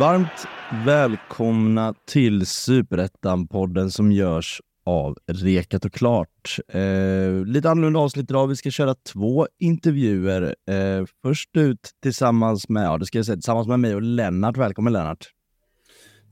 Varmt 0.00 0.46
välkomna 0.84 1.94
till 2.06 2.46
Superettan-podden 2.46 3.90
som 3.90 4.12
görs 4.12 4.60
av 4.90 5.18
Rekat 5.26 5.84
och 5.84 5.92
Klart. 5.92 6.58
Eh, 6.68 7.44
lite 7.46 7.70
annorlunda 7.70 8.00
avsnitt 8.00 8.30
idag. 8.30 8.46
Vi 8.46 8.56
ska 8.56 8.70
köra 8.70 8.94
två 8.94 9.48
intervjuer. 9.58 10.54
Eh, 10.70 11.04
först 11.22 11.56
ut 11.56 11.90
tillsammans 12.02 12.68
med, 12.68 12.84
ja, 12.84 12.98
det 12.98 13.06
ska 13.06 13.18
jag 13.18 13.26
säga, 13.26 13.36
tillsammans 13.36 13.68
med 13.68 13.80
mig 13.80 13.94
och 13.94 14.02
Lennart. 14.02 14.56
Välkommen 14.56 14.92
Lennart! 14.92 15.26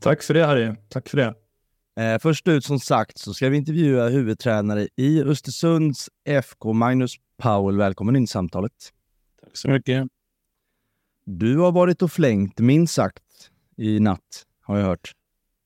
Tack 0.00 0.22
för 0.22 0.34
det 0.34 0.44
Harry. 0.44 0.74
Tack 0.88 1.08
för 1.08 1.16
det. 1.16 1.34
Eh, 2.02 2.18
först 2.18 2.48
ut 2.48 2.64
som 2.64 2.80
sagt 2.80 3.18
så 3.18 3.34
ska 3.34 3.48
vi 3.48 3.56
intervjua 3.56 4.08
huvudtränare 4.08 4.88
i 4.96 5.22
Östersunds 5.22 6.08
FK, 6.24 6.72
Magnus 6.72 7.14
Powell. 7.42 7.76
Välkommen 7.76 8.16
in 8.16 8.24
i 8.24 8.26
samtalet. 8.26 8.72
Tack 9.42 9.56
så 9.56 9.70
mycket. 9.70 10.08
Du 11.24 11.56
har 11.56 11.72
varit 11.72 12.02
och 12.02 12.12
flängt 12.12 12.58
minst 12.58 12.94
sagt 12.94 13.22
i 13.76 14.00
natt, 14.00 14.46
har 14.62 14.78
jag 14.78 14.86
hört. 14.86 15.12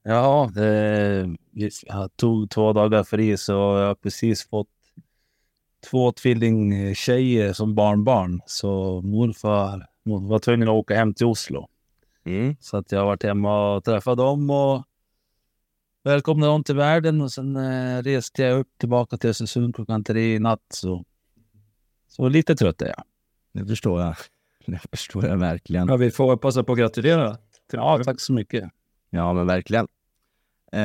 Ja, 0.05 0.51
det, 0.55 1.37
jag 1.83 2.17
tog 2.17 2.51
två 2.51 2.73
dagar 2.73 3.05
fri 3.05 3.37
så 3.37 3.53
jag 3.53 3.87
har 3.87 3.95
precis 3.95 4.49
fått 4.49 4.69
två 5.91 6.13
tvillingtjejer 6.13 7.53
som 7.53 7.75
barnbarn. 7.75 8.41
Så 8.47 9.01
morfar 9.01 9.87
var 10.03 10.39
tvungen 10.39 10.69
att 10.69 10.75
åka 10.75 10.95
hem 10.95 11.15
till 11.15 11.27
Oslo. 11.27 11.69
Mm. 12.25 12.57
Så 12.61 12.77
att 12.77 12.93
jag 12.93 12.99
har 12.99 13.07
varit 13.07 13.23
hemma 13.23 13.75
och 13.75 13.85
träffat 13.85 14.19
dem 14.19 14.51
och 14.51 14.83
välkomnade 16.03 16.53
dem 16.53 16.65
till 16.65 16.77
världen. 16.77 17.21
Och 17.21 17.33
sen 17.33 17.57
eh, 17.57 18.03
reste 18.03 18.43
jag 18.43 18.61
upp 18.61 18.69
tillbaka 18.79 19.17
till 19.17 19.31
Östersund 19.31 19.75
klockan 19.75 20.05
tre 20.05 20.35
i 20.35 20.39
natt. 20.39 20.67
Så, 20.69 21.05
så 22.09 22.29
lite 22.29 22.55
trött 22.55 22.83
är 22.83 22.87
jag. 22.87 23.05
Det 23.53 23.67
förstår 23.67 24.01
jag. 24.01 24.17
Det 24.67 24.81
förstår 24.91 25.27
jag 25.27 25.37
verkligen. 25.37 25.89
Ja, 25.89 25.97
vi 25.97 26.11
får 26.11 26.37
passa 26.37 26.65
på 26.65 26.73
att 26.73 26.79
gratulera. 26.79 27.37
Ja, 27.73 28.05
tack 28.05 28.21
så 28.21 28.33
mycket. 28.33 28.71
Ja, 29.11 29.33
men 29.33 29.47
verkligen. 29.47 29.89
Eh, 30.73 30.83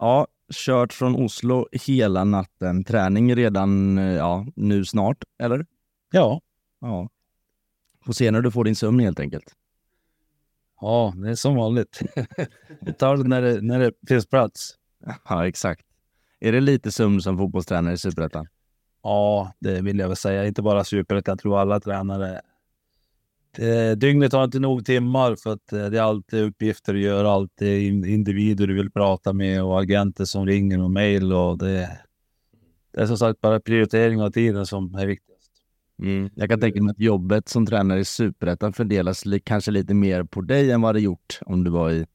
ja, 0.00 0.26
kört 0.52 0.92
från 0.92 1.16
Oslo 1.16 1.68
hela 1.72 2.24
natten. 2.24 2.84
Träning 2.84 3.36
redan 3.36 3.98
eh, 3.98 4.14
ja, 4.14 4.46
nu 4.56 4.84
snart, 4.84 5.24
eller? 5.38 5.66
Ja. 6.12 6.40
ja. 6.80 7.08
Får 8.04 8.12
se 8.12 8.30
när 8.30 8.40
du 8.40 8.50
får 8.50 8.64
din 8.64 8.76
sömn 8.76 9.00
helt 9.00 9.20
enkelt. 9.20 9.54
Ja, 10.80 11.14
det 11.16 11.30
är 11.30 11.34
som 11.34 11.56
vanligt. 11.56 12.00
Vi 12.80 12.92
tar 12.92 13.16
det 13.16 13.28
när, 13.28 13.42
det 13.42 13.60
när 13.60 13.78
det 13.78 13.92
finns 14.08 14.26
plats. 14.26 14.74
Ja, 15.28 15.46
exakt. 15.46 15.86
Är 16.40 16.52
det 16.52 16.60
lite 16.60 16.92
sömn 16.92 17.22
som 17.22 17.38
fotbollstränare 17.38 17.94
i 17.94 17.98
Superettan? 17.98 18.46
Ja, 19.02 19.52
det 19.58 19.80
vill 19.80 19.98
jag 19.98 20.08
väl 20.08 20.16
säga. 20.16 20.46
Inte 20.46 20.62
bara 20.62 20.84
Superettan. 20.84 21.32
Jag 21.32 21.38
tror 21.38 21.58
alla 21.58 21.80
tränare 21.80 22.40
Eh, 23.58 23.96
dygnet 23.96 24.32
har 24.32 24.44
inte 24.44 24.58
nog 24.58 24.84
timmar 24.86 25.36
för 25.36 25.52
att 25.52 25.72
eh, 25.72 25.86
det 25.86 25.98
är 25.98 26.02
alltid 26.02 26.44
uppgifter 26.44 26.94
att 26.94 27.00
göra, 27.00 27.30
alltid 27.30 28.06
individer 28.06 28.66
du 28.66 28.74
vill 28.74 28.90
prata 28.90 29.32
med 29.32 29.64
och 29.64 29.80
agenter 29.80 30.24
som 30.24 30.46
ringer 30.46 30.82
och 30.82 30.90
mejl 30.90 31.32
och 31.32 31.58
det, 31.58 31.98
det 32.92 33.00
är 33.00 33.06
som 33.06 33.18
sagt 33.18 33.40
bara 33.40 33.60
prioritering 33.60 34.22
av 34.22 34.30
tiden 34.30 34.66
som 34.66 34.94
är 34.94 35.06
viktigast. 35.06 35.50
Mm. 36.02 36.30
Jag 36.34 36.50
kan 36.50 36.60
tänka 36.60 36.82
mig 36.82 36.90
att 36.90 37.00
jobbet 37.00 37.48
som 37.48 37.66
tränare 37.66 38.00
i 38.00 38.04
Superettan 38.04 38.72
fördelas 38.72 39.24
li 39.24 39.40
kanske 39.40 39.70
lite 39.70 39.94
mer 39.94 40.24
på 40.24 40.40
dig 40.40 40.70
än 40.70 40.80
vad 40.80 40.94
det 40.94 41.00
gjort 41.00 41.38
om 41.46 41.64
du 41.64 41.70
var 41.70 41.90
i, 41.90 42.06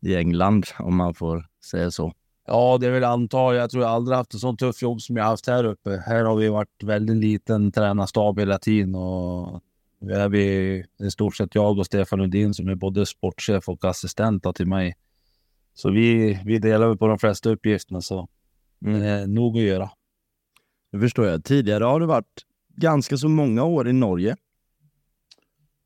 i 0.00 0.16
England, 0.16 0.66
om 0.78 0.96
man 0.96 1.14
får 1.14 1.46
säga 1.70 1.90
så. 1.90 2.12
Ja, 2.46 2.78
det 2.80 2.90
vill 2.90 3.02
jag 3.02 3.12
anta. 3.12 3.54
Jag 3.54 3.70
tror 3.70 3.82
jag 3.82 3.92
aldrig 3.92 4.16
haft 4.16 4.34
ett 4.34 4.40
så 4.40 4.56
tufft 4.56 4.82
jobb 4.82 5.00
som 5.00 5.16
jag 5.16 5.24
haft 5.24 5.46
här 5.46 5.64
uppe. 5.64 6.02
Här 6.06 6.24
har 6.24 6.36
vi 6.36 6.48
varit 6.48 6.82
väldigt 6.82 7.16
liten 7.16 7.72
tränarstab 7.72 8.38
hela 8.38 8.58
tiden 8.58 8.94
och 8.94 9.62
nu 10.00 10.12
är 10.12 10.28
vi 10.28 10.44
i 11.00 11.10
stort 11.10 11.36
sett 11.36 11.54
jag 11.54 11.78
och 11.78 11.86
Stefan 11.86 12.18
Lundin 12.18 12.54
som 12.54 12.68
är 12.68 12.74
både 12.74 13.06
sportchef 13.06 13.68
och 13.68 13.84
assistent 13.84 14.46
till 14.54 14.66
mig. 14.66 14.96
Så 15.74 15.90
vi, 15.90 16.38
vi 16.44 16.58
delar 16.58 16.94
på 16.94 17.06
de 17.06 17.18
flesta 17.18 17.50
uppgifterna 17.50 18.00
så 18.00 18.28
mm. 18.86 19.00
det 19.00 19.06
är 19.06 19.26
nog 19.26 19.56
att 19.56 19.62
göra. 19.62 19.90
Det 20.92 21.00
förstår 21.00 21.26
jag. 21.26 21.44
Tidigare 21.44 21.84
har 21.84 22.00
du 22.00 22.06
varit 22.06 22.44
ganska 22.76 23.16
så 23.16 23.28
många 23.28 23.64
år 23.64 23.88
i 23.88 23.92
Norge. 23.92 24.36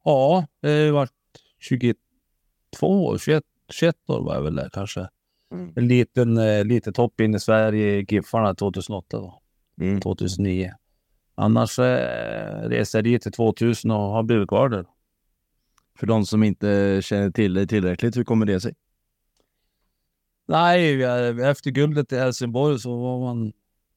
Ja, 0.04 0.46
det 0.60 0.68
har 0.68 0.92
varit 0.92 1.12
22 1.58 1.94
år, 2.82 3.18
21, 3.18 3.44
21 3.68 3.96
år 4.06 4.24
var 4.24 4.34
jag 4.34 4.42
väl 4.42 4.54
där 4.54 4.70
kanske. 4.72 5.08
Mm. 5.52 5.72
En 5.76 5.88
liten, 5.88 6.38
eh, 6.38 6.64
litet 6.64 6.96
hopp 6.96 7.20
in 7.20 7.34
i 7.34 7.40
Sverige 7.40 7.98
i 7.98 8.06
Giffarna 8.08 8.54
2008 8.54 9.16
då. 9.16 9.40
Mm. 9.80 10.00
2009. 10.00 10.72
Annars 11.34 11.78
eh, 11.78 12.68
reser 12.68 12.98
jag 12.98 13.04
dit 13.04 13.22
till 13.22 13.32
2000 13.32 13.90
och 13.90 13.98
har 13.98 14.22
blivit 14.22 14.48
kvar 14.48 14.68
där. 14.68 14.86
För 15.98 16.06
de 16.06 16.26
som 16.26 16.42
inte 16.42 17.00
känner 17.02 17.30
till 17.30 17.54
dig 17.54 17.66
tillräckligt, 17.66 18.16
hur 18.16 18.24
kommer 18.24 18.46
det 18.46 18.60
sig? 18.60 18.74
Nej, 20.46 21.02
efter 21.42 21.70
guldet 21.70 22.12
i 22.12 22.16
Helsingborg 22.16 22.78
så 22.78 22.96
var 22.96 23.20
man 23.20 23.52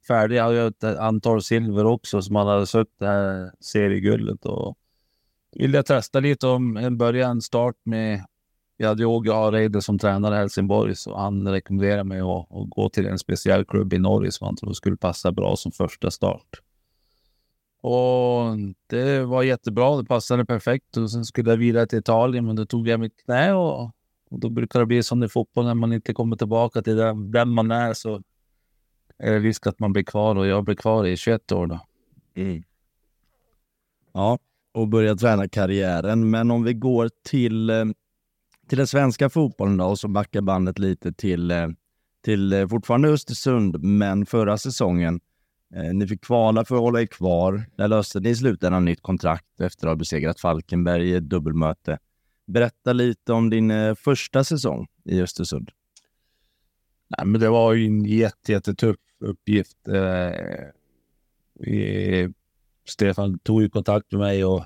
färdig. 0.07 0.35
Jag 0.35 0.43
hade 0.43 0.65
ett 0.67 0.83
antal 0.83 1.41
silver 1.41 1.85
också 1.85 2.21
som 2.21 2.33
man 2.33 2.47
hade 2.47 2.67
sökt 2.67 2.91
det 2.99 3.07
här 3.07 3.51
serieguldet. 3.59 4.45
Och 4.45 4.77
ville 5.51 5.77
jag 5.77 5.85
testa 5.85 6.19
lite 6.19 6.47
om 6.47 6.77
en 6.77 6.97
början, 6.97 7.41
start 7.41 7.75
med... 7.83 8.25
Jag 8.79 8.87
hade 8.87 9.05
Åge 9.05 9.33
Hareide 9.33 9.81
som 9.81 9.99
tränare 9.99 10.35
i 10.35 10.37
Helsingborg, 10.37 10.95
så 10.95 11.17
han 11.17 11.47
rekommenderade 11.47 12.03
mig 12.03 12.19
att, 12.19 12.51
att, 12.51 12.69
gå 12.69 12.89
till 12.89 13.05
en 13.05 13.19
speciell 13.19 13.65
klubb 13.65 13.93
i 13.93 13.99
Norge 13.99 14.31
som 14.31 14.45
han 14.45 14.55
trodde 14.55 14.75
skulle 14.75 14.97
passa 14.97 15.31
bra 15.31 15.55
som 15.55 15.71
första 15.71 16.11
start. 16.11 16.61
Och 17.87 18.57
det 18.87 19.25
var 19.25 19.43
jättebra. 19.43 19.97
Det 19.97 20.05
passade 20.05 20.45
perfekt. 20.45 20.97
Och 20.97 21.11
sen 21.11 21.25
skulle 21.25 21.49
jag 21.49 21.57
vidare 21.57 21.87
till 21.87 21.99
Italien, 21.99 22.45
men 22.45 22.55
då 22.55 22.65
tog 22.65 22.87
jag 22.87 22.99
mitt 22.99 23.25
knä 23.25 23.53
och, 23.53 23.81
och 24.29 24.39
då 24.39 24.49
brukar 24.49 24.79
det 24.79 24.85
bli 24.85 25.03
som 25.03 25.23
i 25.23 25.27
fotboll 25.27 25.65
när 25.65 25.73
man 25.73 25.93
inte 25.93 26.13
kommer 26.13 26.35
tillbaka 26.35 26.81
till 26.81 26.95
den, 26.95 27.31
den 27.31 27.49
man 27.49 27.71
är 27.71 27.93
så 27.93 28.21
är 29.17 29.31
det 29.31 29.39
risk 29.39 29.67
att 29.67 29.79
man 29.79 29.93
blir 29.93 30.03
kvar 30.03 30.35
och 30.35 30.47
jag 30.47 30.63
blir 30.63 30.75
kvar 30.75 31.05
i 31.05 31.17
21 31.17 31.51
år 31.51 31.67
då. 31.67 31.79
Mm. 32.35 32.63
Ja, 34.13 34.39
och 34.73 34.87
börja 34.87 35.15
träna 35.15 35.47
karriären. 35.47 36.29
Men 36.29 36.51
om 36.51 36.63
vi 36.63 36.73
går 36.73 37.09
till, 37.23 37.69
eh, 37.69 37.85
till 38.67 38.77
den 38.77 38.87
svenska 38.87 39.29
fotbollen 39.29 39.77
då 39.77 39.85
och 39.85 39.99
så 39.99 40.07
backar 40.07 40.41
bandet 40.41 40.79
lite 40.79 41.13
till, 41.13 41.51
eh, 41.51 41.67
till 42.23 42.53
eh, 42.53 42.67
fortfarande 42.67 43.09
Östersund, 43.09 43.83
men 43.83 44.25
förra 44.25 44.57
säsongen. 44.57 45.19
Eh, 45.75 45.93
ni 45.93 46.07
fick 46.07 46.21
kvala 46.21 46.65
för 46.65 46.75
att 46.75 46.81
hålla 46.81 47.01
er 47.01 47.05
kvar. 47.05 47.65
Där 47.75 47.87
löste 47.87 48.19
ni 48.19 48.29
i 48.29 48.35
slutändan 48.35 48.85
nytt 48.85 49.01
kontrakt 49.01 49.61
efter 49.61 49.87
att 49.87 49.91
ha 49.91 49.95
besegrat 49.95 50.39
Falkenberg 50.39 51.09
i 51.09 51.15
ett 51.15 51.29
dubbelmöte. 51.29 51.99
Berätta 52.45 52.93
lite 52.93 53.33
om 53.33 53.49
din 53.49 53.71
eh, 53.71 53.95
första 53.95 54.43
säsong 54.43 54.87
i 55.03 55.21
Östersund. 55.21 55.71
Nej, 57.07 57.27
men 57.27 57.41
det 57.41 57.49
var 57.49 57.73
ju 57.73 57.85
en 57.85 58.05
jätte, 58.05 58.51
jättetuff 58.51 58.97
uppgift. 59.19 59.87
Eh, 59.87 60.31
vi, 61.53 62.33
Stefan 62.85 63.39
tog 63.39 63.61
ju 63.61 63.69
kontakt 63.69 64.11
med 64.11 64.19
mig 64.19 64.45
och 64.45 64.65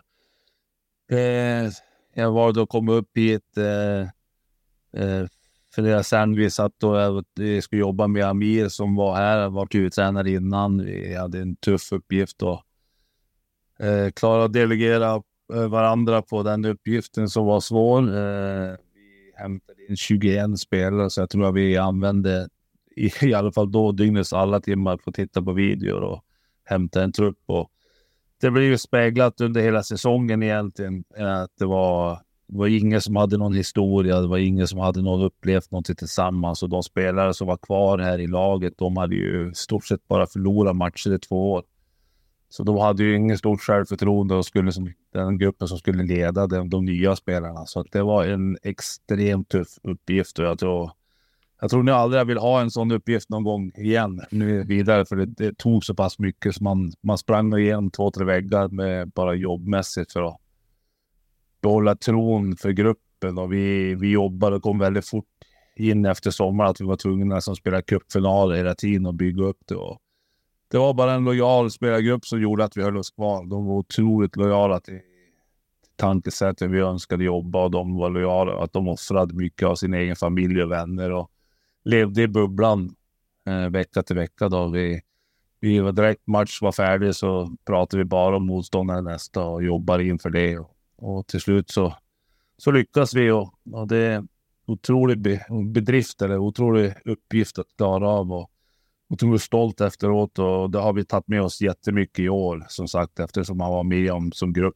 eh, 1.11 1.72
jag 2.13 2.31
var 2.31 2.53
då 2.53 2.66
kom 2.66 2.90
upp 2.90 3.17
hit 3.17 3.57
eh, 3.57 4.01
eh, 5.03 5.28
för 5.75 5.81
det 5.81 6.03
sen 6.03 6.35
vi 6.35 6.49
satt 6.49 6.83
och 6.83 7.23
skulle 7.63 7.79
jobba 7.79 8.07
med 8.07 8.25
Amir 8.25 8.67
som 8.67 8.95
var 8.95 9.15
här, 9.15 9.49
varit 9.49 9.75
huvudtränare 9.75 10.31
innan. 10.31 10.85
Vi 10.85 11.15
hade 11.15 11.39
en 11.39 11.55
tuff 11.55 11.91
uppgift 11.91 12.43
och 12.43 12.63
eh, 13.85 14.11
klara 14.11 14.43
att 14.43 14.53
delegera 14.53 15.23
eh, 15.53 15.67
varandra 15.67 16.21
på 16.21 16.43
den 16.43 16.65
uppgiften 16.65 17.29
som 17.29 17.45
var 17.45 17.59
svår. 17.59 18.01
Eh, 18.01 18.75
vi 18.93 19.34
hämtade 19.35 19.85
in 19.90 19.97
21 19.97 20.59
spelare 20.59 21.09
så 21.09 21.22
jag 21.22 21.29
tror 21.29 21.46
att 21.46 21.55
vi 21.55 21.78
använde 21.78 22.49
i, 22.96 23.11
i 23.22 23.34
alla 23.34 23.51
fall 23.51 23.72
då 23.72 23.91
dygnets 23.91 24.34
alla 24.34 24.59
timmar 24.59 24.97
på 24.97 25.09
att 25.09 25.16
titta 25.16 25.41
på 25.41 25.53
videor 25.53 26.01
och 26.01 26.23
hämta 26.63 27.03
en 27.03 27.11
trupp. 27.11 27.40
Och 27.46 27.72
det 28.41 28.51
blev 28.51 28.66
ju 28.66 28.78
speglat 28.78 29.41
under 29.41 29.61
hela 29.61 29.84
säsongen 29.84 30.43
egentligen. 30.43 31.03
Eh, 31.17 31.41
att 31.41 31.51
det 31.59 31.66
var 31.66 32.19
det 32.51 32.57
var 32.57 32.67
ingen 32.67 33.01
som 33.01 33.15
hade 33.15 33.37
någon 33.37 33.53
historia, 33.53 34.21
det 34.21 34.27
var 34.27 34.37
ingen 34.37 34.67
som 34.67 34.79
hade 34.79 35.01
någon 35.01 35.21
upplevt 35.21 35.71
någonting 35.71 35.95
tillsammans 35.95 36.63
och 36.63 36.69
de 36.69 36.83
spelare 36.83 37.33
som 37.33 37.47
var 37.47 37.57
kvar 37.57 37.99
här 37.99 38.19
i 38.19 38.27
laget, 38.27 38.73
de 38.77 38.97
hade 38.97 39.15
ju 39.15 39.53
stort 39.53 39.85
sett 39.85 40.07
bara 40.07 40.27
förlorat 40.27 40.75
matcher 40.75 41.13
i 41.13 41.19
två 41.19 41.51
år. 41.51 41.63
Så 42.49 42.63
de 42.63 42.77
hade 42.77 43.03
ju 43.03 43.15
ingen 43.15 43.37
stort 43.37 43.61
självförtroende 43.61 44.35
och 44.35 44.45
skulle 44.45 44.71
som 44.71 44.93
den 45.13 45.37
gruppen 45.37 45.67
som 45.67 45.77
skulle 45.77 46.03
leda 46.03 46.47
de, 46.47 46.69
de 46.69 46.85
nya 46.85 47.15
spelarna. 47.15 47.65
Så 47.65 47.83
det 47.91 48.03
var 48.03 48.25
en 48.25 48.57
extremt 48.63 49.49
tuff 49.49 49.67
uppgift 49.83 50.39
och 50.39 50.45
jag 50.45 50.59
tror 50.59 50.91
jag 51.61 51.69
tror 51.69 51.83
ni 51.83 51.91
aldrig 51.91 52.27
vill 52.27 52.37
ha 52.37 52.61
en 52.61 52.71
sån 52.71 52.91
uppgift 52.91 53.29
någon 53.29 53.43
gång 53.43 53.71
igen 53.75 54.21
nu 54.31 54.63
vidare, 54.63 55.05
för 55.05 55.15
det, 55.15 55.25
det 55.25 55.57
tog 55.57 55.85
så 55.85 55.95
pass 55.95 56.19
mycket 56.19 56.55
så 56.55 56.63
man, 56.63 56.91
man 57.01 57.17
sprang 57.17 57.57
igenom 57.57 57.91
två, 57.91 58.11
tre 58.11 58.25
väggar 58.25 58.67
med 58.67 59.09
bara 59.09 59.35
jobbmässigt 59.35 60.11
för 60.11 60.23
att 60.23 60.41
behålla 61.61 61.96
tron 61.96 62.58
för 62.58 62.72
gruppen 62.72 63.37
och 63.37 63.53
vi, 63.53 63.96
vi 63.96 64.11
jobbade 64.11 64.55
och 64.55 64.63
kom 64.63 64.79
väldigt 64.79 65.08
fort 65.08 65.25
in 65.75 66.05
efter 66.05 66.31
sommaren 66.31 66.72
att 66.72 66.81
vi 66.81 66.85
var 66.85 66.96
tvungna 66.96 67.35
att 67.35 67.58
spela 67.58 67.81
cupfinaler 67.81 68.55
hela 68.55 68.75
tiden 68.75 69.05
och 69.05 69.13
bygga 69.13 69.43
upp 69.43 69.59
det. 69.67 69.75
Och 69.75 70.02
det 70.72 70.78
var 70.78 70.93
bara 70.93 71.13
en 71.13 71.23
lojal 71.23 71.72
spelargrupp 71.72 72.25
som 72.25 72.41
gjorde 72.41 72.63
att 72.63 72.78
vi 72.78 72.84
höll 72.84 72.97
oss 72.97 73.11
kvar. 73.11 73.46
De 73.46 73.66
var 73.66 73.75
otroligt 73.75 74.35
lojala 74.35 74.79
till 74.79 74.99
tankesättet 75.96 76.72
vi 76.72 76.79
önskade 76.79 77.23
jobba 77.23 77.63
och 77.63 77.72
de 77.72 77.96
var 77.97 78.09
lojala. 78.09 78.63
Att 78.63 78.73
de 78.73 78.87
offrade 78.87 79.34
mycket 79.34 79.67
av 79.67 79.75
sin 79.75 79.93
egen 79.93 80.16
familj 80.16 80.63
och 80.63 80.72
vänner 80.72 81.11
och 81.11 81.31
levde 81.84 82.22
i 82.22 82.28
bubblan 82.28 82.96
eh, 83.47 83.69
vecka 83.69 84.03
till 84.03 84.16
vecka. 84.16 84.49
Då. 84.49 84.69
Vi, 84.69 85.02
vi 85.59 85.79
var 85.79 85.91
direkt 85.91 86.28
match 86.28 86.61
var 86.61 86.72
färdig 86.72 87.16
så 87.16 87.55
pratade 87.66 88.03
vi 88.03 88.05
bara 88.05 88.35
om 88.35 88.46
motståndaren 88.46 89.03
nästa 89.03 89.43
och 89.43 89.63
jobbade 89.63 90.03
inför 90.03 90.29
det. 90.29 90.59
Och, 90.59 90.71
och 91.01 91.27
till 91.27 91.41
slut 91.41 91.69
så, 91.69 91.95
så 92.57 92.71
lyckas 92.71 93.13
vi 93.13 93.31
och, 93.31 93.53
och 93.71 93.87
det 93.87 93.97
är 93.97 94.23
otrolig 94.65 95.21
be, 95.21 95.45
bedrift 95.65 96.21
eller 96.21 96.37
otrolig 96.37 96.93
uppgift 97.05 97.59
att 97.59 97.77
klara 97.77 98.09
av. 98.09 98.31
Och, 98.31 98.51
otroligt 99.11 99.41
stolt 99.41 99.81
efteråt 99.81 100.39
och 100.39 100.71
det 100.71 100.79
har 100.79 100.93
vi 100.93 101.05
tagit 101.05 101.27
med 101.27 101.41
oss 101.41 101.61
jättemycket 101.61 102.19
i 102.19 102.29
år 102.29 102.65
som 102.69 102.87
sagt 102.87 103.19
eftersom 103.19 103.57
man 103.57 103.71
var 103.71 103.83
med 103.83 104.11
om 104.11 104.31
som 104.31 104.53
grupp 104.53 104.75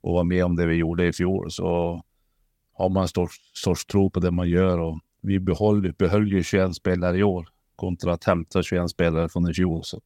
och 0.00 0.14
var 0.14 0.24
med 0.24 0.44
om 0.44 0.56
det 0.56 0.66
vi 0.66 0.74
gjorde 0.74 1.06
i 1.06 1.12
fjol 1.12 1.50
så 1.50 2.02
har 2.72 2.88
man 2.88 3.02
en 3.02 3.08
sorts, 3.08 3.36
sorts 3.52 3.86
tro 3.86 4.10
på 4.10 4.20
det 4.20 4.30
man 4.30 4.48
gör 4.48 4.78
och 4.78 5.00
vi 5.20 5.40
behöll, 5.40 5.92
behöll 5.92 6.32
ju 6.32 6.42
21 6.42 6.74
spelare 6.74 7.18
i 7.18 7.22
år 7.22 7.48
kontra 7.76 8.12
att 8.12 8.24
hämta 8.24 8.62
21 8.62 8.90
spelare 8.90 9.28
från 9.28 9.50
i 9.50 9.54
fjol. 9.54 9.84
Så 9.84 10.00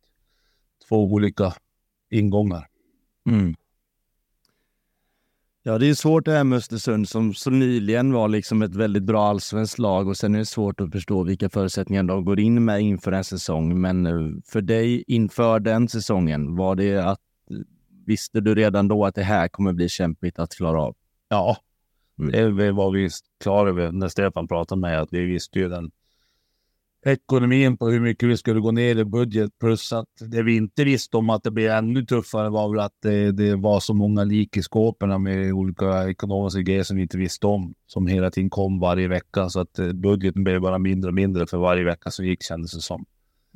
två 0.89 1.05
olika 1.05 1.53
ingångar. 2.11 2.67
Mm. 3.27 3.55
Ja, 5.65 5.79
det 5.79 5.87
är 5.87 5.95
svårt 5.95 6.25
det 6.25 6.33
här 6.33 6.45
med 6.45 6.57
Östersund 6.57 7.09
som 7.09 7.35
så 7.35 7.51
nyligen 7.51 8.13
var 8.13 8.29
liksom 8.29 8.63
ett 8.63 8.75
väldigt 8.75 9.03
bra 9.03 9.29
allsvenskt 9.29 9.79
lag 9.79 10.09
och 10.09 10.17
sen 10.17 10.35
är 10.35 10.39
det 10.39 10.47
svårt 10.47 10.81
att 10.81 10.93
förstå 10.93 11.23
vilka 11.23 11.49
förutsättningar 11.49 12.03
de 12.03 12.25
går 12.25 12.41
in 12.41 12.65
med 12.65 12.81
inför 12.81 13.13
en 13.13 13.25
säsong. 13.25 13.81
Men 13.81 14.07
eh, 14.07 14.13
för 14.47 14.61
dig 14.61 15.05
inför 15.07 15.61
den 15.61 15.89
säsongen, 15.89 16.57
var 16.57 16.77
det 16.77 16.99
att 16.99 17.21
visste 18.07 18.41
du 18.41 18.55
redan 18.55 18.89
då 18.89 19.05
att 19.05 19.15
det 19.15 19.23
här 19.23 19.49
kommer 19.49 19.73
bli 19.73 19.89
kämpigt 19.89 20.39
att 20.39 20.55
klara 20.55 20.83
av? 20.83 20.97
Ja, 21.29 21.57
mm. 22.19 22.57
det 22.57 22.73
var 22.73 22.91
vi 22.91 23.09
klara 23.41 23.69
över 23.69 23.93
när 23.93 24.09
Stefan 24.09 24.49
pratade 24.49 24.81
med 24.81 25.01
att 25.01 25.13
vi 25.13 25.21
visste 25.21 25.59
ju 25.59 25.69
den 25.69 25.91
ekonomin 27.05 27.77
på 27.77 27.89
hur 27.89 28.01
mycket 28.01 28.29
vi 28.29 28.37
skulle 28.37 28.61
gå 28.61 28.71
ner 28.71 28.97
i 28.97 29.05
budget. 29.05 29.59
Plus 29.61 29.93
att 29.93 30.09
det 30.21 30.43
vi 30.43 30.57
inte 30.57 30.85
visste 30.85 31.17
om 31.17 31.31
att 31.31 31.43
det 31.43 31.51
blir 31.51 31.71
ännu 31.71 32.05
tuffare 32.05 32.51
var 32.51 32.71
väl 32.71 32.81
att 32.81 32.97
det, 33.03 33.33
det 33.33 33.57
var 33.57 33.81
så 33.81 33.95
många 33.95 34.25
lik 34.25 34.57
i 34.57 34.63
skåpen 34.63 35.23
med 35.23 35.53
olika 35.53 36.09
ekonomiska 36.09 36.61
grejer 36.61 36.83
som 36.83 36.97
vi 36.97 37.03
inte 37.03 37.19
visste 37.19 37.47
om. 37.47 37.75
Som 37.87 38.07
hela 38.07 38.31
tiden 38.31 38.51
kom 38.51 38.81
varje 38.81 39.09
vecka. 39.09 39.49
Så 39.49 39.61
att 39.61 39.79
eh, 39.79 39.93
budgeten 39.93 40.45
blev 40.45 40.61
bara 40.61 40.79
mindre 40.79 41.09
och 41.09 41.15
mindre 41.15 41.47
för 41.47 41.59
varje 41.59 41.85
vecka 41.85 42.11
som 42.11 42.27
gick 42.27 42.43
kändes 42.43 42.73
det 42.73 42.81
som. 42.81 43.05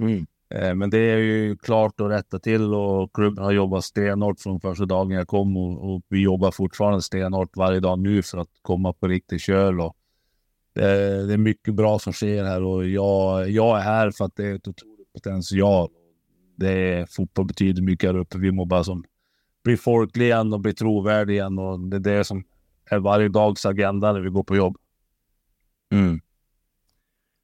Mm. 0.01 0.27
Eh, 0.55 0.75
men 0.75 0.91
det 0.91 0.99
är 0.99 1.19
ju 1.19 1.57
klart 1.57 2.01
att 2.01 2.11
rätta 2.11 2.39
till 2.39 2.75
och 2.75 3.13
klubben 3.15 3.45
har 3.45 3.53
jobbat 3.53 3.85
stenhårt 3.85 4.41
från 4.41 4.61
första 4.61 4.85
dagen 4.85 5.11
jag 5.11 5.29
kom 5.29 5.57
och, 5.57 5.95
och 5.95 6.03
vi 6.09 6.23
jobbar 6.23 6.51
fortfarande 6.51 7.03
stenhårt 7.03 7.57
varje 7.57 7.81
dag 7.81 7.99
nu 7.99 8.23
för 8.23 8.39
att 8.39 8.51
komma 8.63 8.93
på 8.93 9.09
riktigt 9.09 9.41
köl. 9.41 9.81
Och 9.81 9.97
det, 10.77 11.27
det, 11.27 11.33
är 11.33 11.39
mycket 11.39 11.75
bra 11.75 11.99
som 11.99 12.13
sker 12.13 12.45
här 12.45 12.63
och 12.63 12.89
jag, 12.89 13.51
jag 13.51 13.79
är 13.79 13.83
här 13.83 14.11
för 14.11 14.25
att 14.25 14.37
det 14.37 14.47
är 14.47 14.55
ett 14.55 14.69
otroligt 14.69 15.13
potential. 15.13 15.89
Det 16.57 16.71
är, 16.71 17.07
fotboll 17.07 17.47
betyder 17.47 17.83
mycket 17.83 18.11
här 18.11 18.19
uppe. 18.19 18.39
Vi 18.39 18.53
må 18.53 18.65
bara 18.65 18.85
som 18.85 19.05
bli 19.65 19.77
folklig 19.77 20.27
igen 20.27 20.53
och 20.53 20.61
bli 20.61 20.75
trovärdig 20.75 21.35
igen 21.35 21.59
och 21.59 21.81
det 21.81 21.97
är 21.97 22.01
det 22.01 22.25
som 22.25 22.45
är 22.91 22.99
varje 22.99 23.29
dags 23.29 23.67
agenda 23.67 24.13
när 24.13 24.21
vi 24.21 24.31
går 24.31 24.45
på 24.45 24.57
jobb. 24.57 24.77
Mm. 25.93 26.21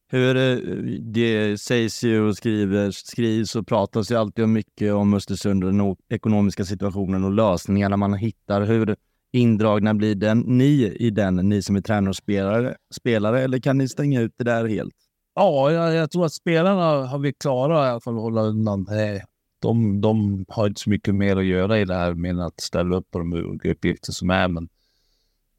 Hur 0.08 0.36
eh, 0.36 0.56
det 1.00 1.60
sägs 1.60 2.04
ju 2.04 2.20
och 2.20 2.36
skriver, 2.36 2.90
skrivs 2.90 3.56
och 3.56 3.66
pratas 3.66 4.10
ju 4.10 4.16
alltid 4.16 4.48
mycket 4.48 4.92
om 4.92 5.14
Östersund 5.14 5.64
och 5.64 5.72
den 5.72 5.96
ekonomiska 6.08 6.64
situationen 6.64 7.24
och 7.24 7.32
lösningarna 7.32 7.96
man 7.96 8.14
hittar. 8.14 8.60
Hur 8.62 8.96
indragna 9.32 9.94
blir 9.94 10.14
den, 10.14 10.40
ni 10.40 10.96
i 11.00 11.10
den, 11.10 11.36
ni 11.36 11.62
som 11.62 11.76
är 11.76 11.80
tränare 11.80 12.08
och 12.08 12.16
spelare, 12.16 12.76
spelare 12.94 13.40
eller 13.40 13.58
kan 13.58 13.78
ni 13.78 13.88
stänga 13.88 14.20
ut 14.20 14.34
det 14.38 14.44
där 14.44 14.68
helt? 14.68 14.94
Ja, 15.34 15.70
jag, 15.70 15.94
jag 15.94 16.10
tror 16.10 16.26
att 16.26 16.32
spelarna 16.32 17.06
har 17.06 17.18
vi 17.18 17.32
klarat 17.32 17.86
i 17.86 17.90
alla 17.90 18.00
fall 18.00 18.14
att 18.14 18.20
hålla 18.20 18.42
undan. 18.42 18.86
Eh, 18.88 19.22
de, 19.62 20.00
de 20.00 20.44
har 20.48 20.66
inte 20.66 20.80
så 20.80 20.90
mycket 20.90 21.14
mer 21.14 21.36
att 21.36 21.44
göra 21.44 21.78
i 21.78 21.84
det 21.84 21.94
här 21.94 22.14
med 22.14 22.40
att 22.40 22.60
ställa 22.60 22.96
upp 22.96 23.10
på 23.10 23.18
de 23.18 23.58
uppgifter 23.64 24.12
som 24.12 24.30
är. 24.30 24.48
Men 24.48 24.68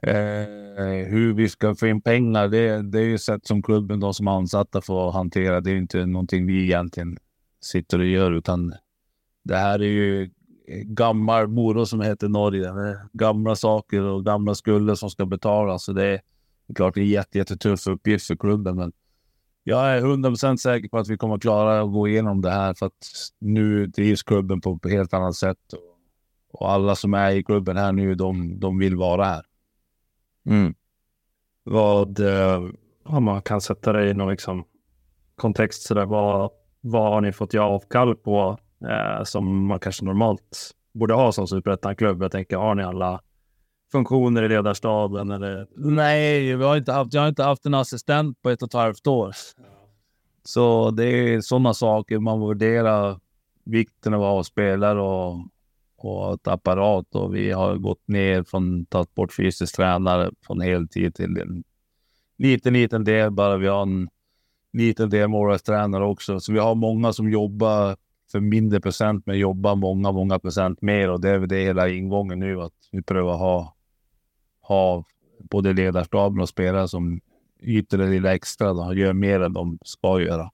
eh, 0.02 1.08
hur 1.08 1.34
vi 1.34 1.50
ska 1.50 1.76
få 1.76 1.88
in 1.88 2.02
pengar, 2.02 2.48
det, 2.48 2.82
det 2.82 3.00
är 3.00 3.06
ju 3.06 3.18
sätt 3.18 3.48
som 3.48 3.64
klubben, 3.64 4.00
de 4.00 4.14
som 4.14 4.28
är 4.28 4.32
ansatta, 4.32 4.82
får 4.82 5.12
hantera. 5.12 5.62
Det 5.62 5.72
är 5.72 5.76
inte 5.76 6.06
någonting 6.06 6.46
vi 6.46 6.64
egentligen 6.64 7.18
sitter 7.62 8.00
och 8.00 8.06
gör, 8.06 8.32
utan 8.32 8.74
det 9.44 9.58
här 9.58 9.80
är 9.80 9.88
ju 9.88 10.30
gammal 10.68 11.48
moro 11.48 11.86
som 11.86 12.02
heter 12.02 12.28
Norge. 12.28 12.98
Gamla 13.14 13.56
saker 13.56 14.02
och 14.02 14.26
gamla 14.26 14.56
skulder 14.56 14.96
som 14.96 15.10
ska 15.10 15.26
betalas. 15.26 15.84
Så 15.84 15.94
det 15.94 16.06
är 16.06 16.22
klart 16.76 16.94
det 16.94 17.02
är 17.02 17.06
jätte, 17.06 17.38
jättetuff 17.38 17.88
uppgift 17.88 18.28
för 18.28 18.36
klubben. 18.36 18.76
Men 18.76 18.92
jag 19.64 19.90
är 19.90 20.02
100% 20.02 20.58
säker 20.58 20.90
på 20.90 20.98
att 20.98 21.08
vi 21.08 21.18
kommer 21.18 21.40
klara 21.40 21.82
att 21.82 21.92
gå 21.92 22.08
igenom 22.08 22.42
det 22.42 22.52
här 22.52 22.74
för 22.74 22.86
att 22.86 23.08
nu 23.40 23.88
drivs 23.88 24.24
klubben 24.24 24.62
på 24.62 24.80
ett 24.84 24.92
helt 24.92 25.14
annat 25.14 25.36
sätt. 25.36 25.58
Och 26.52 26.72
alla 26.72 26.96
som 26.96 27.14
är 27.14 27.32
i 27.32 27.44
klubben 27.44 27.78
här 27.78 27.92
nu, 27.92 28.16
de, 28.16 28.60
de 28.60 28.78
vill 28.78 28.96
vara 28.96 29.26
här. 29.26 29.46
Mm. 30.46 30.74
Vad, 31.64 32.20
eh, 32.20 32.64
om 33.04 33.24
man 33.24 33.42
kan 33.42 33.62
sätta 33.62 33.94
det 33.94 34.10
i 34.10 34.14
någon 34.14 34.30
liksom 34.30 34.64
kontext 35.36 35.82
sådär, 35.84 36.06
vad, 36.06 36.52
vad 36.82 37.14
har 37.14 37.22
ni 37.22 37.32
fått 37.32 37.54
göra 37.54 37.66
avkall 37.68 38.16
på 38.16 38.58
eh, 38.90 39.24
som 39.24 39.68
man 39.68 39.80
kanske 39.80 40.06
normalt 40.06 40.72
borde 40.94 41.14
ha 41.14 41.32
som 41.32 41.48
superettan-klubb. 41.48 42.24
Jag 42.24 42.32
tänker, 42.32 42.58
har 42.58 42.76
ni 42.76 42.84
alla 42.84 43.22
funktioner 43.92 44.44
i 44.44 44.50
ledarstaben? 44.50 45.32
Eller? 45.32 45.68
Nej, 45.76 46.56
vi 46.56 46.64
har 46.64 46.78
inte 46.78 46.92
haft, 46.92 47.14
jag 47.14 47.22
har 47.22 47.30
inte 47.30 47.44
haft 47.44 47.66
en 47.66 47.74
assistent 47.74 48.42
på 48.42 48.50
ett 48.50 48.62
och 48.62 48.68
ett 48.68 48.74
halvt 48.74 49.08
år. 49.08 49.34
Så 50.44 50.92
det 50.92 51.06
är 51.06 51.42
sådana 51.42 51.74
saker 51.74 52.20
man 52.20 52.48
värderar 52.48 53.20
vikten 53.64 54.14
av 54.14 54.24
att 54.24 54.30
ha 54.30 54.44
spelare 54.44 55.02
och, 55.02 55.48
och 55.98 56.34
ett 56.34 56.48
apparat. 56.48 57.16
Och 57.16 57.36
vi 57.36 57.52
har 57.52 57.76
gått 57.76 58.08
ner 58.08 58.44
från 58.44 58.86
tagit 58.86 59.16
bort 59.16 59.34
fysisk 59.34 59.76
tränare 59.76 60.32
från 60.48 60.62
heltid 60.62 61.16
till 61.16 61.38
en 61.38 61.64
liten, 62.38 62.74
liten 62.74 63.04
del 63.04 63.32
bara. 63.32 63.58
Vi 63.58 63.68
har 63.68 63.82
en 63.82 64.10
liten 64.74 65.10
del 65.10 65.28
målvaktstränare 65.28 66.06
också. 66.06 66.40
Så 66.40 66.54
vi 66.54 66.60
har 66.60 66.76
många 66.76 67.14
som 67.14 67.30
jobbar 67.30 67.96
för 68.34 68.40
mindre 68.40 68.82
procent 68.82 69.26
men 69.26 69.38
jobba 69.38 69.76
många, 69.76 70.12
många 70.12 70.40
procent 70.40 70.82
mer 70.82 71.10
och 71.10 71.22
det 71.22 71.30
är 71.30 71.38
väl 71.38 71.50
det 71.50 71.64
hela 71.64 71.90
ingången 71.90 72.40
nu 72.40 72.62
att 72.62 72.74
vi 72.92 73.02
prövar 73.02 73.38
ha, 73.38 73.76
ha 74.62 75.06
både 75.40 75.74
ledarstaben 75.74 76.42
och 76.42 76.50
spelare 76.50 76.88
som 76.88 77.22
yter 77.62 77.98
det 77.98 78.10
lilla 78.10 78.36
extra 78.36 78.72
och 78.72 78.96
gör 78.96 79.14
mer 79.14 79.40
än 79.40 79.54
de 79.54 79.80
ska 79.86 80.22
göra. 80.22 80.52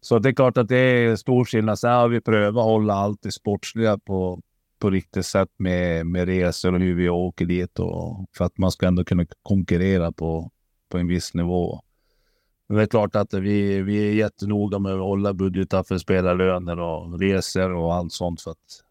Så 0.00 0.18
det 0.18 0.28
är 0.28 0.32
klart 0.32 0.58
att 0.58 0.68
det 0.68 0.76
är 0.76 1.16
stor 1.16 1.44
skillnad. 1.44 1.78
Sen 1.78 1.90
har 1.90 2.08
vi 2.08 2.20
prövat 2.20 2.64
hålla 2.64 2.94
allt 2.94 3.22
det 3.22 3.32
sportsliga 3.32 3.98
på, 3.98 4.40
på 4.78 4.90
riktigt 4.90 5.26
sätt 5.26 5.50
med, 5.56 6.06
med 6.06 6.28
resor 6.28 6.74
och 6.74 6.80
hur 6.80 6.94
vi 6.94 7.08
åker 7.08 7.46
dit 7.46 7.78
och 7.78 8.26
för 8.36 8.44
att 8.44 8.58
man 8.58 8.70
ska 8.70 8.86
ändå 8.86 9.04
kunna 9.04 9.26
konkurrera 9.42 10.12
på, 10.12 10.50
på 10.88 10.98
en 10.98 11.06
viss 11.06 11.34
nivå. 11.34 11.82
Men 12.66 12.76
det 12.76 12.82
är 12.82 12.86
klart 12.86 13.16
att 13.16 13.34
vi, 13.34 13.82
vi 13.82 14.08
är 14.08 14.12
jättenoga 14.12 14.78
med 14.78 14.92
att 14.92 15.00
hålla 15.00 15.34
budgetar 15.34 15.82
för 15.82 15.98
spelarlöner 15.98 16.80
och 16.80 17.20
resor 17.20 17.72
och 17.72 17.94
allt 17.94 18.12
sånt. 18.12 18.42
För 18.42 18.50
att 18.50 18.84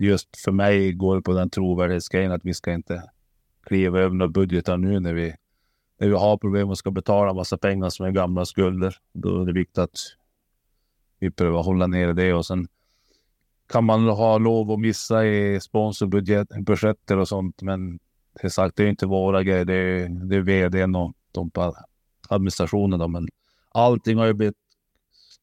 just 0.00 0.36
för 0.36 0.52
mig 0.52 0.92
går 0.92 1.16
det 1.16 1.22
på 1.22 1.32
den 1.32 1.50
trovärdighetsgrejen 1.50 2.32
att 2.32 2.44
vi 2.44 2.54
ska 2.54 2.72
inte 2.72 3.02
kliva 3.62 3.98
över 3.98 4.14
några 4.14 4.32
budgetar 4.32 4.76
nu 4.76 5.00
när 5.00 5.14
vi, 5.14 5.34
när 5.98 6.08
vi 6.08 6.14
har 6.14 6.36
problem 6.36 6.68
och 6.68 6.78
ska 6.78 6.90
betala 6.90 7.34
massa 7.34 7.58
pengar 7.58 7.88
som 7.88 8.06
är 8.06 8.10
gamla 8.10 8.44
skulder. 8.44 8.96
Då 9.12 9.42
är 9.42 9.46
det 9.46 9.52
viktigt 9.52 9.78
att 9.78 9.98
vi 11.18 11.30
prövar 11.30 11.62
hålla 11.62 11.86
ner 11.86 12.12
det 12.12 12.32
och 12.32 12.46
sen 12.46 12.68
kan 13.68 13.84
man 13.84 14.08
ha 14.08 14.38
lov 14.38 14.70
att 14.70 14.80
missa 14.80 15.26
i 15.26 15.60
sponsorbudgeter 15.60 17.16
och 17.18 17.28
sånt. 17.28 17.62
Men 17.62 17.98
det 18.32 18.44
är 18.44 18.48
sagt, 18.48 18.76
det 18.76 18.84
är 18.84 18.88
inte 18.88 19.06
våra 19.06 19.42
grejer. 19.42 19.64
Det 19.64 19.74
är, 19.74 20.08
det 20.08 20.36
är 20.36 20.40
vdn 20.40 20.96
och 20.96 21.12
de 21.32 21.50
administrationen. 22.28 22.98
Då, 22.98 23.08
men 23.08 23.28
allting 23.68 24.18
har 24.18 24.26
ju 24.26 24.32
blivit 24.32 24.56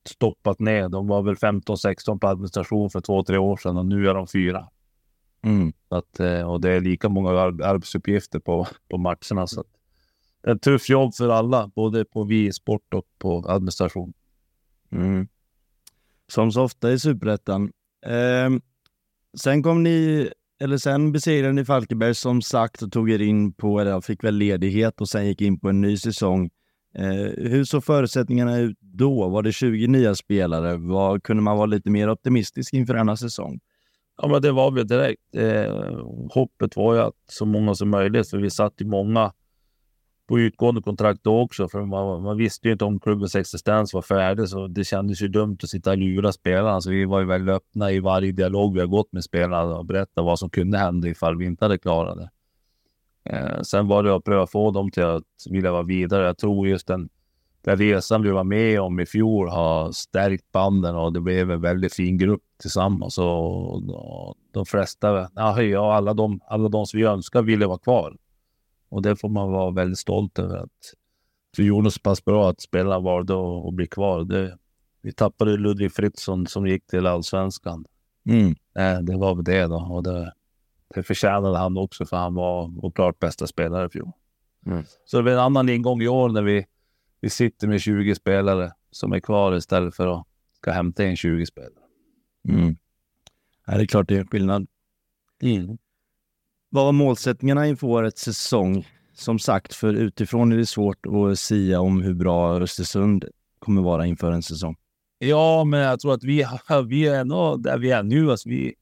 stoppat 0.10 0.60
ner. 0.60 0.90
De 0.90 1.08
var 1.08 1.22
väl 1.22 1.36
15-16 1.36 2.20
på 2.20 2.28
administration 2.28 2.90
för 2.90 3.02
två, 3.02 3.24
tre 3.24 3.38
år 3.38 3.58
sedan 3.58 3.78
och 3.78 3.86
nu 3.86 4.10
är 4.10 4.14
de 4.14 4.28
fyra. 4.28 4.70
Mm. 5.42 5.74
Att, 5.90 6.20
eh, 6.20 6.42
och 6.42 6.62
det 6.62 6.70
är 6.70 6.82
lika 6.82 7.10
många 7.10 7.30
arbetsuppgifter 7.42 8.40
på, 8.40 8.68
på 8.90 8.98
matcherna. 8.98 9.48
Så 9.48 9.64
det 10.44 10.50
är 10.50 10.56
ett 10.56 10.62
tufft 10.62 10.90
jobb 10.90 11.16
för 11.16 11.30
alla, 11.30 11.72
både 11.76 12.06
på 12.06 12.24
vi 12.24 12.54
sport 12.54 12.94
och 12.94 13.06
på 13.18 13.46
administration. 13.48 14.14
Mm. 14.92 15.28
Som 16.28 16.52
så 16.52 16.64
ofta 16.64 16.92
i 16.92 17.00
superettan. 17.00 17.72
Eh, 18.06 18.50
sen 19.38 19.64
kom 19.64 19.84
ni 19.84 20.30
eller 20.60 20.78
sen 20.78 21.12
besegrade 21.12 21.54
ni 21.54 21.66
Falkenberg 21.66 22.16
som 22.16 22.42
sagt 22.42 22.82
och 22.82 22.92
tog 22.92 23.12
er 23.12 23.22
in 23.22 23.54
på, 23.54 23.80
eller 23.80 24.02
fick 24.02 24.24
väl 24.24 24.36
ledighet 24.36 25.02
och 25.02 25.10
sen 25.10 25.28
gick 25.28 25.42
in 25.42 25.60
på 25.60 25.70
en 25.70 25.82
ny 25.82 25.98
säsong. 25.98 26.50
Eh, 26.96 27.50
hur 27.50 27.64
såg 27.64 27.84
förutsättningarna 27.84 28.58
ut 28.58 28.78
då? 28.80 29.30
Var 29.30 29.44
det 29.44 29.52
20 29.52 29.88
nya 29.88 30.16
spelare? 30.16 30.78
Var, 30.78 31.20
kunde 31.20 31.44
man 31.44 31.58
vara 31.58 31.66
lite 31.66 31.90
mer 31.90 32.10
optimistisk 32.10 32.74
inför 32.74 32.94
denna 32.94 33.18
säsong? 33.18 33.60
Ja, 34.22 34.28
men 34.28 34.42
det 34.42 34.52
var 34.52 34.72
vi 34.72 34.84
direkt. 34.84 35.36
Eh, 35.36 36.00
hoppet 36.34 36.76
var 36.76 36.94
ju 36.94 37.00
att 37.00 37.14
så 37.28 37.46
många 37.46 37.76
som 37.76 37.90
möjligt, 37.90 38.30
för 38.30 38.38
vi 38.38 38.50
satt 38.50 38.74
ju 38.78 38.86
många 38.86 39.34
på 40.28 40.40
utgående 40.40 40.82
kontrakt 40.82 41.24
då 41.24 41.40
också, 41.42 41.68
för 41.68 41.86
man, 41.86 42.24
man 42.24 42.38
visste 42.38 42.68
ju 42.68 42.72
inte 42.72 42.86
om 42.86 43.00
klubbens 43.00 43.36
existens 43.36 43.94
var 43.94 44.02
färdig, 44.02 44.50
så 44.50 44.68
det 44.68 44.84
kändes 44.84 45.22
ju 45.22 45.28
dumt 45.28 45.58
att 45.64 45.70
sitta 45.70 45.92
och 45.92 45.98
lura 45.98 46.32
spelarna. 46.32 46.82
Så 46.82 46.90
vi 46.90 47.06
var 47.06 47.20
ju 47.20 47.26
väldigt 47.26 47.56
öppna 47.56 47.92
i 47.92 48.00
varje 48.00 48.32
dialog 48.32 48.74
vi 48.74 48.80
har 48.80 48.88
gått 48.88 49.14
med 49.14 49.24
spelarna 49.24 49.78
och 49.78 49.86
berätta 49.86 50.22
vad 50.22 50.40
som 50.40 50.50
kunde 50.50 50.78
hända 50.78 51.08
ifall 51.08 51.38
vi 51.38 51.46
inte 51.46 51.66
hade 51.66 51.78
klarat 51.78 52.18
det. 52.18 52.30
Eh, 53.26 53.62
sen 53.62 53.88
var 53.88 54.04
det 54.04 54.16
att 54.16 54.24
pröva 54.24 54.48
få 54.48 54.72
dem 54.72 54.92
till 54.92 55.04
att 55.04 55.24
vilja 55.50 55.72
vara 55.72 55.84
vidare. 55.84 56.26
Jag 56.26 56.38
tror 56.38 56.68
just 56.68 56.88
den, 56.88 57.10
den 57.62 57.78
resan 57.78 58.22
vi 58.22 58.30
var 58.30 58.44
med 58.44 58.82
om 58.82 59.00
i 59.00 59.06
fjol 59.06 59.50
har 59.50 59.92
stärkt 59.92 60.52
banden 60.52 60.96
och 60.96 61.14
det 61.14 61.22
blev 61.22 61.52
en 61.52 61.62
väldigt 61.62 61.94
fin 61.94 62.18
grupp 62.18 62.44
tillsammans. 62.62 63.18
Och, 63.18 63.74
och 63.90 64.36
de 64.52 64.66
flesta, 64.66 65.30
ja, 65.36 65.96
alla 65.96 66.14
de, 66.14 66.40
alla 66.48 66.70
de 66.70 66.86
som 66.86 67.00
vi 67.00 67.06
önskar 67.06 67.42
ville 67.42 67.68
vara 67.68 67.78
kvar. 67.78 68.18
Och 68.90 69.02
det 69.02 69.16
får 69.16 69.30
man 69.30 69.52
vara 69.52 69.72
väldigt 69.72 70.00
stolt 70.00 70.40
över. 70.40 70.58
Att 70.58 70.94
vi 71.58 71.64
gjorde 71.64 71.92
så 71.92 72.00
pass 72.00 72.26
bra 72.26 72.50
att 72.50 72.62
spelarna 72.62 73.00
valde 73.00 73.34
att, 73.68 73.74
bli 73.74 73.88
kvar. 73.88 74.24
Det, 74.24 74.58
vi 75.02 75.12
tappade 75.12 75.58
Ludvig 75.58 75.92
Fritzson 75.92 76.48
som 76.48 76.68
gick 76.68 76.88
till 76.88 77.08
allsvenskan. 77.08 77.86
Mm. 78.30 78.56
Eh, 78.76 79.02
det 79.02 79.18
var 79.18 79.36
väl 79.36 79.44
det 79.44 79.68
då. 79.68 79.76
Och 79.76 80.04
det, 80.04 80.34
det 80.96 81.04
förtjänade 81.04 81.58
han 81.58 81.78
också 81.78 82.06
för 82.06 82.18
han 82.18 82.34
var 82.34 82.68
vår 82.68 82.92
klart 82.92 83.20
bästa 83.20 83.48
spelare 83.48 83.86
i 83.86 83.90
fjol. 83.90 84.12
Mm. 84.66 84.84
Så 85.06 85.18
det 85.18 85.24
blir 85.24 85.34
en 85.34 85.40
annan 85.40 85.70
ingång 85.70 86.02
i 86.02 86.08
år 86.08 86.30
när 86.30 86.42
vi, 86.42 86.66
vi 87.22 87.30
sitter 87.30 87.68
med 87.68 87.82
20 87.82 88.16
spelare 88.16 88.72
som 88.92 89.14
är 89.14 89.20
kvar 89.20 89.56
istället 89.56 89.96
för 89.96 90.08
att 90.08 90.28
ska 90.58 90.72
hämta 90.72 91.06
in 91.06 91.16
20 91.16 91.46
spelare. 91.46 91.72
Mm. 92.50 92.76
Ja, 93.66 93.78
det 93.78 93.84
är 93.84 93.86
klart 93.86 94.10
det 94.10 94.18
är 94.18 94.26
skillnad. 94.26 94.68
Mm. 95.42 95.78
Vad 96.70 96.86
var 96.86 96.92
målsättningarna 96.92 97.68
inför 97.68 97.88
årets 97.88 98.22
säsong? 98.22 98.88
Som 99.14 99.40
sagt, 99.40 99.74
för 99.74 99.94
utifrån 99.94 100.52
är 100.52 100.58
det 100.58 100.66
svårt 100.66 101.06
att 101.06 101.40
sia 101.40 101.80
om 101.82 102.02
hur 102.02 102.14
bra 102.14 102.62
Östersund 102.62 103.26
kommer 103.60 103.82
vara 103.82 104.06
inför 104.06 104.32
en 104.32 104.44
säsong. 104.44 104.76
Ja, 105.20 105.64
men 105.64 105.80
jag 105.80 106.00
tror 106.00 106.14
att 106.14 106.24
vi, 106.24 106.46
vi 106.88 107.08
är 107.08 107.20
ändå 107.20 107.58
där 107.58 107.78
vi 107.78 107.92
är 107.92 108.04
nu. 108.04 108.32
Alltså 108.32 108.50
vi, 108.50 108.74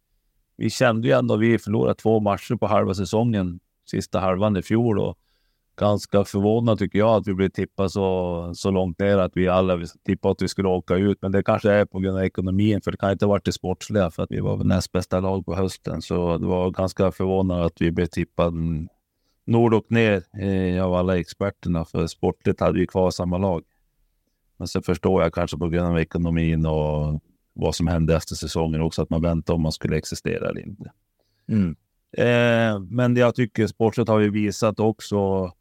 vi 0.57 0.69
kände 0.69 1.07
ju 1.07 1.13
ändå 1.13 1.33
att 1.33 1.39
vi 1.39 1.59
förlorade 1.59 1.95
två 1.95 2.19
matcher 2.19 2.55
på 2.55 2.67
halva 2.67 2.93
säsongen, 2.93 3.59
sista 3.85 4.19
halvan 4.19 4.57
i 4.57 4.61
fjol. 4.61 4.99
Och 4.99 5.17
ganska 5.75 6.23
förvånad 6.23 6.79
tycker 6.79 6.99
jag 6.99 7.15
att 7.15 7.27
vi 7.27 7.33
blev 7.33 7.49
tippade 7.49 7.89
så, 7.89 8.51
så 8.55 8.71
långt 8.71 8.99
ner 8.99 9.17
att 9.17 9.31
vi 9.35 9.47
alla 9.47 9.79
tippade 10.05 10.31
att 10.31 10.41
vi 10.41 10.47
skulle 10.47 10.67
åka 10.67 10.95
ut. 10.95 11.17
Men 11.21 11.31
det 11.31 11.43
kanske 11.43 11.71
är 11.71 11.85
på 11.85 11.99
grund 11.99 12.17
av 12.17 12.23
ekonomin, 12.23 12.81
för 12.81 12.91
det 12.91 12.97
kan 12.97 13.11
inte 13.11 13.25
ha 13.25 13.29
varit 13.29 13.45
det 13.45 13.51
sportsliga 13.51 14.11
för 14.11 14.23
att 14.23 14.31
vi 14.31 14.39
var 14.39 14.63
näst 14.63 14.91
bästa 14.91 15.19
lag 15.19 15.45
på 15.45 15.55
hösten. 15.55 16.01
Så 16.01 16.37
det 16.37 16.45
var 16.45 16.71
ganska 16.71 17.11
förvånande 17.11 17.65
att 17.65 17.81
vi 17.81 17.91
blev 17.91 18.05
tippade 18.05 18.87
nord 19.45 19.73
och 19.73 19.85
ner 19.87 20.23
eh, 20.41 20.85
av 20.85 20.93
alla 20.93 21.19
experterna. 21.19 21.85
För 21.85 22.07
sportligt 22.07 22.59
hade 22.59 22.79
vi 22.79 22.87
kvar 22.87 23.11
samma 23.11 23.37
lag. 23.37 23.63
Men 24.57 24.67
så 24.67 24.81
förstår 24.81 25.23
jag 25.23 25.33
kanske 25.33 25.57
på 25.57 25.69
grund 25.69 25.87
av 25.87 25.99
ekonomin 25.99 26.65
och 26.65 27.21
vad 27.53 27.75
som 27.75 27.87
hände 27.87 28.15
efter 28.15 28.35
säsongen 28.35 28.81
också, 28.81 29.01
att 29.01 29.09
man 29.09 29.21
väntade 29.21 29.55
om 29.55 29.61
man 29.61 29.71
skulle 29.71 29.97
existera 29.97 30.49
eller 30.49 30.61
inte. 30.61 30.91
Mm. 31.47 31.75
Eh, 32.17 32.79
men 32.79 33.15
jag 33.15 33.35
tycker 33.35 33.67
sportsligt 33.67 34.09
har 34.09 34.19
vi 34.19 34.29
visat 34.29 34.79
också 34.79 35.51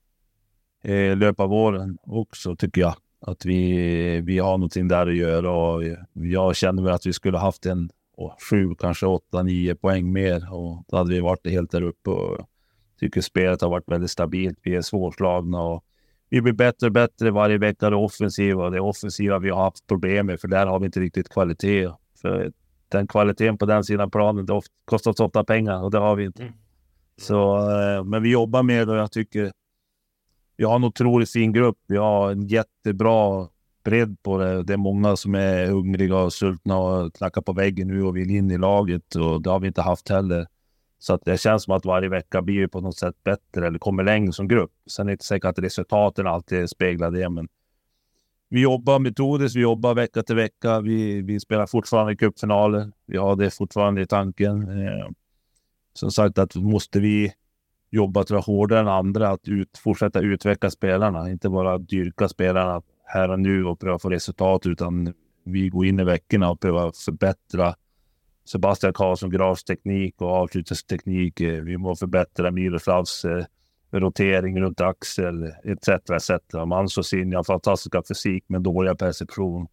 eh, 0.82 1.16
löpa 1.16 1.46
våren 1.46 1.98
också, 2.02 2.56
tycker 2.56 2.80
jag. 2.80 2.94
Att 3.20 3.44
vi, 3.44 4.20
vi 4.20 4.38
har 4.38 4.58
någonting 4.58 4.88
där 4.88 5.06
att 5.06 5.16
göra 5.16 5.50
och 5.50 5.82
jag 6.12 6.56
känner 6.56 6.82
väl 6.82 6.92
att 6.92 7.06
vi 7.06 7.12
skulle 7.12 7.38
haft 7.38 7.66
en 7.66 7.90
oh, 8.16 8.34
sju, 8.50 8.74
kanske 8.78 9.06
åtta, 9.06 9.42
nio 9.42 9.74
poäng 9.74 10.12
mer 10.12 10.54
och 10.54 10.84
då 10.88 10.96
hade 10.96 11.10
vi 11.10 11.20
varit 11.20 11.46
helt 11.46 11.70
där 11.70 11.82
uppe. 11.82 12.10
Och 12.10 12.48
tycker 13.00 13.20
spelet 13.20 13.60
har 13.60 13.70
varit 13.70 13.88
väldigt 13.88 14.10
stabilt. 14.10 14.58
Vi 14.62 14.74
är 14.74 14.82
svårslagna 14.82 15.62
och 15.62 15.84
vi 16.32 16.42
blir 16.42 16.52
bättre 16.52 16.86
och 16.86 16.92
bättre 16.92 17.30
varje 17.30 17.58
vecka. 17.58 17.90
Det 17.90 17.96
offensiva. 17.96 18.70
Det 18.70 18.80
offensiva 18.80 19.38
vi 19.38 19.50
har 19.50 19.64
haft 19.64 19.86
problem 19.86 20.26
med, 20.26 20.40
för 20.40 20.48
där 20.48 20.66
har 20.66 20.78
vi 20.78 20.86
inte 20.86 21.00
riktigt 21.00 21.28
kvalitet. 21.28 21.90
För 22.22 22.52
den 22.88 23.06
kvaliteten 23.06 23.58
på 23.58 23.66
den 23.66 23.84
sidan 23.84 24.10
planen, 24.10 24.46
det 24.46 24.60
kostar 24.84 25.22
ofta 25.24 25.44
pengar 25.44 25.82
och 25.82 25.90
det 25.90 25.98
har 25.98 26.16
vi 26.16 26.24
inte. 26.24 26.42
Mm. 26.42 26.54
Så, 27.16 27.56
eh, 27.56 28.04
men 28.04 28.22
vi 28.22 28.30
jobbar 28.30 28.62
med 28.62 28.88
det 28.88 28.92
och 28.92 28.98
jag 28.98 29.12
tycker 29.12 29.52
vi 30.56 30.64
har 30.64 30.76
en 30.76 30.84
otroligt 30.84 31.32
fin 31.32 31.52
grupp. 31.52 31.78
Vi 31.86 31.96
har 31.96 32.30
en 32.30 32.46
jättebra 32.46 33.48
bredd 33.84 34.16
på 34.22 34.38
det. 34.38 34.62
Det 34.62 34.72
är 34.72 34.76
många 34.76 35.16
som 35.16 35.34
är 35.34 35.66
hungriga 35.66 36.16
och 36.16 36.32
sultna 36.32 36.78
och 36.78 37.14
knackar 37.14 37.40
på 37.40 37.52
väggen 37.52 37.88
nu 37.88 38.02
och 38.02 38.16
vill 38.16 38.30
in 38.30 38.50
i 38.50 38.58
laget 38.58 39.14
och 39.14 39.42
det 39.42 39.50
har 39.50 39.60
vi 39.60 39.66
inte 39.66 39.82
haft 39.82 40.08
heller. 40.08 40.46
Så 41.02 41.14
att 41.14 41.24
det 41.24 41.40
känns 41.40 41.64
som 41.64 41.74
att 41.74 41.84
varje 41.84 42.08
vecka 42.08 42.42
blir 42.42 42.60
vi 42.60 42.68
på 42.68 42.80
något 42.80 42.98
sätt 42.98 43.24
bättre 43.24 43.66
eller 43.66 43.78
kommer 43.78 44.04
längre 44.04 44.32
som 44.32 44.48
grupp. 44.48 44.70
Sen 44.86 45.06
är 45.06 45.10
det 45.10 45.12
inte 45.12 45.24
säkert 45.24 45.48
att 45.48 45.58
resultaten 45.58 46.26
alltid 46.26 46.70
speglar 46.70 47.10
det, 47.10 47.28
men 47.28 47.48
vi 48.48 48.60
jobbar 48.60 48.98
metodiskt. 48.98 49.56
Vi 49.56 49.60
jobbar 49.60 49.94
vecka 49.94 50.22
till 50.22 50.36
vecka. 50.36 50.80
Vi, 50.80 51.22
vi 51.22 51.40
spelar 51.40 51.66
fortfarande 51.66 52.16
cupfinaler. 52.16 52.92
Vi 53.06 53.16
har 53.16 53.36
det 53.36 53.50
fortfarande 53.50 54.02
i 54.02 54.06
tanken. 54.06 54.62
Eh, 54.62 55.08
som 55.92 56.10
sagt, 56.10 56.38
att 56.38 56.54
måste 56.54 57.00
vi 57.00 57.32
jobba 57.90 58.24
tror 58.24 58.38
jag, 58.38 58.42
hårdare 58.42 58.80
än 58.80 58.88
andra 58.88 59.28
att 59.28 59.48
ut, 59.48 59.78
fortsätta 59.78 60.20
utveckla 60.20 60.70
spelarna, 60.70 61.30
inte 61.30 61.48
bara 61.48 61.78
dyrka 61.78 62.28
spelarna 62.28 62.82
här 63.04 63.30
och 63.30 63.40
nu 63.40 63.64
och 63.64 63.80
pröva 63.80 63.98
få 63.98 64.10
resultat, 64.10 64.66
utan 64.66 65.14
vi 65.44 65.68
går 65.68 65.86
in 65.86 66.00
i 66.00 66.04
veckorna 66.04 66.50
och 66.50 66.60
prövar 66.60 66.92
förbättra 67.04 67.74
Sebastian 68.44 68.92
Karlsson 68.92 69.30
Grafs 69.30 69.64
teknik 69.64 70.20
och 70.20 70.30
avslutningsteknik. 70.30 71.40
Eh, 71.40 71.62
vi 71.62 71.76
må 71.76 71.96
förbättra 71.96 72.50
Miroslavs 72.50 73.24
eh, 73.24 73.44
rotering 73.90 74.60
runt 74.60 74.80
axel 74.80 75.44
etc. 75.64 75.88
etc. 75.88 76.30
Mansosin 76.66 77.34
har 77.34 77.44
fantastiska 77.44 78.02
fysik 78.08 78.44
men 78.46 78.62
dåliga 78.62 78.94
perception. 78.94 79.66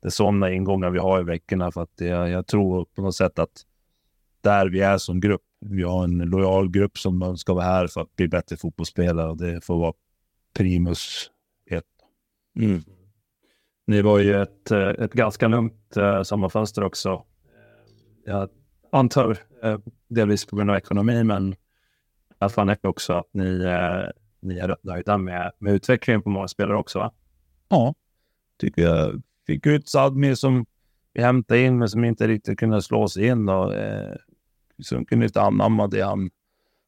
Det 0.00 0.08
är 0.08 0.10
sådana 0.10 0.50
ingångar 0.50 0.90
vi 0.90 0.98
har 0.98 1.20
i 1.20 1.24
veckorna 1.24 1.72
för 1.72 1.82
att 1.82 1.94
jag, 1.96 2.30
jag 2.30 2.46
tror 2.46 2.84
på 2.84 3.02
något 3.02 3.14
sätt 3.14 3.38
att 3.38 3.66
där 4.40 4.68
vi 4.68 4.80
är 4.80 4.98
som 4.98 5.20
grupp 5.20 5.42
vi 5.64 5.82
har 5.82 6.04
en 6.04 6.18
lojal 6.18 6.70
grupp 6.70 6.98
som 6.98 7.36
ska 7.36 7.54
vara 7.54 7.64
här 7.64 7.86
för 7.86 8.00
att 8.00 8.16
bli 8.16 8.28
bättre 8.28 8.56
fotbollsspelare 8.56 9.30
och 9.30 9.36
det 9.36 9.64
får 9.64 9.78
vara 9.78 9.92
primus 10.54 11.30
ett. 11.70 11.84
Mm. 12.60 12.82
Ni 13.86 14.02
var 14.02 14.18
ju 14.18 14.42
ett, 14.42 14.70
eh, 14.70 14.88
ett 14.88 15.12
ganska 15.12 15.48
lugnt 15.48 15.96
sommarfönster 16.24 16.84
också. 16.84 17.24
Jag 18.24 18.48
antar 18.92 19.38
eh, 19.62 19.78
delvis 20.08 20.46
på 20.46 20.56
grund 20.56 20.70
av 20.70 20.76
ekonomi, 20.76 21.24
men 21.24 21.54
jag 22.38 22.52
fann 22.52 22.76
också 22.82 23.12
att 23.12 23.28
ni, 23.32 23.64
eh, 23.64 24.10
ni 24.40 24.58
är 24.58 24.68
rätt 24.68 24.84
nöjda 24.84 25.18
med, 25.18 25.52
med 25.58 25.74
utvecklingen 25.74 26.22
på 26.22 26.30
många 26.30 26.48
spelare 26.48 26.76
också, 26.76 26.98
va? 26.98 27.12
Ja, 27.68 27.94
tycker 28.58 28.82
jag. 28.82 29.22
Fick 29.46 29.66
ut 29.66 29.88
Sadmi 29.88 30.36
som 30.36 30.66
vi 31.12 31.22
hämtade 31.22 31.60
in, 31.60 31.78
men 31.78 31.88
som 31.88 32.04
inte 32.04 32.28
riktigt 32.28 32.58
kunde 32.58 32.82
slå 32.82 33.08
sig 33.08 33.26
in. 33.26 33.48
Och, 33.48 33.74
eh, 33.74 34.16
som 34.82 35.04
kunde 35.04 35.26
inte 35.26 35.40
anamma 35.40 35.86
det, 35.86 36.00
han, 36.00 36.30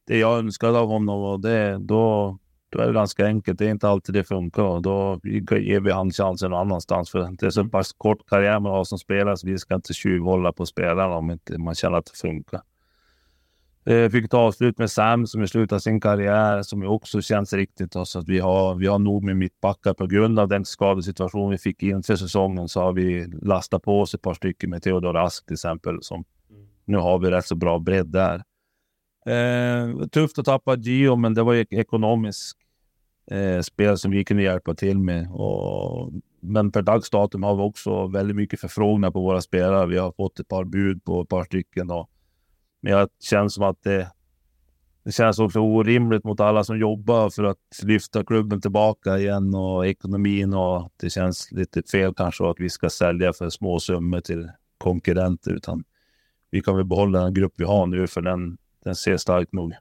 det 0.06 0.18
jag 0.18 0.38
önskade 0.38 0.78
av 0.78 0.88
honom. 0.88 1.22
Och 1.22 1.40
det, 1.40 1.78
då, 1.78 2.38
då 2.74 2.80
är 2.80 2.86
det 2.86 2.92
ganska 2.92 3.26
enkelt. 3.26 3.58
Det 3.58 3.66
är 3.66 3.70
inte 3.70 3.88
alltid 3.88 4.14
det 4.14 4.24
funkar. 4.24 4.80
Då 4.80 5.20
ger 5.60 5.80
vi 5.80 5.92
han 5.92 6.10
chansen 6.10 6.50
någon 6.50 6.60
annanstans. 6.60 7.10
För 7.10 7.36
det 7.38 7.46
är 7.46 7.50
så 7.50 7.64
pass 7.64 7.92
kort 7.92 8.26
karriär 8.26 8.60
man 8.60 8.72
har 8.72 8.84
som 8.84 8.98
spelare 8.98 9.36
så 9.36 9.46
vi 9.46 9.58
ska 9.58 9.74
inte 9.74 9.94
tjuvhålla 9.94 10.52
på 10.52 10.66
spelarna 10.66 11.16
om 11.16 11.30
inte 11.30 11.58
man 11.58 11.74
känner 11.74 11.98
att 11.98 12.06
det 12.06 12.18
funkar. 12.18 12.60
Jag 13.84 14.12
fick 14.12 14.24
ett 14.24 14.34
avslut 14.34 14.78
med 14.78 14.90
Sam 14.90 15.26
som 15.26 15.42
i 15.42 15.48
slutet 15.48 15.72
av 15.72 15.78
sin 15.78 16.00
karriär 16.00 16.62
som 16.62 16.82
också 16.82 17.20
känns 17.20 17.52
riktigt. 17.52 17.96
Så 18.04 18.18
att 18.18 18.28
vi, 18.28 18.38
har, 18.38 18.74
vi 18.74 18.86
har 18.86 18.98
nog 18.98 19.22
med 19.24 19.36
mittbackar 19.36 19.94
på 19.94 20.06
grund 20.06 20.38
av 20.38 20.48
den 20.48 20.64
skadesituation 20.64 21.50
vi 21.50 21.58
fick 21.58 21.82
inför 21.82 22.16
säsongen 22.16 22.68
så 22.68 22.80
har 22.80 22.92
vi 22.92 23.26
lastat 23.42 23.82
på 23.82 24.00
oss 24.00 24.14
ett 24.14 24.22
par 24.22 24.34
stycken 24.34 24.70
med 24.70 24.82
Theodor 24.82 25.16
Ask 25.16 25.46
till 25.46 25.54
exempel 25.54 25.98
som 26.02 26.24
nu 26.84 26.96
har 26.96 27.18
vi 27.18 27.30
rätt 27.30 27.46
så 27.46 27.54
bra 27.54 27.78
bredd 27.78 28.06
där. 28.06 28.42
Eh, 29.26 30.06
tufft 30.06 30.38
att 30.38 30.44
tappa 30.44 30.76
Gio, 30.76 31.16
men 31.16 31.34
det 31.34 31.42
var 31.42 31.52
ju 31.52 31.64
ekonomiskt 31.70 32.58
eh, 33.30 33.60
spel 33.60 33.98
som 33.98 34.10
vi 34.10 34.24
kunde 34.24 34.42
hjälpa 34.42 34.74
till 34.74 34.98
med. 34.98 35.30
Och, 35.30 36.12
men 36.40 36.72
per 36.72 36.82
dags 36.82 37.10
datum 37.10 37.42
har 37.42 37.56
vi 37.56 37.62
också 37.62 38.06
väldigt 38.06 38.36
mycket 38.36 38.60
förfrågningar 38.60 39.10
på 39.10 39.20
våra 39.20 39.40
spelare. 39.40 39.86
Vi 39.86 39.98
har 39.98 40.12
fått 40.12 40.40
ett 40.40 40.48
par 40.48 40.64
bud 40.64 41.04
på 41.04 41.22
ett 41.22 41.28
par 41.28 41.44
stycken. 41.44 41.90
Och, 41.90 42.10
men 42.80 42.92
jag 42.92 43.08
känner 43.20 43.48
som 43.48 43.64
att 43.64 43.82
det, 43.82 44.10
det 45.04 45.12
känns 45.12 45.38
också 45.38 45.60
orimligt 45.60 46.24
mot 46.24 46.40
alla 46.40 46.64
som 46.64 46.78
jobbar 46.78 47.30
för 47.30 47.44
att 47.44 47.58
lyfta 47.82 48.24
klubben 48.24 48.60
tillbaka 48.60 49.18
igen 49.18 49.54
och 49.54 49.86
ekonomin 49.86 50.54
och 50.54 50.92
det 50.96 51.10
känns 51.10 51.52
lite 51.52 51.82
fel 51.82 52.14
kanske 52.14 52.50
att 52.50 52.60
vi 52.60 52.70
ska 52.70 52.90
sälja 52.90 53.32
för 53.32 53.50
små 53.50 53.80
summor 53.80 54.20
till 54.20 54.50
konkurrenter 54.78 55.50
utan 55.50 55.84
vi 56.50 56.60
kan 56.60 56.76
väl 56.76 56.84
behålla 56.84 57.20
den 57.20 57.34
grupp 57.34 57.52
vi 57.56 57.64
har 57.64 57.86
nu 57.86 58.06
för 58.06 58.20
den, 58.20 58.58
den 58.84 58.94
ser 58.94 59.16
stark 59.16 59.52
nog. 59.52 59.74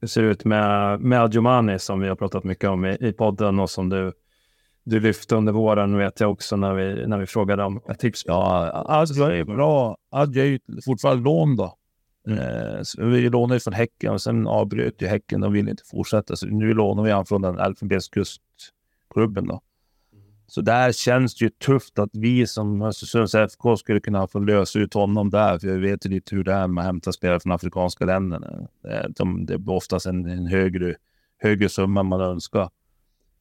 Hur 0.00 0.08
ser 0.08 0.22
det 0.22 0.28
ut 0.28 0.44
med, 0.44 1.00
med 1.00 1.22
Adjumani 1.22 1.78
som 1.78 2.00
vi 2.00 2.08
har 2.08 2.16
pratat 2.16 2.44
mycket 2.44 2.70
om 2.70 2.84
i, 2.84 2.96
i 3.00 3.12
podden 3.12 3.58
och 3.58 3.70
som 3.70 3.88
du, 3.88 4.12
du 4.84 5.00
lyfte 5.00 5.36
under 5.36 5.52
våren 5.52 5.96
vet 5.96 6.20
jag 6.20 6.30
också 6.30 6.56
när 6.56 6.74
vi, 6.74 7.06
när 7.06 7.18
vi 7.18 7.26
frågade 7.26 7.64
om 7.64 7.80
ett 7.90 7.98
tips. 7.98 8.22
Ja, 8.26 8.70
Adja 8.88 9.36
är 9.36 9.44
bra. 9.44 9.96
Adja 10.10 10.44
är 10.44 10.48
ju 10.48 10.58
fortfarande 10.84 11.24
lån 11.24 11.56
då. 11.56 11.74
Mm. 12.26 13.12
Vi 13.12 13.30
lånade 13.30 13.60
från 13.60 13.74
Häcken 13.74 14.12
och 14.12 14.22
sen 14.22 14.46
avbröt 14.46 15.02
ju 15.02 15.06
Häcken. 15.06 15.40
De 15.40 15.52
ville 15.52 15.70
inte 15.70 15.82
fortsätta. 15.90 16.36
Så 16.36 16.46
nu 16.46 16.74
lånar 16.74 17.02
vi 17.02 17.10
han 17.10 17.26
från 17.26 17.42
den 17.42 17.58
Elfenbenskustklubben 17.58 19.46
då. 19.46 19.60
Så 20.50 20.60
där 20.60 20.92
känns 20.92 21.34
det 21.34 21.44
ju 21.44 21.50
tufft 21.50 21.98
att 21.98 22.10
vi 22.12 22.46
som 22.46 22.82
Östersunds 22.82 23.34
FK 23.34 23.76
skulle 23.76 24.00
kunna 24.00 24.26
få 24.26 24.38
lösa 24.38 24.78
ut 24.78 24.94
honom 24.94 25.30
där. 25.30 25.58
För 25.58 25.68
jag 25.68 25.78
vet 25.78 26.06
ju 26.06 26.10
lite 26.10 26.36
hur 26.36 26.44
det 26.44 26.52
är 26.52 26.66
med 26.66 26.82
att 26.82 26.86
hämta 26.86 27.12
spelare 27.12 27.40
från 27.40 27.52
afrikanska 27.52 28.04
länderna. 28.04 28.68
De, 29.08 29.46
det 29.46 29.54
är 29.54 29.70
oftast 29.70 30.06
en, 30.06 30.26
en 30.26 30.46
högre, 30.46 30.94
högre 31.38 31.68
summa 31.68 32.02
man 32.02 32.20
önskar. 32.20 32.70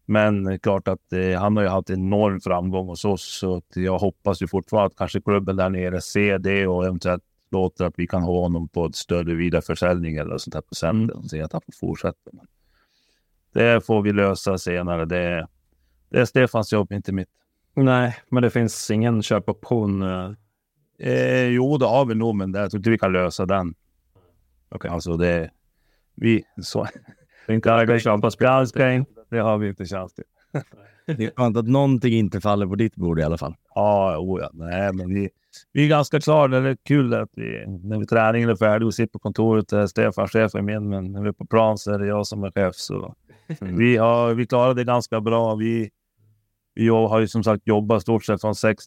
Men 0.05 0.59
klart 0.59 0.87
att 0.87 1.13
eh, 1.13 1.39
han 1.39 1.57
har 1.57 1.63
ju 1.63 1.69
haft 1.69 1.89
enorm 1.89 2.39
framgång 2.39 2.87
hos 2.87 3.05
oss. 3.05 3.39
Så 3.39 3.61
jag 3.75 3.97
hoppas 3.97 4.41
ju 4.41 4.47
fortfarande 4.47 4.87
att 4.87 4.97
kanske 4.97 5.21
klubben 5.21 5.55
där 5.55 5.69
nere 5.69 6.01
ser 6.01 6.39
det 6.39 6.67
och 6.67 6.85
eventuellt 6.85 7.23
låter 7.51 7.85
att 7.85 7.93
vi 7.97 8.07
kan 8.07 8.23
ha 8.23 8.41
honom 8.41 8.67
på 8.67 8.85
ett 8.85 8.95
större 8.95 9.35
vidareförsäljning 9.35 10.15
eller 10.15 10.37
sånt 10.37 10.53
här 10.53 10.61
på 10.61 10.75
centrum. 10.75 11.17
Mm. 11.17 11.29
Så 11.29 11.43
att 11.43 11.53
han 11.53 11.61
får 11.61 11.87
fortsätta. 11.87 12.31
Det 13.53 13.85
får 13.85 14.01
vi 14.01 14.13
lösa 14.13 14.57
senare. 14.57 15.05
Det 15.05 15.47
det 16.09 16.19
är 16.19 16.25
Stefans 16.25 16.73
jobb, 16.73 16.91
inte 16.91 17.11
mitt. 17.11 17.29
Nej, 17.73 18.15
men 18.29 18.43
det 18.43 18.49
finns 18.49 18.91
ingen 18.91 19.23
köpoption? 19.23 20.01
Eh, 20.01 20.31
eh 20.99 21.47
jo, 21.47 21.77
det 21.77 21.85
har 21.85 22.05
vi 22.05 22.15
nog, 22.15 22.35
men 22.35 22.53
jag 22.53 22.71
tror 22.71 22.79
inte 22.79 22.89
vi 22.89 22.97
kan 22.97 23.11
lösa 23.11 23.45
den. 23.45 23.73
Okay. 24.69 24.91
Alltså 24.91 25.17
det... 25.17 25.51
Vi... 26.15 26.43
Så. 26.61 26.87
Inte 27.47 27.69
Det 29.29 29.39
har 29.39 29.57
vi 29.57 29.69
inte 29.69 29.85
chans 29.85 30.13
till. 30.13 30.23
Det 31.05 31.25
är 31.25 31.31
skönt 31.35 31.57
att 31.57 31.67
någonting 31.67 32.13
inte 32.13 32.41
faller 32.41 32.67
på 32.67 32.75
ditt 32.75 32.95
bord 32.95 33.19
i 33.19 33.23
alla 33.23 33.37
fall. 33.37 33.55
Ja, 33.75 34.17
oh 34.17 34.41
ja. 34.41 34.49
Nej, 34.53 34.93
men 34.93 35.13
vi, 35.13 35.29
vi 35.73 35.85
är 35.85 35.89
ganska 35.89 36.19
klara. 36.19 36.59
Det 36.59 36.69
är 36.69 36.77
kul 36.83 37.13
att 37.13 37.29
vi, 37.33 37.65
när 37.67 37.99
vi 37.99 38.05
träningen 38.05 38.49
är 38.49 38.55
färdig 38.55 38.85
och 38.85 38.93
sitter 38.93 39.11
på 39.11 39.19
kontoret, 39.19 39.73
är 39.73 39.87
Stefan 39.87 40.27
chef 40.27 40.55
är 40.55 40.61
min, 40.61 40.89
men 40.89 41.11
när 41.11 41.21
vi 41.21 41.27
är 41.27 41.33
på 41.33 41.45
plan 41.45 41.77
så 41.77 41.91
är 41.91 41.99
det 41.99 42.07
jag 42.07 42.27
som 42.27 42.43
är 42.43 42.51
chef. 42.51 42.75
Så. 42.75 43.15
Vi, 43.59 43.97
har, 43.97 44.33
vi 44.33 44.45
klarar 44.45 44.73
det 44.73 44.83
ganska 44.83 45.21
bra. 45.21 45.55
Vi, 45.55 45.89
vi 46.75 46.87
har 46.87 47.19
ju 47.19 47.27
som 47.27 47.43
sagt 47.43 47.67
jobbat 47.67 48.01
stort 48.01 48.25
sett 48.25 48.41
från 48.41 48.55
6 48.55 48.85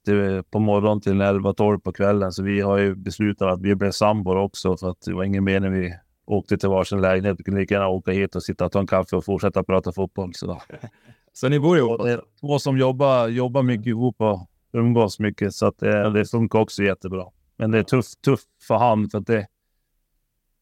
på 0.50 0.59
morgonen 0.59 1.00
till 1.00 1.12
11-12 1.12 1.81
på 1.81 1.93
kvällen. 1.93 2.33
Så 2.33 2.43
vi 2.43 2.61
har 2.61 2.79
ju 2.79 2.95
beslutat 2.95 3.52
att 3.52 3.62
vi 3.62 3.75
blir 3.75 3.90
sambor 3.90 4.37
också. 4.37 4.76
Så 4.76 4.88
att 4.88 5.00
det 5.07 5.14
var 5.14 5.25
ingen 5.25 5.45
mening 5.45 5.73
vi 5.73 5.95
åkte 6.26 6.59
till 6.59 6.69
varsin 6.69 7.00
lägenhet. 7.00 7.37
Vi 7.38 7.45
kunde 7.45 7.61
lika 7.61 7.75
gärna 7.75 7.88
åka 7.88 8.11
hit 8.11 8.37
och 8.37 8.43
sitta 8.43 8.64
och 8.64 8.73
ta 8.73 8.81
en 8.81 8.87
kaffe 8.87 9.17
och 9.17 9.25
fortsätta 9.25 9.64
prata 9.64 9.93
fotboll. 9.93 10.35
Så, 10.35 10.61
så 11.33 11.49
ni 11.49 11.61
bor 11.61 11.79
ihop? 11.79 12.02
Det 12.05 12.12
är 12.12 12.23
två 12.40 12.59
som 12.59 12.79
jobbar, 12.79 13.29
jobbar 13.29 13.62
mycket 13.62 13.87
ihop 13.87 14.17
och 14.19 14.50
umgås 14.73 15.21
mycket. 15.21 15.55
Så 15.55 15.67
att 15.67 15.79
det, 15.79 16.11
det 16.11 16.25
funkar 16.25 16.59
också 16.59 16.83
jättebra. 16.83 17.25
Men 17.57 17.71
det 17.71 17.79
är 17.79 17.83
tufft, 17.83 18.23
tufft 18.23 18.49
för 18.69 18.75
han. 18.75 19.11
För 19.11 19.19
att 19.19 19.26
det, 19.26 19.47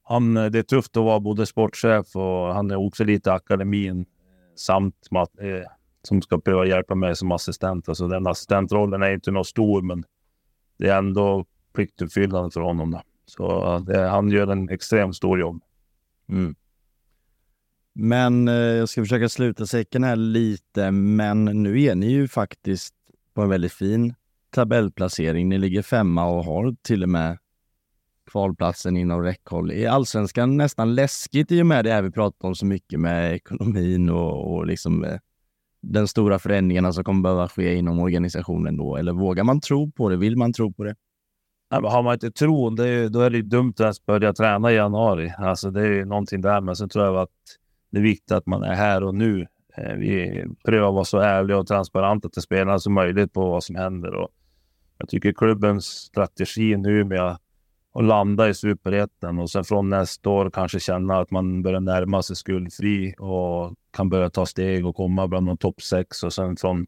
han, 0.08 0.34
det 0.34 0.58
är 0.58 0.62
tufft 0.62 0.96
att 0.96 1.04
vara 1.04 1.20
både 1.20 1.46
sportchef 1.46 2.16
och 2.16 2.54
han 2.54 2.70
är 2.70 2.76
också 2.76 3.04
lite 3.04 3.32
akademin 3.32 4.06
samt 4.56 4.94
eh, 5.40 5.70
som 6.02 6.22
ska 6.22 6.38
behöva 6.38 6.66
hjälpa 6.66 6.94
mig 6.94 7.16
som 7.16 7.32
assistent. 7.32 7.88
Alltså 7.88 8.08
den 8.08 8.26
assistentrollen 8.26 9.02
är 9.02 9.10
inte 9.10 9.30
något 9.30 9.46
stor, 9.46 9.82
men 9.82 10.04
det 10.78 10.88
är 10.88 10.98
ändå 10.98 11.44
pliktuppfyllande 11.74 12.50
för 12.50 12.60
honom. 12.60 12.90
Då. 12.90 13.02
Så 13.26 13.78
det, 13.78 14.08
han 14.08 14.30
gör 14.30 14.46
en 14.46 14.68
extremt 14.68 15.16
stor 15.16 15.40
jobb. 15.40 15.62
Mm. 16.28 16.54
Men 17.94 18.48
eh, 18.48 18.54
jag 18.54 18.88
ska 18.88 19.02
försöka 19.02 19.28
sluta 19.28 19.66
säcken 19.66 20.04
här 20.04 20.16
lite, 20.16 20.90
men 20.90 21.44
nu 21.44 21.82
är 21.82 21.94
ni 21.94 22.06
ju 22.06 22.28
faktiskt 22.28 22.94
på 23.34 23.42
en 23.42 23.48
väldigt 23.48 23.72
fin 23.72 24.14
tabellplacering. 24.50 25.48
Ni 25.48 25.58
ligger 25.58 25.82
femma 25.82 26.26
och 26.26 26.44
har 26.44 26.76
till 26.82 27.02
och 27.02 27.08
med 27.08 27.38
kvalplatsen 28.28 28.96
inom 28.96 29.22
räckhåll. 29.22 29.70
Är 29.70 29.88
allsvenskan 29.88 30.56
nästan 30.56 30.94
läskigt 30.94 31.52
i 31.52 31.62
och 31.62 31.66
med 31.66 31.84
det 31.84 31.92
här 31.92 32.02
vi 32.02 32.10
pratar 32.10 32.48
om 32.48 32.54
så 32.54 32.66
mycket 32.66 33.00
med 33.00 33.34
ekonomin 33.34 34.10
och, 34.10 34.54
och 34.54 34.66
liksom 34.66 35.04
eh, 35.04 35.18
den 35.82 36.08
stora 36.08 36.38
förändringarna 36.38 36.92
som 36.92 37.04
kommer 37.04 37.22
behöva 37.22 37.48
ske 37.48 37.74
inom 37.74 37.98
organisationen 37.98 38.76
då? 38.76 38.96
Eller 38.96 39.12
vågar 39.12 39.44
man 39.44 39.60
tro 39.60 39.90
på 39.90 40.08
det? 40.08 40.16
Vill 40.16 40.36
man 40.36 40.52
tro 40.52 40.72
på 40.72 40.84
det? 40.84 40.94
Nej, 41.70 41.80
men 41.82 41.90
har 41.90 42.02
man 42.02 42.14
inte 42.14 42.30
tron, 42.30 42.76
det 42.76 42.88
är, 42.88 43.08
då 43.08 43.20
är 43.20 43.30
det 43.30 43.36
ju 43.36 43.42
dumt 43.42 43.70
att 43.70 43.80
ens 43.80 44.06
börja 44.06 44.32
träna 44.32 44.72
i 44.72 44.74
januari. 44.74 45.34
Alltså 45.38 45.70
det 45.70 45.80
är 45.80 45.92
ju 45.92 46.04
någonting 46.04 46.40
där. 46.40 46.60
Men 46.60 46.76
sen 46.76 46.88
tror 46.88 47.04
jag 47.04 47.16
att 47.16 47.30
det 47.90 47.98
är 47.98 48.02
viktigt 48.02 48.32
att 48.32 48.46
man 48.46 48.62
är 48.62 48.74
här 48.74 49.04
och 49.04 49.14
nu. 49.14 49.46
Eh, 49.76 49.94
vi 49.94 50.44
prövar 50.64 50.88
att 50.88 50.94
vara 50.94 51.04
så 51.04 51.18
ärliga 51.18 51.58
och 51.58 51.66
transparenta 51.66 52.28
till 52.28 52.42
spelarna 52.42 52.78
som 52.78 52.94
möjligt 52.94 53.32
på 53.32 53.50
vad 53.50 53.64
som 53.64 53.76
händer. 53.76 54.14
Och 54.14 54.28
jag 54.98 55.08
tycker 55.08 55.32
klubbens 55.32 55.84
strategi 55.84 56.76
nu 56.76 57.04
med 57.04 57.38
och 57.98 58.04
landa 58.04 58.48
i 58.48 58.54
superettan 58.54 59.38
och 59.38 59.50
sen 59.50 59.64
från 59.64 59.88
nästa 59.88 60.30
år 60.30 60.50
kanske 60.50 60.80
känna 60.80 61.18
att 61.18 61.30
man 61.30 61.62
börjar 61.62 61.80
närma 61.80 62.22
sig 62.22 62.36
skuldfri 62.36 63.14
och 63.18 63.74
kan 63.90 64.08
börja 64.08 64.30
ta 64.30 64.46
steg 64.46 64.86
och 64.86 64.96
komma 64.96 65.28
bland 65.28 65.46
de 65.46 65.56
topp 65.56 65.82
sex 65.82 66.22
och 66.22 66.32
sen 66.32 66.56
från 66.56 66.86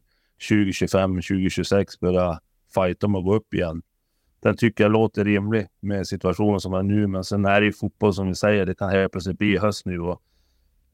2025, 0.49 1.15
2026 1.15 1.99
börja 1.99 2.39
fighta 2.75 3.05
om 3.07 3.15
att 3.15 3.23
gå 3.23 3.35
upp 3.35 3.53
igen. 3.53 3.81
Den 4.39 4.57
tycker 4.57 4.83
jag 4.83 4.91
låter 4.91 5.25
rimlig 5.25 5.67
med 5.79 6.07
situationen 6.07 6.59
som 6.59 6.73
är 6.73 6.83
nu, 6.83 7.07
men 7.07 7.23
sen 7.23 7.45
är 7.45 7.61
det 7.61 7.65
ju 7.65 7.73
fotboll 7.73 8.13
som 8.13 8.27
vi 8.27 8.35
säger. 8.35 8.65
Det 8.65 8.75
kan 8.75 8.89
helt 8.89 9.11
plötsligt 9.11 9.37
bli 9.37 9.57
höst 9.57 9.85
nu 9.85 9.99
och 9.99 10.21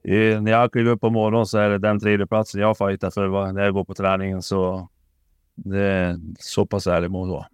eh, 0.04 0.42
när 0.42 0.52
jag 0.52 0.72
kliver 0.72 0.92
upp 0.92 1.02
på 1.02 1.10
morgonen 1.10 1.46
så 1.46 1.58
är 1.58 1.70
det 1.70 1.78
den 1.78 2.00
tredjeplatsen 2.00 2.62
jag 2.62 2.78
fightar 2.78 3.10
för 3.10 3.52
när 3.52 3.64
jag 3.64 3.74
går 3.74 3.86
på 3.86 3.94
träningen. 3.94 4.42
Så 4.42 4.90
det 5.56 5.82
är 5.82 6.20
så 6.40 6.66
pass 6.66 6.88
ärligt 6.88 7.12
må 7.12 7.26
vara. 7.26 7.46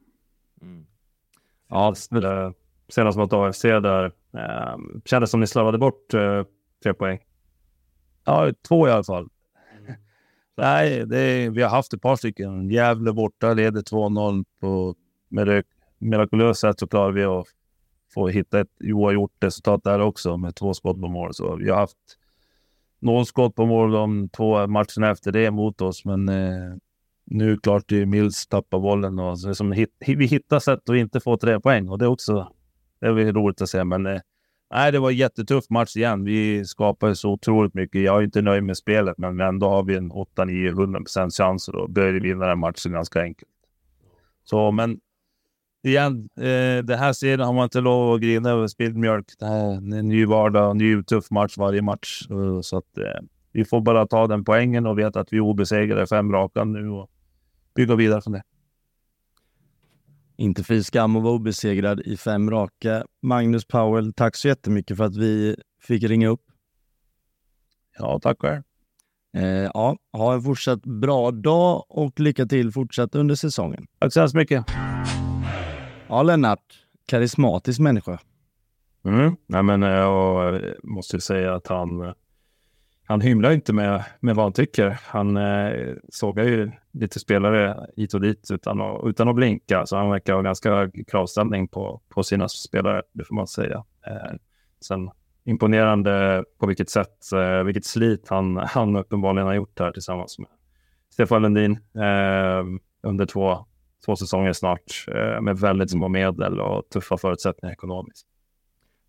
Mm. 0.61 0.85
Ja, 1.73 1.93
senast 2.89 3.17
mot 3.17 3.33
AFC 3.33 3.61
där 3.61 4.05
eh, 4.37 4.77
kändes 5.05 5.31
som 5.31 5.39
ni 5.39 5.47
slarvade 5.47 5.77
bort 5.77 6.13
eh, 6.13 6.43
tre 6.83 6.93
poäng. 6.93 7.19
Ja, 8.25 8.53
två 8.67 8.87
i 8.87 8.91
alla 8.91 9.03
fall. 9.03 9.29
Mm. 9.79 9.93
Nej, 10.57 11.05
det, 11.05 11.49
vi 11.49 11.61
har 11.61 11.69
haft 11.69 11.93
ett 11.93 12.01
par 12.01 12.15
stycken. 12.15 12.69
Gävle 12.69 13.13
borta 13.13 13.53
leder 13.53 13.81
2-0 13.81 14.45
på 14.59 14.95
med 15.29 15.63
mirakulöst 15.97 16.61
sätt 16.61 16.79
så 16.79 16.87
klarar 16.87 17.11
vi 17.11 17.23
att 17.23 17.45
få 18.13 18.27
hitta 18.27 18.59
ett 18.59 18.71
oavgjort 18.83 19.43
resultat 19.43 19.83
där 19.83 19.99
också 19.99 20.37
med 20.37 20.55
två 20.55 20.73
skott 20.73 21.01
på 21.01 21.07
mål. 21.07 21.33
Så 21.33 21.55
vi 21.55 21.69
har 21.69 21.77
haft 21.77 22.17
noll 22.99 23.25
skott 23.25 23.55
på 23.55 23.65
mål 23.65 23.91
de 23.91 24.29
två 24.29 24.67
matcherna 24.67 25.11
efter 25.11 25.31
det 25.31 25.51
mot 25.51 25.81
oss, 25.81 26.05
men 26.05 26.29
eh, 26.29 26.75
nu 27.33 27.57
klart 27.57 27.83
det 27.87 28.01
är 28.01 28.05
Mills 28.05 28.47
tappar 28.47 28.79
bollen 28.79 29.19
och 29.19 29.39
så 29.39 29.47
liksom, 29.47 29.71
hit, 29.71 29.89
vi 30.07 30.25
hittar 30.25 30.59
sätt 30.59 30.89
att 30.89 30.95
inte 30.95 31.19
få 31.19 31.37
tre 31.37 31.59
poäng 31.59 31.89
och 31.89 31.97
det 31.97 32.05
är 32.05 32.09
också 32.09 32.47
det 32.99 33.07
är 33.07 33.33
roligt 33.33 33.61
att 33.61 33.69
se. 33.69 33.83
Men 33.83 34.05
eh, 34.05 34.21
nej, 34.73 34.91
det 34.91 34.99
var 34.99 35.09
en 35.09 35.17
jättetuff 35.17 35.69
match 35.69 35.95
igen. 35.95 36.23
Vi 36.23 36.65
skapade 36.65 37.15
så 37.15 37.31
otroligt 37.31 37.73
mycket. 37.73 38.01
Jag 38.01 38.17
är 38.17 38.23
inte 38.23 38.41
nöjd 38.41 38.63
med 38.63 38.77
spelet, 38.77 39.17
men 39.17 39.39
ändå 39.39 39.69
har 39.69 39.83
vi 39.83 39.95
en 39.95 40.11
8, 40.11 40.45
9, 40.45 40.69
100 40.69 40.99
chans 41.15 41.37
chanser 41.37 41.75
och 41.75 41.89
börjar 41.89 42.13
vinna 42.13 42.47
den 42.47 42.59
matchen 42.59 42.91
ganska 42.91 43.21
enkelt. 43.21 43.51
Så, 44.43 44.71
men 44.71 44.99
igen, 45.83 46.29
eh, 46.37 46.83
det 46.83 46.95
här 46.95 47.13
serien 47.13 47.39
har 47.39 47.53
man 47.53 47.63
inte 47.63 47.81
lov 47.81 48.13
att 48.13 48.21
grina 48.21 48.49
över 48.49 48.67
spilld 48.67 48.97
mjölk. 48.97 49.25
Det 49.39 49.45
här 49.45 49.71
är 49.71 49.75
en 49.75 49.89
ny 49.89 50.25
vardag, 50.25 50.71
en 50.71 50.77
ny 50.77 51.03
tuff 51.03 51.31
match 51.31 51.57
varje 51.57 51.81
match. 51.81 52.27
Eh, 52.29 52.61
så 52.61 52.77
att 52.77 52.97
eh, 52.97 53.21
vi 53.51 53.65
får 53.65 53.81
bara 53.81 54.07
ta 54.07 54.27
den 54.27 54.43
poängen 54.43 54.85
och 54.85 54.99
veta 54.99 55.19
att 55.19 55.33
vi 55.33 55.37
är 55.37 55.41
obesegrade 55.41 56.07
fem 56.07 56.31
raka 56.31 56.63
nu 56.63 56.89
och 56.89 57.09
bygga 57.75 57.95
vidare 57.95 58.21
från 58.21 58.33
det. 58.33 58.43
Inte 60.35 60.63
fy 60.63 60.83
skam 60.83 61.15
att 61.15 61.23
vara 61.23 61.33
obesegrad 61.33 61.99
i 61.99 62.17
fem 62.17 62.51
raka. 62.51 63.05
Magnus 63.21 63.65
Powell, 63.65 64.13
tack 64.13 64.35
så 64.35 64.47
jättemycket 64.47 64.97
för 64.97 65.03
att 65.03 65.15
vi 65.15 65.55
fick 65.81 66.03
ringa 66.03 66.27
upp. 66.27 66.41
Ja, 67.97 68.19
tack 68.21 68.41
själv. 68.41 68.63
Eh, 69.37 69.43
ja, 69.73 69.97
ha 70.11 70.33
en 70.33 70.41
fortsatt 70.41 70.81
bra 70.85 71.31
dag 71.31 71.85
och 71.89 72.19
lycka 72.19 72.45
till 72.45 72.71
fortsatt 72.71 73.15
under 73.15 73.35
säsongen. 73.35 73.85
Tack 73.99 74.13
så 74.13 74.19
hemskt 74.19 74.35
mycket. 74.35 74.65
Ja, 76.07 76.23
Lennart. 76.23 76.79
Karismatisk 77.05 77.79
människa. 77.79 78.19
Mm. 79.05 79.35
Nej, 79.47 79.63
men 79.63 79.83
eh, 79.83 79.89
jag 79.89 80.61
måste 80.83 81.21
säga 81.21 81.55
att 81.55 81.67
han 81.67 82.01
eh, 82.01 82.13
han 83.05 83.21
hymlar 83.21 83.51
inte 83.51 83.73
med, 83.73 84.03
med 84.19 84.35
vad 84.35 84.45
han 84.45 84.53
tycker. 84.53 84.99
Han 85.03 85.37
eh, 85.37 85.93
sågar 86.09 86.43
ju 86.43 86.71
lite 86.91 87.19
spelare 87.19 87.87
hit 87.95 88.13
och 88.13 88.21
dit 88.21 88.49
utan 88.51 88.81
att, 88.81 89.01
utan 89.05 89.29
att 89.29 89.35
blinka. 89.35 89.85
Så 89.85 89.97
han 89.97 90.09
verkar 90.09 90.33
ha 90.33 90.41
ganska 90.41 90.71
hög 90.75 91.07
kravställning 91.07 91.67
på, 91.67 92.01
på 92.09 92.23
sina 92.23 92.49
spelare, 92.49 93.01
det 93.11 93.23
får 93.23 93.35
man 93.35 93.47
säga. 93.47 93.83
Eh, 94.07 94.31
sen 94.81 95.09
imponerande 95.45 96.43
på 96.59 96.67
vilket 96.67 96.89
sätt, 96.89 97.31
eh, 97.33 97.63
vilket 97.63 97.85
slit 97.85 98.29
han, 98.29 98.57
han 98.57 98.95
uppenbarligen 98.95 99.47
har 99.47 99.53
gjort 99.53 99.79
här 99.79 99.91
tillsammans 99.91 100.39
med 100.39 100.47
Stefan 101.09 101.41
Lundin 101.41 101.71
eh, 101.95 102.63
under 103.03 103.25
två, 103.25 103.65
två 104.05 104.15
säsonger 104.15 104.53
snart 104.53 105.05
eh, 105.07 105.41
med 105.41 105.59
väldigt 105.59 105.91
små 105.91 106.07
medel 106.07 106.59
och 106.59 106.89
tuffa 106.89 107.17
förutsättningar 107.17 107.73
ekonomiskt. 107.73 108.27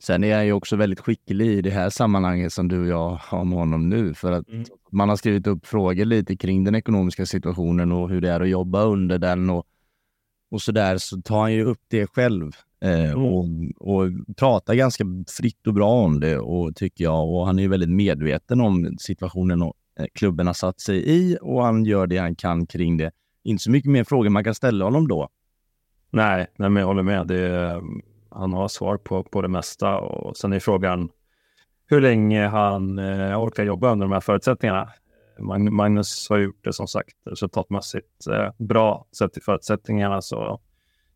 Sen 0.05 0.25
är 0.25 0.35
han 0.37 0.47
ju 0.47 0.53
också 0.53 0.77
väldigt 0.77 1.01
skicklig 1.01 1.47
i 1.47 1.62
det 1.62 1.71
här 1.71 1.90
sammanhanget 1.90 2.53
som 2.53 2.69
du 2.69 2.81
och 2.81 2.87
jag 2.87 3.19
har 3.23 3.45
med 3.45 3.59
honom 3.59 3.88
nu. 3.88 4.14
För 4.14 4.33
att 4.33 4.49
Mm. 4.49 4.64
man 4.90 5.09
har 5.09 5.17
skrivit 5.17 5.47
upp 5.47 5.67
frågor 5.67 6.05
lite 6.05 6.37
kring 6.37 6.64
den 6.64 6.75
ekonomiska 6.75 7.27
situationen 7.27 7.93
och 7.93 8.09
hur 8.11 8.21
det 8.21 8.31
är 8.31 8.40
att 8.40 8.49
jobba 8.49 8.83
under 8.85 9.19
den 9.19 9.51
och, 9.51 9.64
och 10.51 10.62
så 10.62 10.73
där. 10.73 10.99
Så 10.99 11.23
tar 11.23 11.40
han 11.40 11.53
ju 11.53 11.64
upp 11.64 11.81
det 11.88 12.07
själv 12.07 12.51
eh, 12.81 13.11
Mm. 13.12 13.25
och, 13.25 13.45
och 13.77 14.11
pratar 14.37 14.75
ganska 14.75 15.05
fritt 15.38 15.67
och 15.67 15.75
bra 15.75 15.90
om 15.93 16.21
det 16.21 16.38
och 16.38 16.77
tycker 16.77 17.05
jag. 17.05 17.29
Och 17.29 17.47
han 17.47 17.59
är 17.59 17.62
ju 17.62 17.69
väldigt 17.69 17.90
medveten 17.90 18.61
om 18.61 18.97
situationen 18.99 19.62
och 19.62 19.75
eh, 20.01 20.07
klubben 20.14 20.47
har 20.47 20.55
satt 20.55 20.81
sig 20.81 21.09
i 21.09 21.38
och 21.40 21.64
han 21.64 21.85
gör 21.85 22.07
det 22.07 22.19
han 22.19 22.37
kan 22.37 22.67
kring 22.67 22.97
det. 22.97 23.11
Inte 23.43 23.62
så 23.62 23.71
mycket 23.71 23.90
mer 23.90 24.05
frågor 24.05 24.29
man 24.31 24.45
kan 24.45 24.55
ställa 24.55 24.85
honom 24.85 25.09
då. 25.09 25.29
Nej, 26.11 26.47
nej 26.57 26.71
men 26.71 26.81
jag 26.81 26.87
håller 26.87 27.03
med. 27.03 27.27
Det 27.27 27.40
är, 27.40 27.83
han 28.35 28.53
har 28.53 28.68
svar 28.68 28.97
på, 28.97 29.23
på 29.23 29.42
det 29.42 29.49
mesta 29.49 29.99
och 29.99 30.37
sen 30.37 30.53
är 30.53 30.61
frågan 30.61 31.09
hur 31.87 32.01
länge 32.01 32.47
han 32.47 32.99
eh, 32.99 33.42
orkar 33.42 33.64
jobba 33.64 33.92
under 33.92 34.07
de 34.07 34.12
här 34.12 34.20
förutsättningarna. 34.20 34.92
Mag- 35.38 35.70
Magnus 35.70 36.27
har 36.31 36.38
gjort 36.38 36.64
det 36.64 36.73
som 36.73 36.88
sagt 36.88 37.16
resultatmässigt 37.27 38.27
eh, 38.31 38.53
bra 38.59 39.07
sett 39.18 39.33
till 39.33 39.42
förutsättningarna 39.42 40.23
så 40.23 40.61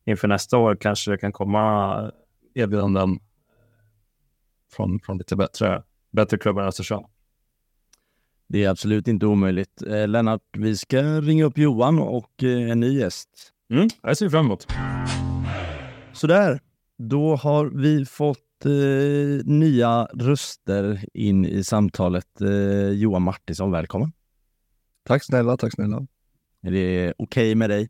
inför 0.04 0.28
nästa 0.28 0.58
år 0.58 0.76
kanske 0.80 1.10
det 1.10 1.18
kan 1.18 1.32
komma 1.32 2.12
erbjudanden 2.54 3.18
från, 4.72 5.00
från 5.00 5.18
lite 5.18 5.36
bättre, 5.36 5.82
bättre 6.12 6.38
klubbar 6.38 6.62
än 6.62 6.68
Östersund. 6.68 7.06
Det 8.48 8.64
är 8.64 8.70
absolut 8.70 9.08
inte 9.08 9.26
omöjligt. 9.26 9.82
Eh, 9.82 10.08
Lennart, 10.08 10.42
vi 10.52 10.76
ska 10.76 11.02
ringa 11.02 11.44
upp 11.44 11.58
Johan 11.58 11.98
och 11.98 12.42
eh, 12.42 12.70
en 12.70 12.80
ny 12.80 12.98
gäst. 12.98 13.28
Mm, 13.72 13.88
jag 14.02 14.16
ser 14.16 14.28
fram 14.28 14.46
emot. 14.46 14.66
Sådär, 16.12 16.60
då 16.98 17.36
har 17.36 17.66
vi 17.66 18.04
fått 18.04 18.64
eh, 18.64 19.44
nya 19.44 20.04
röster 20.04 21.04
in 21.14 21.44
i 21.44 21.64
samtalet. 21.64 22.40
Eh, 22.40 22.88
Johan 22.88 23.22
Martinsson, 23.22 23.70
välkommen. 23.70 24.12
Tack 25.02 25.24
snälla, 25.24 25.56
tack 25.56 25.72
snälla. 25.72 26.06
Är 26.62 26.70
det 26.70 27.14
okej 27.18 27.54
med 27.54 27.70
dig? 27.70 27.88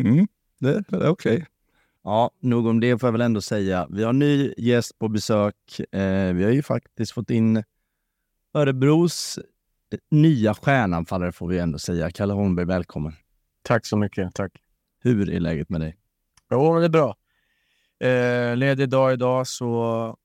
Mm, 0.00 0.28
det, 0.58 0.84
det 0.88 0.96
är 0.96 1.08
okej. 1.08 1.46
Ja, 2.02 2.30
nog 2.40 2.66
om 2.66 2.80
det 2.80 2.98
får 2.98 3.06
jag 3.06 3.12
väl 3.12 3.20
ändå 3.20 3.40
säga. 3.40 3.86
Vi 3.90 4.02
har 4.02 4.10
en 4.10 4.18
ny 4.18 4.54
gäst 4.56 4.98
på 4.98 5.08
besök. 5.08 5.80
Eh, 5.92 6.32
vi 6.34 6.44
har 6.44 6.50
ju 6.50 6.62
faktiskt 6.62 7.12
fått 7.12 7.30
in 7.30 7.62
Örebros 8.54 9.38
nya 10.10 10.54
stjärnanfallare 10.54 11.32
får 11.32 11.48
vi 11.48 11.58
ändå 11.58 11.78
säga. 11.78 12.10
Kalle 12.10 12.32
Holmberg, 12.32 12.66
välkommen. 12.66 13.12
Tack 13.62 13.86
så 13.86 13.96
mycket. 13.96 14.34
Tack. 14.34 14.52
Hur 15.02 15.30
är 15.30 15.40
läget 15.40 15.68
med 15.68 15.80
dig? 15.80 15.96
Jo, 16.50 16.72
men 16.72 16.80
det 16.80 16.86
är 16.86 16.90
bra. 16.90 17.16
Eh, 18.00 18.56
ledig 18.56 18.88
dag 18.88 19.12
idag, 19.12 19.46
så 19.46 20.16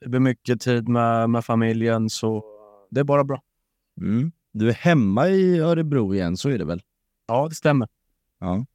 det 0.00 0.08
blir 0.08 0.20
mycket 0.20 0.60
tid 0.60 0.88
med, 0.88 1.30
med 1.30 1.44
familjen, 1.44 2.10
så 2.10 2.44
det 2.90 3.00
är 3.00 3.04
bara 3.04 3.24
bra. 3.24 3.42
Mm. 4.00 4.32
Du 4.52 4.68
är 4.68 4.72
hemma 4.72 5.28
i 5.28 5.58
Örebro 5.58 6.14
igen, 6.14 6.36
så 6.36 6.48
är 6.48 6.58
det 6.58 6.64
väl? 6.64 6.82
Ja, 7.26 7.48
det 7.48 7.54
stämmer. 7.54 7.88
Ja. 8.40 8.66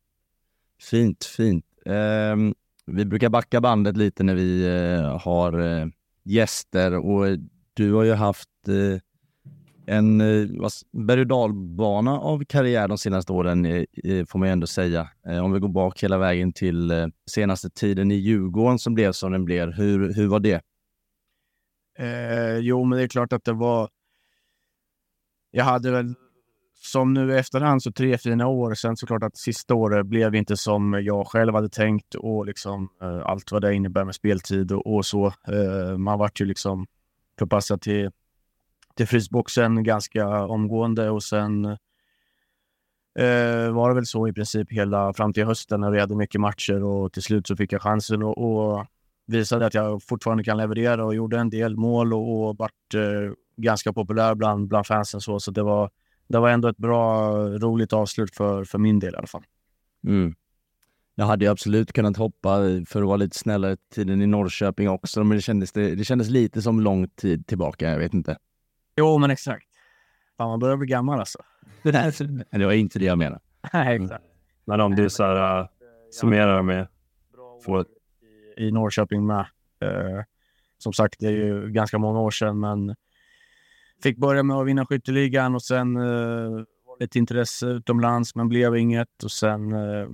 Fint, 0.81 1.23
fint. 1.23 1.65
Ehm, 1.85 2.55
vi 2.85 3.05
brukar 3.05 3.29
backa 3.29 3.61
bandet 3.61 3.97
lite 3.97 4.23
när 4.23 4.35
vi 4.35 4.65
eh, 4.65 5.17
har 5.17 5.59
eh, 5.59 5.87
gäster 6.23 6.95
och 6.95 7.37
du 7.73 7.93
har 7.93 8.03
ju 8.03 8.13
haft 8.13 8.67
eh, 8.67 9.01
en 9.91 10.21
eh, 10.21 10.47
berg 10.91 11.21
och 11.21 11.27
dalbana 11.27 12.19
av 12.19 12.43
karriär 12.45 12.88
de 12.88 12.97
senaste 12.97 13.34
åren, 13.34 13.65
eh, 13.65 13.84
eh, 14.04 14.25
får 14.25 14.39
man 14.39 14.47
ju 14.47 14.51
ändå 14.51 14.67
säga. 14.67 15.10
Om 15.43 15.51
vi 15.51 15.60
går 15.60 15.69
bak 15.69 16.04
hela 16.04 16.17
vägen 16.17 16.54
till 16.54 17.12
senaste 17.30 17.69
tiden 17.69 18.12
i 18.12 18.15
Djurgården 18.15 18.80
som 18.80 18.93
blev 18.93 19.12
som 19.12 19.32
den 19.32 19.45
blev. 19.45 19.71
Hur, 19.71 20.13
hur 20.13 20.27
var 20.27 20.39
det? 20.39 20.62
Eh, 21.99 22.58
jo, 22.58 22.84
men 22.84 22.97
det 22.97 23.04
är 23.04 23.08
klart 23.08 23.34
att 23.34 23.43
det 23.43 23.54
var... 23.54 23.89
Jag 25.51 25.63
hade 25.63 25.91
väl, 25.91 26.13
som 26.73 27.13
nu 27.13 27.32
i 27.32 27.38
efterhand, 27.38 27.84
så 27.84 27.91
tre 27.91 28.17
fina 28.17 28.47
år. 28.47 28.73
Sen 28.73 28.97
såklart 28.97 29.23
att 29.23 29.38
sista 29.38 29.75
året 29.75 30.06
blev 30.06 30.36
inte 30.36 30.58
som 30.58 30.93
jag 30.93 31.27
själv 31.27 31.54
hade 31.54 31.69
tänkt 31.69 32.15
och 32.15 32.45
liksom 32.45 32.89
eh, 33.01 33.21
allt 33.25 33.51
vad 33.51 33.62
det 33.62 33.73
innebär 33.73 34.06
med 34.06 34.15
speltid 34.15 34.71
och, 34.71 34.95
och 34.95 35.06
så. 35.06 35.27
Eh, 35.27 35.97
man 35.97 36.19
vart 36.19 36.41
ju 36.41 36.45
liksom 36.45 36.88
förpassad 37.39 37.82
till, 37.82 38.12
till 38.95 39.08
frysboxen 39.08 39.84
ganska 39.84 40.45
omgående 40.45 41.10
och 41.10 41.23
sen 41.23 41.65
eh, 43.19 43.71
var 43.71 43.89
det 43.89 43.95
väl 43.95 44.06
så 44.06 44.27
i 44.27 44.34
princip 44.34 44.71
hela 44.71 45.13
fram 45.13 45.34
till 45.34 45.45
hösten 45.45 45.82
när 45.82 45.91
vi 45.91 45.99
hade 45.99 46.15
mycket 46.15 46.41
matcher 46.41 46.84
och 46.84 47.13
till 47.13 47.23
slut 47.23 47.47
så 47.47 47.56
fick 47.56 47.73
jag 47.73 47.82
chansen 47.82 48.23
och, 48.23 48.38
och 48.38 48.86
visade 49.27 49.65
att 49.65 49.73
jag 49.73 50.04
fortfarande 50.04 50.43
kan 50.43 50.58
leverera 50.58 51.06
och 51.06 51.15
gjorde 51.15 51.39
en 51.39 51.49
del 51.49 51.77
mål 51.77 52.13
och, 52.13 52.49
och 52.49 52.58
vart 52.58 52.93
eh, 52.95 53.34
ganska 53.58 53.93
populär 53.93 54.36
bland, 54.36 54.67
bland 54.67 54.88
fansen. 54.88 55.21
Så, 55.21 55.39
så 55.39 55.51
det, 55.51 55.63
var, 55.63 55.89
det 56.27 56.39
var 56.39 56.49
ändå 56.49 56.67
ett 56.67 56.77
bra, 56.77 57.32
roligt 57.47 57.93
avslut 57.93 58.36
för, 58.36 58.63
för 58.63 58.77
min 58.77 58.99
del 58.99 59.13
i 59.13 59.17
alla 59.17 59.27
fall. 59.27 59.43
Mm. 60.08 60.36
Jag 61.15 61.25
hade 61.25 61.45
ju 61.45 61.51
absolut 61.51 61.93
kunnat 61.93 62.17
hoppa 62.17 62.58
för 62.88 63.01
att 63.01 63.08
vara 63.08 63.17
lite 63.17 63.38
snällare 63.38 63.77
tiden 63.93 64.21
i 64.21 64.27
Norrköping 64.27 64.89
också, 64.89 65.23
men 65.23 65.38
det 65.38 65.41
kändes, 65.41 65.71
det, 65.71 65.95
det 65.95 66.04
kändes 66.04 66.30
lite 66.30 66.62
som 66.62 66.80
lång 66.80 67.08
tid 67.08 67.47
tillbaka. 67.47 67.89
Jag 67.89 67.99
vet 67.99 68.13
inte. 68.13 68.38
Jo, 69.01 69.17
men 69.17 69.31
exakt. 69.31 69.67
Fan, 70.37 70.49
man 70.49 70.59
börjar 70.59 70.77
bli 70.77 70.87
gammal 70.87 71.19
alltså. 71.19 71.39
Det 71.83 71.91
där, 71.91 72.27
Men 72.51 72.59
det 72.59 72.65
var 72.65 72.73
inte 72.73 72.99
det 72.99 73.05
jag 73.05 73.17
menade. 73.17 73.41
nej, 73.73 73.95
exakt. 73.95 74.23
Men 74.65 74.81
om 74.81 74.95
du 74.95 75.09
så 75.09 75.23
här, 75.23 75.59
äh, 75.59 75.67
summerar 76.11 76.61
med 76.61 76.87
få 77.65 77.85
i, 78.57 78.71
Norrköping 78.71 79.25
med. 79.25 79.45
Eh, 79.81 80.23
som 80.77 80.93
sagt, 80.93 81.15
det 81.19 81.27
är 81.27 81.31
ju 81.31 81.71
ganska 81.71 81.97
många 81.97 82.19
år 82.19 82.31
sedan, 82.31 82.59
men 82.59 82.95
fick 84.03 84.17
börja 84.17 84.43
med 84.43 84.57
att 84.57 84.67
vinna 84.67 84.85
skytteligan 84.85 85.55
och 85.55 85.63
sen 85.63 85.95
eh, 85.95 86.51
var 86.85 86.99
det 86.99 87.05
ett 87.05 87.15
intresse 87.15 87.67
utomlands, 87.67 88.35
men 88.35 88.49
blev 88.49 88.75
inget. 88.77 89.23
Och 89.23 89.31
sen, 89.31 89.73
eh, 89.73 90.07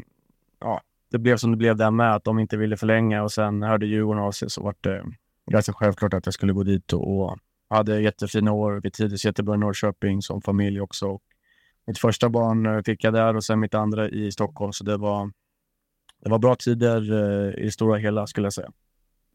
ja, 0.60 0.82
det 1.12 1.17
blev 1.17 1.38
som 1.38 1.52
det 1.52 1.58
blev 1.58 1.76
där 1.76 1.91
med, 1.91 2.15
att 2.15 2.23
de 2.23 2.39
inte 2.39 2.58
ville 2.58 2.78
förlänga 2.78 3.23
och 3.23 3.32
sen 3.32 3.63
hörde 3.63 3.86
Djurgården 3.86 4.23
av 4.23 4.32
sig 4.32 4.50
så 4.50 4.63
var 4.63 4.76
det 4.82 5.04
ganska 5.52 5.73
självklart 5.73 6.13
att 6.13 6.26
jag 6.26 6.34
skulle 6.34 6.54
gå 6.54 6.63
dit 6.63 6.93
och, 6.93 7.19
och 7.19 7.38
hade 7.70 8.02
jättefina 8.02 8.52
år. 8.52 8.80
Vi 8.84 8.92
trivdes 8.92 9.26
jättebra 9.26 9.56
i 9.56 9.58
Norrköping 9.58 10.22
som 10.22 10.42
familj 10.42 10.82
också. 10.82 11.08
Och 11.08 11.24
mitt 11.88 12.00
första 12.00 12.30
barn 12.30 12.66
eh, 12.66 12.82
fick 12.82 13.04
jag 13.04 13.14
där 13.14 13.36
och 13.36 13.44
sen 13.44 13.60
mitt 13.60 13.74
andra 13.74 14.10
i 14.10 14.32
Stockholm, 14.32 14.74
så 14.74 14.84
det 14.84 14.98
var 14.98 15.32
det 16.24 16.30
var 16.30 16.40
bra 16.40 16.56
tider 16.56 17.12
eh, 17.12 17.62
i 17.62 17.66
det 17.66 17.72
stora 17.72 17.98
hela 17.98 18.28
skulle 18.28 18.46
jag 18.46 18.54
säga. 18.54 18.72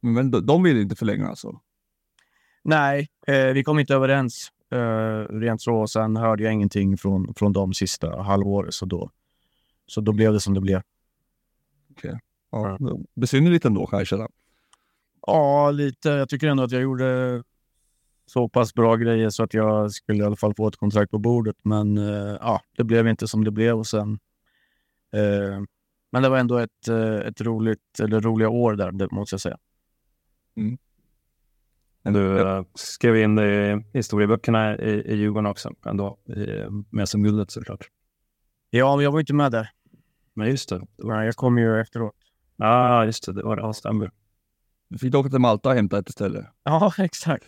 Men 0.00 0.30
de, 0.30 0.46
de 0.46 0.62
vill 0.62 0.80
inte 0.80 0.96
förlänga 0.96 1.28
alltså? 1.28 1.60
Nej, 2.62 3.08
eh, 3.26 3.46
vi 3.46 3.64
kom 3.64 3.78
inte 3.78 3.94
överens 3.94 4.48
eh, 4.70 5.34
rent 5.34 5.62
så. 5.62 5.86
Sen 5.86 6.16
hörde 6.16 6.42
jag 6.42 6.52
ingenting 6.52 6.98
från, 6.98 7.34
från 7.34 7.52
dem 7.52 7.74
sista 7.74 8.22
halvåret, 8.22 8.74
så 8.74 8.86
då, 8.86 9.10
så 9.86 10.00
då 10.00 10.12
blev 10.12 10.32
det 10.32 10.40
som 10.40 10.54
det 10.54 10.60
blev. 10.60 10.82
Ja. 12.50 12.78
Besynnerligt 13.14 13.64
ändå 13.64 13.86
kanske. 13.86 14.16
Då. 14.16 14.28
Ja, 15.26 15.70
lite. 15.70 16.08
Jag 16.08 16.28
tycker 16.28 16.48
ändå 16.48 16.62
att 16.62 16.72
jag 16.72 16.82
gjorde 16.82 17.42
så 18.26 18.48
pass 18.48 18.74
bra 18.74 18.96
grejer 18.96 19.30
så 19.30 19.42
att 19.42 19.54
jag 19.54 19.92
skulle 19.92 20.22
i 20.22 20.26
alla 20.26 20.36
fall 20.36 20.54
få 20.54 20.68
ett 20.68 20.76
kontrakt 20.76 21.10
på 21.10 21.18
bordet. 21.18 21.56
Men 21.62 21.98
eh, 21.98 22.36
ja, 22.40 22.60
det 22.76 22.84
blev 22.84 23.08
inte 23.08 23.28
som 23.28 23.44
det 23.44 23.50
blev 23.50 23.78
och 23.78 23.86
sen. 23.86 24.18
Eh, 25.12 25.62
men 26.12 26.22
det 26.22 26.28
var 26.28 26.38
ändå 26.38 26.58
ett, 26.58 26.88
eh, 26.88 27.14
ett 27.14 27.40
roligt, 27.40 28.00
eller 28.02 28.20
roliga 28.20 28.48
år 28.48 28.74
där, 28.76 28.92
det 28.92 29.10
måste 29.10 29.34
jag 29.34 29.40
säga. 29.40 29.58
Du 32.02 32.40
äh, 32.40 32.64
skrev 32.74 33.16
in 33.16 33.34
det 33.34 33.72
i 33.72 33.84
historieböckerna 33.92 34.78
i, 34.78 34.90
i 34.90 35.16
Djurgården 35.16 35.46
också, 35.46 35.74
ändå, 35.86 36.18
i, 36.26 36.66
med 36.90 37.08
som 37.08 37.22
guldet 37.22 37.50
såklart. 37.50 37.88
Ja, 38.70 38.96
men 38.96 39.04
jag 39.04 39.12
var 39.12 39.20
inte 39.20 39.34
med 39.34 39.52
där. 39.52 39.70
Men 40.34 40.48
just 40.48 40.68
det. 40.68 40.86
Nej, 40.98 41.26
Jag 41.26 41.34
kom 41.34 41.58
ju 41.58 41.80
efteråt. 41.80 42.14
Ja, 42.56 42.66
ah, 42.66 43.04
just 43.04 43.26
det. 43.26 43.32
Det 43.32 43.42
var 43.42 43.56
det. 43.56 43.62
Ja, 43.62 43.72
stämmer. 43.72 44.10
Vi 44.92 44.98
fick 44.98 45.14
åka 45.14 45.28
till 45.28 45.38
Malta 45.38 45.68
och 45.68 45.74
hämta 45.74 45.98
ett 45.98 46.08
istället. 46.08 46.46
Ja, 46.64 46.92
exakt. 46.98 47.44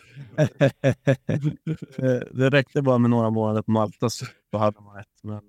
Eh, 1.97 2.19
det 2.31 2.49
räckte 2.49 2.81
bara 2.81 2.97
med 2.97 3.09
några 3.09 3.29
månader 3.29 3.61
på 3.61 3.71
Malta 3.71 4.09
så 4.09 4.25
hade 4.51 4.81
man 4.81 4.99
ett. 4.99 5.07
Men, 5.23 5.35
eh, 5.35 5.41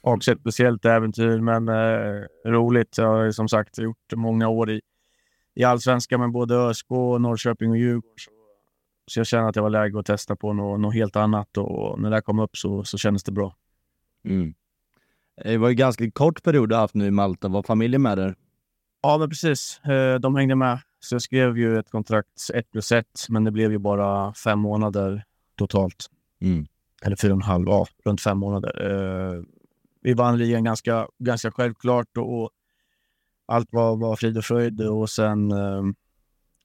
också 0.00 0.32
ett 0.32 0.40
speciellt 0.40 0.84
äventyr, 0.84 1.40
men 1.40 1.68
eh, 1.68 2.50
roligt. 2.50 2.98
Jag 2.98 3.06
har 3.06 3.30
som 3.30 3.48
sagt 3.48 3.78
gjort 3.78 4.12
många 4.14 4.48
år 4.48 4.70
i, 4.70 4.80
i 5.54 5.64
allsvenskan 5.64 6.20
med 6.20 6.30
både 6.30 6.54
ÖSK, 6.54 6.90
Norrköping 7.20 7.70
och 7.70 7.76
Djurgården. 7.76 8.10
Så, 8.16 8.30
så 9.10 9.20
jag 9.20 9.26
känner 9.26 9.48
att 9.48 9.54
det 9.54 9.60
var 9.60 9.70
läge 9.70 9.98
att 9.98 10.06
testa 10.06 10.36
på 10.36 10.52
något, 10.52 10.80
något 10.80 10.94
helt 10.94 11.16
annat 11.16 11.56
och 11.56 12.00
när 12.00 12.10
det 12.10 12.20
kom 12.20 12.38
upp 12.38 12.56
så, 12.56 12.84
så 12.84 12.98
kändes 12.98 13.24
det 13.24 13.32
bra. 13.32 13.56
Mm. 14.24 14.54
Det 15.44 15.58
var 15.58 15.68
ju 15.68 15.74
ganska 15.74 16.10
kort 16.10 16.42
period 16.42 16.68
du 16.68 16.74
haft 16.76 16.94
nu 16.94 17.06
i 17.06 17.10
Malta. 17.10 17.48
Var 17.48 17.62
familjen 17.62 18.02
med 18.02 18.18
där? 18.18 18.34
Ja, 19.02 19.18
men 19.18 19.28
precis. 19.28 19.80
Eh, 19.84 20.20
De 20.20 20.36
hängde 20.36 20.54
med. 20.54 20.78
Så 21.08 21.14
jag 21.14 21.22
skrev 21.22 21.58
ju 21.58 21.78
ett 21.78 21.90
kontrakt 21.90 22.50
ett 22.54 22.70
plus 22.70 22.92
ett, 22.92 23.26
men 23.28 23.44
det 23.44 23.50
blev 23.50 23.72
ju 23.72 23.78
bara 23.78 24.34
fem 24.34 24.58
månader 24.58 25.24
totalt. 25.56 26.06
Mm. 26.40 26.66
eller 27.02 27.16
fyra 27.16 27.32
och 27.32 27.36
en 27.36 27.42
halv, 27.42 27.68
ja, 27.68 27.86
runt 28.04 28.20
fem 28.20 28.38
månader. 28.38 28.90
Eh, 28.90 29.42
vi 30.02 30.14
vann 30.14 30.38
ligan 30.38 30.64
ganska, 30.64 31.08
ganska 31.18 31.50
självklart 31.50 32.16
och, 32.16 32.42
och 32.42 32.50
allt 33.46 33.72
var, 33.72 33.96
var 33.96 34.16
frid 34.16 34.38
och 34.38 34.44
fröjd 34.44 34.80
och 34.80 35.10
sen 35.10 35.52
eh, 35.52 35.82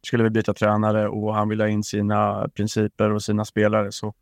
skulle 0.05 0.23
vi 0.23 0.29
byta 0.29 0.53
tränare 0.53 1.09
och 1.09 1.35
han 1.35 1.49
ville 1.49 1.63
ha 1.63 1.69
in 1.69 1.83
sina 1.83 2.49
principer 2.49 3.11
och 3.11 3.23
sina 3.23 3.45
spelare. 3.45 3.91
Så, 3.91 4.13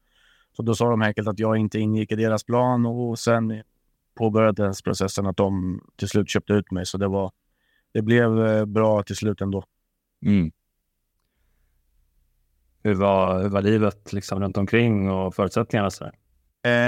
så 0.53 0.61
då 0.61 0.75
sa 0.75 0.89
de 0.89 1.01
enkelt 1.01 1.27
att 1.27 1.39
jag 1.39 1.57
inte 1.57 1.79
ingick 1.79 2.11
i 2.11 2.15
deras 2.15 2.43
plan 2.43 2.85
och 2.85 3.19
sen 3.19 3.63
påbörjades 4.15 4.81
processen 4.81 5.25
att 5.25 5.37
de 5.37 5.81
till 5.95 6.07
slut 6.07 6.29
köpte 6.29 6.53
ut 6.53 6.71
mig. 6.71 6.85
Så 6.85 6.97
det, 6.97 7.07
var, 7.07 7.31
det 7.91 8.01
blev 8.01 8.45
eh, 8.45 8.65
bra 8.65 9.03
till 9.03 9.15
slut 9.15 9.41
ändå. 9.41 9.63
Mm. 10.25 10.51
Hur 12.83 12.93
var, 12.93 13.41
hur 13.41 13.49
var 13.49 13.61
livet 13.61 14.13
liksom 14.13 14.39
runt 14.39 14.57
omkring 14.57 15.09
och 15.09 15.35
förutsättningarna? 15.35 15.89
Så? 15.89 16.05
Eh, 16.05 16.11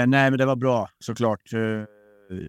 nej, 0.06 0.30
men 0.30 0.38
det 0.38 0.46
var 0.46 0.56
bra 0.56 0.88
såklart. 0.98 1.52
Eh, 1.52 1.84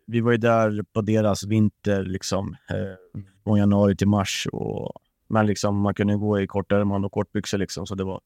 vi 0.06 0.22
var 0.22 0.32
ju 0.32 0.38
där 0.38 0.84
på 0.94 1.02
deras 1.02 1.44
vinter, 1.44 2.04
liksom, 2.04 2.56
eh, 2.70 3.22
från 3.44 3.58
januari 3.58 3.96
till 3.96 4.08
mars. 4.08 4.48
Och, 4.52 4.92
men 5.30 5.46
liksom, 5.46 5.78
man 5.82 5.94
kunde 5.94 6.16
gå 6.16 6.40
i 6.40 6.48
kortärmar 6.48 7.06
och 7.06 7.12
kortbyxor. 7.12 7.58
Liksom, 7.58 7.86
så 7.88 7.96
det 7.96 8.04
var, 8.04 8.22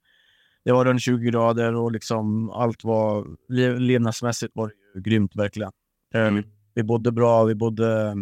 det 0.65 0.72
var 0.72 0.86
runt 0.86 1.02
20 1.02 1.30
grader 1.30 1.76
och 1.76 1.91
liksom, 1.91 2.50
allt 2.50 2.84
var... 2.84 3.26
Levnadsmässigt 3.80 4.52
var 4.56 4.67
det 4.67 4.74
ju 4.96 5.02
grymt, 5.02 5.36
verkligen. 5.36 5.72
Eh, 6.13 6.28
Mm. 6.28 6.43
Vi 6.74 6.84
bodde 6.84 7.12
bra. 7.12 7.43
Vi 7.43 7.56
bodde 7.56 8.15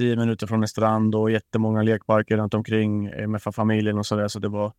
tio 0.00 0.16
minuter 0.16 0.46
från 0.46 0.62
en 0.62 0.68
strand 0.68 1.14
och 1.14 1.30
jättemånga 1.30 1.82
lekparker 1.82 2.36
runt 2.36 2.54
omkring 2.54 3.06
eh, 3.06 3.28
med 3.28 3.42
familjen 3.42 3.98
och 3.98 4.06
sådär. 4.06 4.28
Så 4.28 4.38
det 4.38 4.48
var, 4.48 4.72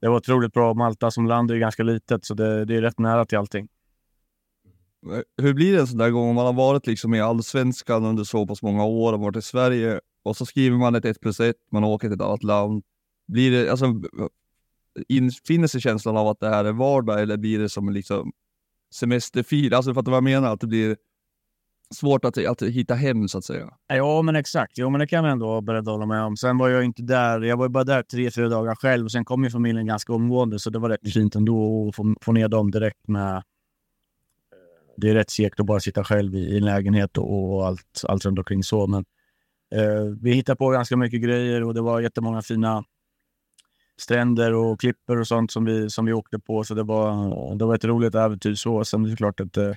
det 0.00 0.08
var 0.08 0.16
otroligt 0.16 0.52
bra. 0.52 0.74
Malta 0.74 1.10
som 1.10 1.26
land 1.26 1.50
är 1.50 1.54
ju 1.54 1.60
ganska 1.60 1.82
litet, 1.82 2.24
så 2.24 2.34
det, 2.34 2.64
det 2.64 2.76
är 2.76 2.82
rätt 2.82 2.98
nära 2.98 3.24
till 3.24 3.38
allting. 3.38 3.68
Eh, 5.12 5.42
hur 5.42 5.54
blir 5.54 5.72
det 5.72 5.80
en 5.80 5.86
sån 5.86 5.98
där 5.98 6.10
gång 6.10 6.28
om 6.28 6.34
man 6.34 6.46
har 6.46 6.52
varit 6.52 6.86
liksom 6.86 7.14
i 7.14 7.20
allsvenskan 7.20 8.04
under 8.04 8.24
så 8.24 8.46
pass 8.46 8.62
många 8.62 8.84
år 8.84 9.12
och 9.12 9.20
varit 9.20 9.36
i 9.36 9.42
Sverige 9.42 10.00
och 10.22 10.36
så 10.36 10.46
skriver 10.46 10.76
man 10.76 10.94
ett 10.94 11.04
1 11.04 11.20
plus 11.20 11.40
1, 11.40 11.56
man 11.72 11.84
åker 11.84 12.08
till 12.08 12.14
ett 12.14 12.22
annat 12.22 12.42
land. 12.42 12.82
Blir 13.28 13.50
det, 13.50 13.70
alltså, 13.70 13.86
infinner 15.08 15.66
sig 15.66 15.80
känslan 15.80 16.16
av 16.16 16.28
att 16.28 16.40
det 16.40 16.48
här 16.48 16.64
är 16.64 16.72
vardag 16.72 17.22
eller 17.22 17.36
blir 17.36 17.58
det 17.58 17.68
som 17.68 17.88
en 17.88 17.94
liksom 17.94 18.32
semesterfil? 18.94 19.74
Alltså 19.74 19.94
fattar 19.94 20.04
du 20.04 20.10
vad 20.10 20.16
jag 20.16 20.24
menar, 20.24 20.52
att 20.52 20.60
det 20.60 20.66
blir 20.66 20.96
svårt 21.94 22.24
att, 22.24 22.46
att 22.46 22.62
hitta 22.62 22.94
hem 22.94 23.28
så 23.28 23.38
att 23.38 23.44
säga. 23.44 23.70
Ja, 23.86 24.22
men 24.22 24.36
exakt. 24.36 24.78
Jo, 24.78 24.90
men 24.90 24.98
det 24.98 25.06
kan 25.06 25.22
man 25.22 25.32
ändå 25.32 25.46
vara 25.46 25.60
beredd 25.60 25.88
att 25.88 25.94
hålla 25.94 26.06
med 26.06 26.22
om. 26.22 26.36
Sen 26.36 26.58
var 26.58 26.68
jag 26.68 26.84
inte 26.84 27.02
där. 27.02 27.40
Jag 27.40 27.56
var 27.56 27.64
ju 27.64 27.68
bara 27.68 27.84
där 27.84 28.02
tre, 28.02 28.30
fyra 28.30 28.48
dagar 28.48 28.74
själv 28.74 29.04
och 29.04 29.12
sen 29.12 29.24
kom 29.24 29.44
ju 29.44 29.50
familjen 29.50 29.86
ganska 29.86 30.12
omgående, 30.12 30.58
så 30.58 30.70
det 30.70 30.78
var 30.78 30.88
rätt 30.88 31.12
fint 31.12 31.34
ändå 31.34 31.88
att 31.88 31.96
få, 31.96 32.14
få 32.20 32.32
ner 32.32 32.48
dem 32.48 32.70
direkt 32.70 33.08
med... 33.08 33.36
Eh, 33.36 33.42
det 34.96 35.10
är 35.10 35.14
rätt 35.14 35.30
segt 35.30 35.60
att 35.60 35.66
bara 35.66 35.80
sitta 35.80 36.04
själv 36.04 36.34
i, 36.34 36.38
i 36.38 36.56
en 36.56 36.64
lägenhet 36.64 37.18
och, 37.18 37.54
och 37.54 37.66
allt, 37.66 38.04
allt 38.08 38.24
runt 38.24 38.38
omkring 38.38 38.62
så, 38.62 38.86
men 38.86 39.04
eh, 39.74 40.04
vi 40.22 40.32
hittade 40.32 40.56
på 40.56 40.68
ganska 40.68 40.96
mycket 40.96 41.22
grejer 41.22 41.62
och 41.62 41.74
det 41.74 41.80
var 41.80 42.00
jättemånga 42.00 42.42
fina 42.42 42.84
stränder 44.00 44.52
och 44.52 44.80
klippor 44.80 45.20
och 45.20 45.26
sånt 45.26 45.50
som 45.50 45.64
vi, 45.64 45.90
som 45.90 46.06
vi 46.06 46.12
åkte 46.12 46.38
på, 46.38 46.64
så 46.64 46.74
det 46.74 46.82
var, 46.82 47.54
det 47.54 47.64
var 47.64 47.74
ett 47.74 47.84
roligt 47.84 48.14
äventyr 48.14 48.54
så. 48.54 48.84
Sen 48.84 49.04
är 49.04 49.08
det 49.08 49.16
klart 49.16 49.40
att 49.40 49.56
eh, 49.56 49.72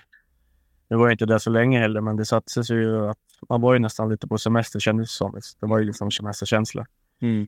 nu 0.89 0.97
var 0.97 1.06
jag 1.06 1.13
inte 1.13 1.25
där 1.25 1.38
så 1.38 1.49
länge 1.49 1.80
heller, 1.80 2.02
men 2.02 2.15
det 2.15 2.25
satte 2.25 2.63
sig 2.63 2.78
ju 2.78 3.10
att 3.10 3.17
man 3.49 3.62
var 3.62 3.73
ju 3.73 3.80
nästan 3.80 4.10
lite 4.10 4.28
på 4.28 4.38
semester 4.38 4.80
kändes 4.80 5.10
det 5.10 5.15
som. 5.15 5.41
Det 5.60 5.65
var 5.65 5.80
ju 5.80 5.86
liksom 5.86 6.12
semesterkänsla. 6.12 6.86
Mm. 7.21 7.47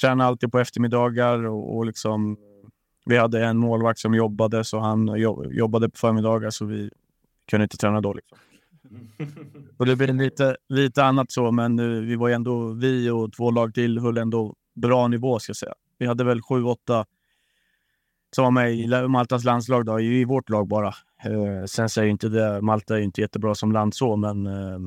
Tränade 0.00 0.28
alltid 0.28 0.52
på 0.52 0.58
eftermiddagar 0.58 1.46
och, 1.46 1.76
och 1.76 1.86
liksom 1.86 2.36
vi 3.06 3.16
hade 3.16 3.44
en 3.44 3.58
målvakt 3.58 3.98
som 3.98 4.14
jobbade, 4.14 4.64
så 4.64 4.78
han 4.78 5.12
jo- 5.16 5.52
jobbade 5.52 5.88
på 5.88 5.98
förmiddagar, 5.98 6.50
så 6.50 6.64
vi 6.64 6.90
kunde 7.50 7.64
inte 7.64 7.76
träna 7.76 8.00
då. 8.00 8.12
Liksom. 8.12 8.38
Och 9.76 9.86
det 9.86 9.96
blev 9.96 10.14
lite, 10.14 10.56
lite 10.68 11.04
annat 11.04 11.32
så, 11.32 11.50
men 11.50 11.78
eh, 11.78 11.86
vi 11.86 12.16
var 12.16 12.30
ändå, 12.30 12.72
vi 12.72 13.10
och 13.10 13.32
två 13.32 13.50
lag 13.50 13.74
till 13.74 13.98
höll 13.98 14.18
ändå 14.18 14.54
bra 14.74 15.08
nivå, 15.08 15.38
ska 15.38 15.50
jag 15.50 15.56
säga. 15.56 15.74
Vi 15.98 16.06
hade 16.06 16.24
väl 16.24 16.42
sju, 16.42 16.64
åtta 16.64 17.06
som 18.34 18.44
var 18.44 18.50
med 18.50 18.74
i 18.74 19.08
Maltas 19.08 19.44
landslag, 19.44 19.84
då, 19.86 20.00
i 20.00 20.24
vårt 20.24 20.50
lag 20.50 20.68
bara. 20.68 20.88
Eh, 21.24 21.64
sen 21.66 21.88
säger 21.88 22.10
inte 22.10 22.28
det, 22.28 22.60
Malta 22.60 22.94
är 22.94 22.98
ju 22.98 23.04
inte 23.04 23.20
jättebra 23.20 23.54
som 23.54 23.72
land 23.72 23.94
så, 23.94 24.16
men 24.16 24.46
eh, 24.46 24.78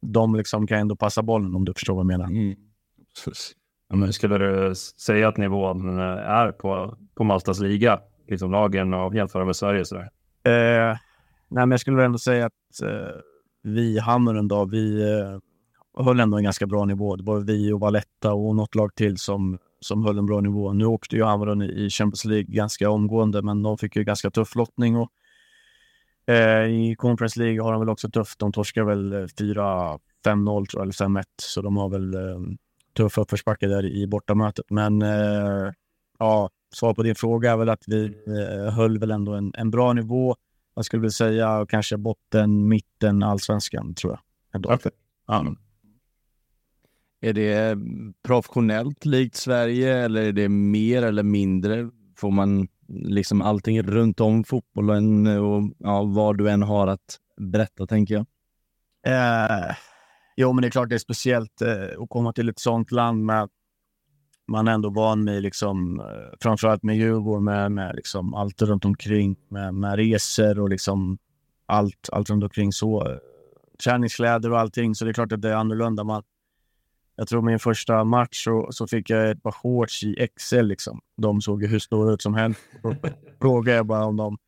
de 0.00 0.34
liksom 0.34 0.66
kan 0.66 0.78
ändå 0.78 0.96
passa 0.96 1.22
bollen 1.22 1.54
om 1.54 1.64
du 1.64 1.72
förstår 1.72 1.94
vad 1.94 2.00
jag 2.00 2.06
menar. 2.06 2.26
Mm. 2.26 2.56
Ja, 3.88 3.96
men 3.96 4.12
skulle 4.12 4.38
du 4.38 4.74
säga 4.74 5.28
att 5.28 5.36
nivån 5.36 5.98
eh, 5.98 6.04
är 6.30 6.52
på, 6.52 6.96
på 7.14 7.24
Maltas 7.24 7.60
liga? 7.60 8.00
Liksom 8.28 8.50
lagen 8.50 8.94
och 8.94 9.14
jämföra 9.14 9.44
med 9.44 9.56
Sverige 9.56 9.84
sådär. 9.84 10.10
Eh, 10.44 10.96
nej, 11.48 11.66
men 11.66 11.70
jag 11.70 11.80
skulle 11.80 11.96
väl 11.96 12.06
ändå 12.06 12.18
säga 12.18 12.46
att 12.46 12.82
eh, 12.82 13.16
vi, 13.62 13.98
Hammaren, 13.98 14.48
då, 14.48 14.64
vi 14.64 15.02
eh, 15.02 16.04
höll 16.04 16.20
ändå 16.20 16.36
en 16.36 16.44
ganska 16.44 16.66
bra 16.66 16.84
nivå. 16.84 17.16
Det 17.16 17.24
var 17.24 17.40
vi 17.40 17.72
och 17.72 17.80
Valletta 17.80 18.32
och 18.32 18.56
något 18.56 18.74
lag 18.74 18.94
till 18.94 19.18
som, 19.18 19.58
som 19.84 20.04
höll 20.04 20.18
en 20.18 20.26
bra 20.26 20.40
nivå. 20.40 20.72
Nu 20.72 20.84
åkte 20.84 21.16
ju 21.16 21.24
Hammaren 21.24 21.62
i 21.62 21.90
Champions 21.90 22.24
League 22.24 22.54
ganska 22.54 22.90
omgående, 22.90 23.42
men 23.42 23.62
de 23.62 23.78
fick 23.78 23.96
ju 23.96 24.04
ganska 24.04 24.30
tuff 24.30 24.54
lottning. 24.54 24.96
Och, 24.96 25.10
eh, 26.26 26.64
I 26.64 26.94
Conference 26.98 27.40
League 27.40 27.62
har 27.62 27.72
de 27.72 27.80
väl 27.80 27.88
också 27.88 28.10
tufft. 28.10 28.38
De 28.38 28.52
torskar 28.52 28.84
väl 28.84 29.12
eh, 29.12 29.18
4-5-0 29.18 30.66
tror 30.66 30.68
jag, 30.72 30.82
eller 30.82 30.92
5-1, 30.92 31.24
så 31.42 31.62
de 31.62 31.76
har 31.76 31.88
väl 31.88 32.14
eh, 32.14 32.20
tuff 32.96 33.18
uppförsbacke 33.18 33.66
där 33.66 33.84
i 33.84 34.06
bortamötet. 34.06 34.64
Men 34.70 35.02
eh, 35.02 35.72
ja, 36.18 36.50
svar 36.74 36.94
på 36.94 37.02
din 37.02 37.14
fråga 37.14 37.52
är 37.52 37.56
väl 37.56 37.68
att 37.68 37.84
vi 37.86 38.04
eh, 38.26 38.74
höll 38.74 38.98
väl 38.98 39.10
ändå 39.10 39.32
en, 39.32 39.52
en 39.56 39.70
bra 39.70 39.92
nivå. 39.92 40.36
Jag 40.74 40.84
skulle 40.84 41.02
väl 41.02 41.12
säga 41.12 41.66
kanske 41.68 41.96
botten, 41.96 42.68
mitten, 42.68 43.22
allsvenskan 43.22 43.94
tror 43.94 44.12
jag. 44.12 44.20
Ändå. 44.54 44.70
Ja. 45.26 45.54
Är 47.24 47.32
det 47.32 47.78
professionellt 48.22 49.04
likt 49.04 49.36
Sverige 49.36 49.98
eller 49.98 50.22
är 50.22 50.32
det 50.32 50.48
mer 50.48 51.02
eller 51.02 51.22
mindre? 51.22 51.90
Får 52.16 52.30
man 52.30 52.68
liksom 52.88 53.42
allting 53.42 53.82
runt 53.82 54.20
om 54.20 54.44
fotbollen 54.44 55.26
och 55.26 55.70
ja, 55.78 56.02
vad 56.02 56.38
du 56.38 56.50
än 56.50 56.62
har 56.62 56.86
att 56.86 57.18
berätta, 57.36 57.86
tänker 57.86 58.14
jag. 58.14 58.26
Eh, 59.06 59.74
jo, 60.36 60.52
men 60.52 60.62
det 60.62 60.68
är 60.68 60.70
klart 60.70 60.88
det 60.88 60.94
är 60.94 60.98
speciellt 60.98 61.62
eh, 61.62 62.02
att 62.02 62.08
komma 62.08 62.32
till 62.32 62.48
ett 62.48 62.58
sånt 62.58 62.92
land 62.92 63.24
med 63.24 63.48
man 64.46 64.68
är 64.68 64.72
ändå 64.72 64.90
van 64.90 65.24
med, 65.24 65.42
liksom, 65.42 66.00
eh, 66.00 66.36
framförallt 66.40 66.82
med 66.82 66.96
Djurgården, 66.96 67.44
med, 67.44 67.72
med 67.72 67.94
liksom 67.96 68.34
allt 68.34 68.62
runt 68.62 68.84
omkring, 68.84 69.36
med, 69.48 69.74
med 69.74 69.96
resor 69.96 70.60
och 70.60 70.68
liksom 70.68 71.18
allt, 71.66 72.08
allt 72.12 72.30
runt 72.30 72.44
omkring 72.44 72.72
så. 72.72 73.10
Eh, 73.10 73.16
träningskläder 73.84 74.52
och 74.52 74.58
allting, 74.58 74.94
så 74.94 75.04
det 75.04 75.10
är 75.10 75.12
klart 75.12 75.32
att 75.32 75.42
det 75.42 75.50
är 75.50 75.56
annorlunda. 75.56 76.04
Man, 76.04 76.22
jag 77.16 77.28
tror 77.28 77.42
min 77.42 77.58
första 77.58 78.04
match 78.04 78.44
så, 78.44 78.68
så 78.70 78.86
fick 78.86 79.10
jag 79.10 79.30
ett 79.30 79.42
par 79.42 79.52
shorts 79.52 80.02
i 80.02 80.28
XL. 80.36 80.60
Liksom. 80.60 81.00
De 81.16 81.40
såg 81.40 81.62
ju 81.62 81.68
hur 81.68 81.78
stora 81.78 82.12
ut 82.12 82.22
som 82.22 82.34
helst. 82.34 82.60
Då 82.82 82.94
frågade 83.40 83.76
jag 83.76 83.86
bara 83.86 84.04
om 84.04 84.16
de, 84.16 84.38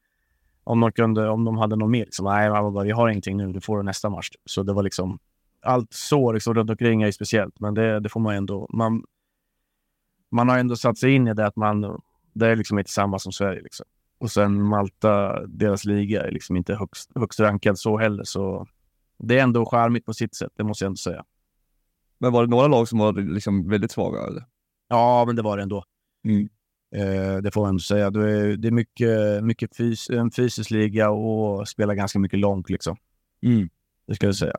om 0.64 0.80
de, 0.80 0.92
kunde, 0.92 1.28
om 1.28 1.44
de 1.44 1.58
hade 1.58 1.76
något 1.76 1.90
mer. 1.90 2.04
Liksom. 2.04 2.24
Nej, 2.24 2.50
man 2.50 2.74
bara, 2.74 2.84
vi 2.84 2.90
har 2.90 3.08
ingenting 3.08 3.36
nu. 3.36 3.52
Du 3.52 3.60
får 3.60 3.76
det 3.76 3.82
nästa 3.82 4.08
match. 4.08 4.30
Så 4.44 4.62
det 4.62 4.72
var 4.72 4.82
liksom 4.82 5.18
allt 5.66 5.92
så 5.92 6.32
liksom, 6.32 6.54
runt 6.54 6.70
omkring 6.70 7.02
är 7.02 7.06
ju 7.06 7.12
speciellt, 7.12 7.60
men 7.60 7.74
det, 7.74 8.00
det 8.00 8.08
får 8.08 8.20
man 8.20 8.34
ändå. 8.34 8.66
Man, 8.72 9.04
man 10.30 10.48
har 10.48 10.58
ändå 10.58 10.76
satt 10.76 10.98
sig 10.98 11.14
in 11.14 11.28
i 11.28 11.34
det 11.34 11.46
att 11.46 11.56
man, 11.56 12.00
det 12.32 12.46
är 12.46 12.56
liksom 12.56 12.78
inte 12.78 12.90
samma 12.90 13.18
som 13.18 13.32
Sverige. 13.32 13.60
Liksom. 13.62 13.86
Och 14.18 14.30
sen 14.30 14.62
Malta, 14.62 15.46
deras 15.46 15.84
liga 15.84 16.22
är 16.22 16.30
liksom 16.30 16.56
inte 16.56 16.74
högst, 16.74 17.10
högst 17.14 17.40
rankad 17.40 17.78
så 17.78 17.98
heller. 17.98 18.24
Så 18.24 18.66
det 19.18 19.38
är 19.38 19.42
ändå 19.42 19.66
charmigt 19.66 20.06
på 20.06 20.14
sitt 20.14 20.34
sätt, 20.34 20.52
det 20.56 20.64
måste 20.64 20.84
jag 20.84 20.88
ändå 20.88 20.96
säga. 20.96 21.24
Men 22.18 22.32
var 22.32 22.42
det 22.46 22.50
några 22.50 22.66
lag 22.66 22.88
som 22.88 22.98
var 22.98 23.12
liksom 23.12 23.68
väldigt 23.68 23.90
svaga? 23.90 24.26
Eller? 24.26 24.44
Ja, 24.88 25.24
men 25.26 25.36
det 25.36 25.42
var 25.42 25.56
det 25.56 25.62
ändå. 25.62 25.84
Mm. 26.24 26.48
Eh, 26.96 27.36
det 27.42 27.50
får 27.50 27.60
man 27.60 27.68
ändå 27.68 27.80
säga. 27.80 28.10
Det 28.10 28.30
är, 28.30 28.56
det 28.56 28.68
är 28.68 28.72
mycket, 28.72 29.44
mycket 29.44 29.76
fys, 29.76 30.10
en 30.10 30.30
fysisk 30.30 30.70
liga 30.70 31.10
och 31.10 31.68
spelar 31.68 31.94
ganska 31.94 32.18
mycket 32.18 32.38
långt. 32.38 32.70
Liksom. 32.70 32.96
Mm. 33.42 33.68
Det 34.06 34.14
ska 34.14 34.26
jag 34.26 34.36
säga. 34.36 34.56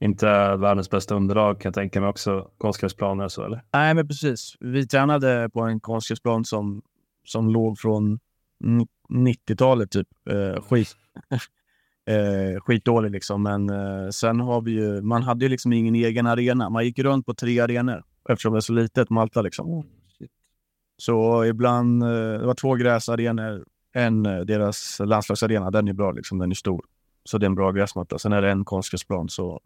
Inte 0.00 0.26
världens 0.56 0.90
bästa 0.90 1.14
underlag 1.14 1.60
kan 1.60 1.68
jag 1.68 1.74
tänka 1.74 2.00
mig 2.00 2.08
också. 2.10 2.50
Konstgräsplaner 2.58 3.24
och 3.24 3.32
så 3.32 3.44
eller? 3.44 3.64
Nej, 3.72 3.94
men 3.94 4.08
precis. 4.08 4.56
Vi 4.60 4.86
tränade 4.86 5.50
på 5.52 5.60
en 5.60 5.80
konstgräsplan 5.80 6.44
som, 6.44 6.82
som 7.24 7.50
låg 7.50 7.78
från 7.78 8.18
n- 8.64 8.86
90-talet, 9.08 9.90
typ. 9.90 10.08
Eh, 10.30 10.62
skit. 10.62 10.96
Eh, 12.06 12.60
skitdålig 12.60 13.10
liksom. 13.10 13.42
Men 13.42 13.70
eh, 13.70 14.08
sen 14.10 14.40
har 14.40 14.60
vi 14.60 14.70
ju, 14.70 15.02
man 15.02 15.22
hade 15.22 15.44
ju 15.44 15.48
liksom 15.48 15.72
ingen 15.72 15.94
egen 15.94 16.26
arena. 16.26 16.70
Man 16.70 16.84
gick 16.84 16.98
runt 16.98 17.26
på 17.26 17.34
tre 17.34 17.60
arenor 17.60 18.04
eftersom 18.28 18.52
det 18.52 18.58
är 18.58 18.60
så 18.60 18.72
litet, 18.72 19.10
Malta 19.10 19.42
liksom. 19.42 19.86
Så 20.98 21.44
ibland, 21.44 22.02
eh, 22.02 22.08
det 22.08 22.46
var 22.46 22.54
två 22.54 22.74
gräsarenor, 22.74 23.64
en 23.92 24.26
eh, 24.26 24.40
deras 24.40 25.00
landslagsarena, 25.04 25.70
den 25.70 25.88
är 25.88 25.92
bra 25.92 26.12
liksom, 26.12 26.38
den 26.38 26.50
är 26.50 26.54
stor. 26.54 26.84
Så 27.24 27.38
det 27.38 27.44
är 27.44 27.48
en 27.48 27.54
bra 27.54 27.72
gräsmatta. 27.72 28.18
Sen 28.18 28.32
är 28.32 28.42
det 28.42 28.50
en 28.50 28.64
konstgräsplan, 28.64 29.28
så 29.28 29.60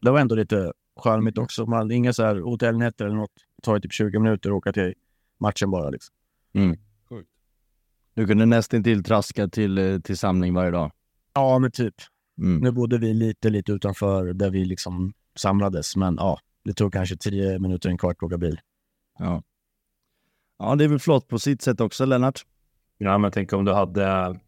det 0.00 0.10
var 0.10 0.20
ändå 0.20 0.34
lite 0.34 0.72
charmigt 1.00 1.38
också. 1.38 1.66
Man, 1.66 1.90
inga 1.90 2.12
så 2.12 2.22
här 2.22 2.36
hotellnätter 2.36 3.04
eller 3.04 3.16
något. 3.16 3.30
Det 3.56 3.62
tar 3.62 3.74
ju 3.74 3.80
typ 3.80 3.92
20 3.92 4.18
minuter 4.18 4.50
att 4.50 4.56
åka 4.56 4.72
till 4.72 4.94
matchen 5.40 5.70
bara. 5.70 5.90
Liksom. 5.90 6.14
Du 8.14 8.26
kunde 8.26 8.46
nästan 8.46 8.82
till 8.84 9.04
traska 9.04 9.48
till, 9.48 9.78
eh, 9.78 9.98
till 9.98 10.18
samling 10.18 10.54
varje 10.54 10.70
dag. 10.70 10.92
Ja, 11.38 11.58
men 11.58 11.70
typ. 11.70 11.94
Mm. 12.38 12.58
Nu 12.60 12.70
bodde 12.70 12.98
vi 12.98 13.14
lite, 13.14 13.50
lite 13.50 13.72
utanför 13.72 14.32
där 14.32 14.50
vi 14.50 14.64
liksom 14.64 15.12
samlades, 15.36 15.96
men 15.96 16.16
ja, 16.18 16.38
det 16.64 16.72
tog 16.72 16.92
kanske 16.92 17.16
10 17.16 17.58
minuter, 17.58 17.88
en 17.88 17.98
kvart 17.98 18.16
att 18.16 18.22
åka 18.22 18.38
bil. 18.38 18.60
Ja. 19.18 19.42
Ja, 20.58 20.74
det 20.74 20.84
är 20.84 20.88
väl 20.88 20.98
flott 20.98 21.28
på 21.28 21.38
sitt 21.38 21.62
sätt 21.62 21.80
också, 21.80 22.04
Lennart. 22.04 22.40
Ja, 22.98 23.18
men 23.18 23.30
tänk 23.30 23.52
om 23.52 23.64
du 23.64 23.72
hade, 23.72 24.38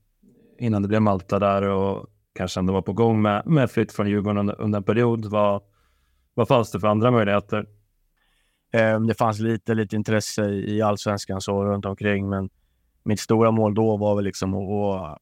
innan 0.59 0.83
det 0.83 0.89
blev 0.89 1.03
Malta 1.03 1.39
där 1.39 1.63
och 1.63 2.07
kanske 2.33 2.61
ändå 2.61 2.73
var 2.73 2.83
på 2.83 2.93
gång 2.93 3.23
med, 3.23 3.47
med 3.47 3.71
flytt 3.71 3.93
från 3.93 4.09
Djurgården 4.09 4.39
under, 4.39 4.61
under 4.61 4.77
en 4.77 4.85
period. 4.85 5.27
Vad, 5.27 5.63
vad 6.35 6.49
fanns 6.49 6.71
det 6.71 6.81
för 6.81 6.89
andra 6.89 7.11
möjligheter? 7.11 7.67
Eh, 8.73 9.01
det 9.01 9.15
fanns 9.15 9.39
lite, 9.39 9.75
lite 9.75 9.97
intresse 9.97 10.45
i 10.45 10.77
i 10.77 10.83
allsvenskan 10.83 11.41
så 11.41 11.65
runt 11.65 11.85
omkring, 11.85 12.29
men 12.29 12.51
mitt 13.03 13.21
stora 13.21 13.51
mål 13.51 13.75
då 13.75 13.97
var 13.97 14.17
väl 14.17 14.25
liksom 14.25 14.55
att, 14.55 15.19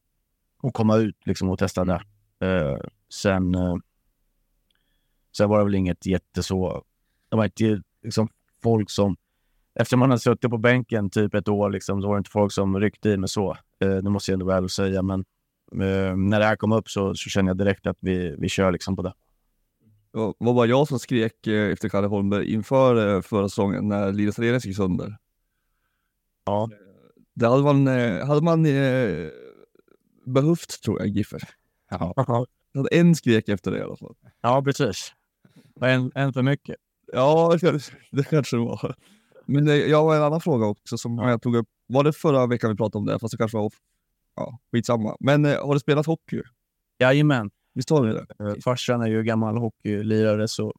att 0.63 0.73
komma 0.73 0.97
ut 0.97 1.17
liksom 1.25 1.49
och 1.49 1.59
testa 1.59 1.85
det. 1.85 2.01
Eh, 2.39 2.77
sen, 3.13 3.55
eh, 3.55 3.75
sen 5.37 5.49
var 5.49 5.57
det 5.57 5.63
väl 5.63 5.75
inget 5.75 6.05
jätteså... 6.05 6.83
Det 7.29 7.35
var 7.35 7.45
inte 7.45 7.81
liksom 8.03 8.29
folk 8.63 8.89
som... 8.89 9.17
Efter 9.75 9.97
man 9.97 10.09
hade 10.09 10.19
suttit 10.19 10.51
på 10.51 10.57
bänken 10.57 11.09
typ 11.09 11.33
ett 11.33 11.47
år 11.47 11.69
liksom, 11.69 12.01
så 12.01 12.07
var 12.07 12.15
det 12.15 12.19
inte 12.19 12.31
folk 12.31 12.51
som 12.51 12.79
ryckte 12.79 13.09
i 13.09 13.17
mig 13.17 13.29
så. 13.29 13.57
Eh, 13.79 13.95
det 13.95 14.09
måste 14.09 14.31
jag 14.31 14.33
ändå 14.33 14.45
väl 14.45 14.69
säga, 14.69 15.01
men 15.01 15.19
eh, 15.71 16.15
när 16.15 16.39
det 16.39 16.45
här 16.45 16.55
kom 16.55 16.71
upp 16.71 16.89
så, 16.89 17.15
så 17.15 17.29
kände 17.29 17.49
jag 17.49 17.57
direkt 17.57 17.87
att 17.87 17.97
vi, 18.01 18.35
vi 18.39 18.49
kör 18.49 18.71
liksom 18.71 18.95
på 18.95 19.01
det. 19.01 19.13
Det 20.11 20.33
var 20.37 20.53
bara 20.53 20.65
jag 20.65 20.87
som 20.87 20.99
skrek 20.99 21.47
eh, 21.47 21.71
efter 21.71 21.89
Kalle 21.89 22.07
Holmberg 22.07 22.53
inför 22.53 23.15
eh, 23.15 23.21
förra 23.21 23.49
säsongen 23.49 23.87
när 23.87 24.13
Linus 24.13 24.39
Arena 24.39 24.57
gick 24.57 24.75
sönder. 24.75 25.17
Ja. 26.45 26.69
Det 27.33 27.47
hade 27.47 27.63
man, 27.63 27.87
hade 28.27 28.41
man 28.41 28.65
behövt 30.29 30.81
tror 30.83 30.99
jag, 30.99 31.07
Giffer. 31.07 31.41
Ja. 31.89 32.13
Jag 32.71 32.79
hade 32.79 32.89
en 32.95 33.15
skrek 33.15 33.49
efter 33.49 33.71
det 33.71 33.77
i 33.77 33.81
alla 33.81 33.95
fall. 33.95 34.15
Ja, 34.41 34.61
precis. 34.63 35.13
En, 35.81 36.11
en 36.15 36.33
för 36.33 36.41
mycket. 36.41 36.75
Ja, 37.13 37.49
det 37.53 37.59
kanske- 37.59 37.95
det 38.11 38.23
kanske 38.23 38.55
det 38.57 38.61
var. 38.65 38.95
Men 39.45 39.67
eh, 39.67 39.73
jag 39.75 40.03
har 40.03 40.15
en 40.15 40.23
annan 40.23 40.41
fråga 40.41 40.65
också 40.65 40.97
som 40.97 41.17
jag 41.17 41.41
tog 41.41 41.55
upp. 41.55 41.67
Var 41.87 42.03
det 42.03 42.13
förra 42.13 42.47
veckan 42.47 42.69
vi 42.69 42.75
pratade 42.77 42.97
om 42.97 43.05
det? 43.05 43.19
Fast 43.19 43.31
det 43.31 43.37
kanske 43.37 43.57
var... 43.57 43.71
Ja, 44.35 44.59
skitsamma. 44.71 45.15
Men 45.19 45.45
eh, 45.45 45.65
har 45.65 45.73
du 45.73 45.79
spelat 45.79 46.05
hockey? 46.05 46.41
Jajamän. 46.99 47.49
Visst 47.73 47.89
har 47.89 48.05
du 48.05 48.13
det? 48.13 48.25
Eh, 48.45 48.53
Farsan 48.63 49.01
är 49.01 49.07
ju 49.07 49.23
gammal 49.23 49.57
hockeylirare, 49.57 50.47
så 50.47 50.73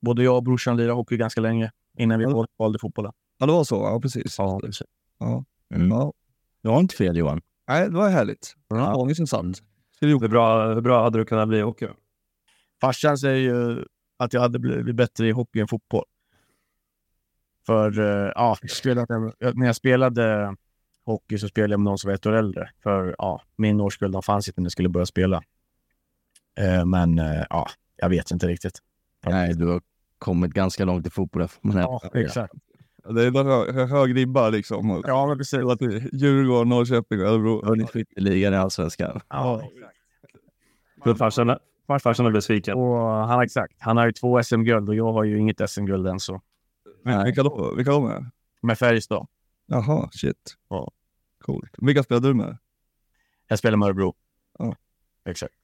både 0.00 0.22
jag 0.22 0.36
och 0.36 0.42
brorsan 0.42 0.76
lirade 0.76 0.92
hockey 0.92 1.16
ganska 1.16 1.40
länge 1.40 1.70
innan 1.98 2.18
vi 2.18 2.24
Ja. 2.24 2.30
val- 2.30 2.46
valde 2.58 2.78
fotbollen. 2.78 3.12
Ja, 3.38 3.46
det 3.46 3.52
var 3.52 3.64
så. 3.64 3.74
Ja, 3.74 4.00
precis. 4.00 4.38
Ja, 4.38 4.60
precis. 4.60 4.86
Ja. 5.18 5.44
Mm. 5.74 5.88
ja. 5.90 6.12
Du 6.62 6.68
har 6.68 6.80
inte 6.80 6.94
fel, 6.96 7.16
Johan. 7.16 7.40
Nej, 7.68 7.90
det 7.90 7.96
var 7.96 8.08
härligt. 8.08 8.54
Ja. 8.68 8.94
Gjort 10.00 10.22
Hur 10.22 10.28
bra, 10.28 10.74
hur 10.74 10.80
bra 10.80 11.02
hade 11.02 11.18
du 11.18 11.24
kunnat 11.24 11.48
bli 11.48 11.58
i 11.58 11.62
hockey? 11.62 11.88
Farsan 12.80 13.18
säger 13.18 13.52
ju 13.52 13.84
att 14.16 14.32
jag 14.32 14.40
hade 14.40 14.58
blivit 14.58 14.96
bättre 14.96 15.28
i 15.28 15.30
hockey 15.30 15.60
än 15.60 15.68
fotboll. 15.68 16.04
För 17.66 17.98
eh, 17.98 18.32
ja, 18.34 18.56
spelade, 18.68 19.32
när 19.54 19.66
jag 19.66 19.76
spelade 19.76 20.56
hockey 21.04 21.38
så 21.38 21.48
spelade 21.48 21.72
jag 21.72 21.80
med 21.80 21.84
någon 21.84 21.98
som 21.98 22.08
var 22.08 22.14
ett 22.14 22.26
år 22.26 22.32
äldre. 22.32 22.70
För 22.82 23.14
ja, 23.18 23.42
min 23.56 23.80
årskull 23.80 24.12
de 24.12 24.22
fanns 24.22 24.48
inte 24.48 24.60
när 24.60 24.64
jag 24.64 24.72
skulle 24.72 24.88
börja 24.88 25.06
spela. 25.06 25.42
Eh, 26.58 26.84
men 26.84 27.18
eh, 27.18 27.44
ja, 27.50 27.68
jag 27.96 28.08
vet 28.08 28.30
inte 28.30 28.46
riktigt. 28.46 28.78
Nej, 29.26 29.54
du 29.54 29.66
har 29.66 29.80
kommit 30.18 30.52
ganska 30.52 30.84
långt 30.84 31.06
i 31.06 31.10
fotbollen. 31.10 31.48
man 31.60 31.76
Ja, 31.76 32.00
exakt. 32.14 32.54
Det 33.14 33.22
är 33.22 33.26
en 33.26 33.46
hö 33.46 33.72
hö 33.72 33.86
hög 33.86 34.16
ribba 34.16 34.50
liksom. 34.50 35.02
Ja, 35.06 35.26
men 35.26 35.38
precis. 35.38 35.60
I 35.60 36.08
Djurgården, 36.12 36.68
Norrköping 36.68 37.20
och 37.20 37.26
Örebro. 37.26 37.66
Vunnit 37.66 37.90
skytteligan 37.90 38.54
i 38.54 38.56
Allsvenskan. 38.56 39.20
Ja, 39.28 39.62
exakt. 39.74 39.96
Men 41.04 41.16
farsan, 41.16 41.58
farsan 42.02 42.26
är 42.26 42.30
besviken. 42.30 42.78
Och 42.78 42.98
han, 42.98 43.42
exakt. 43.42 43.74
han 43.78 43.96
har 43.96 44.06
ju 44.06 44.12
två 44.12 44.42
SM-guld 44.42 44.88
och 44.88 44.94
jag 44.94 45.12
har 45.12 45.24
ju 45.24 45.38
inget 45.38 45.70
SM-guld 45.70 46.06
än. 46.06 46.20
Så. 46.20 46.40
Vilka 47.24 47.42
då? 47.42 47.74
Vilka 47.76 47.90
de 47.90 48.06
är? 48.06 48.30
Med 48.62 48.78
Färjestad. 48.78 49.26
Jaha, 49.66 50.08
shit. 50.12 50.54
Ja. 50.68 50.90
Coolt. 51.40 51.74
Vilka 51.78 52.02
spelade 52.02 52.28
du 52.28 52.34
med? 52.34 52.58
Jag 53.48 53.58
spelar 53.58 53.76
med 53.76 53.86
Örebro. 53.86 54.14
Ja. 54.58 54.76
Exakt. 55.24 55.54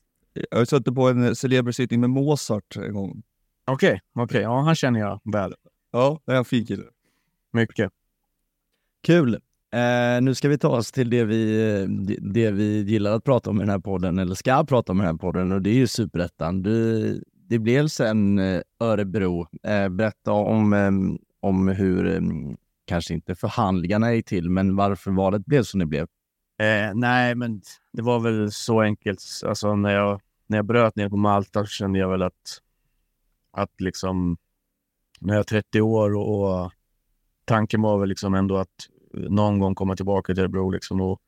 Jag 0.51 0.59
har 0.59 0.65
suttit 0.65 0.95
på 0.95 1.09
en 1.09 1.37
celebrity 1.37 1.77
sittning 1.77 2.01
med 2.01 2.11
Mozart 2.11 2.77
en 2.77 2.95
gång. 2.95 3.23
Okej, 3.65 4.01
okej. 4.15 4.43
Ja, 4.43 4.61
han 4.61 4.75
känner 4.75 5.01
jag 5.01 5.21
väl. 5.33 5.55
Ja, 5.91 6.21
det 6.25 6.33
är 6.33 6.37
en 6.37 6.45
fin 6.45 6.67
kille. 6.67 6.85
Mycket. 7.53 7.93
Kul! 9.03 9.35
Eh, 9.73 10.23
nu 10.23 10.35
ska 10.35 10.49
vi 10.49 10.59
ta 10.59 10.69
oss 10.69 10.93
till 10.93 11.11
det 11.11 11.25
vi, 11.25 11.87
det- 12.21 12.51
vi 12.51 12.83
gillar 12.83 13.13
att 13.13 13.25
prata 13.25 13.51
om 13.51 13.57
i 13.57 13.61
den 13.61 13.71
här 13.71 13.79
podden, 13.79 14.19
eller 14.19 14.35
ska 14.35 14.65
prata 14.65 14.93
om 14.93 14.99
i 14.99 15.05
den 15.05 15.11
här 15.15 15.19
podden, 15.19 15.53
och 15.53 15.63
det 15.63 15.71
är 15.71 15.75
ju 15.75 15.87
Superettan. 15.87 16.63
Du- 16.63 17.23
Det 17.49 17.59
blev 17.59 17.89
sen 17.89 18.39
eh, 18.39 18.61
Örebro. 18.81 19.47
Eh, 19.63 19.89
berätta 19.89 20.33
om, 20.33 20.73
eh, 20.73 20.91
om 21.41 21.69
hur, 21.69 22.07
eh, 22.15 22.21
kanske 22.85 23.15
inte 23.15 23.35
förhandlingarna 23.35 24.15
gick 24.15 24.27
till, 24.27 24.51
men 24.51 24.77
varför 24.77 25.11
valet 25.11 25.47
blev 25.47 25.63
som 25.63 25.81
det 25.81 25.87
blev. 25.87 26.03
Eh, 26.59 26.95
nej, 26.95 27.35
men 27.35 27.63
det 27.93 28.03
var 28.03 28.21
väl 28.21 28.53
så 28.53 28.81
enkelt. 28.81 29.23
Alltså, 29.47 29.77
när, 29.77 29.91
jag, 29.95 30.21
när 30.47 30.59
jag 30.59 30.65
bröt 30.67 30.97
ner 30.97 31.09
på 31.09 31.17
Malta 31.17 31.61
så 31.61 31.67
kände 31.67 31.99
jag 31.99 32.09
väl 32.09 32.23
att, 32.23 32.61
att 33.51 33.81
liksom, 33.81 34.37
när 35.21 35.35
jag 35.35 35.41
är 35.41 35.45
30 35.45 35.81
år 35.81 36.15
och, 36.15 36.41
och 36.65 36.73
tanken 37.45 37.83
var 37.83 37.99
väl 37.99 38.09
liksom 38.09 38.35
ändå 38.35 38.57
att 38.57 38.89
någon 39.13 39.59
gång 39.59 39.75
komma 39.75 39.97
tillbaka 39.97 40.35
till 40.35 40.43
Örebro. 40.43 40.71
Liksom, 40.71 41.01
och, 41.01 41.21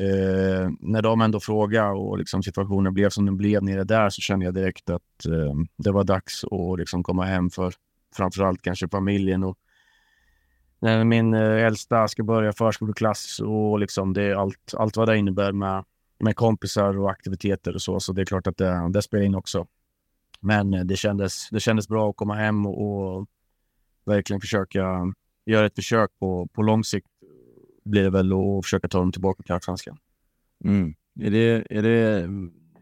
eh, 0.00 0.70
när 0.80 1.02
de 1.02 1.20
ändå 1.20 1.40
frågade 1.40 1.90
och 1.90 2.18
liksom 2.18 2.42
situationen 2.42 2.94
blev 2.94 3.10
som 3.10 3.26
den 3.26 3.36
blev 3.36 3.62
nere 3.62 3.84
där 3.84 4.10
så 4.10 4.20
kände 4.20 4.44
jag 4.44 4.54
direkt 4.54 4.90
att 4.90 5.26
eh, 5.26 5.54
det 5.76 5.90
var 5.90 6.04
dags 6.04 6.44
att 6.44 6.78
liksom 6.78 7.02
komma 7.02 7.24
hem 7.24 7.50
för 7.50 7.74
framförallt 8.16 8.62
kanske 8.62 8.88
familjen. 8.88 9.44
Och, 9.44 9.58
när 10.80 11.04
min 11.04 11.34
eh, 11.34 11.66
äldsta 11.66 12.08
ska 12.08 12.22
börja 12.22 12.52
förskoleklass 12.52 13.40
och 13.40 13.78
liksom 13.78 14.12
det 14.12 14.22
är 14.22 14.34
allt, 14.34 14.74
allt 14.76 14.96
vad 14.96 15.08
det 15.08 15.18
innebär 15.18 15.52
med, 15.52 15.84
med 16.18 16.36
kompisar 16.36 16.98
och 16.98 17.10
aktiviteter 17.10 17.74
och 17.74 17.82
så. 17.82 18.00
Så 18.00 18.12
det 18.12 18.22
är 18.22 18.26
klart 18.26 18.46
att 18.46 18.56
det, 18.56 18.90
det 18.92 19.02
spelar 19.02 19.24
in 19.24 19.34
också. 19.34 19.66
Men 20.40 20.74
eh, 20.74 20.84
det 20.84 20.96
kändes, 20.96 21.48
det 21.50 21.60
kändes 21.60 21.88
bra 21.88 22.10
att 22.10 22.16
komma 22.16 22.34
hem 22.34 22.66
och, 22.66 23.18
och 23.18 23.26
verkligen 24.08 24.40
försöka 24.40 25.12
göra 25.46 25.66
ett 25.66 25.74
försök 25.74 26.10
på, 26.18 26.48
på 26.52 26.62
lång 26.62 26.84
sikt 26.84 27.06
blir 27.84 28.02
det 28.02 28.10
väl 28.10 28.32
att 28.32 28.64
försöka 28.64 28.88
ta 28.88 28.98
dem 28.98 29.12
tillbaka 29.12 29.42
till 29.42 29.52
Allsvenskan. 29.52 29.98
Mm. 30.64 30.94
Är, 31.20 31.30
det, 31.30 31.66
är 31.70 31.82
det 31.82 32.28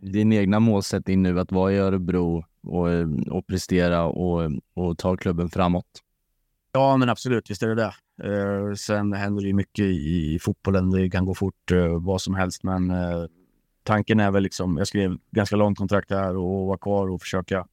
din 0.00 0.32
egna 0.32 0.60
målsättning 0.60 1.22
nu 1.22 1.40
att 1.40 1.52
vara 1.52 1.72
i 1.72 1.76
Örebro 1.76 2.44
och, 2.62 2.88
och 3.36 3.46
prestera 3.46 4.04
och, 4.04 4.50
och 4.74 4.98
ta 4.98 5.16
klubben 5.16 5.48
framåt? 5.48 6.02
Ja, 6.72 6.96
men 6.96 7.08
absolut, 7.08 7.50
visst 7.50 7.62
är 7.62 7.68
det 7.68 7.74
det. 7.74 7.92
Eh, 8.22 8.74
sen 8.74 9.12
händer 9.12 9.42
det 9.42 9.48
ju 9.48 9.54
mycket 9.54 9.84
i, 9.84 10.34
i 10.34 10.38
fotbollen. 10.38 10.90
Det 10.90 11.10
kan 11.10 11.24
gå 11.24 11.34
fort, 11.34 11.72
eh, 11.72 11.98
vad 12.00 12.20
som 12.20 12.34
helst. 12.34 12.62
Men 12.62 12.90
eh, 12.90 13.24
tanken 13.82 14.20
är 14.20 14.30
väl 14.30 14.42
liksom, 14.42 14.76
jag 14.76 14.86
skrev 14.86 15.18
ganska 15.30 15.56
långt 15.56 15.78
kontrakt 15.78 16.10
här 16.10 16.36
och 16.36 16.66
vara 16.66 16.78
kvar 16.78 17.08
och 17.08 17.20
försöka, 17.20 17.66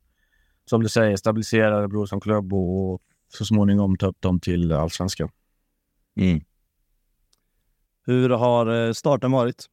som 0.65 0.83
du 0.83 0.89
säger, 0.89 1.15
stabilisera 1.15 1.75
Örebro 1.75 2.07
som 2.07 2.21
klubb 2.21 2.53
och, 2.53 2.93
och 2.93 3.01
så 3.33 3.45
småningom 3.45 3.97
ta 3.97 4.07
upp 4.07 4.21
dem 4.21 4.39
till 4.39 4.71
allsvenskan. 4.71 5.29
Mm. 6.15 6.41
Hur 8.05 8.29
har 8.29 8.87
eh, 8.87 8.93
starten 8.93 9.31
varit? 9.31 9.65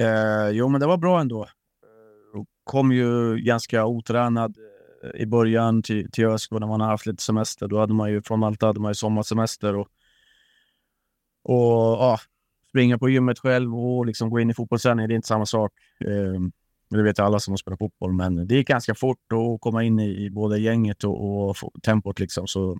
Eh, 0.00 0.50
jo, 0.50 0.68
men 0.68 0.80
det 0.80 0.86
var 0.86 0.96
bra 0.96 1.20
ändå. 1.20 1.42
Eh, 1.42 2.42
kom 2.64 2.92
ju 2.92 3.36
ganska 3.36 3.86
otränad 3.86 4.56
eh, 5.04 5.20
i 5.20 5.26
början 5.26 5.82
till, 5.82 6.10
till 6.10 6.26
Ösbo 6.26 6.58
när 6.58 6.66
man 6.66 6.80
har 6.80 6.88
haft 6.88 7.06
lite 7.06 7.22
semester. 7.22 7.68
Då 7.68 7.78
hade 7.78 7.94
man 7.94 8.10
ju, 8.10 8.22
från 8.22 8.40
Malta 8.40 8.66
hade 8.66 8.80
man 8.80 8.90
ju 8.90 8.94
sommarsemester 8.94 9.76
och, 9.76 9.88
och 11.42 11.96
ja, 11.98 12.18
springa 12.68 12.98
på 12.98 13.08
gymmet 13.08 13.38
själv 13.38 13.76
och 13.76 14.06
liksom 14.06 14.30
gå 14.30 14.40
in 14.40 14.50
i 14.50 14.54
fotbollsträning, 14.54 15.08
det 15.08 15.14
är 15.14 15.16
inte 15.16 15.28
samma 15.28 15.46
sak. 15.46 15.72
Eh, 16.00 16.40
det 16.88 17.02
vet 17.02 17.18
alla 17.18 17.40
som 17.40 17.52
har 17.52 17.56
spelat 17.56 17.78
fotboll, 17.78 18.12
men 18.12 18.46
det 18.46 18.54
gick 18.54 18.68
ganska 18.68 18.94
fort 18.94 19.32
att 19.32 19.60
komma 19.60 19.84
in 19.84 19.98
i, 19.98 20.24
i 20.24 20.30
både 20.30 20.58
gänget 20.58 21.04
och, 21.04 21.48
och 21.50 21.56
tempot 21.82 22.20
liksom. 22.20 22.46
Så 22.46 22.78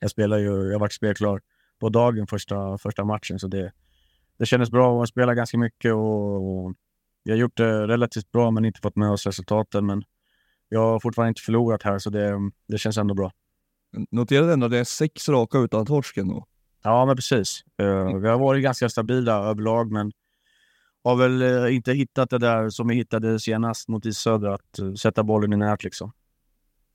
jag 0.00 0.10
spelar 0.10 0.38
ju, 0.38 0.70
jag 0.72 0.78
varit 0.78 0.92
spelklar 0.92 1.40
på 1.78 1.88
dagen 1.88 2.26
första, 2.26 2.78
första 2.78 3.04
matchen, 3.04 3.38
så 3.38 3.48
det, 3.48 3.72
det 4.38 4.46
kändes 4.46 4.70
bra 4.70 5.02
att 5.02 5.08
spela 5.08 5.34
ganska 5.34 5.58
mycket 5.58 5.92
och, 5.92 6.66
och 6.66 6.74
vi 7.24 7.30
har 7.30 7.38
gjort 7.38 7.56
det 7.56 7.86
relativt 7.86 8.32
bra 8.32 8.50
men 8.50 8.64
inte 8.64 8.80
fått 8.80 8.96
med 8.96 9.10
oss 9.10 9.26
resultaten. 9.26 9.86
Men 9.86 10.04
jag 10.68 10.80
har 10.80 11.00
fortfarande 11.00 11.28
inte 11.28 11.42
förlorat 11.42 11.82
här 11.82 11.98
så 11.98 12.10
det, 12.10 12.50
det 12.66 12.78
känns 12.78 12.98
ändå 12.98 13.14
bra. 13.14 13.32
Noterade 14.10 14.52
ändå 14.52 14.66
att 14.66 14.72
det 14.72 14.78
är 14.78 14.84
sex 14.84 15.28
raka 15.28 15.58
utan 15.58 15.86
torsken 15.86 16.28
då. 16.28 16.46
Ja, 16.82 17.06
men 17.06 17.16
precis. 17.16 17.64
Eh, 17.78 18.16
vi 18.16 18.28
har 18.28 18.38
varit 18.38 18.62
ganska 18.62 18.88
stabila 18.88 19.32
överlag 19.32 19.92
men 19.92 20.12
har 21.04 21.16
väl 21.16 21.42
eh, 21.42 21.74
inte 21.74 21.92
hittat 21.92 22.30
det 22.30 22.38
där 22.38 22.70
som 22.70 22.88
vi 22.88 22.94
hittade 22.94 23.40
senast 23.40 23.88
mot 23.88 24.14
Södra, 24.14 24.54
att 24.54 24.78
eh, 24.78 24.92
sätta 24.92 25.22
bollen 25.22 25.52
i 25.52 25.56
nät 25.56 25.84
liksom. 25.84 26.12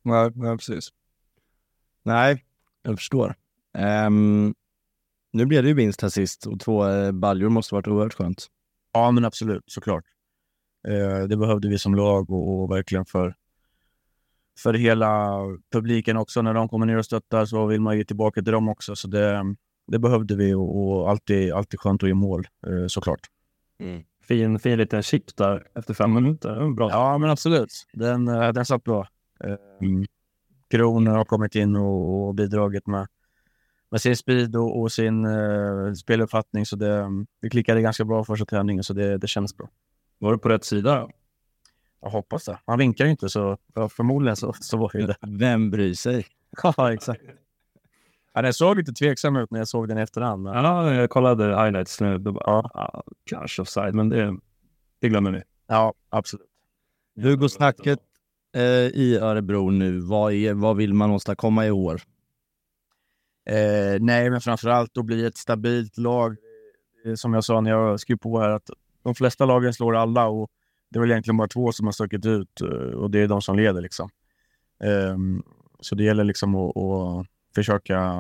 Nej, 0.01 0.31
nej 0.35 0.57
precis. 0.57 0.89
Nej, 2.03 2.45
jag 2.81 2.97
förstår. 2.97 3.35
Ehm, 3.77 4.53
nu 5.33 5.45
blev 5.45 5.63
det 5.63 5.69
ju 5.69 5.75
vinst 5.75 6.01
här 6.01 6.09
sist 6.09 6.47
och 6.47 6.59
två 6.59 6.85
uh, 6.85 7.11
baljor 7.11 7.49
måste 7.49 7.75
varit 7.75 7.87
oerhört 7.87 8.13
skönt. 8.13 8.47
Ja, 8.93 9.11
men 9.11 9.25
absolut, 9.25 9.63
såklart. 9.67 10.03
Eh, 10.87 11.23
det 11.27 11.37
behövde 11.37 11.67
vi 11.67 11.77
som 11.77 11.95
lag 11.95 12.29
och, 12.29 12.63
och 12.63 12.71
verkligen 12.71 13.05
för, 13.05 13.35
för 14.59 14.73
hela 14.73 15.39
publiken 15.71 16.17
också. 16.17 16.41
När 16.41 16.53
de 16.53 16.69
kommer 16.69 16.85
ner 16.85 16.97
och 16.97 17.05
stöttar 17.05 17.45
så 17.45 17.65
vill 17.65 17.81
man 17.81 17.97
ge 17.97 18.05
tillbaka 18.05 18.41
till 18.41 18.53
dem 18.53 18.69
också. 18.69 18.95
Så 18.95 19.07
det, 19.07 19.55
det 19.87 19.99
behövde 19.99 20.35
vi 20.35 20.53
och, 20.53 20.77
och 20.77 21.09
alltid, 21.09 21.51
alltid 21.53 21.79
skönt 21.79 22.03
att 22.03 22.09
ge 22.09 22.15
mål 22.15 22.47
eh, 22.67 22.87
såklart. 22.87 23.19
Fin, 24.23 24.59
fin 24.59 24.77
liten 24.77 25.03
chip 25.03 25.35
där 25.35 25.67
efter 25.75 25.93
fem 25.93 26.13
minuter. 26.13 26.69
Bra. 26.69 26.89
Ja, 26.89 27.17
men 27.17 27.29
absolut. 27.29 27.71
Den, 27.93 28.27
eh, 28.27 28.51
den 28.51 28.65
satt 28.65 28.83
bra. 28.83 29.07
Mm. 29.81 30.05
Kron 30.69 31.07
har 31.07 31.25
kommit 31.25 31.55
in 31.55 31.75
och, 31.75 32.27
och 32.27 32.35
bidragit 32.35 32.87
med, 32.87 33.07
med 33.91 34.01
sin 34.01 34.17
speed 34.17 34.55
och, 34.55 34.81
och 34.81 34.91
sin 34.91 35.25
uh, 35.25 35.93
speluppfattning. 35.93 36.65
Så 36.65 36.75
det, 36.75 37.07
det 37.41 37.49
klickade 37.49 37.81
ganska 37.81 38.05
bra 38.05 38.23
första 38.23 38.45
träningen, 38.45 38.83
så 38.83 38.93
det, 38.93 39.17
det 39.17 39.27
känns 39.27 39.57
bra. 39.57 39.69
Var 40.19 40.31
du 40.31 40.37
på 40.37 40.49
rätt 40.49 40.65
sida? 40.65 41.09
Jag 42.01 42.09
hoppas 42.09 42.45
det. 42.45 42.59
Han 42.65 42.79
vinkar 42.79 43.05
ju 43.05 43.11
inte, 43.11 43.29
så 43.29 43.57
förmodligen 43.89 44.35
så, 44.35 44.53
så 44.53 44.77
var 44.77 44.91
det 44.93 45.07
det. 45.07 45.17
Vem 45.21 45.71
bryr 45.71 45.93
sig? 45.93 46.25
ja, 46.63 46.93
exakt. 46.93 47.21
Ja, 48.33 48.41
den 48.41 48.53
såg 48.53 48.77
lite 48.77 48.93
tveksam 48.93 49.35
ut 49.35 49.51
när 49.51 49.59
jag 49.59 49.67
såg 49.67 49.87
den 49.87 49.97
i 49.97 50.01
efterhand. 50.01 50.43
Men... 50.43 50.53
Ja, 50.53 50.93
jag 50.93 51.09
kollade 51.09 51.63
highlights 51.63 52.01
nu. 52.01 52.17
Då 52.17 52.31
bara, 52.31 52.69
ja. 52.73 53.03
kanske 53.25 53.61
offside, 53.61 53.95
men 53.95 54.09
det, 54.09 54.37
det 54.99 55.09
glömmer 55.09 55.31
vi. 55.31 55.41
Ja, 55.67 55.93
absolut. 56.09 56.47
Hur 57.15 57.35
går 57.35 57.47
snacket 57.47 57.99
eh, 58.55 58.87
i 58.87 59.17
Örebro 59.21 59.69
nu? 59.69 59.99
Vad, 59.99 60.33
är, 60.33 60.53
vad 60.53 60.77
vill 60.77 60.93
man 60.93 61.11
åstadkomma 61.11 61.65
i 61.65 61.71
år? 61.71 62.01
Eh, 63.45 63.99
nej, 63.99 64.29
men 64.29 64.41
framför 64.41 64.69
allt 64.69 64.97
att 64.97 65.05
bli 65.05 65.25
ett 65.25 65.37
stabilt 65.37 65.97
lag. 65.97 66.37
Eh, 67.05 67.13
Som 67.13 67.33
jag 67.33 67.43
sa 67.43 67.61
när 67.61 67.71
jag 67.71 67.99
skrev 67.99 68.17
på 68.17 68.39
här, 68.39 68.49
att 68.49 68.69
de 69.03 69.15
flesta 69.15 69.45
lagen 69.45 69.73
slår 69.73 69.95
alla 69.95 70.27
och 70.27 70.51
det 70.89 70.97
är 70.97 71.01
väl 71.01 71.11
egentligen 71.11 71.37
bara 71.37 71.47
två 71.47 71.71
som 71.71 71.85
har 71.85 71.91
stuckit 71.91 72.25
ut 72.25 72.61
eh, 72.61 72.67
och 72.69 73.11
det 73.11 73.19
är 73.19 73.27
de 73.27 73.41
som 73.41 73.57
leder. 73.57 73.81
Liksom. 73.81 74.09
Ehm, 74.83 75.43
så 75.79 75.95
det 75.95 76.03
gäller 76.03 76.23
liksom 76.23 76.55
att, 76.55 76.77
att 76.77 77.27
försöka 77.55 78.13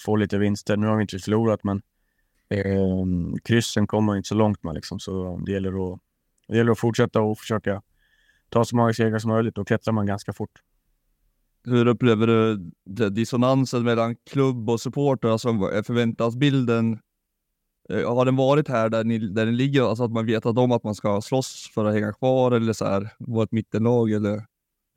få 0.00 0.16
lite 0.16 0.38
vinster. 0.38 0.76
Nu 0.76 0.86
har 0.86 0.96
vi 0.96 1.02
inte 1.02 1.18
förlorat, 1.18 1.64
men 1.64 1.82
eh, 2.48 3.04
kryssen 3.44 3.86
kommer 3.86 4.16
inte 4.16 4.28
så 4.28 4.34
långt 4.34 4.62
med. 4.62 4.74
Liksom. 4.74 5.00
Så 5.00 5.40
det 5.46 5.52
gäller, 5.52 5.92
att, 5.92 6.00
det 6.48 6.56
gäller 6.56 6.72
att 6.72 6.78
fortsätta 6.78 7.20
och 7.20 7.38
försöka 7.38 7.82
ta 8.48 8.64
så 8.64 8.76
många 8.76 8.92
segrar 8.92 9.18
som 9.18 9.30
möjligt. 9.30 9.54
Då 9.54 9.64
klättrar 9.64 9.92
man 9.92 10.06
ganska 10.06 10.32
fort. 10.32 10.62
Hur 11.64 11.86
upplever 11.86 12.26
du 12.26 13.10
dissonansen 13.10 13.82
mellan 13.82 14.16
klubb 14.16 14.70
och 14.70 14.80
supporter? 14.80 15.28
Alltså 15.28 15.48
förväntansbilden, 15.86 16.98
eh, 17.88 18.14
har 18.14 18.24
den 18.24 18.36
varit 18.36 18.68
här 18.68 18.88
där, 18.88 19.04
ni, 19.04 19.18
där 19.18 19.46
den 19.46 19.56
ligger? 19.56 19.82
Alltså 19.82 20.04
att 20.04 20.12
man 20.12 20.26
vetat 20.26 20.58
om 20.58 20.72
att 20.72 20.84
man 20.84 20.94
ska 20.94 21.20
slåss 21.20 21.70
för 21.74 21.84
att 21.84 21.94
hänga 21.94 22.12
kvar 22.12 22.52
eller 22.52 22.72
så 22.72 22.84
här, 22.84 23.10
vara 23.18 23.44
ett 23.44 23.52
mittenlag 23.52 24.12
eller? 24.12 24.46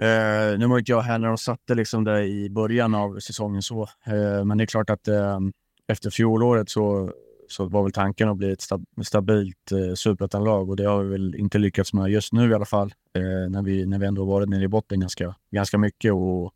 Eh, 0.02 0.60
nu 0.60 0.68
var 0.68 0.80
inte 0.80 0.92
jag 0.92 1.02
här 1.02 1.20
när 1.20 1.28
de 1.28 1.38
satte 1.38 1.76
liksom 1.76 2.04
det 2.04 2.24
i 2.24 2.50
början 2.50 2.96
av 2.96 3.20
säsongen 3.20 3.62
så. 3.62 3.82
Eh, 4.06 4.46
men 4.46 4.58
det 4.58 4.64
är 4.64 4.66
klart 4.66 4.90
att 4.90 5.08
eh, 5.08 5.40
efter 5.88 6.10
fjolåret 6.10 6.70
så, 6.70 7.14
så 7.48 7.66
var 7.66 7.84
väl 7.84 7.92
tanken 7.92 8.30
att 8.30 8.38
bli 8.38 8.52
ett 8.52 8.62
stab 8.62 8.86
stabilt 9.04 9.72
eh, 9.72 9.94
superettanlag 9.94 10.70
och 10.70 10.76
det 10.76 10.84
har 10.84 11.04
vi 11.04 11.10
väl 11.10 11.36
inte 11.36 11.58
lyckats 11.58 11.94
med 11.94 12.10
just 12.10 12.34
nu 12.34 12.52
i 12.52 12.54
alla 12.54 12.66
fall. 12.66 12.94
Eh, 13.14 13.50
när, 13.50 13.64
vi, 13.64 13.86
när 13.86 14.00
vi 14.00 14.06
ändå 14.06 14.26
varit 14.26 14.50
nere 14.50 14.64
i 14.64 14.68
botten 14.68 15.00
ganska, 15.00 15.36
ganska 15.52 15.78
mycket 15.78 16.14
och, 16.14 16.54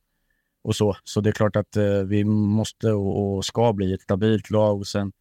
och 0.64 0.76
så. 0.76 0.98
Så 1.04 1.22
det 1.22 1.30
är 1.30 1.34
klart 1.34 1.56
att 1.56 1.78
eh, 1.78 1.84
vi 2.06 2.24
måste 2.24 2.92
och, 2.92 3.36
och 3.36 3.46
ska 3.46 3.74
bli 3.74 3.94
ett 3.94 4.02
stabilt 4.02 4.50
lag 4.50 4.80
och 4.80 4.88
sen 4.88 5.12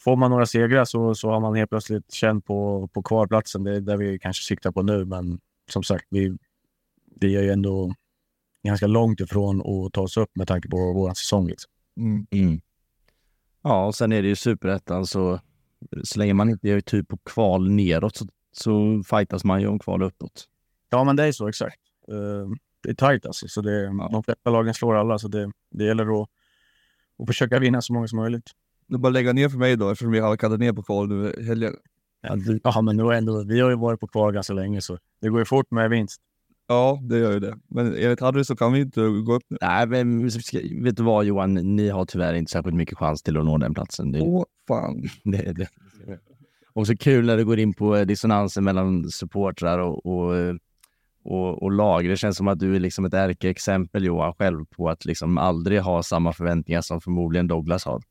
Får 0.00 0.16
man 0.16 0.30
några 0.30 0.46
segrar 0.46 0.84
så, 0.84 1.14
så 1.14 1.30
har 1.30 1.40
man 1.40 1.54
helt 1.54 1.70
plötsligt 1.70 2.12
känt 2.12 2.44
på, 2.44 2.88
på 2.92 3.02
kvarplatsen. 3.02 3.64
Det 3.64 3.76
är 3.76 3.80
där 3.80 3.96
vi 3.96 4.18
kanske 4.18 4.44
siktar 4.44 4.72
på 4.72 4.82
nu, 4.82 5.04
men 5.04 5.40
som 5.70 5.82
sagt, 5.82 6.06
vi, 6.10 6.36
vi 7.20 7.36
är 7.36 7.42
ju 7.42 7.50
ändå 7.50 7.94
ganska 8.64 8.86
långt 8.86 9.20
ifrån 9.20 9.60
att 9.60 9.92
ta 9.92 10.02
oss 10.02 10.16
upp 10.16 10.30
med 10.36 10.48
tanke 10.48 10.68
på 10.68 10.76
vår 10.76 11.14
säsong. 11.14 11.48
Liksom. 11.48 11.72
Mm. 12.30 12.60
Ja, 13.62 13.86
och 13.86 13.94
sen 13.94 14.12
är 14.12 14.22
det 14.22 14.28
ju 14.28 14.36
superettan 14.36 15.06
så 15.06 15.40
så 16.02 16.18
länge 16.18 16.34
man 16.34 16.48
inte 16.50 16.68
är 16.68 16.80
typ 16.80 17.08
på 17.08 17.16
kval 17.16 17.70
neråt 17.70 18.16
så, 18.16 18.26
så 18.52 19.02
fightas 19.06 19.44
man 19.44 19.60
ju 19.60 19.66
om 19.66 19.78
kval 19.78 20.02
uppåt. 20.02 20.48
Ja, 20.90 21.04
men 21.04 21.16
det 21.16 21.24
är 21.24 21.32
så 21.32 21.48
exakt. 21.48 21.80
Eh, 22.08 22.50
det 22.82 22.90
är 22.90 22.94
tajt 22.94 23.26
alltså. 23.26 23.48
Så 23.48 23.60
det, 23.60 23.86
De 23.86 24.22
flesta 24.22 24.50
lagen 24.50 24.74
slår 24.74 24.94
alla, 24.96 25.18
så 25.18 25.28
det, 25.28 25.50
det 25.70 25.84
gäller 25.84 26.22
att, 26.22 26.28
att 27.18 27.26
försöka 27.26 27.58
vinna 27.58 27.82
så 27.82 27.92
många 27.92 28.08
som 28.08 28.16
möjligt. 28.16 28.50
Är 28.92 28.98
bara 28.98 29.10
lägga 29.10 29.32
ner 29.32 29.48
för 29.48 29.58
mig 29.58 29.76
då 29.76 29.90
eftersom 29.90 30.12
vi 30.12 30.20
halkade 30.20 30.56
ner 30.56 30.72
på 30.72 30.82
kval 30.82 31.08
nu 31.08 31.44
helgen. 31.46 31.76
Ja, 32.20 32.36
du, 32.36 32.60
ja 32.64 32.80
men 32.80 32.96
nu 32.96 33.02
är 33.02 33.12
ändå, 33.12 33.44
vi 33.44 33.60
har 33.60 33.70
ju 33.70 33.76
varit 33.76 34.00
på 34.00 34.06
kval 34.06 34.32
ganska 34.32 34.52
länge, 34.52 34.80
så 34.80 34.98
det 35.20 35.28
går 35.28 35.38
ju 35.38 35.44
fort 35.44 35.70
med 35.70 35.90
vinst. 35.90 36.20
Ja, 36.70 36.98
det 37.02 37.18
gör 37.18 37.32
ju 37.32 37.40
det. 37.40 37.54
Men 37.68 37.86
enligt 37.86 38.20
Harry 38.20 38.44
så 38.44 38.56
kan 38.56 38.72
vi 38.72 38.80
inte 38.80 39.00
gå 39.00 39.34
upp 39.34 39.42
nu. 39.48 39.56
Nej, 39.60 39.86
men 39.86 40.28
vet 40.82 40.96
du 40.96 41.02
vad 41.02 41.24
Johan? 41.24 41.54
Ni 41.54 41.88
har 41.88 42.04
tyvärr 42.04 42.34
inte 42.34 42.52
särskilt 42.52 42.76
mycket 42.76 42.98
chans 42.98 43.22
till 43.22 43.36
att 43.36 43.44
nå 43.44 43.58
den 43.58 43.74
platsen. 43.74 44.12
Det, 44.12 44.20
Åh, 44.20 44.44
fan. 44.68 45.02
det, 45.24 45.52
det. 45.52 45.68
Och 46.72 46.86
så 46.86 46.96
kul 46.96 47.26
när 47.26 47.36
det 47.36 47.44
går 47.44 47.58
in 47.58 47.74
på 47.74 47.96
eh, 47.96 48.06
dissonansen 48.06 48.64
mellan 48.64 49.10
supportrar 49.10 49.78
och, 49.78 50.06
och, 50.06 50.36
eh, 50.36 50.54
och, 51.24 51.62
och 51.62 51.72
lag. 51.72 52.08
Det 52.08 52.16
känns 52.16 52.36
som 52.36 52.48
att 52.48 52.58
du 52.58 52.76
är 52.76 52.80
liksom 52.80 53.04
ett 53.04 53.14
ärkeexempel 53.14 54.04
Johan 54.04 54.34
själv 54.34 54.64
på 54.64 54.88
att 54.88 55.04
liksom 55.04 55.38
aldrig 55.38 55.80
ha 55.80 56.02
samma 56.02 56.32
förväntningar 56.32 56.80
som 56.80 57.00
förmodligen 57.00 57.46
Douglas 57.46 57.84
har. 57.84 58.02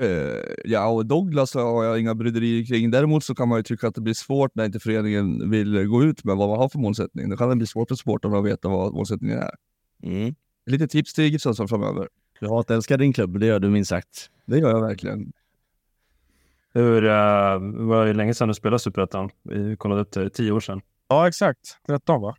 Eh, 0.00 0.54
ja, 0.64 0.88
och 0.88 1.06
Douglas 1.06 1.54
har 1.54 1.84
jag 1.84 2.00
inga 2.00 2.14
bryderier 2.14 2.64
kring. 2.66 2.90
Däremot 2.90 3.24
så 3.24 3.34
kan 3.34 3.48
man 3.48 3.58
ju 3.58 3.62
tycka 3.62 3.88
att 3.88 3.94
det 3.94 4.00
blir 4.00 4.14
svårt 4.14 4.54
när 4.54 4.64
inte 4.64 4.80
föreningen 4.80 5.50
vill 5.50 5.86
gå 5.86 6.04
ut 6.04 6.24
med 6.24 6.36
vad 6.36 6.48
man 6.48 6.58
har 6.58 6.68
för 6.68 6.78
målsättning. 6.78 7.30
Då 7.30 7.36
kan 7.36 7.48
det 7.48 7.56
bli 7.56 7.66
svårt 7.66 7.88
för 7.88 7.94
supportrarna 7.94 8.38
att 8.38 8.44
veta 8.44 8.68
vad 8.68 8.94
målsättningen 8.94 9.38
är. 9.38 9.54
Mm. 10.02 10.34
Lite 10.66 10.88
tips 10.88 11.14
till 11.14 11.24
Gibson 11.24 11.68
framöver. 11.68 12.08
Du 12.40 12.48
hatälskar 12.48 12.98
din 12.98 13.12
klubb, 13.12 13.38
det 13.38 13.46
gör 13.46 13.60
du 13.60 13.70
minst 13.70 13.88
sagt. 13.88 14.30
Det 14.46 14.58
gör 14.58 14.70
jag 14.70 14.80
verkligen. 14.80 15.32
Hur, 16.74 17.04
uh, 17.04 17.86
var 17.86 18.06
det 18.06 18.12
länge 18.12 18.34
sedan 18.34 18.48
du 18.48 18.54
spelade 18.54 18.78
Superettan? 18.78 19.30
Vi 19.42 19.76
kollade 19.76 20.00
upp 20.00 20.12
det, 20.12 20.30
tio 20.30 20.52
år 20.52 20.60
sedan. 20.60 20.80
Ja, 21.08 21.28
exakt. 21.28 21.78
13 21.86 22.20
va? 22.20 22.36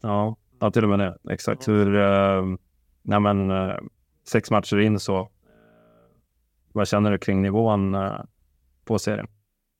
Ja, 0.00 0.36
ja 0.60 0.70
till 0.70 0.84
och 0.84 0.90
med 0.90 0.98
det. 0.98 1.32
Exakt. 1.32 1.68
Hur, 1.68 1.94
uh, 1.94 2.56
nej 3.02 3.20
men, 3.20 3.50
eh, 3.50 3.76
sex 4.28 4.50
matcher 4.50 4.78
in 4.78 4.98
så, 4.98 5.28
vad 6.72 6.88
känner 6.88 7.10
du 7.10 7.18
kring 7.18 7.42
nivån 7.42 7.94
eh, 7.94 8.20
på 8.84 8.98
serien? 8.98 9.26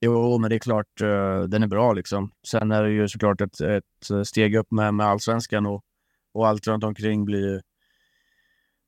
Jo, 0.00 0.38
men 0.38 0.50
det 0.50 0.56
är 0.56 0.60
klart, 0.60 1.00
eh, 1.00 1.42
den 1.42 1.62
är 1.62 1.66
bra 1.66 1.92
liksom. 1.92 2.30
Sen 2.46 2.72
är 2.72 2.82
det 2.82 2.90
ju 2.90 3.08
såklart 3.08 3.40
ett, 3.40 3.60
ett 3.60 4.26
steg 4.26 4.54
upp 4.54 4.70
med, 4.70 4.94
med 4.94 5.06
allsvenskan 5.06 5.66
och, 5.66 5.84
och 6.32 6.48
allt 6.48 6.66
runt 6.66 6.84
omkring 6.84 7.24
blir 7.24 7.52
ju... 7.54 7.60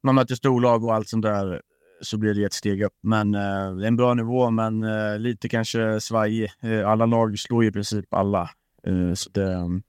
Man 0.02 0.14
möter 0.14 0.34
storlag 0.34 0.84
och 0.84 0.94
allt 0.94 1.08
sånt 1.08 1.22
där, 1.22 1.62
så 2.00 2.18
blir 2.18 2.34
det 2.34 2.44
ett 2.44 2.52
steg 2.52 2.82
upp. 2.82 2.96
Men 3.00 3.34
eh, 3.34 3.74
det 3.76 3.84
är 3.84 3.88
en 3.88 3.96
bra 3.96 4.14
nivå, 4.14 4.50
men 4.50 4.82
eh, 4.82 5.18
lite 5.18 5.48
kanske 5.48 6.00
svajig. 6.00 6.52
Eh, 6.60 6.88
alla 6.88 7.06
lag 7.06 7.38
slår 7.38 7.62
ju 7.62 7.68
i 7.68 7.72
princip 7.72 8.14
alla. 8.14 8.50
Eh, 8.86 9.14
så 9.14 9.30
det, 9.30 9.80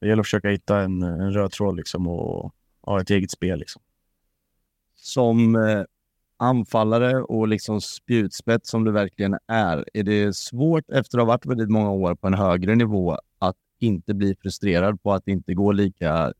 det 0.00 0.06
gäller 0.08 0.20
att 0.20 0.26
försöka 0.26 0.48
hitta 0.48 0.80
en, 0.80 1.02
en 1.02 1.32
röd 1.32 1.50
tråd 1.50 1.76
liksom 1.76 2.08
och 2.08 2.54
ha 2.82 3.00
ett 3.00 3.10
eget 3.10 3.30
spel 3.30 3.58
liksom. 3.58 3.82
Som 4.94 5.56
eh, 5.56 5.84
anfallare 6.36 7.22
och 7.22 7.48
liksom 7.48 7.80
spjutspets 7.80 8.70
som 8.70 8.84
du 8.84 8.92
verkligen 8.92 9.36
är, 9.46 9.84
är 9.94 10.02
det 10.02 10.36
svårt 10.36 10.90
efter 10.90 11.18
att 11.18 11.22
ha 11.22 11.26
varit 11.26 11.46
väldigt 11.46 11.70
många 11.70 11.90
år 11.90 12.14
på 12.14 12.26
en 12.26 12.34
högre 12.34 12.74
nivå 12.74 13.18
att 13.38 13.56
inte 13.78 14.14
bli 14.14 14.34
frustrerad 14.42 15.02
på 15.02 15.12
att 15.12 15.24
det 15.24 15.32
inte 15.32 15.54
går 15.54 15.72
lika, 15.72 16.32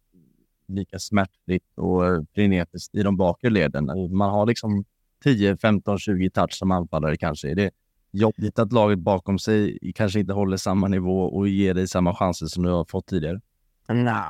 lika 0.68 0.98
smärtfritt 0.98 1.78
och 1.78 2.02
frenetiskt 2.34 2.94
i 2.94 3.02
de 3.02 3.16
bakre 3.16 3.50
leden? 3.50 4.14
Man 4.16 4.30
har 4.30 4.46
liksom 4.46 4.84
10, 5.24 5.56
15, 5.56 5.98
20 5.98 6.30
touch 6.30 6.52
som 6.52 6.70
anfallare 6.70 7.16
kanske. 7.16 7.50
Är 7.50 7.54
det 7.54 7.70
jobbigt 8.10 8.58
att 8.58 8.72
laget 8.72 8.98
bakom 8.98 9.38
sig 9.38 9.78
kanske 9.94 10.20
inte 10.20 10.32
håller 10.32 10.56
samma 10.56 10.88
nivå 10.88 11.22
och 11.22 11.48
ger 11.48 11.74
dig 11.74 11.88
samma 11.88 12.14
chanser 12.14 12.46
som 12.46 12.62
du 12.62 12.70
har 12.70 12.84
fått 12.84 13.06
tidigare? 13.06 13.40
No, 13.88 14.20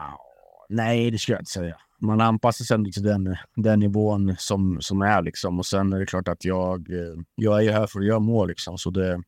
nej, 0.69 1.11
det 1.11 1.19
skulle 1.19 1.35
jag 1.35 1.41
inte 1.41 1.51
säga. 1.51 1.77
Man 1.99 2.21
anpassar 2.21 2.65
sig 2.65 2.75
ändå 2.75 2.91
till 2.91 3.03
den, 3.03 3.37
den 3.55 3.81
nivån 3.81 4.37
som, 4.39 4.81
som 4.81 5.03
är. 5.03 5.23
Liksom. 5.23 5.59
Och 5.59 5.67
sen 5.67 5.93
är 5.93 5.99
det 5.99 6.07
klart 6.07 6.29
att 6.29 6.45
jag, 6.45 6.91
eh, 6.91 7.15
jag 7.35 7.59
är 7.59 7.63
ju 7.63 7.71
här 7.71 7.87
för 7.87 8.01
att 8.01 8.07
göra 8.07 8.19
mål. 8.19 8.49
Liksom. 8.49 8.79
Så 8.79 8.91
det, 8.91 9.23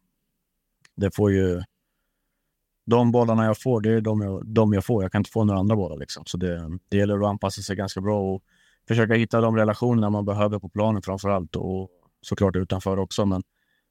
det 0.96 1.14
får 1.14 1.32
ju... 1.32 1.62
De 2.86 3.12
bollarna 3.12 3.44
jag 3.44 3.62
får, 3.62 3.80
det 3.80 3.90
är 3.90 4.00
de 4.00 4.20
jag, 4.20 4.46
de 4.46 4.72
jag 4.72 4.84
får. 4.84 5.02
Jag 5.02 5.12
kan 5.12 5.20
inte 5.20 5.30
få 5.30 5.44
några 5.44 5.60
andra 5.60 5.76
bollar. 5.76 5.96
Liksom. 5.96 6.22
Så 6.26 6.36
det, 6.36 6.78
det 6.88 6.96
gäller 6.96 7.18
att 7.18 7.26
anpassa 7.26 7.62
sig 7.62 7.76
ganska 7.76 8.00
bra 8.00 8.34
och 8.34 8.42
försöka 8.88 9.14
hitta 9.14 9.40
de 9.40 9.56
relationerna 9.56 10.10
man 10.10 10.24
behöver 10.24 10.58
på 10.58 10.68
planen 10.68 11.02
framför 11.02 11.28
allt. 11.28 11.56
Och 11.56 11.90
såklart 12.20 12.56
utanför 12.56 12.98
också. 12.98 13.26
Men 13.26 13.42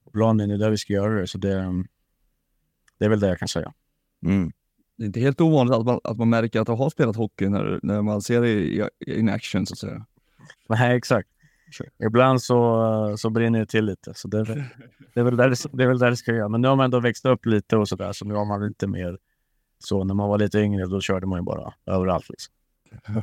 på 0.04 0.12
planen 0.12 0.52
är 0.52 0.58
där 0.58 0.70
vi 0.70 0.78
ska 0.78 0.94
göra 0.94 1.20
det. 1.20 1.28
Så 1.28 1.38
det, 1.38 1.84
det 2.98 3.06
är 3.06 3.10
väl 3.10 3.20
det 3.20 3.28
jag 3.28 3.40
kan 3.40 3.48
säga. 3.48 3.74
Mm. 4.26 4.52
Det 4.98 5.04
är 5.04 5.06
inte 5.06 5.20
helt 5.20 5.42
ovanligt 5.42 5.76
att 5.76 5.86
man, 5.86 6.00
att 6.04 6.18
man 6.18 6.30
märker 6.30 6.62
att 6.62 6.68
man 6.68 6.78
har 6.78 6.90
spelat 6.90 7.16
hockey 7.16 7.50
när, 7.50 7.80
när 7.84 8.02
man 8.02 8.22
ser 8.22 8.42
det 8.42 8.50
i, 8.50 8.84
in 9.08 9.30
action 9.30 9.66
så 9.66 9.74
att 9.74 9.78
säga. 9.78 10.06
Nej, 10.70 10.98
exakt. 10.98 11.30
Ibland 12.06 12.42
så, 12.42 13.16
så 13.18 13.30
brinner 13.30 13.60
det 13.60 13.66
till 13.66 13.86
lite. 13.86 14.14
Så 14.14 14.28
det, 14.28 14.40
är 14.40 14.46
väl- 14.46 14.64
det, 15.14 15.20
är 15.20 15.24
väl 15.24 15.38
där 15.38 15.50
det, 15.50 15.56
det 15.74 15.84
är 15.84 15.88
väl 15.88 16.00
där 16.00 16.10
det 16.10 16.18
ska 16.18 16.34
göra. 16.34 16.50
Men 16.50 16.62
nu 16.62 16.68
har 16.68 16.76
man 16.76 16.84
ändå 16.84 17.00
växt 17.00 17.26
upp 17.26 17.46
lite 17.46 17.78
och 17.78 17.88
sådär. 17.88 18.14
Så 18.14 18.26
nu 18.26 18.34
har 18.34 18.46
man 18.46 18.68
lite 18.68 18.88
mer 18.88 19.18
så. 19.80 20.04
När 20.04 20.14
man 20.14 20.30
var 20.30 20.38
lite 20.38 20.60
yngre 20.60 20.86
då 20.86 21.02
körde 21.02 21.28
man 21.28 21.40
ju 21.40 21.44
bara 21.44 21.74
överallt. 21.86 22.30
Liksom. 22.30 22.54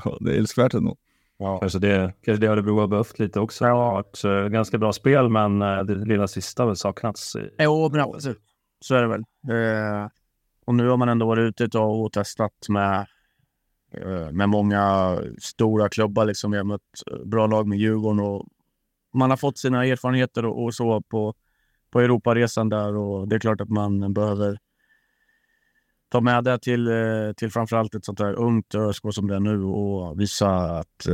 Ja, 0.05 0.17
det 0.21 0.35
är 0.35 0.39
älskvärt 0.39 0.75
ändå. 0.75 0.97
Ja. 1.39 1.59
Kanske 1.59 1.79
det, 1.79 2.13
kanske 2.23 2.41
det 2.41 2.53
Örebro 2.53 2.81
har 2.81 2.87
behövt 2.87 3.19
lite 3.19 3.41
också. 3.41 3.65
Det 3.65 3.71
har 3.71 3.77
varit 3.77 4.25
eh, 4.25 4.49
ganska 4.49 4.79
bra 4.79 4.93
spel, 4.93 5.29
men 5.29 5.63
eh, 5.63 5.83
det 5.85 5.95
lilla 5.95 6.29
sista 6.29 6.63
har 6.63 6.67
väl 6.69 6.77
saknats. 6.77 7.37
Jo, 7.59 7.89
men 7.93 8.01
absolut. 8.01 8.41
Så 8.81 8.95
är 8.95 9.03
det 9.03 9.09
väl. 9.09 9.21
Eh, 9.21 10.09
och 10.65 10.75
nu 10.75 10.89
har 10.89 10.97
man 10.97 11.09
ändå 11.09 11.27
varit 11.27 11.61
ute 11.61 11.79
och 11.79 12.13
testat 12.13 12.69
med, 12.69 13.07
eh, 13.93 14.31
med 14.31 14.49
många 14.49 15.19
stora 15.39 15.89
klubbar. 15.89 16.25
Liksom. 16.25 16.51
Vi 16.51 16.57
har 16.57 16.65
mött 16.65 16.81
eh, 17.11 17.25
bra 17.25 17.47
lag 17.47 17.67
med 17.67 17.79
Djurgården 17.79 18.21
och 18.21 18.47
man 19.15 19.31
har 19.31 19.37
fått 19.37 19.59
sina 19.59 19.87
erfarenheter 19.87 20.45
och, 20.45 20.65
och 20.65 20.75
så 20.75 21.03
på, 21.03 21.35
på 21.91 22.01
Europaresan 22.01 22.69
där 22.69 22.97
och 22.97 23.29
det 23.29 23.37
är 23.37 23.41
klart 23.41 23.61
att 23.61 23.69
man 23.69 24.13
behöver 24.13 24.59
ta 26.09 26.21
med 26.21 26.45
det 26.45 26.59
till, 26.59 26.89
eh, 26.89 27.33
till 27.37 27.51
framförallt 27.51 27.95
ett 27.95 28.05
sånt 28.05 28.21
här 28.21 28.35
ungt 28.35 28.75
ÖSK 28.75 29.03
som 29.11 29.27
det 29.29 29.35
är 29.35 29.41
nu 29.41 29.63
och 29.63 30.21
visa 30.21 30.49
att 30.49 31.07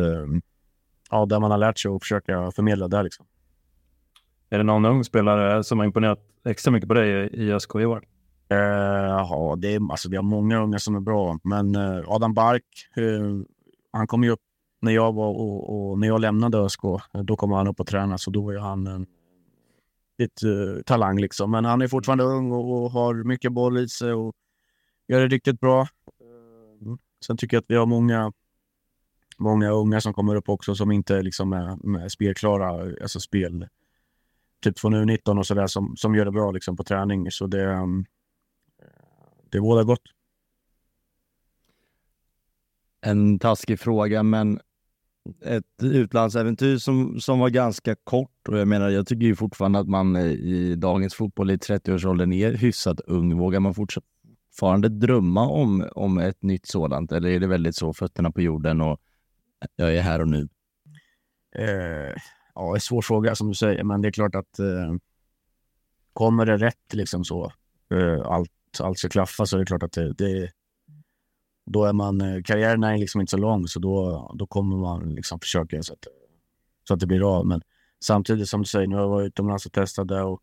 ja, 1.10 1.26
det 1.26 1.40
man 1.40 1.50
har 1.50 1.58
lärt 1.58 1.78
sig 1.78 1.90
och 1.90 2.02
försöka 2.02 2.50
förmedla 2.50 2.88
det. 2.88 3.02
Liksom. 3.02 3.26
är 4.50 4.58
det 4.58 4.64
någon 4.64 4.84
ung 4.84 5.04
spelare 5.04 5.64
som 5.64 5.78
har 5.78 5.86
imponerat 5.86 6.18
extra 6.44 6.70
mycket 6.70 6.88
på 6.88 6.94
dig 6.94 7.30
i 7.32 7.52
ÖSK 7.52 7.74
i 7.74 7.84
år? 7.84 8.04
Uh, 8.52 8.58
ja, 8.58 9.54
det 9.58 9.74
är, 9.74 9.90
alltså, 9.90 10.10
vi 10.10 10.16
har 10.16 10.22
många 10.22 10.62
unga 10.62 10.78
som 10.78 10.94
är 10.94 11.00
bra, 11.00 11.38
men 11.44 11.76
uh, 11.76 12.04
Adam 12.10 12.34
Bark, 12.34 12.64
uh, 12.98 13.42
han 13.92 14.06
kom 14.06 14.24
ju 14.24 14.30
upp 14.30 14.40
när 14.80 14.92
jag, 14.92 15.12
var, 15.12 15.28
och, 15.28 15.90
och 15.90 15.98
när 15.98 16.06
jag 16.08 16.20
lämnade 16.20 16.58
ÖSK. 16.58 16.80
Då 17.24 17.36
kom 17.36 17.52
han 17.52 17.68
upp 17.68 17.80
och 17.80 17.86
tränade, 17.86 18.18
så 18.18 18.30
då 18.30 18.42
var 18.42 18.52
ju 18.52 18.58
han 18.58 18.86
en 18.86 19.06
ett, 20.18 20.86
talang. 20.86 21.18
Liksom. 21.18 21.50
Men 21.50 21.64
han 21.64 21.82
är 21.82 21.88
fortfarande 21.88 22.24
ung 22.24 22.52
och, 22.52 22.82
och 22.84 22.90
har 22.90 23.14
mycket 23.14 23.52
boll 23.52 23.78
i 23.78 23.88
sig 23.88 24.12
och 24.12 24.34
gör 25.08 25.20
det 25.20 25.28
riktigt 25.28 25.60
bra. 25.60 25.88
Mm. 26.80 26.98
Sen 27.26 27.36
tycker 27.36 27.56
jag 27.56 27.60
att 27.62 27.70
vi 27.70 27.76
har 27.76 27.86
många, 27.86 28.32
många 29.38 29.70
unga 29.70 30.00
som 30.00 30.14
kommer 30.14 30.34
upp 30.34 30.48
också 30.48 30.74
som 30.74 30.92
inte 30.92 31.22
liksom 31.22 31.52
är, 31.52 31.98
är 32.04 32.08
spelklara, 32.08 32.68
alltså 33.02 33.20
spel 33.20 33.66
typ 34.62 34.78
från 34.78 34.94
U19 34.94 35.38
och 35.38 35.46
sådär 35.46 35.66
som, 35.66 35.96
som 35.96 36.14
gör 36.14 36.24
det 36.24 36.30
bra 36.30 36.50
liksom, 36.50 36.76
på 36.76 36.84
träning. 36.84 37.30
Så 37.30 37.46
det, 37.46 37.66
um, 37.66 38.04
det 39.50 39.60
bådar 39.60 39.84
gott. 39.84 40.02
En 43.00 43.38
taskig 43.38 43.80
fråga, 43.80 44.22
men 44.22 44.60
ett 45.44 45.82
utlandsäventyr 45.82 46.78
som, 46.78 47.20
som 47.20 47.38
var 47.38 47.50
ganska 47.50 47.96
kort 48.04 48.48
och 48.48 48.58
jag 48.58 48.68
menar, 48.68 48.88
jag 48.88 49.06
tycker 49.06 49.26
ju 49.26 49.36
fortfarande 49.36 49.78
att 49.78 49.88
man 49.88 50.16
eh, 50.16 50.26
i 50.26 50.74
dagens 50.74 51.14
fotboll 51.14 51.50
i 51.50 51.56
30-årsåldern 51.56 52.32
är 52.32 52.52
hyfsat 52.52 53.00
ung. 53.00 53.38
Vågar 53.38 53.60
man 53.60 53.74
fortfarande 53.74 54.88
drömma 54.88 55.48
om, 55.48 55.88
om 55.92 56.18
ett 56.18 56.42
nytt 56.42 56.66
sådant 56.66 57.12
eller 57.12 57.28
är 57.28 57.40
det 57.40 57.46
väldigt 57.46 57.76
så 57.76 57.92
fötterna 57.92 58.30
på 58.30 58.40
jorden 58.40 58.80
och 58.80 59.00
jag 59.76 59.96
är 59.96 60.00
här 60.00 60.20
och 60.20 60.28
nu? 60.28 60.48
Eh, 61.56 62.14
ja, 62.54 62.74
en 62.74 62.80
svår 62.80 63.02
fråga 63.02 63.34
som 63.34 63.48
du 63.48 63.54
säger, 63.54 63.84
men 63.84 64.02
det 64.02 64.08
är 64.08 64.12
klart 64.12 64.34
att 64.34 64.58
eh, 64.58 64.94
kommer 66.12 66.46
det 66.46 66.56
rätt 66.56 66.94
liksom 66.94 67.24
så, 67.24 67.52
eh, 67.94 68.20
allt, 68.26 68.52
allt 68.80 68.98
ska 68.98 69.08
klaffa 69.08 69.46
så 69.46 69.56
är 69.56 69.60
det 69.60 69.66
klart 69.66 69.82
att 69.82 69.92
det, 69.92 70.12
det 70.12 70.50
då 71.66 71.84
är 71.84 71.92
man, 71.92 72.20
eh, 72.20 72.42
karriären 72.42 72.84
är 72.84 72.98
liksom 72.98 73.20
inte 73.20 73.30
så 73.30 73.36
lång 73.36 73.68
så 73.68 73.78
då, 73.78 74.30
då 74.34 74.46
kommer 74.46 74.76
man 74.76 75.14
liksom 75.14 75.40
försöka 75.40 75.82
så 75.82 75.92
att, 75.92 76.06
så 76.88 76.94
att 76.94 77.00
det 77.00 77.06
blir 77.06 77.36
av. 77.36 77.46
Men 77.46 77.62
samtidigt 78.00 78.48
som 78.48 78.60
du 78.60 78.66
säger, 78.66 78.86
nu 78.86 78.94
har 78.94 79.02
jag 79.02 79.08
varit 79.08 79.26
utomlands 79.26 79.66
och 79.66 79.72
testat 79.72 80.08
det 80.08 80.22
och 80.22 80.42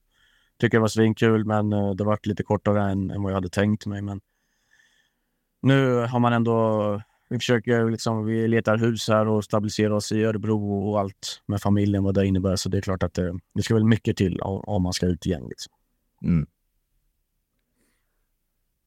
tycker 0.57 0.77
det 0.77 0.81
var 0.81 0.87
svinkul, 0.87 1.45
men 1.45 1.73
eh, 1.73 1.91
det 1.91 2.03
varit 2.03 2.25
lite 2.25 2.43
kortare 2.43 2.91
än, 2.91 3.11
än 3.11 3.23
vad 3.23 3.31
jag 3.31 3.37
hade 3.37 3.49
tänkt 3.49 3.85
mig. 3.85 4.01
Men 4.01 4.21
nu 5.61 5.95
har 5.95 6.19
man 6.19 6.33
ändå 6.33 7.01
vi 7.29 7.37
försöker 7.37 7.91
liksom, 7.91 8.25
vi 8.25 8.47
letar 8.47 8.77
hus 8.77 9.07
här 9.07 9.27
och 9.27 9.43
stabiliserar 9.43 9.91
oss 9.91 10.11
i 10.11 10.23
Örebro 10.23 10.89
och 10.89 10.99
allt 10.99 11.41
med 11.45 11.61
familjen, 11.61 12.03
vad 12.03 12.15
det 12.15 12.25
innebär. 12.25 12.55
Så 12.55 12.69
det 12.69 12.77
är 12.77 12.81
klart 12.81 13.03
att 13.03 13.13
det, 13.13 13.39
det 13.53 13.63
ska 13.63 13.73
väl 13.73 13.83
mycket 13.83 14.17
till 14.17 14.41
om, 14.41 14.59
om 14.59 14.83
man 14.83 14.93
ska 14.93 15.05
ut 15.05 15.25
igen. 15.25 15.45
Liksom. 15.49 15.73
Mm. 16.23 16.47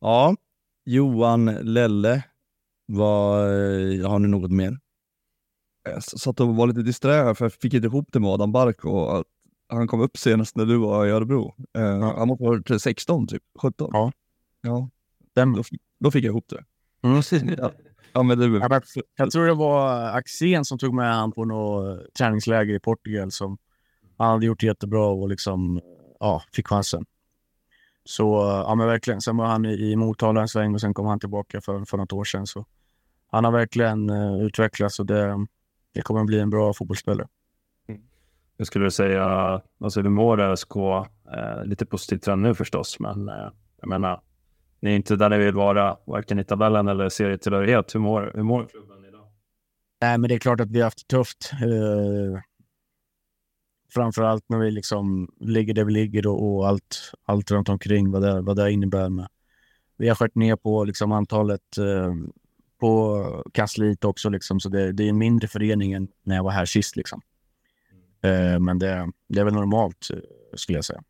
Ja, 0.01 0.37
Johan 0.85 1.45
Lelle, 1.47 2.25
vad, 2.87 3.41
har 4.07 4.19
ni 4.19 4.29
något 4.29 4.51
mer? 4.51 4.79
Jag 5.85 5.99
s- 5.99 6.21
satt 6.21 6.41
och 6.41 6.57
var 6.57 6.67
lite 6.67 6.83
disträ 6.83 7.35
för 7.35 7.45
jag 7.45 7.53
fick 7.53 7.75
inte 7.75 7.87
ihop 7.87 8.09
det 8.13 8.21
med 8.21 8.31
Adam 8.31 8.53
Bark 8.53 8.85
och 8.85 9.19
att 9.19 9.27
han 9.69 9.87
kom 9.89 10.01
upp 10.01 10.17
senast 10.17 10.57
när 10.57 10.67
du 10.67 10.77
var 10.77 11.07
i 11.07 11.11
Örebro. 11.11 11.55
Eh, 11.79 12.01
Han 12.19 12.29
måste 12.29 12.45
ha 12.45 12.51
varit 12.51 12.83
16 12.83 13.27
typ, 13.27 13.43
17. 13.63 13.91
Ja. 13.93 14.13
Ja, 14.61 14.89
Den, 15.35 15.53
då, 15.53 15.63
då 16.01 16.11
fick 16.11 16.25
jag 16.25 16.31
ihop 16.31 16.49
det. 16.49 16.65
mm. 17.09 17.55
Ja, 17.59 17.73
ja 18.13 18.23
men 18.23 18.39
du, 18.39 18.59
Ja, 18.59 18.81
Jag 19.17 19.31
tror 19.31 19.47
det 19.47 19.55
var 19.55 20.03
Axén 20.19 20.65
som 20.65 20.79
tog 20.79 20.95
med 20.95 21.15
han 21.15 21.33
på 21.33 21.45
något 21.45 22.15
träningsläger 22.15 22.75
i 22.75 22.81
Portugal 22.81 23.31
som 23.31 23.59
han 24.19 24.31
hade 24.31 24.47
gjort 24.47 24.63
jättebra 24.63 25.07
och 25.07 25.29
liksom, 25.29 25.81
ja, 26.21 26.43
fick 26.53 26.69
chansen. 26.69 27.05
Så 28.05 28.25
ja, 28.67 28.75
men 28.75 28.87
verkligen. 28.87 29.21
Sen 29.21 29.37
var 29.37 29.47
han 29.47 29.67
i, 29.67 29.75
i 29.75 29.97
Motala 29.97 30.41
en 30.41 30.49
sväng 30.49 30.75
och 30.75 30.81
sen 30.81 30.95
kom 30.95 31.07
han 31.07 31.21
tillbaka 31.21 31.61
för, 31.61 31.85
för 31.85 31.97
något 31.97 32.13
år 32.13 32.25
sedan. 32.25 32.47
Så 32.47 32.65
han 33.31 33.45
har 33.45 33.53
verkligen 33.53 34.11
uh, 34.11 34.43
utvecklats 34.43 35.01
och 35.01 35.07
det, 35.07 35.47
det 35.95 36.03
kommer 36.03 36.21
att 36.21 36.27
bli 36.27 36.41
en 36.41 36.51
bra 36.51 36.73
fotbollsspelare. 36.73 37.29
Jag 38.57 38.67
skulle 38.67 38.91
säga, 38.91 39.25
alltså 39.81 40.01
hur 40.01 40.09
mår 40.09 40.41
ÖSK? 40.41 40.77
Eh, 40.77 41.65
lite 41.65 41.87
positivt 41.87 42.29
redan 42.29 42.43
nu 42.43 42.55
förstås, 42.55 43.01
men 43.01 43.29
eh, 43.29 43.49
jag 43.81 43.89
menar, 43.89 44.21
ni 44.81 44.91
är 44.91 44.97
inte 44.97 45.17
där 45.17 45.29
ni 45.29 45.39
vill 45.39 45.55
vara, 45.55 45.97
varken 46.07 46.39
i 46.39 46.45
tabellen 46.45 46.89
eller 46.89 47.09
serietillhörighet. 47.09 47.95
Hur 47.95 48.01
mår, 48.01 48.33
hur 48.35 48.43
mår 48.43 48.67
klubben 48.67 49.05
idag? 49.05 49.27
Nej, 50.01 50.19
men 50.19 50.29
det 50.29 50.35
är 50.35 50.39
klart 50.39 50.61
att 50.61 50.71
vi 50.71 50.79
har 50.79 50.85
haft 50.85 51.09
det 51.09 51.17
tufft. 51.17 51.53
Uh, 51.63 52.41
framförallt 53.91 54.45
när 54.49 54.59
vi 54.59 54.71
liksom 54.71 55.31
ligger 55.41 55.75
där 55.75 55.85
vi 55.85 55.93
ligger 55.93 56.27
och, 56.27 56.57
och 56.57 56.69
allt, 56.69 57.13
allt 57.25 57.51
runt 57.51 57.69
omkring 57.69 58.11
vad 58.11 58.23
det, 58.23 58.41
vad 58.41 58.57
det 58.57 58.73
innebär. 58.73 59.09
Med. 59.09 59.29
Vi 59.97 60.09
har 60.09 60.15
skört 60.15 60.35
ner 60.35 60.57
på 60.57 60.85
liksom 60.85 61.13
antalet 61.13 61.79
uh, 61.79 62.15
på 62.81 63.45
kansliet 63.53 64.05
också, 64.05 64.29
liksom, 64.29 64.61
så 64.61 64.69
det, 64.69 64.93
det 64.93 65.05
är 65.05 65.09
en 65.09 65.19
mindre 65.19 65.49
förening 65.49 65.93
än 65.93 66.09
när 66.23 66.37
jag 66.37 66.45
var 66.45 66.51
här 66.51 66.65
sist. 66.65 66.97
Liksom. 66.97 67.21
Uh, 68.27 68.59
men 68.59 68.79
det, 68.79 69.11
det 69.29 69.41
är 69.41 69.45
väl 69.45 69.55
normalt, 69.55 70.09
uh, 70.15 70.21
skulle 70.55 70.79
jag 70.79 70.85
säga. 70.85 71.03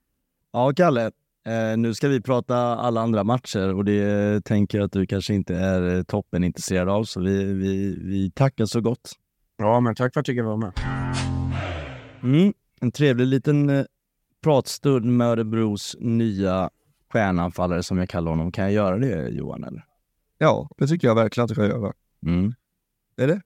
Ja, 0.53 0.72
Kalle, 0.76 1.11
eh, 1.47 1.76
nu 1.76 1.95
ska 1.95 2.09
vi 2.09 2.20
prata 2.20 2.57
alla 2.57 3.01
andra 3.01 3.24
matcher 3.24 3.74
och 3.74 3.85
det 3.85 4.03
eh, 4.03 4.41
tänker 4.41 4.78
jag 4.78 4.85
att 4.85 4.93
du 4.93 5.07
kanske 5.07 5.35
inte 5.35 5.55
är 5.57 5.97
eh, 5.97 6.03
toppen 6.03 6.45
intresserad 6.45 6.89
av, 6.89 7.05
så 7.05 7.20
vi, 7.20 7.45
vi, 7.45 7.99
vi 8.03 8.31
tackar 8.31 8.66
så 8.66 8.81
gott. 8.81 9.12
Ja, 9.57 9.81
men 9.81 9.95
tack 9.95 10.12
för 10.14 10.20
att 10.20 10.28
jag 10.28 10.37
fick 10.37 10.45
vara 10.45 10.57
med. 10.57 10.72
Mm. 12.22 12.53
En 12.81 12.93
trevlig 12.93 13.26
liten 13.26 13.70
eh, 13.70 13.85
pratstund 14.43 15.16
med 15.16 15.26
Örebros 15.26 15.97
nya 15.99 16.70
stjärnanfallare 17.12 17.83
som 17.83 17.99
jag 17.99 18.09
kallar 18.09 18.31
honom. 18.31 18.53
Kan 18.53 18.64
jag 18.64 18.72
göra 18.72 18.99
det 18.99 19.28
Johan? 19.28 19.64
Eller? 19.64 19.85
ja, 20.41 20.68
det 20.76 20.87
tycker 20.87 21.09
jag 21.09 21.14
verkligen 21.14 21.45
att 21.45 21.49
du 21.49 21.55
kan 21.55 21.68
göra. 21.68 21.93
Mm. 22.26 22.55
Är 23.16 23.26
det? 23.26 23.41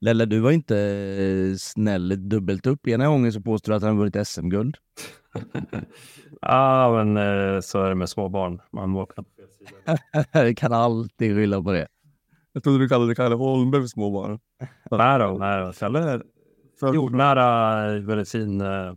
Lelle, 0.00 0.24
du 0.24 0.40
var 0.40 0.50
inte 0.50 0.78
eh, 0.78 1.56
snäll 1.56 2.28
dubbelt 2.28 2.66
upp. 2.66 2.88
Ena 2.88 3.06
gången 3.06 3.32
så 3.32 3.40
påstår 3.40 3.72
du 3.72 3.76
att 3.76 3.82
han 3.82 3.98
vunnit 3.98 4.28
SM-guld. 4.28 4.76
Ja, 6.42 7.04
men 7.04 7.16
eh, 7.16 7.60
så 7.60 7.82
är 7.82 7.88
det 7.88 7.94
med 7.94 8.08
små 8.08 8.28
barn. 8.28 8.60
Man 8.72 8.92
vaknar 8.92 9.24
på 9.24 9.30
fel 9.30 9.48
sida. 9.48 10.54
Kan 10.56 10.72
alltid 10.72 11.36
skylla 11.36 11.62
på 11.62 11.72
det. 11.72 11.88
Jag 12.52 12.62
trodde 12.62 12.78
du 12.78 12.88
kallade 12.88 13.14
Kalle 13.14 13.34
Holmberg 13.34 13.82
för 13.82 13.88
småbarn. 13.88 14.38
Nej 14.90 15.18
då, 15.18 15.36
nej 15.38 15.60
då. 15.66 15.72
Kalle 15.72 16.22
är 16.88 16.94
jordnära, 16.94 17.82
väldigt 18.00 18.28
fin, 18.30 18.60
eh, 18.60 18.92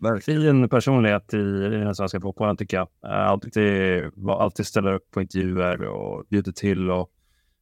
Verkligen. 0.00 0.42
fin 0.42 0.68
personlighet 0.68 1.34
i, 1.34 1.38
i 1.38 1.68
den 1.68 1.94
svenska 1.94 2.20
fotbollen 2.20 2.56
tycker 2.56 2.76
jag. 2.76 2.88
Eh, 3.12 3.26
Alltid, 3.28 4.02
alltid 4.28 4.66
ställer 4.66 4.92
upp 4.92 5.10
på 5.10 5.20
intervjuer 5.22 5.82
och 5.84 6.24
bjuder 6.30 6.52
till 6.52 6.90
och 6.90 7.10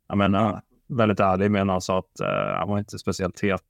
jag 0.08 0.18
menar, 0.18 0.60
väldigt 0.86 1.20
ärlig 1.20 1.50
med 1.50 1.66
han 1.66 1.80
sa 1.80 1.98
att 1.98 2.20
eh, 2.20 2.58
han 2.58 2.68
var 2.68 2.78
inte 2.78 2.98
speciellt 2.98 3.40
het. 3.40 3.62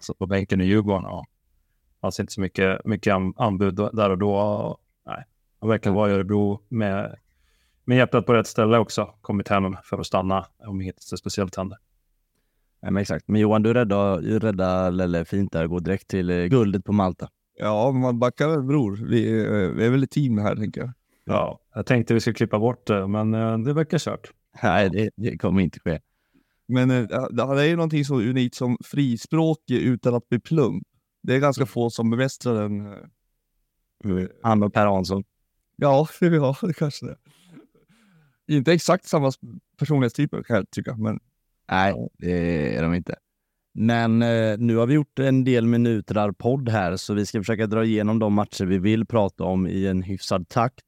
Satt 0.00 0.18
på 0.18 0.26
bänken 0.26 0.60
i 0.60 0.64
Djurgården 0.64 1.04
och 1.04 1.26
fanns 2.00 2.20
inte 2.20 2.32
så 2.32 2.40
mycket, 2.40 2.84
mycket 2.84 3.14
an- 3.14 3.34
anbud 3.36 3.74
där 3.92 4.10
och 4.10 4.18
då. 4.18 4.34
Och, 4.36 4.78
nej, 5.06 5.24
han 5.60 5.68
verkar 5.68 5.90
vara 5.90 6.10
i 6.10 6.12
Örebro 6.12 6.60
med, 6.68 7.16
med 7.84 7.96
hjärtat 7.98 8.26
på 8.26 8.32
rätt 8.34 8.46
ställe 8.46 8.78
också. 8.78 9.14
Kommit 9.20 9.48
hem 9.48 9.76
för 9.84 9.98
att 9.98 10.06
stanna 10.06 10.46
om 10.58 10.80
inget 10.80 11.02
speciellt 11.02 11.56
händer. 11.56 11.78
Nej, 12.84 12.92
men 12.92 13.00
exakt. 13.00 13.28
Men 13.28 13.40
Johan, 13.40 13.62
du 13.62 13.74
räddade, 13.74 14.22
du 14.22 14.38
räddade 14.38 14.90
Lelle 14.90 15.24
fint 15.24 15.52
där. 15.52 15.66
Gå 15.66 15.78
direkt 15.80 16.08
till 16.08 16.30
eh, 16.30 16.44
guldet 16.44 16.84
på 16.84 16.92
Malta. 16.92 17.28
Ja, 17.58 17.92
men 17.92 18.00
man 18.00 18.18
backar 18.18 18.48
väl 18.48 18.62
bror. 18.62 19.04
Vi, 19.08 19.40
är- 19.40 19.68
vi 19.72 19.86
är 19.86 19.90
väl 19.90 20.02
ett 20.02 20.10
team 20.10 20.38
här 20.38 20.56
tänker 20.56 20.80
jag. 20.80 20.92
Ja, 21.24 21.60
jag 21.74 21.86
tänkte 21.86 22.14
vi 22.14 22.20
skulle 22.20 22.34
klippa 22.34 22.58
bort 22.58 22.86
det, 22.86 23.06
men 23.08 23.34
eh, 23.34 23.58
det 23.58 23.72
verkar 23.72 23.98
kört. 23.98 24.30
Nej, 24.62 24.90
det, 24.90 25.10
det 25.16 25.38
kommer 25.38 25.60
inte 25.62 25.80
ske. 25.80 26.00
Men 26.68 26.90
eh, 26.90 27.02
det 27.30 27.54
det 27.54 27.62
är 27.62 27.66
ju 27.66 27.76
någonting 27.76 28.04
så 28.04 28.20
unikt 28.20 28.54
som 28.54 28.76
frispråkig 28.84 29.76
utan 29.82 30.14
att 30.14 30.28
bli 30.28 30.38
plump. 30.40 30.82
Det 31.22 31.34
är 31.34 31.38
ganska 31.40 31.66
få 31.66 31.90
som 31.90 32.10
bemästrar 32.10 32.62
den. 32.62 32.86
eh, 32.86 34.26
Han 34.42 34.62
och 34.62 34.72
Per 34.74 34.86
Hansson. 34.86 35.24
Ja, 35.76 36.08
ja, 36.20 36.56
det 36.62 36.72
kanske 36.74 37.06
det. 37.06 37.16
Inte 38.46 38.72
exakt 38.72 39.04
samma 39.08 39.32
personlighetstyper 39.78 40.42
kan 40.42 40.56
jag 40.56 40.70
tycka, 40.70 40.96
men 40.96 41.20
Nej, 41.70 42.08
det 42.18 42.76
är 42.76 42.82
de 42.82 42.94
inte. 42.94 43.14
Men 43.74 44.22
eh, 44.22 44.58
nu 44.58 44.76
har 44.76 44.86
vi 44.86 44.94
gjort 44.94 45.18
en 45.18 45.44
del 45.44 45.66
minuter 45.66 46.32
podd 46.32 46.68
här, 46.68 46.96
så 46.96 47.14
vi 47.14 47.26
ska 47.26 47.38
försöka 47.38 47.66
dra 47.66 47.84
igenom 47.84 48.18
de 48.18 48.34
matcher 48.34 48.64
vi 48.64 48.78
vill 48.78 49.06
prata 49.06 49.44
om 49.44 49.66
i 49.66 49.86
en 49.86 50.02
hyfsad 50.02 50.48
takt. 50.48 50.84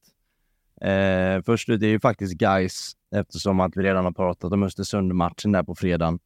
Eh, 0.81 1.43
först 1.47 1.69
ut 1.69 1.83
är 1.83 1.87
ju 1.87 2.01
faktiskt 2.01 2.35
guys 2.35 2.93
eftersom 3.15 3.61
att 3.61 3.77
vi 3.77 3.83
redan 3.83 4.05
har 4.05 4.13
pratat 4.13 4.53
om 4.53 4.63
Östersund-matchen 4.63 5.53
där 5.53 5.63
på 5.63 5.75
fredagen. 5.75 6.19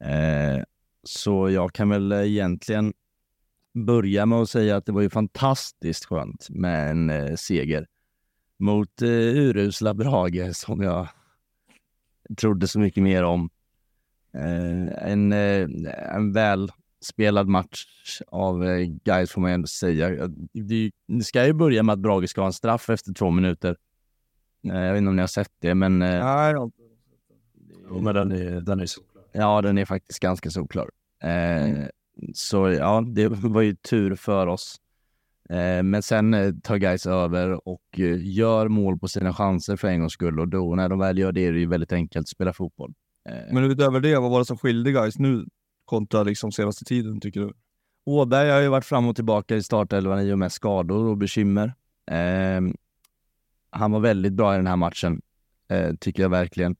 Eh, 0.00 0.64
så 1.04 1.50
jag 1.50 1.72
kan 1.72 1.88
väl 1.88 2.12
egentligen 2.12 2.92
börja 3.74 4.26
med 4.26 4.38
att 4.38 4.50
säga 4.50 4.76
att 4.76 4.86
det 4.86 4.92
var 4.92 5.02
ju 5.02 5.10
fantastiskt 5.10 6.04
skönt 6.04 6.50
med 6.50 6.90
en 6.90 7.10
eh, 7.10 7.34
seger 7.36 7.86
mot 8.58 9.02
eh, 9.02 9.08
urusla 9.08 9.94
Brage 9.94 10.56
som 10.56 10.82
jag 10.82 11.08
trodde 12.36 12.68
så 12.68 12.78
mycket 12.78 13.02
mer 13.02 13.22
om. 13.24 13.50
Eh, 14.34 15.10
en, 15.12 15.32
eh, 15.32 15.68
en 16.16 16.32
väl 16.32 16.70
spelad 17.04 17.48
match 17.48 17.86
av 18.26 18.64
eh, 18.64 18.86
guys 19.04 19.30
får 19.30 19.40
man 19.40 19.50
ändå 19.50 19.66
säga. 19.66 20.28
Det, 20.52 20.90
det 21.08 21.24
ska 21.24 21.46
ju 21.46 21.52
börja 21.52 21.82
med 21.82 21.92
att 21.92 21.98
Brage 21.98 22.30
ska 22.30 22.40
ha 22.40 22.46
en 22.46 22.52
straff 22.52 22.90
efter 22.90 23.14
två 23.14 23.30
minuter. 23.30 23.76
Eh, 24.70 24.80
jag 24.80 24.92
vet 24.92 24.98
inte 24.98 25.08
om 25.08 25.16
ni 25.16 25.22
har 25.22 25.26
sett 25.26 25.52
det, 25.58 25.74
men... 25.74 26.02
Eh, 26.02 26.24
Nej, 26.24 26.54
Jo, 27.88 28.00
men 28.00 28.14
den 28.14 28.32
är, 28.32 28.60
den 28.60 28.80
är 28.80 28.86
solklar. 28.86 29.22
Ja, 29.32 29.62
den 29.62 29.78
är 29.78 29.84
faktiskt 29.84 30.20
ganska 30.20 30.50
solklar. 30.50 30.90
Eh, 31.22 31.86
så 32.34 32.70
ja, 32.70 33.04
det 33.06 33.28
var 33.28 33.62
ju 33.62 33.74
tur 33.74 34.14
för 34.14 34.46
oss. 34.46 34.80
Eh, 35.50 35.82
men 35.82 36.02
sen 36.02 36.34
eh, 36.34 36.52
tar 36.62 36.76
guys 36.76 37.06
över 37.06 37.68
och 37.68 37.82
eh, 37.98 38.16
gör 38.20 38.68
mål 38.68 38.98
på 38.98 39.08
sina 39.08 39.34
chanser 39.34 39.76
för 39.76 39.88
en 39.88 40.00
gångs 40.00 40.12
skull 40.12 40.40
och 40.40 40.48
då 40.48 40.74
när 40.74 40.88
de 40.88 40.98
väl 40.98 41.18
gör 41.18 41.32
det 41.32 41.46
är 41.46 41.52
det 41.52 41.58
ju 41.58 41.66
väldigt 41.66 41.92
enkelt 41.92 42.24
att 42.24 42.28
spela 42.28 42.52
fotboll. 42.52 42.92
Eh, 43.28 43.54
Men 43.54 43.64
utöver 43.64 44.00
det, 44.00 44.18
vad 44.18 44.30
var 44.30 44.38
det 44.38 44.44
som 44.44 44.58
skilde 44.58 44.92
guys 44.92 45.18
nu 45.18 45.46
kontra 45.84 46.22
liksom 46.22 46.52
senaste 46.52 46.84
tiden 46.84 47.20
tycker 47.20 47.40
du? 47.40 47.52
Åberg 48.04 48.50
har 48.50 48.60
ju 48.60 48.68
varit 48.68 48.84
fram 48.84 49.08
och 49.08 49.16
tillbaka 49.16 49.56
i 49.56 49.62
startelvan 49.62 50.20
i 50.20 50.32
och 50.32 50.38
med 50.38 50.52
skador 50.52 51.04
och 51.06 51.16
bekymmer. 51.18 51.74
Eh, 52.10 52.60
han 53.70 53.92
var 53.92 54.00
väldigt 54.00 54.32
bra 54.32 54.54
i 54.54 54.56
den 54.56 54.66
här 54.66 54.76
matchen, 54.76 55.22
eh, 55.68 55.94
tycker 56.00 56.22
jag 56.22 56.30
verkligen. 56.30 56.76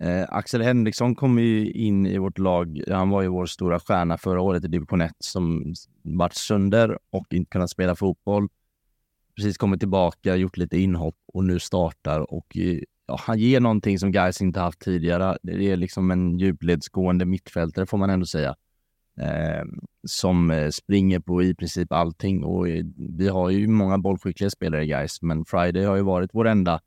Eh, 0.00 0.24
Axel 0.28 0.62
Henriksson 0.62 1.14
kom 1.14 1.38
ju 1.38 1.70
in 1.72 2.06
i 2.06 2.18
vårt 2.18 2.38
lag. 2.38 2.82
Han 2.88 3.10
var 3.10 3.22
ju 3.22 3.28
vår 3.28 3.46
stora 3.46 3.80
stjärna 3.80 4.18
förra 4.18 4.40
året 4.40 4.64
i 4.64 4.68
division 4.68 5.00
1 5.00 5.12
som 5.18 5.74
vart 6.02 6.34
sönder 6.34 6.98
och 7.10 7.26
inte 7.34 7.50
kunnat 7.50 7.70
spela 7.70 7.96
fotboll. 7.96 8.48
Precis 9.36 9.56
kommit 9.58 9.80
tillbaka, 9.80 10.36
gjort 10.36 10.56
lite 10.56 10.78
inhopp 10.78 11.16
och 11.32 11.44
nu 11.44 11.58
startar 11.58 12.34
och 12.34 12.56
eh, 12.56 12.78
ja, 13.06 13.18
han 13.20 13.38
ger 13.38 13.60
någonting 13.60 13.98
som 13.98 14.12
guys 14.12 14.40
inte 14.40 14.60
haft 14.60 14.80
tidigare. 14.80 15.38
Det 15.42 15.70
är 15.72 15.76
liksom 15.76 16.10
en 16.10 16.38
djupledsgående 16.38 17.24
mittfältare 17.24 17.86
får 17.86 17.98
man 17.98 18.10
ändå 18.10 18.26
säga. 18.26 18.56
Eh, 19.20 19.64
som 20.06 20.70
springer 20.72 21.20
på 21.20 21.42
i 21.42 21.54
princip 21.54 21.92
allting 21.92 22.44
och 22.44 22.68
eh, 22.68 22.84
vi 22.96 23.28
har 23.28 23.50
ju 23.50 23.68
många 23.68 23.98
bollskickliga 23.98 24.50
spelare 24.50 24.86
guys, 24.86 25.22
men 25.22 25.44
Friday 25.44 25.84
har 25.84 25.96
ju 25.96 26.02
varit 26.02 26.30
vår 26.32 26.46
enda 26.46 26.80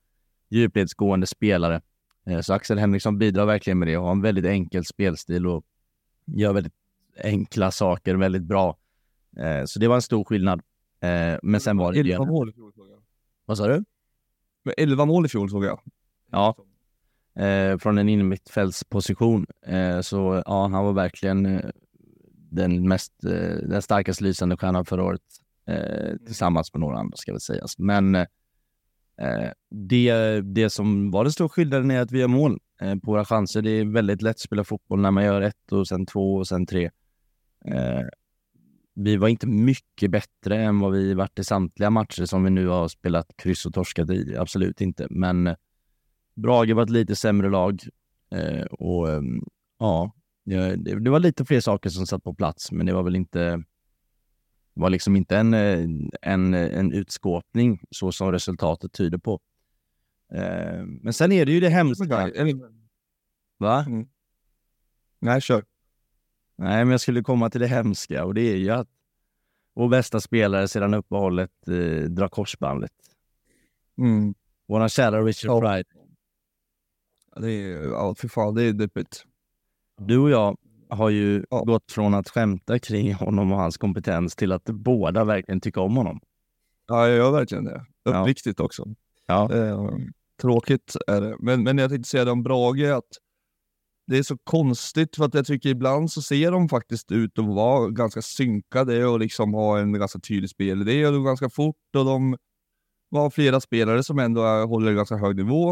djupledsgående 0.50 1.28
spelare. 1.28 1.82
Eh, 2.26 2.42
så 2.42 2.54
Axel 2.54 2.78
Henriksson 2.78 3.18
bidrar 3.18 3.46
verkligen 3.46 3.80
med 3.80 3.88
det 3.88 3.98
och 3.98 4.04
har 4.04 4.12
en 4.12 4.22
väldigt 4.22 4.46
enkel 4.46 4.86
spelstil 4.86 5.48
och 5.48 5.66
gör 6.26 6.54
väldigt 6.54 6.74
enkla 7.24 7.72
saker 7.72 8.16
väldigt 8.16 8.44
bra. 8.44 8.78
Eh, 9.38 9.66
så 9.66 9.80
det 9.80 9.88
var 9.88 9.96
en 9.96 10.02
stor 10.02 10.24
skillnad. 10.24 10.62
Eh, 11.00 11.38
men 11.44 11.60
sen 11.60 11.78
var 11.78 11.92
det 11.92 12.00
ju... 12.00 12.12
11 12.12 12.26
mål 12.26 12.50
i 12.50 12.54
fjol 12.54 12.74
såg 12.74 12.88
jag. 12.90 13.02
Vad 13.46 13.58
sa 13.58 13.68
du? 13.68 13.84
Men 14.64 14.74
11 14.78 15.06
mål 15.06 15.26
i 15.26 15.30
fjol 15.30 15.50
såg 15.50 15.66
jag. 15.66 15.80
Ja. 16.32 16.56
Eh, 17.36 17.78
från 17.78 17.98
en 17.98 18.10
innermittfältsposition. 18.10 19.46
Eh, 19.66 20.02
så 20.02 20.44
ja, 20.46 20.68
han 20.68 20.86
var 20.86 20.94
verkligen 20.94 21.46
eh, 21.46 21.70
den 22.52 22.88
mest, 22.88 23.24
eh, 23.24 23.56
den 23.70 23.82
starkast 23.82 24.22
lysande 24.22 24.58
stjärnan 24.58 24.86
förra 24.86 25.04
året. 25.04 25.22
Eh, 25.68 26.18
tillsammans 26.26 26.74
med 26.74 26.80
några 26.80 26.98
andra 26.98 27.18
ska 27.18 27.32
väl 27.32 27.42
sägas. 27.42 27.78
Men 27.78 28.26
det, 29.70 30.42
det 30.42 30.70
som 30.70 31.12
var 31.12 31.24
den 31.24 31.34
stora 31.34 31.50
skillnaden 31.50 31.92
är 31.92 32.02
att 32.02 32.12
vi 32.12 32.20
gör 32.20 32.28
mål 32.28 32.60
på 32.80 33.12
våra 33.12 33.26
chanser. 33.26 33.62
Det 33.62 33.72
är 33.72 33.86
väldigt 33.86 34.22
lätt 34.22 34.36
att 34.36 34.40
spela 34.40 34.64
fotboll 34.64 35.00
när 35.00 35.12
man 35.12 35.24
gör 35.24 35.42
ett 35.42 35.72
och 35.72 35.88
sen 35.88 36.06
två 36.06 36.36
och 36.36 36.48
sen 36.48 36.66
tre. 36.66 36.90
Eh, 37.66 38.02
vi 38.96 39.18
var 39.18 39.28
inte 39.28 39.48
mycket 39.48 40.12
bättre 40.12 40.58
än 40.58 40.80
vad 40.80 40.92
vi 40.92 41.14
varit 41.14 41.40
i 41.40 41.44
samtliga 41.44 41.90
matcher 41.90 42.26
som 42.26 42.44
vi 42.44 42.50
nu 42.50 42.68
har 42.68 42.88
spelat 42.88 43.28
kryss 43.38 43.66
och 43.66 43.74
torskat 43.74 44.10
i. 44.10 44.36
Absolut 44.38 44.82
inte, 44.82 45.08
men 45.10 45.56
Brage 46.42 46.74
var 46.74 46.84
ett 46.84 46.90
lite 46.90 47.16
sämre 47.16 47.50
lag 47.50 47.82
eh, 48.32 48.66
och 48.66 49.10
eh, 49.10 49.22
ja, 49.80 50.12
det, 50.46 50.76
det 50.76 51.10
var 51.10 51.20
lite 51.20 51.46
fler 51.46 51.60
saker 51.60 51.90
som 51.90 52.08
satt 52.08 52.24
på 52.24 52.34
plats, 52.34 52.72
men 52.72 52.86
det 52.86 52.94
var 52.94 53.04
väl 53.04 53.16
inte 53.16 53.64
var 54.74 54.90
liksom 54.90 55.16
inte 55.16 55.38
en, 55.38 55.54
eh, 55.54 55.88
en, 56.22 56.54
en 56.54 56.92
utskåpning 56.94 57.82
så 57.92 58.12
som 58.12 58.32
resultatet 58.32 58.94
tyder 58.94 59.18
på. 59.18 59.40
Eh, 60.34 60.84
men 60.86 61.14
sen 61.14 61.32
är 61.32 61.46
det 61.46 61.52
ju 61.52 61.60
det 61.60 61.70
hemska. 61.70 62.32
Va? 63.58 63.86
Nej, 65.20 65.42
kör. 65.42 65.66
Nej, 66.56 66.86
men 66.86 66.92
jag 66.92 67.02
skulle 67.02 67.24
komma 67.24 67.50
till 67.50 67.62
det 67.62 67.68
hemska 67.68 68.26
och 68.26 68.34
det 68.34 68.42
är 68.42 68.56
ju 68.58 68.70
att 68.70 68.88
vår 69.74 69.90
bästa 69.90 70.20
spelare 70.20 70.68
sedan 70.68 70.94
uppehållet 70.94 71.68
eh, 71.68 72.04
drar 72.10 72.28
korsbandet. 72.28 72.92
Mm. 73.98 74.34
Våran 74.68 74.90
kära 74.90 75.22
Richard 75.22 75.52
Ja. 75.52 75.60
Friday. 75.62 75.99
Ja, 77.40 77.46
Det 77.46 77.52
är, 77.52 77.84
ja, 77.84 78.16
fy 78.22 78.28
fan, 78.28 78.56
det 78.56 78.64
är 78.64 78.74
deppigt. 78.74 79.24
Du 80.02 80.18
och 80.18 80.30
jag 80.30 80.58
har 80.90 81.10
ju 81.10 81.46
Ja. 81.50 81.64
gått 81.64 81.92
från 81.92 82.14
att 82.14 82.30
skämta 82.30 82.80
kring 82.80 83.14
honom 83.14 83.52
och 83.52 83.58
hans 83.58 83.78
kompetens 83.78 84.36
till 84.36 84.52
att 84.52 84.64
båda 84.66 85.24
verkligen 85.24 85.62
tycker 85.62 85.82
om 85.82 85.96
honom. 85.98 86.20
Ja, 86.88 87.08
jag 87.08 87.18
gör 87.18 87.32
verkligen 87.32 87.64
det. 87.66 87.86
Ja. 88.04 88.22
Uppriktigt 88.22 88.60
också. 88.60 88.86
Ja. 89.28 89.54
Eh, 89.54 89.90
tråkigt 90.42 90.96
är 91.08 91.22
det. 91.22 91.36
Men, 91.40 91.64
men 91.64 91.78
jag 91.78 91.90
tänkte 91.90 92.10
säga 92.10 92.26
det 92.26 92.32
om 92.32 92.44
Brage, 92.44 92.84
att 92.98 93.08
det 94.08 94.18
är 94.18 94.24
så 94.24 94.38
konstigt 94.44 95.16
för 95.16 95.26
att 95.26 95.34
jag 95.34 95.46
tycker 95.46 95.70
ibland 95.70 96.12
så 96.12 96.22
ser 96.22 96.52
de 96.52 96.70
faktiskt 96.70 97.12
ut 97.12 97.40
att 97.40 97.46
vara 97.46 97.90
ganska 97.90 98.22
synkade 98.22 99.06
och 99.06 99.20
liksom 99.20 99.54
ha 99.54 99.80
en 99.80 99.94
ganska 99.94 100.20
tydlig 100.20 100.50
spelidé 100.50 101.08
och 101.08 101.14
de 101.14 101.24
ganska 101.24 101.50
fort 101.50 101.96
och 101.98 102.06
de 102.06 102.38
har 103.12 103.30
flera 103.30 103.62
spelare 103.62 104.04
som 104.04 104.20
ändå 104.20 104.42
håller 104.66 104.94
ganska 104.94 105.16
hög 105.18 105.36
nivå. 105.36 105.72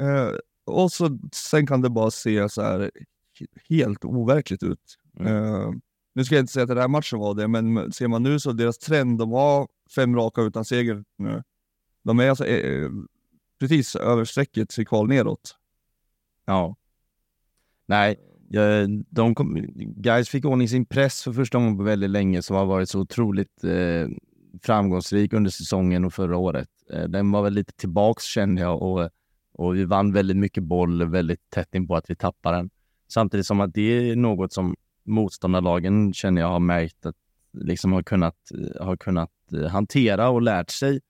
Eh, 0.00 0.30
och 0.64 0.92
så 0.92 1.18
sen 1.32 1.66
kan 1.66 1.80
det 1.80 1.90
bara 1.90 2.10
se 2.10 2.48
så 2.48 2.62
här 2.62 2.90
helt 3.68 4.04
overkligt 4.04 4.62
ut. 4.62 4.98
Mm. 5.20 5.32
Eh, 5.32 5.70
nu 6.14 6.24
ska 6.24 6.34
jag 6.34 6.42
inte 6.42 6.52
säga 6.52 6.62
att 6.62 6.68
den 6.68 6.78
här 6.78 6.88
matchen 6.88 7.18
var 7.18 7.34
det, 7.34 7.48
men 7.48 7.92
ser 7.92 8.08
man 8.08 8.22
nu 8.22 8.40
så 8.40 8.52
deras 8.52 8.78
trend, 8.78 9.18
de 9.18 9.32
har 9.32 9.68
fem 9.94 10.16
raka 10.16 10.42
utan 10.42 10.64
seger 10.64 11.04
nu. 11.18 11.42
De 12.02 12.20
är 12.20 12.28
alltså 12.28 12.46
eh, 12.46 12.90
precis 13.60 13.96
över 13.96 14.24
strecket 14.24 14.78
i 14.78 14.84
kval 14.84 15.08
neråt. 15.08 15.56
Ja. 16.44 16.76
Nej, 17.86 18.16
de 19.10 19.34
kom, 19.34 19.66
guys 19.76 20.28
fick 20.28 20.44
ordning 20.44 20.68
sin 20.68 20.86
press 20.86 21.22
för 21.22 21.32
första 21.32 21.58
gången 21.58 21.76
på 21.76 21.82
väldigt 21.82 22.10
länge 22.10 22.42
som 22.42 22.56
har 22.56 22.66
varit 22.66 22.88
så 22.88 23.00
otroligt 23.00 23.64
eh, 23.64 24.08
framgångsrik 24.62 25.32
under 25.32 25.50
säsongen 25.50 26.04
och 26.04 26.14
förra 26.14 26.36
året. 26.36 26.68
Eh, 26.92 27.04
den 27.04 27.30
var 27.30 27.42
väl 27.42 27.52
lite 27.52 27.72
tillbaks 27.72 28.24
kände 28.24 28.60
jag 28.60 28.82
och, 28.82 29.10
och 29.54 29.76
vi 29.76 29.84
vann 29.84 30.12
väldigt 30.12 30.36
mycket 30.36 30.62
boll 30.62 31.04
väldigt 31.04 31.50
tätt 31.50 31.74
in 31.74 31.86
på 31.86 31.96
att 31.96 32.10
vi 32.10 32.16
tappade 32.16 32.56
den. 32.56 32.70
Samtidigt 33.08 33.46
som 33.46 33.60
att 33.60 33.74
det 33.74 34.10
är 34.10 34.16
något 34.16 34.52
som 34.52 34.76
motståndarlagen 35.04 36.12
känner 36.12 36.40
jag 36.40 36.48
har 36.48 36.60
märkt 36.60 37.06
att 37.06 37.16
liksom 37.52 37.92
har 37.92 38.02
kunnat, 38.02 38.36
har 38.80 38.96
kunnat 38.96 39.30
eh, 39.52 39.66
hantera 39.66 40.28
och 40.28 40.42
lärt 40.42 40.70
sig 40.70 41.00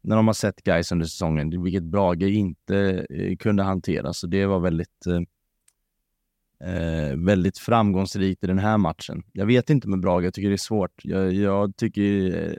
när 0.00 0.16
de 0.16 0.26
har 0.26 0.34
sett 0.34 0.62
guys 0.62 0.92
under 0.92 1.06
säsongen, 1.06 1.62
vilket 1.62 1.82
Brage 1.82 2.22
inte 2.22 3.06
eh, 3.10 3.36
kunde 3.36 3.62
hantera. 3.62 4.12
Så 4.12 4.26
det 4.26 4.46
var 4.46 4.60
väldigt 4.60 5.06
eh, 5.06 5.20
eh, 6.70 7.16
väldigt 7.16 7.58
framgångsrikt 7.58 8.44
i 8.44 8.46
den 8.46 8.58
här 8.58 8.78
matchen. 8.78 9.22
Jag 9.32 9.46
vet 9.46 9.70
inte 9.70 9.88
med 9.88 10.00
Brage, 10.00 10.24
jag 10.24 10.34
tycker 10.34 10.48
det 10.48 10.54
är 10.54 10.56
svårt. 10.56 11.04
Jag, 11.04 11.32
jag 11.32 11.76
tycker 11.76 12.36
eh, 12.36 12.54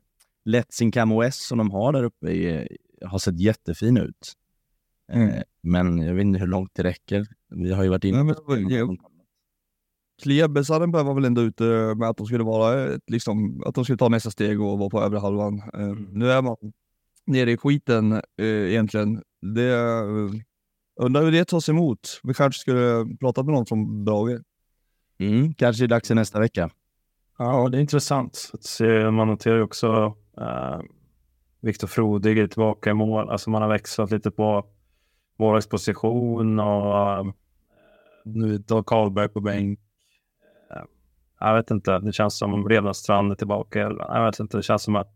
Letzinkam 0.45 1.11
OS 1.11 1.47
som 1.47 1.57
de 1.57 1.71
har 1.71 1.93
där 1.93 2.03
uppe 2.03 2.31
är, 2.31 2.67
har 3.05 3.19
sett 3.19 3.39
jättefin 3.39 3.97
ut. 3.97 4.33
Eh, 5.13 5.21
Mm. 5.21 5.43
Men 5.61 5.97
jag 5.97 6.13
vet 6.13 6.21
inte 6.21 6.39
hur 6.39 6.47
långt 6.47 6.71
det 6.73 6.83
räcker. 6.83 7.25
Vi 7.49 7.73
har 7.73 7.83
ju 7.83 7.89
varit 7.89 8.03
inne 8.03 8.33
på 8.33 8.57
ja. 8.57 8.95
Klebesaren 10.23 10.91
var 10.91 11.13
väl 11.13 11.25
ändå 11.25 11.41
ute 11.41 11.63
med 11.97 12.09
att 12.09 12.17
de 12.17 12.25
skulle 12.27 12.43
vara 12.43 12.99
liksom, 13.07 13.63
att 13.65 13.75
de 13.75 13.83
skulle 13.83 13.97
ta 13.97 14.09
nästa 14.09 14.31
steg 14.31 14.61
och 14.61 14.79
vara 14.79 14.89
på 14.89 15.01
övre 15.01 15.19
halvan. 15.19 15.61
Eh, 15.73 15.95
Nu 16.11 16.31
är 16.31 16.41
man 16.41 16.55
nere 17.25 17.51
i 17.51 17.57
skiten 17.57 18.11
eh, 18.11 18.45
egentligen. 18.47 19.21
Det, 19.41 19.73
eh, 19.73 20.31
undrar 20.95 21.23
hur 21.23 21.31
det 21.31 21.45
tas 21.45 21.69
emot. 21.69 22.19
Vi 22.23 22.33
kanske 22.33 22.59
skulle 22.61 23.05
prata 23.19 23.43
med 23.43 23.53
någon 23.53 23.65
från 23.65 24.05
Brage. 24.05 24.41
Mm, 25.19 25.53
kanske 25.53 25.83
är 25.83 25.87
det 25.87 25.95
dags 25.95 26.11
i 26.11 26.15
nästa 26.15 26.39
vecka. 26.39 26.69
Ja, 27.37 27.69
det 27.69 27.77
är 27.77 27.81
intressant. 27.81 28.51
Att 28.53 28.63
se, 28.63 29.11
man 29.11 29.27
noterar 29.27 29.55
ju 29.55 29.61
också 29.63 30.05
uh, 30.39 30.81
Viktor 31.61 31.87
Frodig 31.87 32.37
är 32.37 32.47
tillbaka 32.47 32.89
i 32.89 32.93
mål. 32.93 33.29
Alltså 33.29 33.49
man 33.49 33.61
har 33.61 33.69
växlat 33.69 34.11
lite 34.11 34.31
på 34.31 34.65
målvaktsposition 35.43 36.59
och 36.59 37.11
eh, 37.11 37.25
nu 38.25 38.55
är 38.55 38.83
Karlberg 38.83 39.29
på 39.29 39.41
bänk. 39.41 39.79
Eh, 40.71 40.83
jag 41.39 41.55
vet 41.55 41.71
inte, 41.71 41.99
det 41.99 42.13
känns 42.13 42.37
som 42.37 42.69
Renastrand 42.69 43.31
är 43.31 43.35
tillbaka. 43.35 43.79
Jag 43.79 44.25
vet 44.25 44.39
inte, 44.39 44.57
det 44.57 44.63
känns 44.63 44.83
som 44.83 44.95
att 44.95 45.15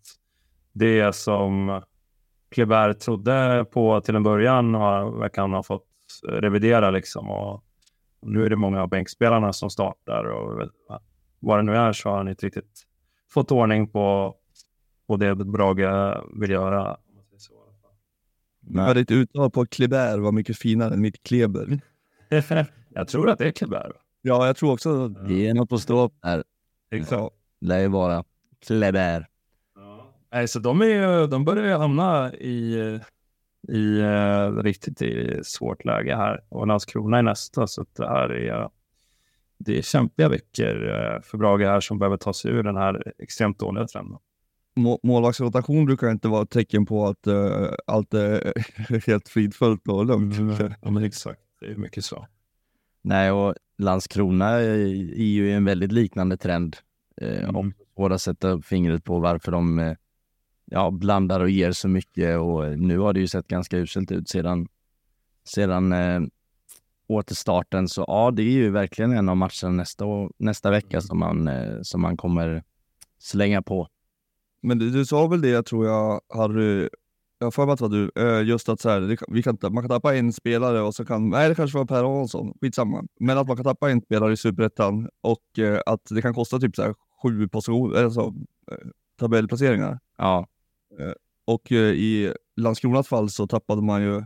det 0.73 1.15
som 1.15 1.81
Kleber 2.49 2.93
trodde 2.93 3.65
på 3.71 4.01
till 4.01 4.15
en 4.15 4.23
början 4.23 4.73
har, 4.73 5.19
verkar 5.19 5.41
han 5.41 5.53
ha 5.53 5.63
fått 5.63 5.87
revidera 6.27 6.91
liksom. 6.91 7.29
Och 7.29 7.63
nu 8.21 8.45
är 8.45 8.49
det 8.49 8.55
många 8.55 8.81
av 8.81 8.89
bänkspelarna 8.89 9.53
som 9.53 9.69
startar 9.69 10.23
och 10.23 10.69
vad 11.39 11.59
det 11.59 11.63
nu 11.63 11.75
är 11.75 11.93
så 11.93 12.09
har 12.09 12.17
han 12.17 12.27
inte 12.27 12.45
riktigt 12.45 12.83
fått 13.33 13.51
ordning 13.51 13.87
på, 13.87 14.35
på 15.07 15.17
det 15.17 15.35
Brage 15.35 16.17
vill 16.41 16.49
göra. 16.49 16.97
Nej. 18.69 18.93
Ditt 18.93 19.11
uttal 19.11 19.51
på 19.51 19.65
Kleber 19.65 20.17
var 20.17 20.31
mycket 20.31 20.57
finare 20.57 20.93
än 20.93 21.01
mitt 21.01 21.23
Kleber. 21.23 21.79
jag 22.89 23.07
tror 23.07 23.29
att 23.29 23.37
det 23.37 23.47
är 23.47 23.51
Kleber. 23.51 23.91
Ja, 24.21 24.45
jag 24.45 24.55
tror 24.55 24.73
också 24.73 25.07
det. 25.07 25.47
är 25.47 25.53
något 25.53 25.69
på 25.69 25.77
stå 25.77 26.11
här. 26.23 26.43
Exakt. 26.91 27.35
Lär 27.61 27.79
ju 27.79 27.87
vara 27.87 28.23
Kleber. 28.65 29.27
Ja. 29.75 30.13
Nej, 30.31 30.47
så 30.47 30.59
de, 30.59 30.81
är, 30.81 31.27
de 31.27 31.45
börjar 31.45 31.65
ju 31.65 31.73
hamna 31.73 32.33
i, 32.33 32.99
i 33.67 34.01
uh, 34.01 34.63
riktigt 34.63 35.01
i 35.01 35.39
svårt 35.43 35.85
läge 35.85 36.15
här. 36.15 36.43
Och 36.49 36.67
Landskrona 36.67 37.17
är 37.17 37.23
nästa, 37.23 37.67
så 37.67 37.85
det 37.93 38.07
här 38.07 38.29
är, 38.29 38.69
det 39.57 39.77
är 39.77 39.81
kämpiga 39.81 40.29
veckor 40.29 40.83
uh, 40.83 41.21
för 41.21 41.37
Brage 41.37 41.61
här 41.61 41.79
som 41.79 41.99
behöver 41.99 42.17
ta 42.17 42.33
sig 42.33 42.51
ur 42.51 42.63
den 42.63 42.77
här 42.77 43.13
extremt 43.17 43.59
dåliga 43.59 43.87
trenden. 43.87 44.19
Målvaktsrotation 45.03 45.85
brukar 45.85 46.11
inte 46.11 46.27
vara 46.27 46.43
ett 46.43 46.49
tecken 46.49 46.85
på 46.85 47.07
att 47.07 47.27
uh, 47.27 47.69
allt 47.87 48.13
är 48.13 48.53
helt 49.07 49.29
fridfullt 49.29 49.87
och 49.87 50.05
lugnt. 50.05 50.61
Ja, 50.81 50.91
men 50.91 51.03
exakt. 51.03 51.41
Det 51.59 51.65
är 51.65 51.75
mycket 51.75 52.05
så. 52.05 52.27
Nej, 53.01 53.31
och 53.31 53.55
Landskrona 53.77 54.49
är 54.49 55.23
ju 55.23 55.53
en 55.53 55.65
väldigt 55.65 55.91
liknande 55.91 56.37
trend. 56.37 56.77
Eh, 57.21 57.49
mm. 57.49 57.73
Svårt 57.95 58.11
att 58.11 58.21
sätta 58.21 58.61
fingret 58.61 59.03
på 59.03 59.19
varför 59.19 59.51
de 59.51 59.79
eh, 59.79 59.95
ja, 60.65 60.91
blandar 60.91 61.39
och 61.39 61.49
ger 61.49 61.71
så 61.71 61.87
mycket 61.87 62.37
och 62.37 62.79
nu 62.79 62.97
har 62.97 63.13
det 63.13 63.19
ju 63.19 63.27
sett 63.27 63.47
ganska 63.47 63.77
uselt 63.77 64.11
ut 64.11 64.29
sedan, 64.29 64.67
sedan 65.43 65.93
eh, 65.93 66.21
återstarten. 67.07 67.87
Så 67.87 68.05
ja, 68.07 68.31
det 68.31 68.41
är 68.41 68.51
ju 68.51 68.69
verkligen 68.69 69.11
en 69.11 69.29
av 69.29 69.37
matcherna 69.37 69.71
nästa, 69.71 70.05
nästa 70.37 70.71
vecka 70.71 71.01
som 71.01 71.19
man, 71.19 71.47
eh, 71.47 71.81
som 71.81 72.01
man 72.01 72.17
kommer 72.17 72.63
slänga 73.19 73.61
på. 73.61 73.87
Men 74.61 74.79
du, 74.79 74.89
du 74.89 75.05
sa 75.05 75.27
väl 75.27 75.41
det, 75.41 75.63
tror 75.63 75.85
jag, 75.85 76.21
Harry, 76.29 76.89
jag 77.39 77.45
har 77.45 77.51
för 77.51 77.65
mig 77.65 77.73
att 77.73 77.79
det 77.79 77.83
var 77.83 77.89
du, 77.89 78.11
eh, 78.15 78.47
just 78.47 78.69
att 78.69 78.81
så 78.81 78.89
här, 78.89 79.17
vi 79.27 79.43
kan, 79.43 79.57
man 79.61 79.83
kan 79.83 79.89
tappa 79.89 80.15
en 80.15 80.33
spelare 80.33 80.81
och 80.81 80.95
så 80.95 81.05
kan, 81.05 81.29
nej 81.29 81.49
det 81.49 81.55
kanske 81.55 81.77
var 81.77 81.85
Per 81.85 82.03
Hansson, 82.03 82.53
skitsamma. 82.61 83.03
Men 83.19 83.37
att 83.37 83.47
man 83.47 83.55
kan 83.57 83.65
tappa 83.65 83.91
en 83.91 84.01
spelare 84.01 84.33
i 84.33 84.37
Superettan 84.37 85.09
och 85.21 85.59
eh, 85.59 85.79
att 85.85 86.01
det 86.09 86.21
kan 86.21 86.33
kosta 86.33 86.59
typ 86.59 86.75
så 86.75 86.81
här 86.83 86.95
sju 87.23 87.47
positioner, 87.47 88.03
alltså 88.03 88.33
tabellplaceringar. 89.19 89.99
Ja. 90.17 90.47
Och 91.45 91.71
i 91.71 92.33
Landskronas 92.55 93.07
fall 93.07 93.29
så 93.29 93.47
tappade 93.47 93.81
man 93.81 94.01
ju 94.01 94.23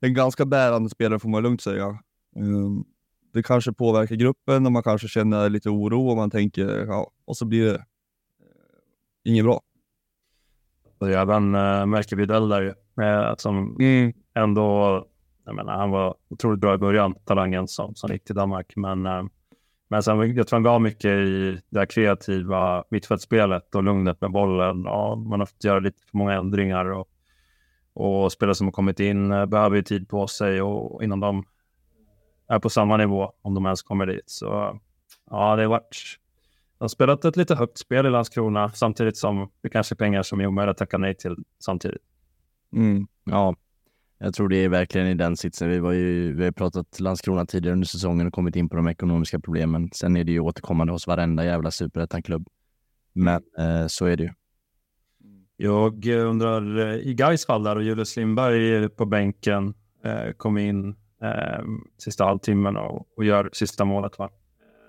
en 0.00 0.14
ganska 0.14 0.46
bärande 0.46 0.90
spelare 0.90 1.18
får 1.18 1.28
man 1.28 1.42
lugnt 1.42 1.62
säga. 1.62 1.98
Ehm, 2.36 2.84
det 3.32 3.42
kanske 3.42 3.72
påverkar 3.72 4.16
gruppen 4.16 4.66
och 4.66 4.72
man 4.72 4.82
kanske 4.82 5.08
känner 5.08 5.48
lite 5.48 5.70
oro 5.70 6.08
och 6.08 6.16
man 6.16 6.30
tänker, 6.30 6.86
ja, 6.86 7.10
och 7.24 7.36
så 7.36 7.44
blir 7.44 7.64
det 7.64 7.84
inget 9.24 9.44
bra. 9.44 9.60
Och 10.98 11.10
även 11.10 11.54
äh, 11.54 11.86
Melker 11.86 12.16
Widell 12.16 12.48
där 12.48 12.62
ju, 12.62 12.74
som 13.36 13.76
mm. 13.80 14.12
ändå, 14.34 15.06
jag 15.44 15.54
menar, 15.54 15.76
han 15.76 15.90
var 15.90 16.14
otroligt 16.28 16.60
bra 16.60 16.74
i 16.74 16.78
början, 16.78 17.14
talangen 17.24 17.68
som, 17.68 17.94
som 17.94 18.12
gick 18.12 18.24
till 18.24 18.34
Danmark. 18.34 18.72
Men, 18.76 19.06
äh, 19.06 19.22
men 19.88 20.02
sen, 20.02 20.34
jag 20.34 20.46
tror 20.46 20.56
han 20.56 20.62
gav 20.62 20.80
mycket 20.80 21.10
i 21.10 21.60
det 21.70 21.78
här 21.78 21.86
kreativa 21.86 22.84
mittfältsspelet 22.90 23.74
och 23.74 23.82
lugnet 23.82 24.20
med 24.20 24.30
bollen. 24.30 24.82
Ja, 24.84 25.14
man 25.14 25.40
har 25.40 25.46
fått 25.46 25.64
göra 25.64 25.78
lite 25.78 26.02
för 26.10 26.18
många 26.18 26.32
ändringar 26.32 26.84
och, 26.84 27.08
och 27.92 28.32
spelare 28.32 28.54
som 28.54 28.66
har 28.66 28.72
kommit 28.72 29.00
in 29.00 29.32
äh, 29.32 29.46
behöver 29.46 29.76
ju 29.76 29.82
tid 29.82 30.08
på 30.08 30.26
sig 30.26 30.62
och 30.62 31.04
innan 31.04 31.20
de 31.20 31.44
är 32.48 32.58
på 32.58 32.70
samma 32.70 32.96
nivå, 32.96 33.32
om 33.42 33.54
de 33.54 33.64
ens 33.66 33.82
kommer 33.82 34.06
dit. 34.06 34.30
Så 34.30 34.80
ja, 35.30 35.56
det 35.56 35.62
har 35.62 35.68
varit 35.68 36.19
har 36.80 36.88
spelat 36.88 37.24
ett 37.24 37.36
lite 37.36 37.54
högt 37.54 37.78
spel 37.78 38.06
i 38.06 38.10
Landskrona 38.10 38.70
samtidigt 38.70 39.16
som 39.16 39.50
det 39.62 39.68
kanske 39.68 39.94
är 39.94 39.96
pengar 39.96 40.22
som 40.22 40.40
är 40.40 40.46
omöjliga 40.46 40.70
att 40.70 40.78
tacka 40.78 40.98
nej 40.98 41.14
till 41.14 41.36
samtidigt. 41.58 42.02
Mm, 42.72 43.06
ja, 43.24 43.56
jag 44.18 44.34
tror 44.34 44.48
det 44.48 44.56
är 44.56 44.68
verkligen 44.68 45.06
i 45.06 45.14
den 45.14 45.36
sitsen. 45.36 45.68
Vi, 45.68 45.78
var 45.78 45.92
ju, 45.92 46.34
vi 46.36 46.44
har 46.44 46.52
pratat 46.52 47.00
Landskrona 47.00 47.46
tidigare 47.46 47.72
under 47.72 47.86
säsongen 47.86 48.26
och 48.26 48.32
kommit 48.32 48.56
in 48.56 48.68
på 48.68 48.76
de 48.76 48.88
ekonomiska 48.88 49.40
problemen. 49.40 49.90
Sen 49.92 50.16
är 50.16 50.24
det 50.24 50.32
ju 50.32 50.40
återkommande 50.40 50.92
hos 50.92 51.06
varenda 51.06 51.44
jävla 51.44 51.70
superettan-klubb. 51.70 52.48
Men 53.12 53.42
eh, 53.58 53.86
så 53.86 54.06
är 54.06 54.16
det 54.16 54.22
ju. 54.22 54.30
Jag 55.56 56.06
undrar, 56.06 56.78
eh, 56.78 56.94
i 56.94 57.14
Gais 57.14 57.46
fall 57.46 57.62
där 57.62 57.76
och 57.76 57.82
Julius 57.82 58.16
Lindberg 58.16 58.88
på 58.88 59.06
bänken 59.06 59.74
eh, 60.04 60.32
kom 60.36 60.58
in 60.58 60.88
eh, 61.22 61.64
sista 61.98 62.24
halvtimmen 62.24 62.76
och, 62.76 63.08
och 63.16 63.24
gör 63.24 63.50
sista 63.52 63.84
målet. 63.84 64.18
Va? 64.18 64.30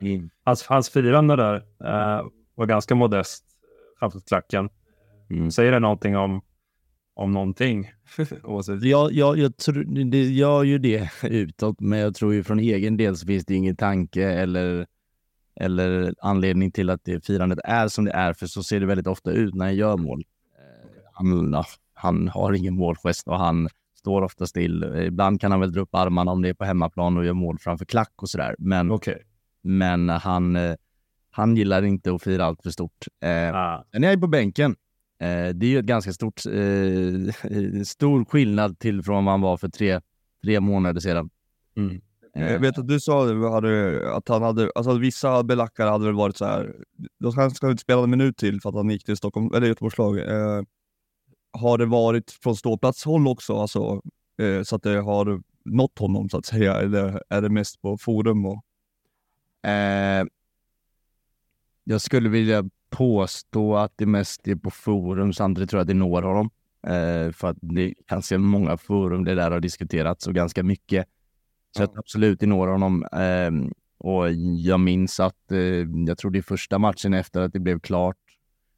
Mm. 0.01 0.29
Hans, 0.43 0.63
hans 0.63 0.89
firande 0.89 1.35
där 1.35 1.55
uh, 1.55 2.27
var 2.55 2.65
ganska 2.65 2.95
modest 2.95 3.45
framför 3.99 4.19
klacken. 4.19 4.69
Mm. 5.29 5.51
Säger 5.51 5.71
det 5.71 5.79
någonting 5.79 6.17
om, 6.17 6.41
om 7.13 7.31
någonting? 7.31 7.91
jag, 8.81 9.11
jag, 9.11 9.37
jag 9.37 9.57
tror, 9.57 10.05
det 10.11 10.23
gör 10.23 10.63
ju 10.63 10.77
det 10.77 11.09
utåt, 11.23 11.79
men 11.79 11.99
jag 11.99 12.15
tror 12.15 12.33
ju 12.33 12.43
från 12.43 12.59
egen 12.59 12.97
del 12.97 13.17
så 13.17 13.25
finns 13.25 13.45
det 13.45 13.55
ingen 13.55 13.75
tanke 13.75 14.23
eller, 14.31 14.87
eller 15.55 16.13
anledning 16.19 16.71
till 16.71 16.89
att 16.89 17.03
det 17.03 17.25
firandet 17.25 17.59
är 17.63 17.87
som 17.87 18.05
det 18.05 18.11
är, 18.11 18.33
för 18.33 18.47
så 18.47 18.63
ser 18.63 18.79
det 18.79 18.85
väldigt 18.85 19.07
ofta 19.07 19.31
ut 19.31 19.55
när 19.55 19.65
han 19.65 19.75
gör 19.75 19.97
mål. 19.97 20.23
Eh, 20.59 21.01
han, 21.13 21.63
han 21.93 22.27
har 22.27 22.53
ingen 22.53 22.75
målgest 22.75 23.27
och 23.27 23.37
han 23.37 23.69
står 23.97 24.21
ofta 24.21 24.47
still. 24.47 24.83
Ibland 24.83 25.41
kan 25.41 25.51
han 25.51 25.59
väl 25.59 25.71
dra 25.71 25.81
upp 25.81 25.95
armarna 25.95 26.31
om 26.31 26.41
det 26.41 26.49
är 26.49 26.53
på 26.53 26.65
hemmaplan 26.65 27.17
och 27.17 27.25
gör 27.25 27.33
mål 27.33 27.57
framför 27.59 27.85
klack 27.85 28.13
och 28.15 28.29
sådär. 28.29 28.55
Men 28.59 28.91
okay. 28.91 29.15
Men 29.61 30.09
han, 30.09 30.55
eh, 30.55 30.75
han 31.31 31.57
gillar 31.57 31.83
inte 31.83 32.13
att 32.13 32.23
fira 32.23 32.45
allt 32.45 32.61
för 32.63 32.69
stort. 32.69 33.05
Eh, 33.23 33.55
ah. 33.55 33.85
Sen 33.91 34.03
är 34.03 34.09
jag 34.09 34.21
på 34.21 34.27
bänken. 34.27 34.75
Eh, 35.19 35.49
det 35.49 35.65
är 35.65 35.69
ju 35.69 35.79
ett 35.79 35.85
ganska 35.85 36.13
stort, 36.13 36.45
eh, 36.45 37.83
stor 37.83 38.25
skillnad 38.25 38.79
till 38.79 39.03
från 39.03 39.25
vad 39.25 39.33
han 39.33 39.41
var 39.41 39.57
för 39.57 39.69
tre, 39.69 40.01
tre 40.43 40.59
månader 40.59 41.01
sedan. 41.01 41.29
Mm. 41.77 42.01
Jag 42.33 42.59
vet 42.59 42.77
att 42.77 42.87
du 42.87 42.99
sa 42.99 43.25
att 44.17 44.27
han 44.27 44.41
hade, 44.41 44.71
alltså 44.75 44.93
vissa 44.93 45.43
belackare 45.43 45.89
hade 45.89 46.05
väl 46.05 46.15
varit 46.15 46.37
så 46.37 46.45
här, 46.45 46.75
då 47.19 47.31
ska 47.31 47.41
han 47.41 47.71
inte 47.71 47.81
spela 47.81 48.03
en 48.03 48.09
minut 48.09 48.37
till 48.37 48.61
för 48.61 48.69
att 48.69 48.75
han 48.75 48.89
gick 48.89 49.05
till 49.05 49.17
Stockholm, 49.17 49.53
eller 49.53 49.67
Göteborgslag. 49.67 50.19
Eh, 50.19 50.63
har 51.51 51.77
det 51.77 51.85
varit 51.85 52.31
från 52.31 52.55
ståplatshåll 52.55 53.27
också, 53.27 53.57
alltså, 53.57 54.01
eh, 54.41 54.63
så 54.63 54.75
att 54.75 54.83
det 54.83 55.01
har 55.01 55.41
nått 55.65 55.99
honom 55.99 56.29
så 56.29 56.37
att 56.37 56.45
säga, 56.45 56.75
eller 56.75 57.23
är 57.29 57.41
det 57.41 57.49
mest 57.49 57.81
på 57.81 57.97
forum 57.97 58.45
och 58.45 58.63
Eh, 59.63 60.25
jag 61.83 62.01
skulle 62.01 62.29
vilja 62.29 62.63
påstå 62.89 63.75
att 63.75 63.93
det 63.95 64.05
mest 64.05 64.47
är 64.47 64.55
på 64.55 64.69
forum, 64.69 65.33
samtidigt 65.33 65.69
tror 65.69 65.77
jag 65.77 65.83
att 65.83 65.87
det 65.87 65.93
når 65.93 66.21
honom. 66.21 66.49
Eh, 66.87 67.31
för 67.31 67.47
att 67.47 67.57
det 67.61 67.81
är 67.81 67.93
ganska 68.09 68.37
många 68.37 68.77
forum 68.77 69.23
det 69.23 69.35
där 69.35 69.51
har 69.51 69.59
diskuterats 69.59 70.27
och 70.27 70.33
ganska 70.33 70.63
mycket. 70.63 71.05
Så 71.77 71.83
att 71.83 71.97
absolut, 71.97 72.39
det 72.39 72.45
når 72.45 72.67
honom. 72.67 73.03
Eh, 73.03 73.51
och 73.97 74.31
jag 74.57 74.79
minns 74.79 75.19
att, 75.19 75.51
eh, 75.51 75.59
jag 76.07 76.17
tror 76.17 76.31
det 76.31 76.39
är 76.39 76.43
första 76.43 76.79
matchen 76.79 77.13
efter 77.13 77.41
att 77.41 77.53
det 77.53 77.59
blev 77.59 77.79
klart, 77.79 78.17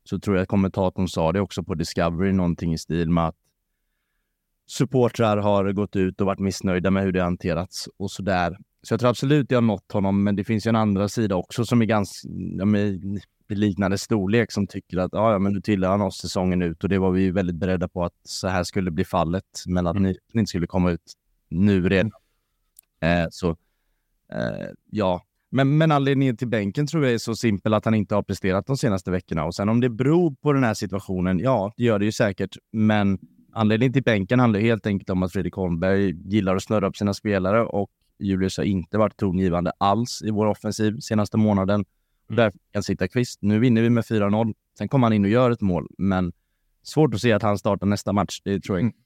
så 0.03 0.19
tror 0.19 0.35
jag 0.35 0.43
att 0.43 0.49
kommentatorn 0.49 1.07
sa 1.07 1.31
det 1.31 1.41
också 1.41 1.63
på 1.63 1.75
Discovery, 1.75 2.31
någonting 2.31 2.73
i 2.73 2.77
stil 2.77 3.09
med 3.09 3.27
att 3.27 3.35
supportrar 4.67 5.37
har 5.37 5.71
gått 5.71 5.95
ut 5.95 6.21
och 6.21 6.27
varit 6.27 6.39
missnöjda 6.39 6.91
med 6.91 7.03
hur 7.03 7.11
det 7.11 7.23
hanterats 7.23 7.89
och 7.97 8.11
sådär. 8.11 8.57
Så 8.83 8.93
jag 8.93 8.99
tror 8.99 9.09
absolut 9.09 9.49
det 9.49 9.55
har 9.55 9.61
nått 9.61 9.91
honom, 9.91 10.23
men 10.23 10.35
det 10.35 10.43
finns 10.43 10.67
ju 10.67 10.69
en 10.69 10.75
andra 10.75 11.09
sida 11.09 11.35
också 11.35 11.65
som 11.65 11.81
är 11.81 11.85
ganska, 11.85 12.29
ja, 12.57 12.65
med 12.65 13.21
liknande 13.47 13.97
storlek 13.97 14.51
som 14.51 14.67
tycker 14.67 14.97
att 14.97 15.09
ja, 15.13 15.31
ja, 15.31 15.39
men 15.39 15.53
du 15.53 15.61
tillhör 15.61 15.91
han 15.91 16.01
oss 16.01 16.17
säsongen 16.17 16.61
ut. 16.61 16.83
Och 16.83 16.89
det 16.89 16.99
var 16.99 17.11
vi 17.11 17.31
väldigt 17.31 17.55
beredda 17.55 17.87
på 17.87 18.03
att 18.03 18.13
så 18.23 18.47
här 18.47 18.63
skulle 18.63 18.91
bli 18.91 19.05
fallet, 19.05 19.63
men 19.67 19.87
att 19.87 19.95
mm. 19.95 20.15
ni, 20.33 20.39
inte 20.39 20.49
skulle 20.49 20.67
komma 20.67 20.91
ut 20.91 21.13
nu 21.49 21.89
redan. 21.89 22.11
Eh, 22.99 23.25
så 23.31 23.49
eh, 24.33 24.67
ja, 24.89 25.23
men, 25.49 25.77
men 25.77 25.91
anledningen 25.91 26.37
till 26.37 26.47
bänken 26.47 26.87
tror 26.87 27.03
jag 27.03 27.13
är 27.13 27.17
så 27.17 27.35
simpel 27.35 27.73
att 27.73 27.85
han 27.85 27.93
inte 27.93 28.15
har 28.15 28.23
presterat 28.23 28.67
de 28.67 28.77
senaste 28.77 29.11
veckorna. 29.11 29.45
Och 29.45 29.55
sen 29.55 29.69
om 29.69 29.81
det 29.81 29.89
beror 29.89 30.35
på 30.35 30.53
den 30.53 30.63
här 30.63 30.73
situationen, 30.73 31.39
ja, 31.39 31.73
det 31.77 31.83
gör 31.83 31.99
det 31.99 32.05
ju 32.05 32.11
säkert, 32.11 32.57
men 32.71 33.19
anledningen 33.53 33.93
till 33.93 34.03
bänken 34.03 34.39
handlar 34.39 34.59
helt 34.59 34.87
enkelt 34.87 35.09
om 35.09 35.23
att 35.23 35.33
Fredrik 35.33 35.53
Holmberg 35.53 36.15
gillar 36.29 36.55
att 36.55 36.63
snurra 36.63 36.87
upp 36.87 36.97
sina 36.97 37.13
spelare 37.13 37.65
och 37.65 37.91
Julius 38.19 38.57
har 38.57 38.63
inte 38.63 38.97
varit 38.97 39.17
tongivande 39.17 39.71
alls 39.77 40.21
i 40.21 40.31
vår 40.31 40.45
offensiv 40.45 40.99
senaste 40.99 41.37
månaden. 41.37 41.75
Mm. 42.29 42.37
Därför 42.37 42.59
kan 42.73 42.83
sitta 42.83 43.07
kvist. 43.07 43.39
Nu 43.41 43.59
vinner 43.59 43.81
vi 43.81 43.89
med 43.89 44.03
4-0. 44.03 44.53
Sen 44.77 44.87
kommer 44.87 45.05
han 45.05 45.13
in 45.13 45.23
och 45.25 45.29
gör 45.31 45.51
ett 45.51 45.61
mål, 45.61 45.87
men 45.97 46.33
svårt 46.83 47.13
att 47.13 47.21
se 47.21 47.31
att 47.31 47.41
han 47.41 47.57
startar 47.57 47.87
nästa 47.87 48.13
match. 48.13 48.41
Det 48.43 48.59
tror 48.59 48.77
jag 48.77 48.85
inte. 48.87 48.97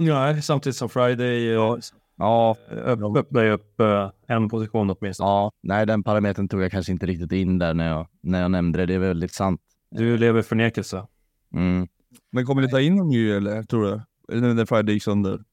Mm. 0.00 0.12
Ja, 0.12 0.42
samtidigt 0.42 0.76
som 0.76 0.88
Friday 0.88 1.56
och 1.56 1.78
Ja, 2.16 2.56
Upp, 2.68 3.16
öppnar 3.16 3.42
ju 3.42 3.50
upp 3.50 3.80
eh, 3.80 4.10
en 4.26 4.48
position 4.48 4.90
åtminstone. 4.90 5.30
ja, 5.30 5.52
nej 5.62 5.86
den 5.86 6.02
parametern 6.02 6.48
tog 6.48 6.62
jag 6.62 6.70
kanske 6.70 6.92
inte 6.92 7.06
riktigt 7.06 7.32
in 7.32 7.58
där 7.58 7.74
när 7.74 7.88
jag, 7.88 8.06
när 8.20 8.42
jag 8.42 8.50
nämnde 8.50 8.78
det. 8.78 8.86
Det 8.86 8.94
är 8.94 8.98
väldigt 8.98 9.32
sant. 9.32 9.60
Du 9.90 10.16
lever 10.18 10.40
i 10.40 10.42
förnekelse. 10.42 11.06
Mm. 11.54 11.88
Men 12.32 12.46
kommer 12.46 12.62
ni 12.62 12.68
ta 12.70 12.80
in 12.80 12.96
någon 12.96 13.08
ny 13.08 13.30
eller 13.30 13.62
tror 13.62 13.84
du? 13.84 14.00
Eller 14.36 14.54
när 14.54 14.66
Friday 14.66 14.94
gick 14.94 15.02
sönder? 15.02 15.44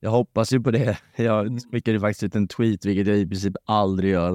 Jag 0.00 0.10
hoppas 0.10 0.52
ju 0.52 0.60
på 0.60 0.70
det. 0.70 0.98
Jag 1.16 1.58
skickade 1.72 2.00
faktiskt 2.00 2.22
ut 2.22 2.34
en 2.34 2.48
tweet, 2.48 2.84
vilket 2.84 3.06
jag 3.06 3.18
i 3.18 3.26
princip 3.26 3.54
aldrig 3.64 4.10
gör, 4.10 4.34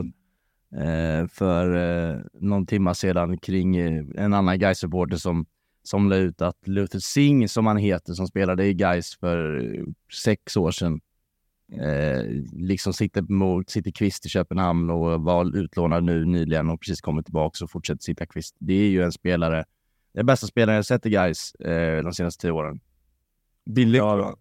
eh, 0.75 1.27
för 1.27 1.75
eh, 1.75 2.19
någon 2.33 2.65
timma 2.65 2.93
sedan 2.93 3.37
kring 3.37 3.75
eh, 3.75 4.03
en 4.15 4.33
annan 4.33 4.59
gais 4.59 4.79
supporter 4.79 5.17
som, 5.17 5.45
som 5.83 6.09
la 6.09 6.15
ut 6.15 6.41
att 6.41 6.67
Luther 6.67 6.99
Singh, 6.99 7.47
som 7.47 7.65
han 7.65 7.77
heter, 7.77 8.13
som 8.13 8.27
spelade 8.27 8.65
i 8.65 8.73
Gais 8.73 9.17
för 9.19 9.57
eh, 9.75 9.83
sex 10.23 10.57
år 10.57 10.71
sedan, 10.71 11.01
eh, 11.71 12.23
liksom 12.53 12.93
sitter, 12.93 13.21
mot, 13.21 13.69
sitter 13.69 13.91
kvist 13.91 14.25
i 14.25 14.29
Köpenhamn 14.29 14.89
och 14.89 15.21
var 15.21 15.57
utlånad 15.57 16.03
nu 16.03 16.25
nyligen 16.25 16.69
och 16.69 16.81
precis 16.81 17.01
kommit 17.01 17.25
tillbaka 17.25 17.63
och 17.63 17.71
fortsätter 17.71 18.03
sitta 18.03 18.25
kvist. 18.25 18.55
Det 18.59 18.73
är 18.73 18.89
ju 18.89 19.03
en 19.03 19.11
spelare, 19.11 19.65
den 20.13 20.25
bästa 20.25 20.47
spelaren 20.47 20.75
jag 20.75 20.85
sett 20.85 21.05
i 21.05 21.09
Gais 21.09 21.55
eh, 21.55 22.03
de 22.03 22.13
senaste 22.13 22.41
tio 22.41 22.51
åren. 22.51 22.79
Billigt 23.65 23.97
Ja. 23.97 24.35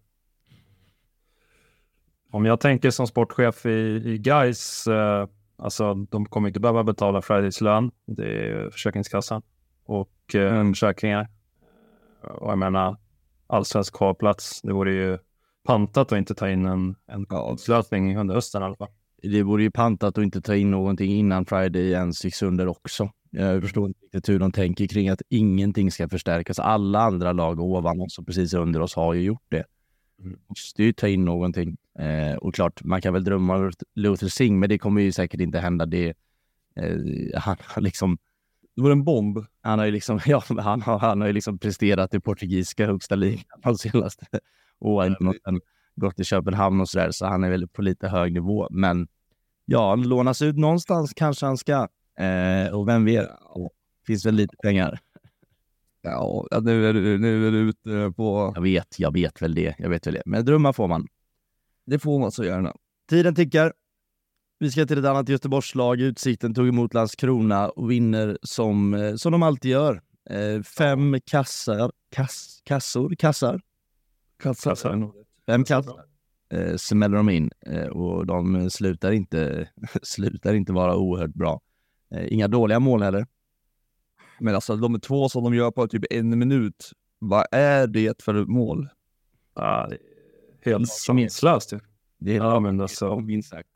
Om 2.33 2.45
jag 2.45 2.59
tänker 2.59 2.91
som 2.91 3.07
sportchef 3.07 3.65
i, 3.65 4.01
i 4.05 4.17
Gais, 4.17 4.87
eh, 4.87 5.27
alltså 5.57 5.93
de 5.93 6.25
kommer 6.25 6.47
inte 6.47 6.59
behöva 6.59 6.83
betala 6.83 7.21
Fridays 7.21 7.61
lön. 7.61 7.91
Det 8.05 8.49
är 8.49 8.69
Försäkringskassan 8.69 9.41
och 9.85 10.35
eh, 10.35 10.69
försäkringar. 10.69 11.27
Och 12.21 12.51
jag 12.51 12.57
menar, 12.57 12.97
allsvensk 13.47 13.97
kvalplats. 13.97 14.61
Det 14.61 14.73
vore 14.73 14.93
ju 14.93 15.17
pantat 15.63 16.11
att 16.11 16.17
inte 16.17 16.35
ta 16.35 16.49
in 16.49 16.65
en, 16.65 16.95
en 17.07 17.25
Ja. 17.29 17.57
lösning 17.67 18.17
under 18.17 18.35
hösten 18.35 18.61
i 18.61 18.65
alla 18.65 18.75
fall. 18.75 18.89
det 19.23 19.43
vore 19.43 19.63
ju 19.63 19.71
pantat 19.71 20.17
att 20.17 20.23
inte 20.23 20.41
ta 20.41 20.55
in 20.55 20.71
någonting 20.71 21.11
innan 21.11 21.45
Friday 21.45 21.91
ens 21.91 22.25
gick 22.25 22.35
sönder 22.35 22.67
också. 22.67 23.09
Jag 23.29 23.61
förstår 23.61 23.87
inte 23.87 23.99
riktigt 24.05 24.29
hur 24.29 24.39
de 24.39 24.51
tänker 24.51 24.87
kring 24.87 25.09
att 25.09 25.21
ingenting 25.29 25.91
ska 25.91 26.09
förstärkas. 26.09 26.59
Alla 26.59 26.99
andra 26.99 27.33
lag 27.33 27.59
ovan 27.59 28.01
oss 28.01 28.17
och 28.19 28.25
precis 28.25 28.53
under 28.53 28.81
oss 28.81 28.95
har 28.95 29.13
ju 29.13 29.21
gjort 29.21 29.45
det. 29.49 29.63
Mm. 30.23 30.39
Måste 30.47 30.83
ju 30.83 30.93
ta 30.93 31.07
in 31.07 31.25
någonting. 31.25 31.77
Eh, 31.99 32.35
och 32.37 32.55
klart, 32.55 32.83
man 32.83 33.01
kan 33.01 33.13
väl 33.13 33.23
drömma 33.23 33.55
om 33.55 33.71
Luther 33.95 34.27
Singh, 34.27 34.59
men 34.59 34.69
det 34.69 34.77
kommer 34.77 35.01
ju 35.01 35.11
säkert 35.11 35.39
inte 35.39 35.59
hända. 35.59 35.85
Det, 35.85 36.13
eh, 36.75 36.97
han 37.41 37.55
har 37.59 37.81
liksom, 37.81 38.17
Det 38.75 38.81
var 38.81 38.91
en 38.91 39.03
bomb. 39.03 39.45
han 39.61 39.79
har 39.79 39.85
ju 39.85 39.91
liksom, 39.91 40.19
ja, 40.25 40.43
han 40.57 40.81
har, 40.81 40.99
han 40.99 41.21
har 41.21 41.27
ju 41.27 41.33
liksom 41.33 41.59
presterat 41.59 42.13
i 42.13 42.19
portugisiska 42.19 42.85
högsta 42.85 43.15
ligan 43.15 43.43
de 43.63 43.77
senaste 43.77 44.25
åren. 44.79 45.15
Och 45.27 45.35
sen 45.45 45.61
gått 45.95 46.15
till 46.15 46.25
Köpenhamn 46.25 46.81
och 46.81 46.89
sådär, 46.89 47.11
så 47.11 47.25
han 47.25 47.43
är 47.43 47.49
väl 47.49 47.67
på 47.67 47.81
lite 47.81 48.07
hög 48.07 48.33
nivå. 48.33 48.67
Men 48.71 49.07
ja, 49.65 49.89
han 49.89 50.01
lånas 50.01 50.41
ut 50.41 50.57
någonstans 50.57 51.13
kanske 51.13 51.45
han 51.45 51.57
ska. 51.57 51.87
Eh, 52.19 52.73
och 52.73 52.87
vem 52.87 53.05
vet, 53.05 53.29
finns 54.07 54.25
väl 54.25 54.35
lite 54.35 54.55
pengar. 54.63 54.99
Ja, 56.01 56.47
ja, 56.51 56.59
nu 56.59 56.89
är 56.89 56.93
du, 56.93 57.17
nu 57.17 57.47
är 57.47 57.51
du 57.51 57.57
ute 57.57 58.13
på... 58.15 58.51
Jag 58.55 58.61
vet, 58.61 58.99
jag 58.99 59.13
vet 59.13 59.41
väl 59.41 59.55
det. 59.55 59.75
Jag 59.77 59.89
vet 59.89 60.07
väl 60.07 60.13
det. 60.13 60.21
Men 60.25 60.45
drömmar 60.45 60.73
får 60.73 60.87
man. 60.87 61.07
Det 61.85 61.99
får 61.99 62.19
man 62.19 62.31
så 62.31 62.43
gärna. 62.43 62.75
Tiden 63.09 63.35
tickar. 63.35 63.73
Vi 64.59 64.71
ska 64.71 64.85
till 64.85 64.97
ett 64.97 65.05
annat 65.05 65.29
Göteborgslag. 65.29 66.01
Utsikten 66.01 66.53
tog 66.53 66.67
emot 66.67 66.93
Landskrona 66.93 67.69
och 67.69 67.91
vinner 67.91 68.37
som, 68.41 68.93
eh, 68.93 69.15
som 69.15 69.31
de 69.31 69.43
alltid 69.43 69.71
gör. 69.71 70.01
Eh, 70.29 70.61
fem 70.61 71.17
kassar, 71.25 71.91
kass, 72.11 72.61
kassor, 72.63 73.15
kassar, 73.15 73.61
Kassar. 74.37 74.71
Kassar. 74.71 75.11
fem 75.45 75.63
kassar 75.63 76.05
eh, 76.49 76.75
smäller 76.75 77.17
de 77.17 77.29
in 77.29 77.51
eh, 77.65 77.87
och 77.87 78.25
de 78.25 78.69
slutar 78.69 79.11
inte, 79.11 79.69
slutar 80.01 80.53
inte 80.53 80.73
vara 80.73 80.95
oerhört 80.95 81.33
bra. 81.33 81.61
Inga 82.27 82.47
dåliga 82.47 82.79
mål 82.79 83.03
heller. 83.03 83.27
Men 84.39 84.55
alltså 84.55 84.75
de 84.75 84.99
två 84.99 85.29
som 85.29 85.43
de 85.43 85.53
gör 85.53 85.71
på 85.71 85.87
typ 85.87 86.03
en 86.09 86.39
minut. 86.39 86.91
Vad 87.19 87.45
är 87.51 87.87
det 87.87 88.21
för 88.21 88.45
mål? 88.45 88.89
Ja, 89.55 89.87
det 89.89 89.97
helt 90.65 90.89
sanslöst. 90.89 91.73
ju. 91.73 91.79
Det 92.17 92.31
är 92.31 92.37
Ja, 92.37 92.59
men 92.59 92.81
alltså, 92.81 93.19
minst 93.19 93.49
sagt. 93.49 93.69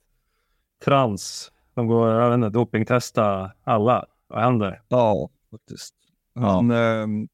trans. 0.86 1.52
De 1.74 1.88
går, 1.88 2.10
jag 2.10 2.30
vet 2.30 2.36
inte, 2.36 2.50
dopingtesta 2.50 3.52
alla. 3.64 4.06
Vad 4.28 4.44
händer? 4.44 4.82
Ja, 4.88 5.30
faktiskt. 5.52 5.96
Ja. 6.34 6.42
Han, 6.42 6.72
ehm, 6.72 7.28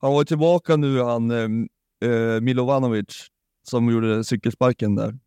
han 0.00 0.12
var 0.12 0.24
tillbaka 0.24 0.76
nu, 0.76 1.00
han 1.02 1.30
eh, 1.30 2.40
Milovanovic, 2.40 3.26
som 3.62 3.90
gjorde 3.90 4.24
cykelsparken 4.24 4.94
där. 4.94 5.18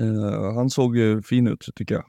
Eh, 0.00 0.54
han 0.54 0.70
såg 0.70 0.96
ju 0.96 1.22
fin 1.22 1.46
ut, 1.46 1.68
tycker 1.74 1.94
jag. 1.94 2.04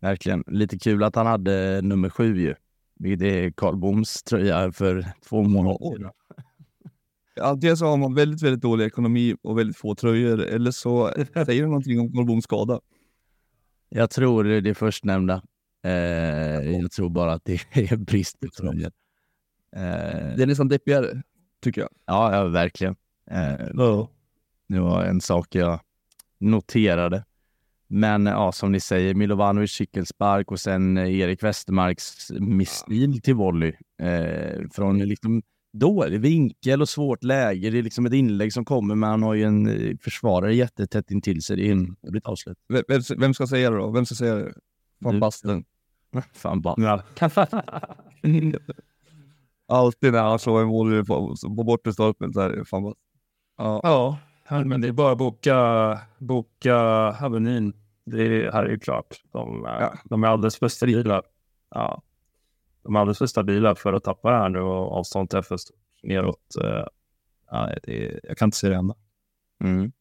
Verkligen. 0.00 0.44
Lite 0.46 0.78
kul 0.78 1.02
att 1.04 1.14
han 1.14 1.26
hade 1.26 1.80
nummer 1.82 2.10
sju 2.10 2.40
ju. 2.40 2.54
Vilket 2.94 3.26
är 3.26 3.50
Karl 3.50 3.76
Boms 3.76 4.22
tröja 4.22 4.72
för 4.72 5.12
två 5.28 5.42
månader 5.42 5.96
sedan. 5.96 6.10
Antingen 7.40 7.76
så 7.76 7.86
har 7.86 7.96
man 7.96 8.14
väldigt, 8.14 8.42
väldigt 8.42 8.62
dålig 8.62 8.84
ekonomi 8.86 9.36
och 9.42 9.58
väldigt 9.58 9.76
få 9.76 9.94
tröjor, 9.94 10.40
eller 10.40 10.70
så 10.70 11.12
säger 11.46 11.62
det 11.62 11.68
någonting 11.68 12.00
om 12.00 12.26
Boms 12.26 12.44
skada. 12.44 12.80
Jag 13.88 14.10
tror 14.10 14.44
det 14.44 14.54
är 14.54 14.60
det 14.60 14.74
förstnämnda. 14.74 15.42
Eh, 15.84 15.92
jag 16.70 16.90
tror 16.90 17.10
bara 17.10 17.32
att 17.32 17.44
det 17.44 17.54
är 17.72 17.96
brist 18.06 18.40
på 18.40 18.46
tröjor. 18.48 18.90
Eh, 19.76 20.36
Det 20.36 20.42
är 20.42 20.46
nästan 20.46 20.68
deppigare, 20.68 21.22
tycker 21.62 21.80
jag. 21.80 21.90
ja, 22.06 22.36
ja, 22.36 22.44
verkligen. 22.44 22.96
Eh, 23.30 23.66
det 24.68 24.80
var 24.80 25.04
en 25.04 25.20
sak 25.20 25.54
jag 25.54 25.80
noterade. 26.38 27.24
Men 27.88 28.26
ja, 28.26 28.52
som 28.52 28.72
ni 28.72 28.80
säger, 28.80 29.14
Milovanovic 29.14 29.72
cykelspark 29.72 30.50
och 30.52 30.60
sen 30.60 30.96
eh, 30.96 31.18
Erik 31.20 31.42
Westermarks 31.42 32.30
missil 32.30 33.20
till 33.20 33.34
volley. 33.34 33.72
Eh, 34.02 34.60
från 34.72 34.98
liksom 34.98 35.42
dålig 35.78 36.20
vinkel 36.20 36.82
och 36.82 36.88
svårt 36.88 37.24
läge. 37.24 37.70
Det 37.70 37.78
är 37.78 37.82
liksom 37.82 38.06
ett 38.06 38.12
inlägg 38.12 38.52
som 38.52 38.64
kommer, 38.64 38.94
men 38.94 39.10
han 39.10 39.22
har 39.22 39.34
ju 39.34 39.42
en 39.44 39.68
eh, 39.68 39.96
försvarare 40.00 40.54
jättetätt 40.54 41.10
intill 41.10 41.42
sig. 41.42 41.56
Det 41.56 41.68
är 41.68 41.72
en 41.72 41.96
ett 42.16 42.26
avslut. 42.26 42.58
Vem, 42.68 43.00
vem, 43.18 43.34
ska 43.34 43.46
säga 43.46 43.70
det 43.70 43.76
då? 43.76 43.90
Vem 43.90 44.06
ska 44.06 44.14
säga 44.14 44.34
det? 44.34 44.52
Du. 44.98 45.18
basten. 45.20 45.64
Fan. 46.34 46.62
Ja. 46.76 47.02
Alltid 49.68 50.12
när 50.12 50.22
han 50.22 50.38
slår 50.38 50.60
en 50.62 50.68
volley 50.68 51.04
på, 51.04 51.34
på 51.56 51.64
bortre 51.64 51.92
stolpen 51.92 52.32
så 52.32 52.40
är 52.40 52.50
det 52.50 52.64
fan 52.64 52.82
basten. 52.82 53.00
Ja. 53.58 54.18
Ja, 54.48 54.64
men 54.64 54.80
det 54.80 54.88
är 54.88 54.92
bara 54.92 55.12
att 55.12 55.18
boka, 55.18 55.98
boka 56.18 56.76
Avenyn. 57.20 57.72
Det 58.06 58.52
här 58.52 58.64
är 58.64 58.68
ju 58.70 58.78
klart. 58.78 59.06
De, 59.32 59.64
är- 59.64 59.80
Ja. 59.80 59.94
de 60.04 60.24
är 60.24 60.28
alldeles 60.28 60.56
för 60.58 60.68
stabila. 60.68 61.22
Ja. 61.70 62.02
De 62.86 62.96
är 62.96 63.00
alldeles 63.00 63.18
för 63.18 63.26
stabila 63.26 63.74
för 63.74 63.92
att 63.92 64.04
tappa 64.04 64.30
det 64.30 64.36
här 64.36 64.48
nu 64.48 64.58
och 64.58 64.92
avståndet 64.92 65.34
är 65.34 65.42
för 65.42 65.56
stort 65.56 65.76
neråt. 66.02 66.56
Eh, 66.62 66.86
Ja, 67.50 67.74
det 67.82 68.06
är, 68.06 68.20
jag 68.22 68.38
kan 68.38 68.46
inte 68.46 68.56
se 68.56 68.68
det 68.68 68.74
hända. 68.74 68.94
Mm. 69.64 69.92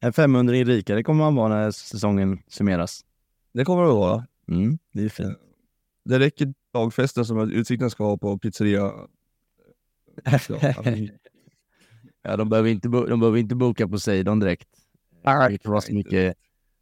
En 0.00 0.12
500 0.12 0.54
rikare 0.54 1.02
kommer 1.02 1.24
man 1.24 1.34
vara 1.34 1.48
när 1.48 1.70
säsongen 1.70 2.42
summeras. 2.48 3.04
Det 3.52 3.64
kommer 3.64 3.82
det 3.82 3.88
vara. 3.88 4.26
Mm, 4.48 4.78
det 4.92 5.04
är 5.04 5.08
fint. 5.08 5.38
Det 6.04 6.18
räcker 6.18 6.54
dagfesten 6.72 7.24
som 7.24 7.50
Utsikten 7.50 7.90
ska 7.90 8.04
ha 8.04 8.18
på 8.18 8.38
pizzeria. 8.38 8.92
ja, 12.22 12.36
de 12.36 12.48
behöver 12.48 12.70
inte, 12.70 12.88
de 12.88 13.20
behöver 13.20 13.38
inte 13.38 13.54
boka 13.54 13.88
Poseidon 13.88 14.40
direkt. 14.40 14.68
Det 15.22 15.68
vara 15.68 15.80
så 15.80 15.94
mycket, 15.94 16.36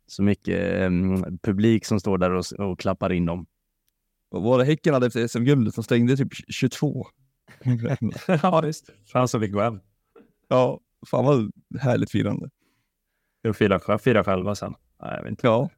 så 0.07 0.23
mycket 0.23 0.75
em, 0.75 1.39
publik 1.39 1.85
som 1.85 2.01
står 2.01 2.19
där 2.19 2.31
och, 2.31 2.45
och 2.59 2.81
klappar 2.81 3.13
in 3.13 3.27
dem. 3.27 3.47
Var 4.31 4.59
det 4.59 4.65
Häcken 4.65 4.95
hade 4.95 5.07
efter 5.07 5.27
SM-guldet? 5.29 5.75
De 5.75 5.85
stängde 5.85 6.17
typ 6.17 6.29
22. 6.49 7.07
ja, 8.43 8.61
visst. 8.61 8.91
Chans 9.13 9.35
att 9.35 9.41
vi 9.41 9.49
går 9.49 9.63
hem. 9.63 9.81
ja, 10.49 10.81
fan 11.07 11.25
vad 11.25 11.53
härligt 11.81 12.11
firande. 12.11 12.51
Jag 13.43 13.57
firar, 13.57 13.99
firar 13.99 14.25
själva 14.25 14.55
sen. 14.55 14.75
Nej, 15.03 15.13
jag 15.17 15.23
vet 15.23 15.31
inte. 15.31 15.47
Ja, 15.47 15.69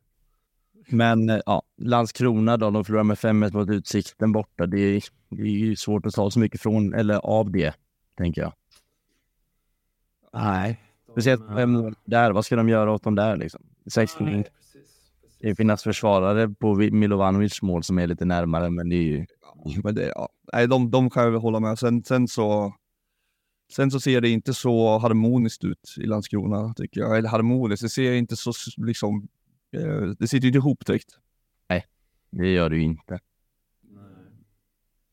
Men 0.88 1.40
ja, 1.46 1.62
Landskrona 1.76 2.56
då, 2.56 2.70
de 2.70 2.84
förlorar 2.84 3.04
med 3.04 3.16
5-1 3.16 3.52
mot 3.52 3.70
Utsikten 3.70 4.32
borta. 4.32 4.66
Det 4.66 4.78
är, 4.80 5.02
det 5.28 5.42
är 5.42 5.46
ju 5.46 5.76
svårt 5.76 6.06
att 6.06 6.14
ta 6.14 6.30
så 6.30 6.38
mycket 6.38 6.60
från, 6.60 6.94
eller 6.94 7.14
av 7.14 7.50
det, 7.50 7.74
tänker 8.16 8.42
jag. 8.42 8.52
Nej. 10.32 10.80
Speciellt 11.10 11.46
fem 11.56 11.70
mål 11.70 11.94
där, 12.04 12.32
vad 12.32 12.44
ska 12.44 12.56
de 12.56 12.68
göra 12.68 12.92
åt 12.92 13.04
dem 13.04 13.14
där 13.14 13.36
liksom? 13.36 13.62
16 13.86 14.44
Det 15.42 15.54
finns 15.54 15.82
försvarare 15.82 16.48
på 16.48 16.74
Milovanovics 16.74 17.62
mål 17.62 17.82
som 17.82 17.98
är 17.98 18.06
lite 18.06 18.24
närmare, 18.24 18.70
men 18.70 18.88
det 18.88 18.96
är 18.96 19.02
ju... 19.02 19.26
men 19.84 19.94
det, 19.94 20.12
ja. 20.14 20.28
Nej, 20.52 20.68
de, 20.68 20.90
de 20.90 21.10
kan 21.10 21.24
jag 21.24 21.30
väl 21.30 21.40
hålla 21.40 21.60
med. 21.60 21.78
Sen, 21.78 22.04
sen 22.04 22.28
så 22.28 22.74
Sen 23.76 23.90
så 23.90 24.00
ser 24.00 24.20
det 24.20 24.28
inte 24.28 24.54
så 24.54 24.98
harmoniskt 24.98 25.64
ut 25.64 25.94
i 26.00 26.06
Landskrona, 26.06 26.74
tycker 26.74 27.00
jag. 27.00 27.18
Eller 27.18 27.28
harmoniskt, 27.28 27.82
det 27.82 27.88
ser 27.88 28.12
inte 28.12 28.36
så 28.36 28.52
liksom... 28.76 29.28
Eh, 29.76 30.02
det 30.18 30.28
sitter 30.28 30.42
ju 30.42 30.48
inte 30.48 30.58
ihop 30.58 30.86
direkt. 30.86 31.18
Det 32.30 32.48
gör 32.48 32.70
det 32.70 32.76
ju 32.76 32.82
inte. 32.82 33.20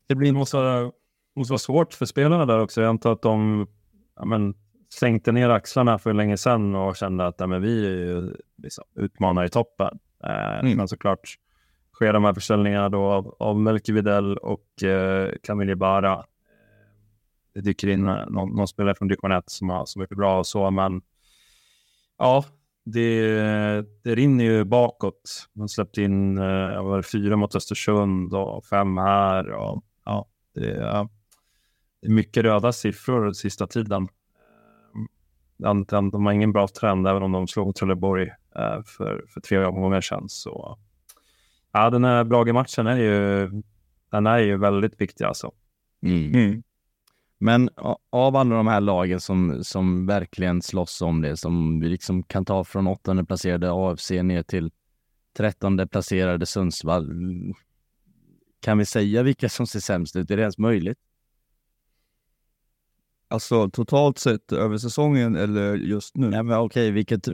Det 0.07 0.15
blir, 0.15 0.32
måste, 0.34 0.57
vara, 0.57 0.91
måste 1.36 1.51
vara 1.51 1.59
svårt 1.59 1.93
för 1.93 2.05
spelarna 2.05 2.45
där 2.45 2.59
också. 2.59 2.82
Jag 2.82 2.89
antar 2.89 3.11
att 3.11 3.21
de 3.21 3.67
ja, 4.15 4.25
men, 4.25 4.53
sänkte 4.99 5.32
ner 5.32 5.49
axlarna 5.49 5.99
för 5.99 6.13
länge 6.13 6.38
sedan 6.38 6.75
och 6.75 6.95
kände 6.95 7.27
att 7.27 7.36
ja, 7.38 7.47
men 7.47 7.61
vi 7.61 7.86
är 7.86 7.91
ju 7.91 8.36
liksom, 8.57 8.84
utmanar 8.95 9.45
i 9.45 9.49
toppen. 9.49 9.99
Eh, 10.24 10.59
Mm. 10.59 10.78
Men 10.78 10.88
såklart 10.88 11.38
sker 11.93 12.13
de 12.13 12.24
här 12.24 12.34
försäljningarna 12.34 12.89
då 12.89 13.03
av, 13.05 13.36
av 13.39 13.59
Melker 13.59 13.93
Videll 13.93 14.38
och 14.38 14.84
eh, 14.84 15.32
Camille 15.43 15.76
Bara. 15.76 16.13
Eh, 16.13 16.20
det 17.53 17.61
dyker 17.61 17.88
in 17.88 18.07
eh, 18.07 18.26
någon, 18.30 18.55
någon 18.55 18.67
spelare 18.67 18.95
från 18.95 19.07
Division 19.07 19.32
1 19.32 19.43
som, 19.49 19.70
har- 19.70 19.86
som 19.86 20.01
är 20.01 20.15
bra 20.15 20.39
och 20.39 20.47
så, 20.47 20.72
men 20.72 21.01
ja, 22.17 22.45
det, 22.86 23.32
det 24.03 24.15
rinner 24.15 24.43
ju 24.43 24.63
bakåt. 24.63 25.47
Man 25.53 25.70
släppte 25.70 26.01
in 26.01 26.38
eh, 26.38 26.84
var 26.84 27.01
fyra 27.01 27.36
mot 27.36 27.55
Östersund 27.55 28.34
och 28.34 28.65
fem 28.65 28.97
här. 28.97 29.51
Och, 29.51 29.84
ja, 30.05 30.28
det, 30.55 30.72
är- 30.72 31.07
det 32.01 32.07
är 32.07 32.11
mycket 32.11 32.43
röda 32.43 32.72
siffror 32.72 33.32
sista 33.34 33.67
tiden. 33.67 34.07
De, 35.60 35.86
de, 36.12 36.26
har 36.26 36.32
ingen 36.34 36.51
bra 36.51 36.68
trend, 36.68 37.07
även 37.07 37.24
om 37.24 37.32
de 37.32 37.47
slog 37.47 37.76
Trelleborg 37.76 38.28
eh, 38.55 38.84
för, 38.86 39.26
för 39.34 39.41
tre 39.41 39.66
omgångar 39.66 40.01
sedan. 40.01 40.30
Så, 40.30 40.78
ja, 41.72 41.89
den 41.89 42.03
här 42.03 42.24
Brage-matchen 42.24 42.88
är 42.88 42.97
ju, 42.97 43.49
den 44.12 44.28
är 44.28 44.38
ju 44.39 44.57
väldigt 44.57 45.01
viktig 45.01 45.26
alltså. 45.26 45.51
Mm. 46.03 46.64
Men 47.38 47.70
a- 47.76 47.97
av 48.10 48.36
alla 48.36 48.55
de 48.55 48.68
här 48.68 48.82
lagen 48.82 49.20
som, 49.20 49.64
som 49.64 50.05
verkligen 50.05 50.62
slåss 50.62 51.01
om 51.01 51.22
det, 51.22 51.38
som 51.38 51.80
vi 51.80 51.89
liksom 51.89 52.24
kan 52.24 52.45
ta 52.45 52.64
från 52.64 52.88
åttonde 52.88 53.26
placerade 53.26 53.70
AFC 53.72 54.12
ner 54.12 54.43
till 54.43 54.72
trettonde 55.38 55.88
placerade 55.88 56.45
Sundsvall. 56.45 57.12
mm, 57.12 57.53
Kan 58.62 58.78
vi 58.78 58.86
säga 58.86 59.24
vilka 59.24 59.49
som 59.49 59.68
ser 59.68 59.80
sämst 59.80 60.16
ut? 60.16 60.32
Är 60.32 60.36
det 60.36 60.41
ens 60.41 60.57
möjligt? 60.57 60.97
Alltså 63.32 63.69
totalt 63.69 64.17
sett 64.17 64.51
över 64.51 64.77
säsongen 64.77 65.36
eller 65.36 65.75
just 65.75 66.17
nu? 66.17 66.30
Nej, 66.30 66.43
men 66.43 66.57
okej, 66.59 66.91
vilket, 66.91 67.27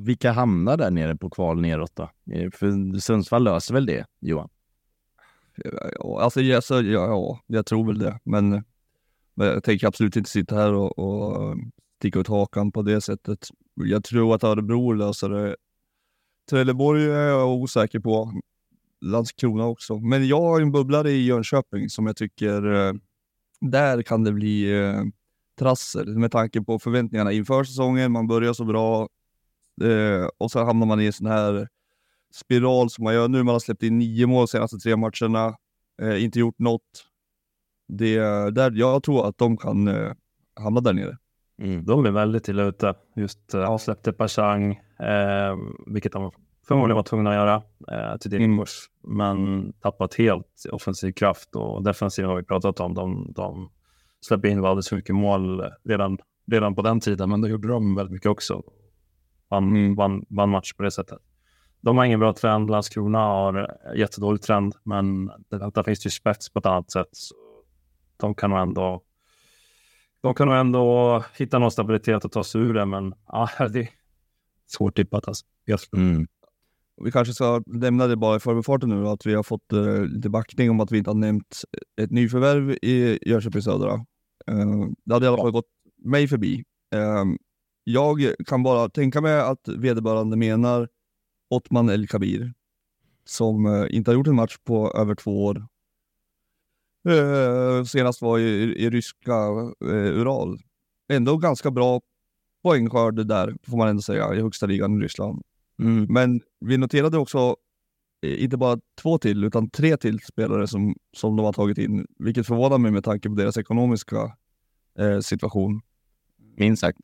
vilka 0.00 0.32
hamnar 0.32 0.76
där 0.76 0.90
nere 0.90 1.16
på 1.16 1.30
kval 1.30 1.60
neråt 1.60 1.96
då? 1.96 2.10
Eh, 2.32 2.50
För 2.50 2.98
Sundsvall 2.98 3.44
löser 3.44 3.74
väl 3.74 3.86
det, 3.86 4.06
Johan? 4.20 4.48
Ja, 5.94 6.20
alltså, 6.20 6.40
ja, 6.40 6.60
ja, 6.70 6.82
ja, 6.82 7.40
jag 7.46 7.66
tror 7.66 7.86
väl 7.86 7.98
det. 7.98 8.20
Men, 8.24 8.64
men 9.34 9.46
jag 9.46 9.64
tänker 9.64 9.86
absolut 9.86 10.16
inte 10.16 10.30
sitta 10.30 10.56
här 10.56 10.72
och, 10.72 10.98
och 10.98 11.56
sticka 11.98 12.18
ut 12.18 12.28
hakan 12.28 12.72
på 12.72 12.82
det 12.82 13.00
sättet. 13.00 13.48
Jag 13.74 14.04
tror 14.04 14.34
att 14.34 14.44
Örebro 14.44 14.92
löser 14.92 15.28
det. 15.28 15.56
Trelleborg 16.50 17.04
är 17.04 17.28
jag 17.28 17.48
osäker 17.48 18.00
på. 18.00 18.32
Landskrona 19.00 19.66
också. 19.66 19.98
Men 19.98 20.28
jag 20.28 20.40
har 20.40 20.60
en 20.60 20.72
bubblare 20.72 21.10
i 21.10 21.24
Jönköping 21.24 21.88
som 21.88 22.06
jag 22.06 22.16
tycker, 22.16 22.74
eh, 22.74 22.92
där 23.60 24.02
kan 24.02 24.24
det 24.24 24.32
bli 24.32 24.80
eh, 24.80 25.02
trassel 25.58 26.18
med 26.18 26.32
tanke 26.32 26.62
på 26.62 26.78
förväntningarna 26.78 27.32
inför 27.32 27.64
säsongen. 27.64 28.12
Man 28.12 28.26
börjar 28.26 28.52
så 28.52 28.64
bra 28.64 29.08
eh, 29.82 30.28
och 30.38 30.50
så 30.50 30.64
hamnar 30.64 30.86
man 30.86 31.00
i 31.00 31.06
en 31.06 31.12
sån 31.12 31.26
här 31.26 31.68
spiral 32.34 32.90
som 32.90 33.04
man 33.04 33.14
gör 33.14 33.28
nu. 33.28 33.42
Man 33.42 33.52
har 33.52 33.60
släppt 33.60 33.82
in 33.82 33.98
nio 33.98 34.26
mål 34.26 34.40
de 34.42 34.48
senaste 34.48 34.76
tre 34.78 34.96
matcherna, 34.96 35.56
eh, 36.02 36.24
inte 36.24 36.38
gjort 36.38 36.58
något. 36.58 37.04
Det, 37.88 38.18
där, 38.50 38.72
jag 38.74 39.02
tror 39.02 39.28
att 39.28 39.38
de 39.38 39.56
kan 39.56 39.88
eh, 39.88 40.12
hamna 40.60 40.80
där 40.80 40.92
nere. 40.92 41.16
De 41.82 42.06
är 42.06 42.10
väldigt 42.10 42.48
illa 42.48 42.62
ute. 42.62 42.94
Just 43.16 43.54
eh, 43.54 43.64
avsläppte 43.70 44.12
Pashang, 44.12 44.72
eh, 44.98 45.56
vilket 45.86 46.12
de 46.12 46.30
förmodligen 46.68 46.96
var 46.96 47.02
tvungna 47.02 47.30
att 47.30 47.36
göra 47.36 47.62
eh, 47.92 48.16
till 48.16 48.30
din 48.30 48.42
Mm. 48.42 48.58
kurs. 48.58 48.90
Men 49.02 49.72
tappat 49.72 50.14
helt 50.14 50.64
offensiv 50.72 51.12
kraft 51.12 51.56
och 51.56 51.82
defensiv 51.82 52.24
har 52.24 52.36
vi 52.36 52.42
pratat 52.42 52.80
om. 52.80 52.94
De, 52.94 53.32
de 53.36 53.70
släppte 54.26 54.48
in 54.48 54.64
alldeles 54.64 54.88
för 54.88 54.96
mycket 54.96 55.14
mål 55.14 55.70
redan, 55.84 56.18
redan 56.50 56.74
på 56.74 56.82
den 56.82 57.00
tiden, 57.00 57.30
men 57.30 57.40
då 57.40 57.48
gjorde 57.48 57.68
de 57.68 57.94
väldigt 57.94 58.12
mycket 58.12 58.30
också. 58.30 58.62
Vann, 59.50 59.68
Mm. 59.68 59.94
vann, 59.94 60.24
vann 60.28 60.50
match 60.50 60.72
på 60.72 60.82
det 60.82 60.90
sättet. 60.90 61.18
De 61.80 61.98
har 61.98 62.04
ingen 62.04 62.20
bra 62.20 62.32
trend. 62.32 62.70
Landskrona 62.70 63.18
har 63.18 63.76
jättedålig 63.96 64.42
trend, 64.42 64.74
men 64.82 65.26
där, 65.26 65.70
där 65.74 65.82
finns 65.82 66.00
det 66.00 66.06
ju 66.06 66.10
spets 66.10 66.50
på 66.52 66.58
ett 66.58 66.66
annat 66.66 66.90
sätt. 66.90 67.08
Så 67.12 67.34
de 68.16 68.34
kan 68.34 68.50
nog 68.50 68.58
ändå 68.58 69.02
de 70.20 70.34
kan 70.34 70.48
nog 70.48 70.56
ändå 70.56 71.24
hitta 71.38 71.58
någon 71.58 71.70
stabilitet 71.70 72.24
och 72.24 72.32
ta 72.32 72.44
sig 72.44 72.60
ur 72.60 72.74
det, 72.74 72.86
men 72.86 73.14
ja, 73.26 73.48
det 73.72 73.80
är 73.80 73.88
svårt 74.66 74.96
tippat 74.96 75.28
alltså. 75.28 75.46
Yes. 75.66 75.92
Mm. 75.92 76.26
Vi 77.04 77.12
kanske 77.12 77.34
ska 77.34 77.62
nämna 77.66 78.06
det 78.06 78.16
bara 78.16 78.36
i 78.36 78.40
förbifarten 78.40 78.88
nu, 78.88 79.08
att 79.08 79.26
vi 79.26 79.34
har 79.34 79.42
fått 79.42 79.72
eh, 79.72 80.04
lite 80.04 80.30
backning 80.30 80.70
om 80.70 80.80
att 80.80 80.92
vi 80.92 80.98
inte 80.98 81.10
har 81.10 81.14
nämnt 81.14 81.62
ett 82.00 82.10
nyförvärv 82.10 82.70
i 82.70 83.18
Jönköping 83.26 83.62
Södra. 83.62 83.92
Eh, 84.46 84.86
det 85.04 85.14
hade 85.14 85.26
i 85.26 85.28
alla 85.28 85.36
fall 85.36 85.50
gått 85.50 85.68
mig 86.04 86.28
förbi. 86.28 86.64
Eh, 86.94 87.24
jag 87.84 88.34
kan 88.46 88.62
bara 88.62 88.88
tänka 88.88 89.20
mig 89.20 89.40
att 89.40 89.68
vederbörande 89.68 90.36
menar 90.36 90.88
Ottman 91.50 91.88
El 91.88 92.08
Kabir, 92.08 92.52
som 93.24 93.66
eh, 93.66 93.86
inte 93.90 94.10
har 94.10 94.14
gjort 94.14 94.26
en 94.26 94.34
match 94.34 94.56
på 94.64 94.92
över 94.92 95.14
två 95.14 95.44
år. 95.44 95.66
Eh, 97.08 97.84
senast 97.84 98.22
var 98.22 98.38
i, 98.38 98.74
i 98.76 98.90
ryska 98.90 99.36
eh, 99.84 100.20
Ural. 100.20 100.58
Ändå 101.12 101.36
ganska 101.36 101.70
bra 101.70 102.00
poängskörd 102.62 103.26
där, 103.26 103.56
får 103.62 103.76
man 103.76 103.88
ändå 103.88 104.02
säga, 104.02 104.34
i 104.34 104.40
högsta 104.40 104.66
ligan 104.66 104.98
i 104.98 105.04
Ryssland. 105.04 105.42
Mm. 105.78 106.06
Men 106.08 106.40
vi 106.60 106.76
noterade 106.76 107.18
också 107.18 107.56
eh, 108.22 108.42
inte 108.42 108.56
bara 108.56 108.80
två 109.02 109.18
till, 109.18 109.44
utan 109.44 109.70
tre 109.70 109.96
till 109.96 110.20
spelare 110.20 110.66
som, 110.66 110.94
som 111.16 111.36
de 111.36 111.46
har 111.46 111.52
tagit 111.52 111.78
in, 111.78 112.06
vilket 112.18 112.46
förvånar 112.46 112.78
mig 112.78 112.90
med 112.90 113.04
tanke 113.04 113.28
på 113.28 113.34
deras 113.34 113.56
ekonomiska 113.56 114.36
eh, 114.98 115.20
situation. 115.20 115.80
Minst 116.56 116.80
sagt. 116.80 116.98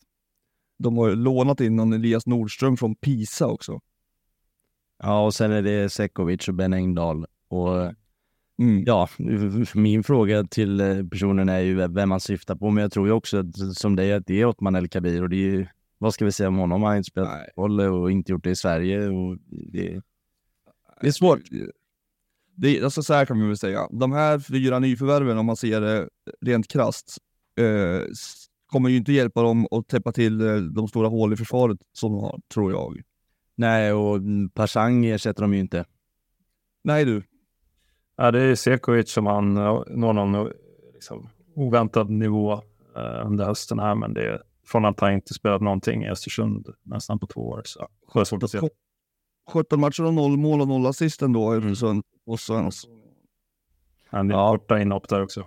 De 0.79 0.97
har 0.97 1.11
lånat 1.11 1.61
in 1.61 1.77
någon 1.77 1.93
Elias 1.93 2.27
Nordström 2.27 2.77
från 2.77 2.95
Pisa 2.95 3.47
också. 3.47 3.81
Ja, 5.03 5.25
och 5.25 5.35
sen 5.35 5.53
är 5.53 5.63
det 5.63 5.91
Sekovic 5.91 6.49
och 6.49 6.55
Ben 6.55 6.73
Engdahl. 6.73 7.27
Och 7.49 7.93
Mm. 8.59 8.85
ja, 8.87 9.09
min 9.75 10.03
fråga 10.03 10.45
till 10.45 10.81
eh, 10.81 11.05
personen 11.11 11.49
är 11.49 11.59
ju 11.59 11.89
vem 11.89 12.09
man 12.09 12.21
syftar 12.21 12.57
på, 12.57 12.71
men 12.71 12.83
jag 12.83 12.93
tror 12.93 13.07
ju 13.07 13.13
också 13.13 13.39
att, 13.39 13.77
som 13.77 13.97
dig 13.97 14.13
att 14.13 14.27
det 14.27 14.41
är 14.41 14.47
Otman 14.47 14.77
El 14.77 14.89
Kabir 14.89 15.23
och 15.23 15.29
det 15.29 15.37
är 15.37 15.51
ju, 15.51 15.67
vad 16.05 16.15
ska 16.15 16.25
vi 16.25 16.33
säga 16.33 16.49
om 16.49 16.57
honom? 16.57 16.83
Han 16.83 16.91
har 16.91 16.97
inte 16.97 17.11
spelat 17.11 17.31
Nej. 17.31 17.47
fotboll 17.47 17.81
och 17.81 18.11
inte 18.11 18.33
gjort 18.33 18.45
det 18.45 18.51
i 18.51 18.57
Sverige 18.57 19.09
och 19.09 19.39
det, 19.73 20.01
det 21.01 21.07
är 21.07 21.13
svårt. 21.13 21.41
Det, 22.57 22.83
alltså 22.85 23.03
så 23.03 23.15
här 23.15 23.27
kan 23.27 23.41
vi 23.41 23.47
väl 23.47 23.57
säga. 23.57 23.89
De 23.91 24.13
här 24.13 24.39
fyra 24.39 24.79
nyförvärven, 24.79 25.39
om 25.39 25.47
man 25.47 25.57
ser 25.57 25.81
det 25.81 26.09
rent 26.41 26.69
krasst, 26.69 27.19
eh, 27.59 28.03
kommer 28.67 28.89
ju 28.89 28.97
inte 28.97 29.13
hjälpa 29.13 29.43
dem 29.43 29.67
att 29.71 29.89
täppa 29.89 30.13
till 30.13 30.41
eh, 30.41 30.57
de 30.57 30.89
stora 30.89 31.09
hål 31.09 31.33
i 31.33 31.37
försvaret 31.37 31.79
som 31.93 32.13
de 32.13 32.21
har, 32.21 32.41
tror 32.55 32.73
jag. 32.73 33.03
Nej, 33.57 33.93
och 33.93 34.21
Pashang 34.55 35.05
ersätter 35.05 35.43
de 35.43 35.55
ju 35.55 35.61
inte. 35.61 35.85
Nej 36.85 37.05
du, 37.05 37.23
Ja, 38.17 38.31
det 38.31 38.43
är 38.43 38.55
Sekovic 38.55 39.13
som 39.13 39.27
han 39.27 39.55
når 39.55 40.13
någon 40.13 40.51
liksom, 40.95 41.29
oväntad 41.55 42.11
nivå 42.11 42.53
eh, 42.97 43.27
under 43.27 43.45
hösten 43.45 43.79
här, 43.79 43.95
men 43.95 44.15
det 44.15 44.27
är 44.27 44.43
från 44.67 44.85
att 44.85 45.01
han 45.01 45.13
inte 45.13 45.35
spelat 45.35 45.63
någonting 45.63 46.05
i 46.05 46.09
Östersund 46.11 46.69
nästan 46.83 47.19
på 47.19 47.27
två 47.27 47.41
år. 47.41 47.63
Så 47.65 47.89
det 48.15 48.21
är 48.21 48.25
svårt 48.25 48.43
att 48.43 48.51
se. 48.51 48.61
17 49.53 49.81
matcher 49.81 50.05
och 50.05 50.15
noll 50.15 50.37
mål 50.37 50.61
och 50.61 50.69
noll 50.69 50.87
assist 50.87 51.23
ändå. 51.23 51.51
Mm. 51.53 51.63
Mm. 51.63 51.75
Så, 51.75 52.03
och 52.27 52.41
så, 52.41 52.71
Han 54.11 54.31
är 54.31 54.35
Ja. 54.35 54.53
borta 54.53 54.81
inhopp 54.81 55.09
där 55.09 55.23
också. 55.23 55.45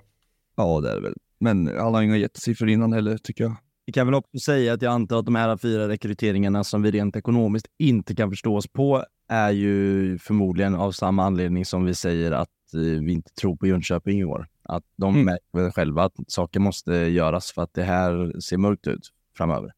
ja, 0.56 0.82
det 0.82 0.92
är 0.92 0.96
det 0.96 1.02
väl. 1.02 1.14
Men 1.40 1.68
han 1.78 1.94
har 1.94 2.02
inga 2.02 2.18
jättesiffror 2.18 2.70
innan 2.70 2.94
heller, 2.94 3.18
tycker 3.18 3.44
jag. 3.44 3.56
Vi 3.86 3.94
kan 3.94 4.08
väl 4.08 4.14
också 4.16 4.40
säga 4.40 4.74
att 4.74 4.82
jag 4.82 4.94
antar 4.94 5.20
att 5.20 5.26
de 5.26 5.36
här 5.36 5.58
fyra 5.58 5.88
rekryteringarna 5.88 6.64
som 6.64 6.82
vi 6.82 6.92
rent 6.92 7.16
ekonomiskt 7.16 7.68
inte 7.80 8.16
kan 8.16 8.30
förstå 8.30 8.56
oss 8.56 8.68
på 8.68 9.04
är 9.28 9.52
ju 9.52 10.18
förmodligen 10.18 10.76
av 10.76 10.92
samma 10.92 11.24
anledning 11.26 11.66
som 11.66 11.86
vi 11.86 11.94
säger 11.94 12.32
att 12.32 12.50
eh, 12.74 12.80
vi 12.82 13.12
inte 13.14 13.34
tror 13.34 13.56
på 13.56 13.68
Jönköping 13.68 14.20
i 14.20 14.24
år. 14.24 14.48
Att 14.68 14.84
de 14.96 15.14
Mm. 15.16 15.26
märker 15.26 15.72
själva 15.72 16.04
att 16.04 16.14
saker 16.28 16.60
måste 16.60 16.94
göras 16.94 17.52
för 17.52 17.62
att 17.62 17.74
det 17.74 17.84
här 17.84 18.40
ser 18.40 18.58
mörkt 18.58 18.88
ut 18.88 19.14
framöver. 19.38 19.72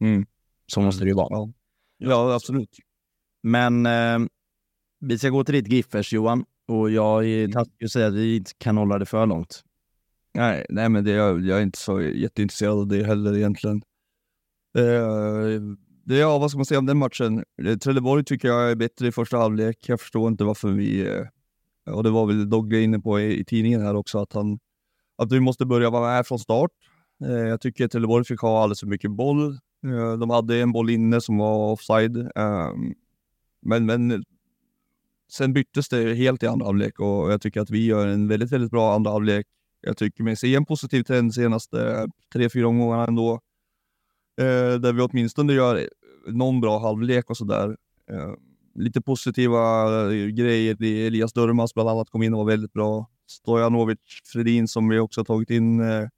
Mm. 0.00 0.26
Så 0.66 0.80
måste 0.80 1.04
det 1.04 1.08
ju 1.08 1.14
vara. 1.14 1.52
Ja, 1.98 2.34
absolut. 2.34 2.76
Men 3.42 3.86
eh, 3.86 4.18
vi 5.00 5.18
ska 5.18 5.28
gå 5.28 5.44
till 5.44 5.54
ditt 5.54 5.68
Giffers 5.68 6.12
Johan 6.12 6.44
och 6.68 6.90
jag 6.90 7.26
är 7.26 7.48
taskig 7.48 7.84
att 7.84 7.90
säga 7.92 8.06
att 8.06 8.14
vi 8.14 8.36
inte 8.36 8.50
kan 8.58 8.76
hålla 8.76 8.98
det 8.98 9.06
för 9.06 9.26
långt. 9.26 9.64
Nej, 10.34 10.66
nej 10.68 10.88
men 10.88 11.04
det, 11.04 11.10
jag, 11.10 11.44
jag 11.46 11.58
är 11.58 11.62
inte 11.62 11.78
så 11.78 12.00
jätteintresserad 12.02 12.78
av 12.78 12.86
det 12.86 13.04
heller 13.04 13.36
egentligen. 13.36 13.82
Eh, 14.78 15.60
det, 16.04 16.16
ja, 16.16 16.38
vad 16.38 16.50
ska 16.50 16.58
man 16.58 16.64
säga 16.66 16.78
om 16.78 16.86
den 16.86 16.98
matchen? 16.98 17.44
Eh, 17.62 17.76
Trelleborg 17.76 18.24
tycker 18.24 18.48
jag 18.48 18.70
är 18.70 18.74
bättre 18.74 19.08
i 19.08 19.12
första 19.12 19.36
halvlek. 19.36 19.88
Jag 19.88 20.00
förstår 20.00 20.28
inte 20.28 20.44
varför 20.44 20.68
vi, 20.68 21.06
eh, 21.08 21.26
och 21.90 22.02
det 22.02 22.10
var 22.10 22.26
väl 22.26 22.50
Dogge 22.50 22.80
inne 22.80 23.00
på 23.00 23.20
i, 23.20 23.40
i 23.40 23.44
tidningen 23.44 23.82
här 23.82 23.94
också, 23.96 24.18
att, 24.18 24.32
han, 24.32 24.58
att 25.16 25.32
vi 25.32 25.40
måste 25.40 25.66
börja 25.66 25.90
vara 25.90 26.16
med 26.16 26.26
från 26.26 26.38
start. 26.38 26.70
Eh, 27.24 27.30
jag 27.30 27.60
tycker 27.60 27.88
Trelleborg 27.88 28.24
fick 28.24 28.40
ha 28.40 28.62
alldeles 28.62 28.80
för 28.80 28.86
mycket 28.86 29.10
boll. 29.10 29.52
Eh, 29.86 30.18
de 30.18 30.30
hade 30.30 30.60
en 30.60 30.72
boll 30.72 30.90
inne 30.90 31.20
som 31.20 31.38
var 31.38 31.72
offside. 31.72 32.16
Eh, 32.16 32.72
men, 33.62 33.86
men 33.86 34.24
sen 35.32 35.52
byttes 35.52 35.88
det 35.88 36.14
helt 36.14 36.42
i 36.42 36.46
andra 36.46 36.66
halvlek 36.66 37.00
och 37.00 37.32
jag 37.32 37.40
tycker 37.40 37.60
att 37.60 37.70
vi 37.70 37.86
gör 37.86 38.06
en 38.06 38.28
väldigt, 38.28 38.52
väldigt 38.52 38.70
bra 38.70 38.94
andra 38.94 39.10
halvlek. 39.10 39.46
Jag 39.80 39.96
tycker 39.96 40.24
mig 40.24 40.36
se 40.36 40.54
en 40.54 40.64
positiv 40.64 41.02
trend 41.02 41.34
senaste 41.34 42.08
tre, 42.32 42.50
fyra 42.50 42.68
omgångarna 42.68 43.04
ändå. 43.04 43.40
Eh, 44.40 44.80
där 44.80 44.92
vi 44.92 45.02
åtminstone 45.02 45.52
gör 45.52 45.88
någon 46.26 46.60
bra 46.60 46.78
halvlek 46.78 47.30
och 47.30 47.36
sådär. 47.36 47.76
Eh, 48.10 48.32
lite 48.74 49.00
positiva 49.00 49.60
eh, 50.12 50.26
grejer. 50.26 50.76
Elias 50.82 51.32
Durmas 51.32 51.74
bland 51.74 51.88
annat 51.88 52.10
kom 52.10 52.22
in 52.22 52.34
och 52.34 52.38
var 52.38 52.46
väldigt 52.46 52.72
bra. 52.72 53.10
Stojanovic 53.26 53.98
Fredin 54.32 54.68
som 54.68 54.88
vi 54.88 54.98
också 54.98 55.20
har 55.20 55.24
tagit 55.24 55.50
in 55.50 55.80
eh, 55.80 56.08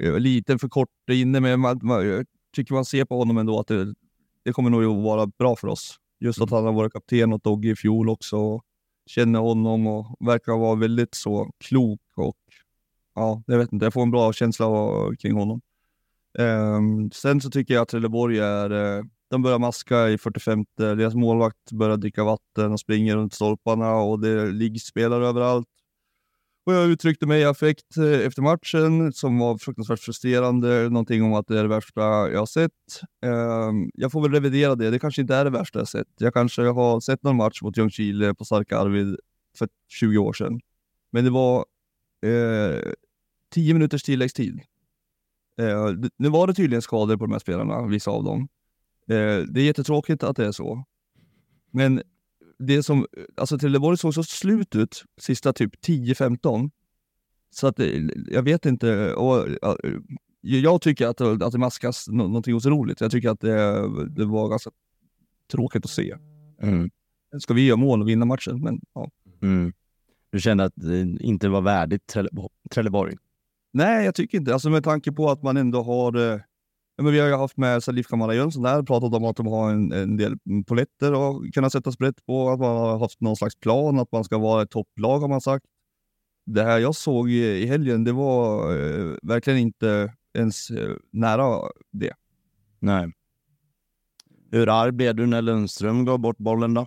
eh, 0.00 0.18
lite 0.18 0.58
för 0.58 0.68
kort 0.68 1.10
inne, 1.10 1.40
men 1.40 1.60
man, 1.60 1.80
man, 1.82 2.08
jag 2.08 2.26
tycker 2.54 2.74
man 2.74 2.84
ser 2.84 3.04
på 3.04 3.18
honom 3.18 3.38
ändå 3.38 3.60
att 3.60 3.66
det, 3.66 3.94
det 4.44 4.52
kommer 4.52 4.70
nog 4.70 4.84
att 4.84 5.04
vara 5.04 5.26
bra 5.26 5.56
för 5.56 5.68
oss. 5.68 5.96
Just 6.20 6.40
att 6.40 6.50
han 6.50 6.64
har 6.64 6.72
varit 6.72 6.92
kapten 6.92 7.32
åt 7.32 7.44
Dogge 7.44 7.70
i 7.70 7.76
fjol 7.76 8.08
också. 8.08 8.60
Känner 9.06 9.38
honom 9.38 9.86
och 9.86 10.16
verkar 10.20 10.52
vara 10.52 10.74
väldigt 10.74 11.14
så 11.14 11.50
klok 11.58 12.00
och 12.16 12.36
ja, 13.14 13.42
jag 13.46 13.58
vet 13.58 13.72
inte, 13.72 13.86
jag 13.86 13.92
får 13.92 14.02
en 14.02 14.10
bra 14.10 14.32
känsla 14.32 14.66
kring 15.18 15.32
honom. 15.32 15.60
Um, 16.38 17.10
sen 17.10 17.40
så 17.40 17.50
tycker 17.50 17.74
jag 17.74 17.82
att 17.82 17.88
Trelleborg 17.88 18.38
är, 18.38 18.72
uh, 18.72 19.04
de 19.30 19.42
börjar 19.42 19.58
maska 19.58 20.08
i 20.08 20.18
45. 20.18 20.58
Eh, 20.58 20.64
deras 20.76 21.14
målvakt 21.14 21.72
börjar 21.72 21.96
dricka 21.96 22.24
vatten 22.24 22.72
och 22.72 22.80
springer 22.80 23.16
runt 23.16 23.34
stolparna 23.34 23.94
och 23.94 24.20
det 24.20 24.46
ligger 24.46 24.80
spelare 24.80 25.26
överallt. 25.26 25.68
Och 26.66 26.72
jag 26.72 26.86
uttryckte 26.86 27.26
mig 27.26 27.40
i 27.40 27.44
affekt 27.44 27.96
eh, 27.96 28.26
efter 28.26 28.42
matchen 28.42 29.12
som 29.12 29.38
var 29.38 29.58
fruktansvärt 29.58 30.00
frustrerande. 30.00 30.88
Någonting 30.90 31.22
om 31.22 31.34
att 31.34 31.46
det 31.46 31.58
är 31.58 31.62
det 31.62 31.68
värsta 31.68 32.00
jag 32.30 32.38
har 32.38 32.46
sett. 32.46 32.72
Ehm, 33.24 33.90
jag 33.94 34.12
får 34.12 34.22
väl 34.22 34.32
revidera 34.32 34.74
det. 34.74 34.90
Det 34.90 34.98
kanske 34.98 35.20
inte 35.22 35.34
är 35.34 35.44
det 35.44 35.50
värsta 35.50 35.78
jag 35.78 35.88
sett. 35.88 36.08
Jag 36.18 36.34
kanske 36.34 36.62
har 36.62 37.00
sett 37.00 37.22
någon 37.22 37.36
match 37.36 37.62
mot 37.62 37.76
Ljungskile 37.76 38.34
på 38.34 38.44
Starka 38.44 38.78
Arvid 38.78 39.16
för 39.58 39.68
20 39.88 40.18
år 40.18 40.32
sedan. 40.32 40.60
Men 41.12 41.24
det 41.24 41.30
var 41.30 41.64
eh, 42.26 42.92
10 43.54 43.74
minuters 43.74 44.02
tilläggstid. 44.02 44.60
Eh, 45.60 45.90
nu 46.16 46.28
var 46.28 46.46
det 46.46 46.54
tydligen 46.54 46.82
skador 46.82 47.16
på 47.16 47.24
de 47.24 47.32
här 47.32 47.38
spelarna, 47.38 47.86
vissa 47.86 48.10
av 48.10 48.24
dem. 48.24 48.48
Eh, 49.08 49.44
det 49.48 49.60
är 49.60 49.64
jättetråkigt 49.64 50.22
att 50.22 50.36
det 50.36 50.46
är 50.46 50.52
så. 50.52 50.84
Men 51.70 52.02
det 52.58 52.82
som, 52.82 53.06
alltså 53.36 53.58
Trelleborg 53.58 53.98
såg 53.98 54.14
så 54.14 54.22
slut 54.22 54.76
ut 54.76 55.04
sista 55.20 55.52
typ 55.52 55.74
10-15. 55.86 56.70
Så 57.50 57.66
att 57.66 57.78
jag 58.26 58.42
vet 58.42 58.66
inte. 58.66 59.14
Och, 59.14 59.48
jag 60.40 60.82
tycker 60.82 61.06
att, 61.06 61.20
att 61.20 61.52
det 61.52 61.58
maskas 61.58 62.08
någonting 62.08 62.54
otroligt. 62.54 63.00
Jag 63.00 63.10
tycker 63.10 63.30
att 63.30 63.40
det, 63.40 63.88
det 64.08 64.24
var 64.24 64.48
ganska 64.48 64.70
tråkigt 65.52 65.84
att 65.84 65.90
se. 65.90 66.16
Mm. 66.62 66.90
Ska 67.38 67.54
vi 67.54 67.66
göra 67.66 67.76
mål 67.76 68.02
och 68.02 68.08
vinna 68.08 68.24
matchen? 68.24 68.60
Men, 68.60 68.80
ja. 68.94 69.10
Mm. 69.42 69.72
Du 70.30 70.40
kände 70.40 70.64
att 70.64 70.72
det 70.76 71.00
inte 71.20 71.48
var 71.48 71.60
värdigt 71.60 72.16
Trelleborg? 72.70 73.16
Nej, 73.72 74.04
jag 74.04 74.14
tycker 74.14 74.38
inte. 74.38 74.52
Alltså 74.52 74.70
med 74.70 74.84
tanke 74.84 75.12
på 75.12 75.30
att 75.30 75.42
man 75.42 75.56
ändå 75.56 75.82
har... 75.82 76.42
Men 76.98 77.12
vi 77.12 77.20
har 77.20 77.28
ju 77.28 77.34
haft 77.34 77.56
med 77.56 77.82
Salif 77.82 78.06
Kamara 78.06 78.34
Jönsson 78.34 78.62
där, 78.62 78.82
pratat 78.82 79.14
om 79.14 79.24
att 79.24 79.36
de 79.36 79.46
har 79.46 79.70
en, 79.70 79.92
en 79.92 80.16
del 80.16 80.36
poletter 80.66 81.14
och 81.14 81.54
kunna 81.54 81.70
sätta 81.70 81.92
sprätt 81.92 82.26
på, 82.26 82.50
att 82.50 82.60
man 82.60 82.76
har 82.76 82.98
haft 82.98 83.20
någon 83.20 83.36
slags 83.36 83.56
plan, 83.56 83.98
att 83.98 84.12
man 84.12 84.24
ska 84.24 84.38
vara 84.38 84.62
ett 84.62 84.70
topplag 84.70 85.20
har 85.20 85.28
man 85.28 85.40
sagt. 85.40 85.66
Det 86.46 86.62
här 86.62 86.78
jag 86.78 86.94
såg 86.94 87.30
i, 87.30 87.66
helgen, 87.66 88.04
det 88.04 88.12
var 88.12 88.72
eh, 88.76 89.16
verkligen 89.22 89.58
inte 89.58 90.14
ens 90.34 90.70
eh, 90.70 90.96
nära 91.12 91.60
det. 91.92 92.12
Nej. 92.78 93.12
Hur 94.50 94.68
arg 94.68 94.92
blev 94.92 95.14
du 95.14 95.26
när 95.26 95.42
Lundström 95.42 96.04
gav 96.04 96.18
bort 96.18 96.38
bollen 96.38 96.74
då? 96.74 96.86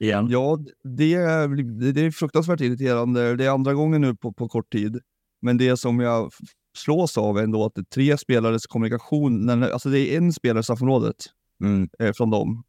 Igen? 0.00 0.26
Ja, 0.30 0.58
det, 0.84 1.16
det, 1.16 1.92
det 1.92 2.00
är 2.00 2.10
fruktansvärt 2.10 2.60
irriterande. 2.60 3.36
Det 3.36 3.44
är 3.44 3.50
andra 3.50 3.74
gången 3.74 4.00
nu 4.00 4.16
på, 4.16 4.32
på 4.32 4.48
kort 4.48 4.72
tid. 4.72 5.00
Men 5.40 5.58
det 5.58 5.76
som 5.76 6.00
jag 6.00 6.32
slås 6.76 7.18
av 7.18 7.38
är 7.38 7.42
ändå 7.42 7.64
att 7.64 7.74
det 7.74 7.80
är 7.80 7.84
tre 7.84 8.18
spelares 8.18 8.66
kommunikation, 8.66 9.62
alltså 9.62 9.88
det 9.88 9.98
är 10.00 10.18
en 10.18 10.32
spelare 10.32 10.60
i 10.60 10.62
straffområdet 10.62 11.16
mm. 11.64 11.88
eh, 11.98 12.12
från 12.12 12.30
dem. 12.30 12.64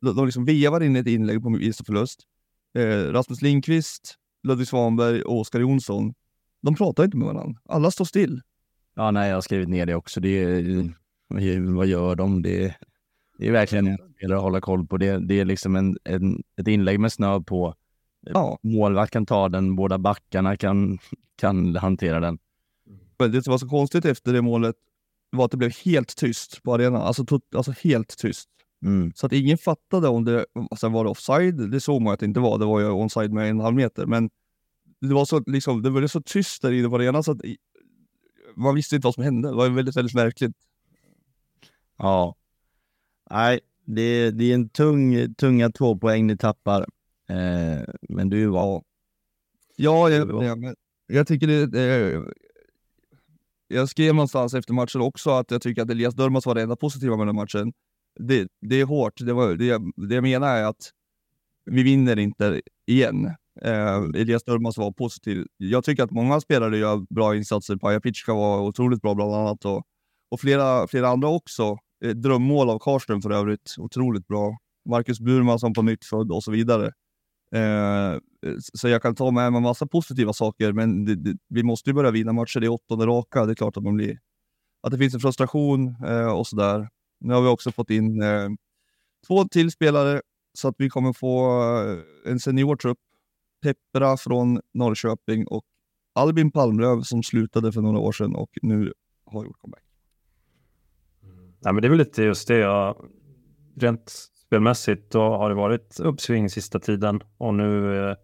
De, 0.00 0.16
de 0.16 0.24
liksom 0.24 0.44
vevar 0.44 0.82
in 0.82 0.96
ett 0.96 1.06
inlägg 1.06 1.42
på 1.42 1.50
vinst 1.50 1.80
och 1.80 1.86
förlust. 1.86 2.20
Eh, 2.74 3.12
Rasmus 3.12 3.42
Lindqvist, 3.42 4.14
Ludvig 4.42 4.68
Svanberg 4.68 5.22
och 5.22 5.40
Oskar 5.40 5.60
Jonsson, 5.60 6.14
de 6.62 6.74
pratar 6.74 7.04
inte 7.04 7.16
med 7.16 7.26
varandra. 7.26 7.60
Alla 7.68 7.90
står 7.90 8.04
still. 8.04 8.40
Ja, 8.94 9.10
nej, 9.10 9.28
jag 9.28 9.36
har 9.36 9.40
skrivit 9.40 9.68
ner 9.68 9.86
det 9.86 9.94
också. 9.94 10.20
Det 10.20 10.28
är, 10.28 11.74
vad 11.74 11.86
gör 11.86 12.14
de? 12.14 12.42
Det, 12.42 12.74
det 13.38 13.48
är 13.48 13.52
verkligen 13.52 13.86
en 13.86 13.98
spelare 14.16 14.38
att 14.38 14.44
hålla 14.44 14.60
koll 14.60 14.86
på. 14.86 14.96
Det, 14.96 15.18
det 15.18 15.40
är 15.40 15.44
liksom 15.44 15.76
en, 15.76 15.98
en, 16.04 16.42
ett 16.56 16.68
inlägg 16.68 17.00
med 17.00 17.12
snö 17.12 17.40
på. 17.40 17.74
Ja. 18.20 18.58
Målvakt 18.62 19.12
kan 19.12 19.26
ta 19.26 19.48
den, 19.48 19.76
båda 19.76 19.98
backarna 19.98 20.56
kan, 20.56 20.98
kan 21.36 21.76
hantera 21.76 22.20
den. 22.20 22.38
Det 23.28 23.42
som 23.42 23.50
var 23.50 23.58
så 23.58 23.68
konstigt 23.68 24.04
efter 24.04 24.32
det 24.32 24.42
målet 24.42 24.76
var 25.30 25.44
att 25.44 25.50
det 25.50 25.56
blev 25.56 25.72
helt 25.84 26.16
tyst 26.16 26.62
på 26.62 26.74
arenan. 26.74 27.02
Alltså, 27.02 27.24
alltså 27.56 27.72
helt 27.82 28.18
tyst. 28.18 28.48
Mm. 28.84 29.12
Så 29.14 29.26
att 29.26 29.32
ingen 29.32 29.58
fattade 29.58 30.08
om 30.08 30.24
det 30.24 30.46
alltså 30.70 30.88
var 30.88 31.04
det 31.04 31.10
offside. 31.10 31.70
Det 31.70 31.80
såg 31.80 32.02
man 32.02 32.14
att 32.14 32.20
det 32.20 32.26
inte 32.26 32.40
var. 32.40 32.58
Det 32.58 32.64
var 32.64 32.80
ju 32.80 32.86
onside 32.86 33.32
med 33.32 33.50
en 33.50 33.60
halv 33.60 33.76
meter. 33.76 34.06
Men 34.06 34.30
det 35.00 35.14
var 35.14 35.24
så, 35.24 35.42
liksom, 35.46 35.82
det 35.82 35.90
var 35.90 36.06
så 36.06 36.22
tyst 36.22 36.62
där 36.62 36.72
inne 36.72 36.88
på 36.88 36.94
arenan 36.94 37.24
så 37.24 37.32
att 37.32 37.40
man 38.56 38.74
visste 38.74 38.96
inte 38.96 39.06
vad 39.06 39.14
som 39.14 39.24
hände. 39.24 39.48
Det 39.48 39.54
var 39.54 39.68
väldigt, 39.68 39.96
väldigt 39.96 40.14
märkligt. 40.14 40.56
Ja. 41.98 42.36
Nej, 43.30 43.60
det, 43.84 44.30
det 44.30 44.50
är 44.50 44.54
en 44.54 44.68
tung, 44.68 45.34
tunga 45.34 45.70
två 45.70 45.98
poäng 45.98 46.26
ni 46.26 46.36
tappar. 46.36 46.86
Eh, 47.28 47.84
men 48.08 48.30
du 48.30 48.46
var... 48.46 48.82
Ja, 49.76 50.10
jag, 50.10 50.44
jag, 50.44 50.74
jag 51.06 51.26
tycker 51.26 51.46
det, 51.46 51.66
det... 51.66 52.22
Jag 53.72 53.88
skrev 53.88 54.14
någonstans 54.14 54.54
efter 54.54 54.74
matchen 54.74 55.00
också 55.00 55.30
att 55.30 55.50
jag 55.50 55.62
tycker 55.62 55.82
att 55.82 55.90
Elias 55.90 56.14
Durmas 56.14 56.46
var 56.46 56.54
det 56.54 56.62
enda 56.62 56.76
positiva 56.76 57.16
med 57.16 57.26
den 57.26 57.36
matchen. 57.36 57.72
Det, 58.18 58.48
det 58.60 58.80
är 58.80 58.84
hårt. 58.84 59.12
Det, 59.16 59.32
var, 59.32 59.54
det, 59.54 59.78
det 60.08 60.14
jag 60.14 60.22
menar 60.22 60.56
är 60.56 60.64
att 60.64 60.90
vi 61.64 61.82
vinner 61.82 62.18
inte 62.18 62.60
igen. 62.86 63.26
Eh, 63.62 63.96
Elias 64.14 64.44
Durmas 64.44 64.78
var 64.78 64.92
positiv. 64.92 65.46
Jag 65.56 65.84
tycker 65.84 66.02
att 66.02 66.10
många 66.10 66.40
spelare 66.40 66.78
gör 66.78 67.14
bra 67.14 67.36
insatser. 67.36 67.76
Paja 67.76 68.00
Pitschka 68.00 68.34
var 68.34 68.60
otroligt 68.60 69.02
bra 69.02 69.14
bland 69.14 69.34
annat 69.34 69.64
och, 69.64 69.82
och 70.30 70.40
flera, 70.40 70.88
flera 70.88 71.08
andra 71.08 71.28
också. 71.28 71.78
Eh, 72.04 72.10
drömmål 72.10 72.70
av 72.70 72.78
Karsten 72.78 73.22
för 73.22 73.30
övrigt. 73.30 73.74
Otroligt 73.78 74.26
bra. 74.26 74.56
Marcus 74.88 75.20
Burman 75.20 75.58
som 75.58 75.72
på 75.72 75.82
nytt 75.82 76.04
född 76.04 76.32
och 76.32 76.44
så 76.44 76.50
vidare. 76.50 76.92
Eh, 77.52 78.18
så 78.74 78.88
jag 78.88 79.02
kan 79.02 79.14
ta 79.14 79.30
med 79.30 79.52
mig 79.52 79.62
massa 79.62 79.86
positiva 79.86 80.32
saker, 80.32 80.72
men 80.72 81.04
det, 81.04 81.14
det, 81.14 81.38
vi 81.48 81.62
måste 81.62 81.90
ju 81.90 81.94
börja 81.94 82.10
vinna 82.10 82.32
matcher. 82.32 82.60
Det 82.60 82.66
är 82.66 82.72
åttonde 82.72 83.06
raka. 83.06 83.46
Det 83.46 83.52
är 83.52 83.54
klart 83.54 83.76
att 83.76 83.82
man 83.82 83.94
blir... 83.94 84.18
Att 84.82 84.92
det 84.92 84.98
finns 84.98 85.14
en 85.14 85.20
frustration 85.20 85.96
eh, 86.06 86.32
och 86.32 86.46
sådär. 86.46 86.88
Nu 87.20 87.34
har 87.34 87.42
vi 87.42 87.48
också 87.48 87.72
fått 87.72 87.90
in 87.90 88.22
eh, 88.22 88.48
två 89.26 89.44
till 89.44 89.70
spelare 89.70 90.22
så 90.52 90.68
att 90.68 90.74
vi 90.78 90.88
kommer 90.88 91.12
få 91.12 91.62
eh, 91.82 92.32
en 92.32 92.40
seniortrupp. 92.40 92.98
Peppra 93.62 94.16
från 94.16 94.60
Norrköping 94.74 95.46
och 95.46 95.64
Albin 96.12 96.50
Palmlöv 96.50 97.02
som 97.02 97.22
slutade 97.22 97.72
för 97.72 97.80
några 97.80 97.98
år 97.98 98.12
sedan 98.12 98.34
och 98.34 98.50
nu 98.62 98.92
har 99.24 99.44
gjort 99.44 99.58
comeback. 99.58 99.82
Nej, 101.62 101.72
men 101.72 101.82
det 101.82 101.88
är 101.88 101.90
väl 101.90 101.98
lite 101.98 102.22
just 102.22 102.48
det. 102.48 102.56
Jag, 102.58 102.96
rent 103.76 104.30
spelmässigt 104.50 105.12
då 105.12 105.20
har 105.20 105.48
det 105.48 105.54
varit 105.54 106.00
uppsving 106.00 106.50
sista 106.50 106.78
tiden 106.78 107.20
och 107.38 107.54
nu 107.54 107.98
eh, 108.08 108.16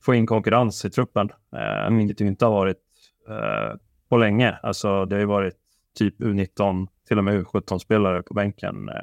få 0.00 0.14
in 0.14 0.26
konkurrens 0.26 0.84
i 0.84 0.90
truppen, 0.90 1.30
eh, 1.56 1.96
vilket 1.96 2.20
ju 2.20 2.26
inte 2.26 2.44
har 2.44 2.52
varit 2.52 2.82
eh, 3.28 3.78
på 4.08 4.16
länge. 4.16 4.58
Alltså 4.62 5.04
det 5.04 5.16
har 5.16 5.20
ju 5.20 5.26
varit 5.26 5.54
typ 5.98 6.20
U19, 6.20 6.86
till 7.08 7.18
och 7.18 7.24
med 7.24 7.44
U17-spelare 7.44 8.22
på 8.22 8.34
bänken 8.34 8.88
eh, 8.88 8.94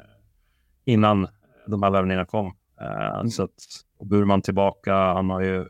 innan 0.84 1.28
de 1.66 1.82
här 1.82 1.90
värvningarna 1.90 2.24
kom. 2.24 2.56
Eh, 2.80 3.14
mm. 3.14 3.30
Så 3.30 3.42
att 3.42 3.84
Burman 4.04 4.42
tillbaka, 4.42 4.94
han 4.94 5.30
har 5.30 5.40
ju 5.40 5.68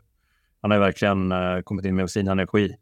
han 0.61 0.71
har 0.71 0.79
verkligen 0.79 1.31
eh, 1.31 1.61
kommit 1.61 1.85
in 1.85 1.95
med 1.95 2.09
sin 2.09 2.27
energi 2.27 2.75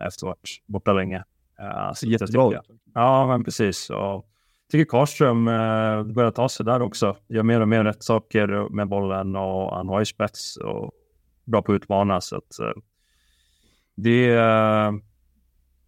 eh, 0.00 0.06
efter 0.06 0.18
att 0.18 0.22
ha 0.22 0.28
varit 0.28 0.62
borta 0.66 0.92
länge. 0.92 1.24
Uh, 1.60 2.10
Jättebra. 2.10 2.62
Ja, 2.94 3.26
men 3.26 3.44
precis. 3.44 3.90
Och 3.90 4.28
tycker 4.70 4.90
Karlström 4.90 5.48
eh, 5.48 6.02
börjar 6.02 6.30
ta 6.30 6.48
sig 6.48 6.66
där 6.66 6.82
också. 6.82 7.16
Gör 7.28 7.42
mer 7.42 7.60
och 7.60 7.68
mer 7.68 7.84
rätt 7.84 8.02
saker 8.02 8.68
med 8.70 8.88
bollen 8.88 9.36
och 9.36 9.76
han 9.76 9.88
har 9.88 9.98
ju 9.98 10.04
spets 10.04 10.56
och 10.56 10.92
bra 11.44 11.62
på 11.62 11.72
att 11.72 11.76
utmana. 11.76 12.20
Så 12.20 12.36
att, 12.36 12.58
eh, 12.60 12.82
det, 13.94 14.28
eh, 14.28 14.92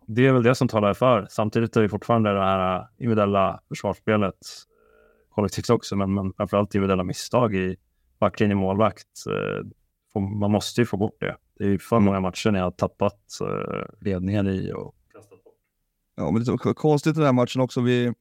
det 0.07 0.27
är 0.27 0.33
väl 0.33 0.43
det 0.43 0.55
som 0.55 0.69
talar 0.69 0.95
för. 0.95 1.27
Samtidigt 1.31 1.77
är 1.77 1.83
det 1.83 1.89
fortfarande 1.89 2.33
det 2.33 2.41
här 2.41 2.77
eh, 2.77 2.85
individuella 2.99 3.61
försvarsspelet 3.69 4.35
eh, 4.35 5.35
kollektivt 5.35 5.71
också, 5.71 5.97
men, 5.97 6.15
men 6.15 6.33
framförallt 6.33 6.75
individuella 6.75 7.05
misstag 7.05 7.55
i 7.55 7.77
backlinje 8.19 8.55
målvakt. 8.55 9.07
Eh, 9.31 9.67
man 10.21 10.51
måste 10.51 10.81
ju 10.81 10.87
få 10.87 10.97
bort 10.97 11.17
det. 11.21 11.37
Det 11.59 11.65
är 11.65 11.69
ju 11.69 11.79
för 11.79 12.01
många 12.01 12.21
matcher 12.21 12.51
när 12.51 12.59
jag 12.59 12.67
har 12.67 12.71
tappat 12.71 13.21
eh, 13.41 13.85
ledningen 14.01 14.47
i 14.47 14.73
och 14.73 14.95
kastat 15.13 15.45
bort. 15.45 15.55
Ja, 16.17 16.31
men 16.31 16.35
det 16.35 16.53
är 16.53 16.59
så 16.59 16.75
konstigt 16.75 17.15
den 17.15 17.25
här 17.25 17.33
matchen 17.33 17.63
också. 17.63 17.81
Vi, 17.81 18.13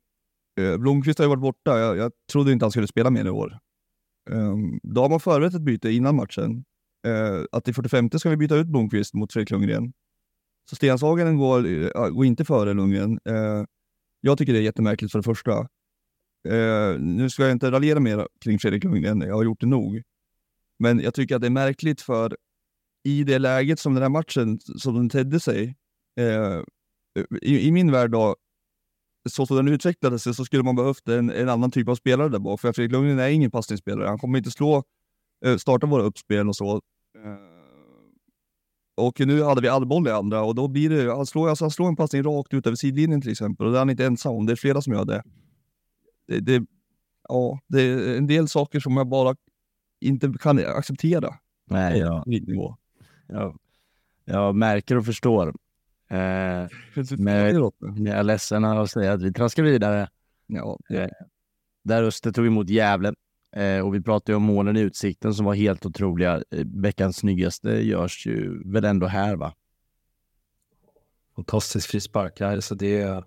Eh, 0.59 0.77
Blomqvist 0.77 1.19
har 1.19 1.25
ju 1.25 1.29
varit 1.29 1.41
borta. 1.41 1.79
Jag, 1.79 1.97
jag 1.97 2.11
trodde 2.31 2.51
inte 2.51 2.65
han 2.65 2.71
skulle 2.71 2.87
spela 2.87 3.09
mer 3.09 3.25
i 3.25 3.29
år. 3.29 3.59
Ehm, 4.31 4.79
då 4.83 5.01
har 5.01 5.09
man 5.09 5.19
förberett 5.19 5.53
ett 5.53 5.61
byte 5.61 5.91
innan 5.91 6.15
matchen. 6.15 6.63
Eh, 7.07 7.43
att 7.51 7.67
i 7.67 7.73
45 7.73 8.09
ska 8.09 8.29
vi 8.29 8.37
byta 8.37 8.55
ut 8.55 8.67
Blomqvist 8.67 9.13
mot 9.13 9.33
Fredrik 9.33 9.51
Lundgren. 9.51 9.93
Så 10.69 10.75
Stenshagen 10.75 11.37
går, 11.37 11.67
eh, 11.67 12.09
går 12.09 12.25
inte 12.25 12.45
före 12.45 12.73
Lundgren. 12.73 13.19
Jag 14.21 14.37
tycker 14.37 14.53
det 14.53 14.59
är 14.59 14.63
jättemärkligt 14.63 15.11
för 15.11 15.19
det 15.19 15.23
första. 15.23 15.67
Nu 16.99 17.29
ska 17.29 17.43
jag 17.43 17.51
inte 17.51 17.71
raljera 17.71 17.99
mer 17.99 18.27
kring 18.41 18.59
Fredrik 18.59 18.83
Lundgren, 18.83 19.21
jag 19.21 19.35
har 19.35 19.43
gjort 19.43 19.59
det 19.59 19.67
nog. 19.67 20.01
Men 20.79 20.99
jag 20.99 21.13
tycker 21.13 21.35
att 21.35 21.41
det 21.41 21.47
är 21.47 21.51
märkligt 21.51 22.01
för 22.01 22.37
i 23.03 23.23
det 23.23 23.39
läget 23.39 23.79
som 23.79 23.93
den 23.93 24.03
här 24.03 24.09
matchen, 24.09 24.59
som 24.59 24.95
den 24.95 25.09
tedde 25.09 25.39
sig, 25.39 25.75
i, 27.41 27.67
i, 27.67 27.71
min 27.71 27.91
värld 27.91 28.11
då, 28.11 28.35
så 29.29 29.45
som 29.45 29.57
den 29.57 29.67
utvecklade 29.67 30.19
sig 30.19 30.33
så 30.33 30.45
skulle 30.45 30.63
man 30.63 30.75
behövt 30.75 31.07
en, 31.07 31.29
en 31.29 31.49
annan 31.49 31.71
typ 31.71 31.89
av 31.89 31.95
spelare 31.95 32.29
där 32.29 32.39
bak. 32.39 32.61
För 32.61 32.73
Fredrik 32.73 32.91
Lundgren 32.91 33.19
är 33.19 33.29
ingen 33.29 33.51
passningsspelare. 33.51 34.07
Han 34.07 34.19
kommer 34.19 34.37
inte 34.37 34.51
slå, 34.51 34.83
eh, 35.45 35.57
starta 35.57 35.87
våra 35.87 36.03
uppspel 36.03 36.49
och 36.49 36.55
så. 36.55 36.75
Eh, 36.75 37.55
och 38.97 39.19
nu 39.19 39.43
hade 39.43 39.61
vi 39.61 39.67
all 39.67 39.85
boll 39.85 40.07
i 40.07 40.11
andra 40.11 40.43
och 40.43 40.55
då 40.55 40.67
blir 40.67 40.89
det, 40.89 41.15
han 41.15 41.25
slår, 41.25 41.49
alltså 41.49 41.63
han 41.63 41.71
slår 41.71 41.87
en 41.87 41.95
passning 41.95 42.23
rakt 42.23 42.53
ut 42.53 42.67
över 42.67 42.75
sidlinjen 42.75 43.21
till 43.21 43.31
exempel 43.31 43.65
och 43.65 43.71
det 43.71 43.77
är 43.77 43.79
han 43.79 43.89
inte 43.89 44.05
ensam 44.05 44.35
om. 44.35 44.45
Det 44.45 44.51
är 44.51 44.55
flera 44.55 44.81
som 44.81 44.93
gör 44.93 45.05
det. 45.05 45.23
Det, 46.27 46.39
det, 46.39 46.65
ja, 47.29 47.59
det 47.67 47.81
är 47.81 48.17
en 48.17 48.27
del 48.27 48.47
saker 48.47 48.79
som 48.79 48.97
jag 48.97 49.07
bara 49.07 49.35
inte 50.01 50.33
kan 50.39 50.65
acceptera. 50.65 51.35
Nej, 51.69 51.99
ja. 51.99 52.23
nivå. 52.25 52.75
Jag, 53.27 53.57
jag 54.25 54.55
märker 54.55 54.95
och 54.95 55.05
förstår. 55.05 55.53
Eh, 56.09 56.67
men 57.17 58.05
jag 58.05 58.17
är 58.17 58.23
ledsen 58.23 58.65
att 58.65 58.91
säga 58.91 59.13
att 59.13 59.21
vi 59.21 59.33
traskar 59.33 59.63
vidare. 59.63 60.09
Ja. 60.47 60.79
Eh, 60.89 61.09
där 61.83 62.03
Öster 62.03 62.31
tog 62.31 62.45
emot 62.45 62.69
Gävle 62.69 63.13
eh, 63.55 63.79
och 63.79 63.95
vi 63.95 64.01
pratade 64.01 64.31
ju 64.31 64.35
om 64.35 64.43
målen 64.43 64.77
i 64.77 64.79
Utsikten 64.79 65.33
som 65.33 65.45
var 65.45 65.53
helt 65.53 65.85
otroliga. 65.85 66.35
Eh, 66.35 66.65
veckans 66.65 67.17
snyggaste 67.17 67.69
görs 67.69 68.27
ju 68.27 68.63
väl 68.71 68.85
ändå 68.85 69.07
här 69.07 69.35
va? 69.35 69.53
Fantastisk 71.35 71.89
frispark 71.89 72.39
här, 72.39 72.59
så 72.59 72.75
det 72.75 73.01
är... 73.01 73.23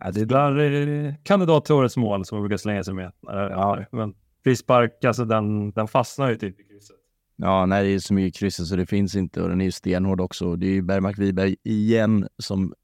Ja, 0.00 0.10
det 0.10 0.24
där 0.24 0.58
är 0.58 1.16
kandidat 1.22 1.64
till 1.64 1.74
årets 1.74 1.96
mål 1.96 2.24
som 2.24 2.38
man 2.38 2.42
brukar 2.42 2.56
slänga 2.56 2.84
sig 2.84 2.94
med. 2.94 3.12
Ja, 3.22 3.84
men 3.92 4.14
frispark, 4.44 5.04
alltså 5.04 5.24
den, 5.24 5.70
den 5.70 5.88
fastnar 5.88 6.30
ju 6.30 6.36
typ 6.36 6.60
i 6.60 6.64
krysset. 6.64 6.96
Ja, 7.44 7.66
nej, 7.66 7.84
det 7.84 7.94
är 7.94 7.98
så 7.98 8.14
mycket 8.14 8.40
krysset 8.40 8.66
så 8.66 8.76
det 8.76 8.86
finns 8.86 9.14
inte 9.14 9.42
och 9.42 9.48
den 9.48 9.60
är 9.60 9.64
ju 9.64 9.72
stenhård 9.72 10.20
också. 10.20 10.56
Det 10.56 10.66
är 10.66 10.70
ju 10.70 10.82
Bergmark 10.82 11.18
Wiberg 11.18 11.56
igen 11.62 12.28
som 12.38 12.74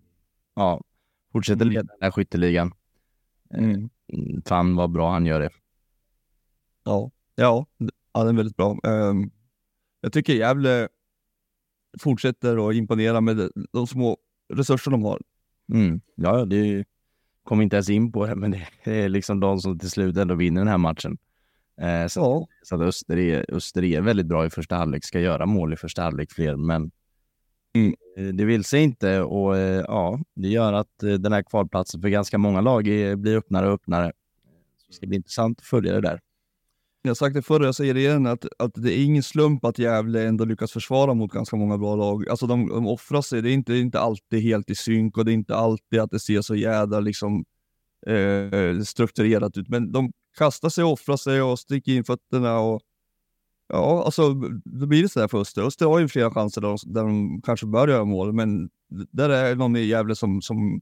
ja, 0.55 0.83
fortsätter 1.33 1.65
leda 1.65 1.83
den 1.83 1.99
här 2.01 2.11
skytteligan. 2.11 2.73
Mm. 3.55 3.91
Fan 4.47 4.77
vad 4.77 4.91
bra 4.91 5.13
han 5.13 5.27
gör 5.27 5.41
det. 5.41 5.51
Ja, 6.85 7.11
ja, 7.35 7.67
ja 8.13 8.25
den 8.25 8.29
är 8.29 8.37
väldigt 8.37 8.57
bra. 8.57 8.79
Um, 8.83 9.31
jag 10.01 10.13
tycker 10.13 10.35
Gävle 10.35 10.89
fortsätter 12.01 12.69
att 12.69 12.75
imponera 12.75 13.21
med 13.21 13.51
de 13.73 13.87
små 13.87 14.17
resurser 14.55 14.91
de 14.91 15.03
har. 15.03 15.23
Mm. 15.73 16.01
Ja, 16.15 16.45
det 16.45 16.85
kommer 17.45 17.63
inte 17.63 17.77
ens 17.77 17.91
in 17.91 18.13
på 18.13 18.27
det, 18.27 18.35
men 18.35 18.51
det 18.51 19.05
är 19.05 19.09
liksom 19.09 19.41
de 19.41 19.61
som 19.61 19.79
till 19.79 19.91
slut 19.91 20.17
ändå 20.17 20.35
vinner 20.35 20.61
den 20.61 20.69
här 20.69 20.79
matchen. 20.79 21.19
Eh, 21.81 22.07
så, 22.07 22.21
ja. 22.21 22.47
så 22.63 22.75
att 22.75 22.81
Öster 22.81 23.19
är, 23.19 23.55
Öster 23.55 23.85
är 23.85 24.01
väldigt 24.01 24.27
bra 24.27 24.47
i 24.47 24.51
första 24.51 24.77
halvlek, 24.77 25.05
ska 25.05 25.21
göra 25.21 25.47
mål 25.47 25.73
i 25.73 25.77
första 25.77 26.03
halvlek 26.03 26.33
fler, 26.33 26.57
men 26.57 26.91
mm. 27.75 28.37
det 28.37 28.45
vill 28.45 28.65
sig 28.65 28.83
inte 28.83 29.21
och 29.21 29.57
eh, 29.57 29.85
ja, 29.89 30.21
det 30.35 30.49
gör 30.49 30.73
att 30.73 31.03
eh, 31.03 31.13
den 31.13 31.33
här 31.33 31.43
kvalplatsen 31.43 32.03
för 32.03 32.09
ganska 32.09 32.39
många 32.39 32.61
lag 32.61 32.89
är, 32.89 33.17
blir 33.17 33.37
öppnare 33.37 33.67
och 33.67 33.75
öppnare. 33.75 34.13
Så 34.79 34.87
det 34.89 34.95
ska 34.95 35.07
bli 35.07 35.17
intressant 35.17 35.61
att 35.61 35.67
följa 35.67 35.93
det 35.93 36.01
där. 36.01 36.21
Jag 37.03 37.11
har 37.11 37.15
sagt 37.15 37.35
det 37.35 37.43
förr, 37.43 37.65
jag 37.65 37.75
säger 37.75 37.95
det 37.95 38.01
igen, 38.01 38.27
att, 38.27 38.45
att 38.59 38.71
det 38.75 38.99
är 38.99 39.05
ingen 39.05 39.23
slump 39.23 39.65
att 39.65 39.79
Gävle 39.79 40.27
ändå 40.27 40.45
lyckas 40.45 40.73
försvara 40.73 41.15
mot 41.15 41.33
ganska 41.33 41.57
många 41.57 41.79
bra 41.79 41.97
lag. 41.97 42.29
Alltså 42.29 42.47
de, 42.47 42.69
de 42.69 42.87
offrar 42.87 43.23
sig, 43.23 43.43
det 43.43 43.51
är 43.51 43.55
inte, 43.55 43.75
inte 43.75 44.01
alltid 44.01 44.43
helt 44.43 44.71
i 44.71 44.75
synk 44.75 45.19
och 45.19 45.25
det 45.25 45.33
är 45.33 45.35
inte 45.35 45.57
alltid 45.57 46.01
att 46.01 46.11
det 46.11 46.21
ser 46.21 46.43
så 46.43 46.55
jädra 46.55 47.01
liksom, 47.01 47.45
eh, 48.07 48.81
strukturerat 48.81 49.57
ut, 49.57 49.69
men 49.69 49.93
de 49.93 50.13
kastar 50.39 50.69
sig 50.69 50.85
offrar 50.85 51.17
sig 51.17 51.43
och 51.43 51.59
sticker 51.59 51.93
in 51.93 52.05
fötterna 52.05 52.59
och 52.59 52.83
ja, 53.69 54.05
alltså 54.05 54.35
då 54.65 54.87
blir 54.87 55.03
det 55.03 55.09
sådär 55.09 55.29
för 55.29 55.41
Öster. 55.41 55.63
Öster 55.63 55.87
har 55.87 55.99
ju 55.99 56.09
flera 56.09 56.31
chanser 56.31 56.61
där 56.61 56.69
de, 56.69 56.79
där 56.95 57.05
de 57.05 57.43
kanske 57.43 57.67
bör 57.67 57.89
göra 57.89 58.05
mål, 58.05 58.33
men 58.33 58.71
där 58.89 59.31
är 59.31 59.55
någon 59.55 59.77
i 59.77 59.85
Gävle 59.85 60.15
som, 60.15 60.43
som 60.43 60.81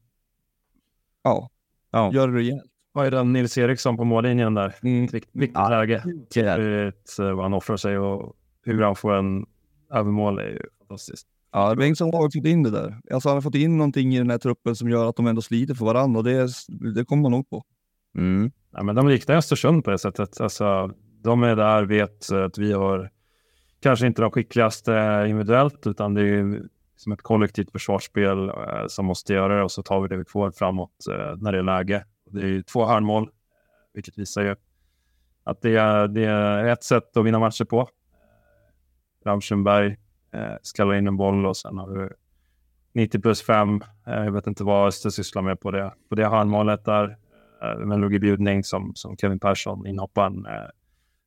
ja, 1.23 1.51
ja. 1.91 2.11
gör 2.13 2.29
det 2.29 2.39
rejält. 2.39 2.73
Vad 2.93 3.07
är 3.07 3.11
det 3.11 3.25
Nils 3.25 3.59
Eriksson 3.59 3.97
på 3.97 4.05
mållinjen 4.05 4.55
där? 4.55 4.75
Mm. 4.83 5.03
Viktigt, 5.03 5.31
viktigt 5.33 5.59
ja. 5.59 5.69
läge. 5.69 6.03
Vet, 6.35 7.19
vad 7.19 7.43
han 7.43 7.55
offrar 7.55 7.77
sig 7.77 7.99
och 7.99 8.37
hur 8.63 8.83
han 8.83 8.97
får 8.97 9.15
en 9.15 9.47
övermål 9.91 10.39
är 10.39 10.49
ju 10.49 10.61
fantastiskt. 10.79 11.29
Ja, 11.57 11.75
Bengtsson 11.75 12.15
har 12.15 12.23
fått 12.23 12.35
in 12.35 12.63
det 12.63 12.71
där. 12.71 13.01
Alltså 13.11 13.29
han 13.29 13.37
har 13.37 13.43
fått 13.43 13.55
in 13.55 13.77
någonting 13.77 14.15
i 14.15 14.19
den 14.19 14.31
här 14.31 14.39
truppen 14.39 14.77
som 14.77 14.89
gör 14.89 15.09
att 15.09 15.17
de 15.17 15.27
ändå 15.27 15.43
sliter 15.43 15.75
för 15.75 15.85
varandra 15.85 16.19
och 16.19 16.25
det, 16.25 16.49
det 16.95 17.05
kommer 17.05 17.23
man 17.23 17.33
nog 17.33 17.51
på. 17.51 17.65
Mm. 18.19 18.51
Ja, 18.73 18.83
men 18.83 18.95
de 18.95 19.09
liknar 19.09 19.37
Östersund 19.37 19.85
på 19.85 19.91
det 19.91 19.99
sättet. 19.99 20.41
Alltså, 20.41 20.91
de 21.23 21.43
är 21.43 21.57
där, 21.57 21.83
vet 21.83 22.31
eh, 22.31 22.45
att 22.45 22.59
vi 22.59 22.73
har 22.73 23.11
kanske 23.81 24.07
inte 24.07 24.23
de 24.23 24.31
skickligaste 24.31 24.95
eh, 24.95 25.31
individuellt, 25.31 25.87
utan 25.87 26.15
det 26.15 26.29
är 26.29 26.63
som 26.97 27.13
ett 27.13 27.23
kollektivt 27.23 27.73
försvarsspel 27.73 28.49
eh, 28.49 28.87
som 28.89 29.07
måste 29.07 29.33
göra 29.33 29.57
det 29.57 29.63
och 29.63 29.73
så 29.73 29.83
tar 29.83 30.01
vi 30.01 30.09
det 30.09 30.17
vi 30.17 30.25
får 30.25 30.51
framåt 30.51 31.05
när 31.37 31.53
det 31.53 31.59
är 31.59 31.63
läge. 31.63 32.05
Det 32.31 32.41
är 32.41 32.63
två 32.63 32.87
hörnmål, 32.87 33.31
vilket 33.95 34.19
visar 34.19 34.43
ju 34.43 34.57
att 35.45 35.63
det 35.63 35.77
är, 35.77 36.09
det 36.09 36.25
är 36.25 36.65
ett 36.65 36.85
sätt 36.85 37.17
att 37.17 37.25
vinna 37.25 37.39
matcher 37.39 37.65
på. 37.65 37.89
Ramschenberg 39.25 39.97
eh, 40.37 40.99
in 40.99 41.07
en 41.07 41.17
boll 41.17 41.47
och 41.47 41.57
sen 41.57 41.79
har 41.79 41.89
du 41.89 42.17
90 42.93 43.21
plus 43.21 43.43
5. 43.43 43.81
Eh, 44.07 44.15
jag 44.15 44.33
vet 44.33 44.47
inte 44.47 44.65
vad 44.65 44.89
Öster 44.89 45.11
sysslar 45.11 45.43
med 45.43 45.61
på 45.61 45.71
det, 45.71 45.93
på 46.09 46.15
det 46.15 46.27
hörnmålet 46.27 46.85
där. 46.85 47.17
Eh, 47.63 47.99
låg 47.99 48.15
i 48.15 48.19
bjudning 48.19 48.65
som, 48.65 48.93
som 48.95 49.17
Kevin 49.17 49.39
Persson, 49.39 49.87
inhopparen, 49.87 50.47
eh, 50.47 50.69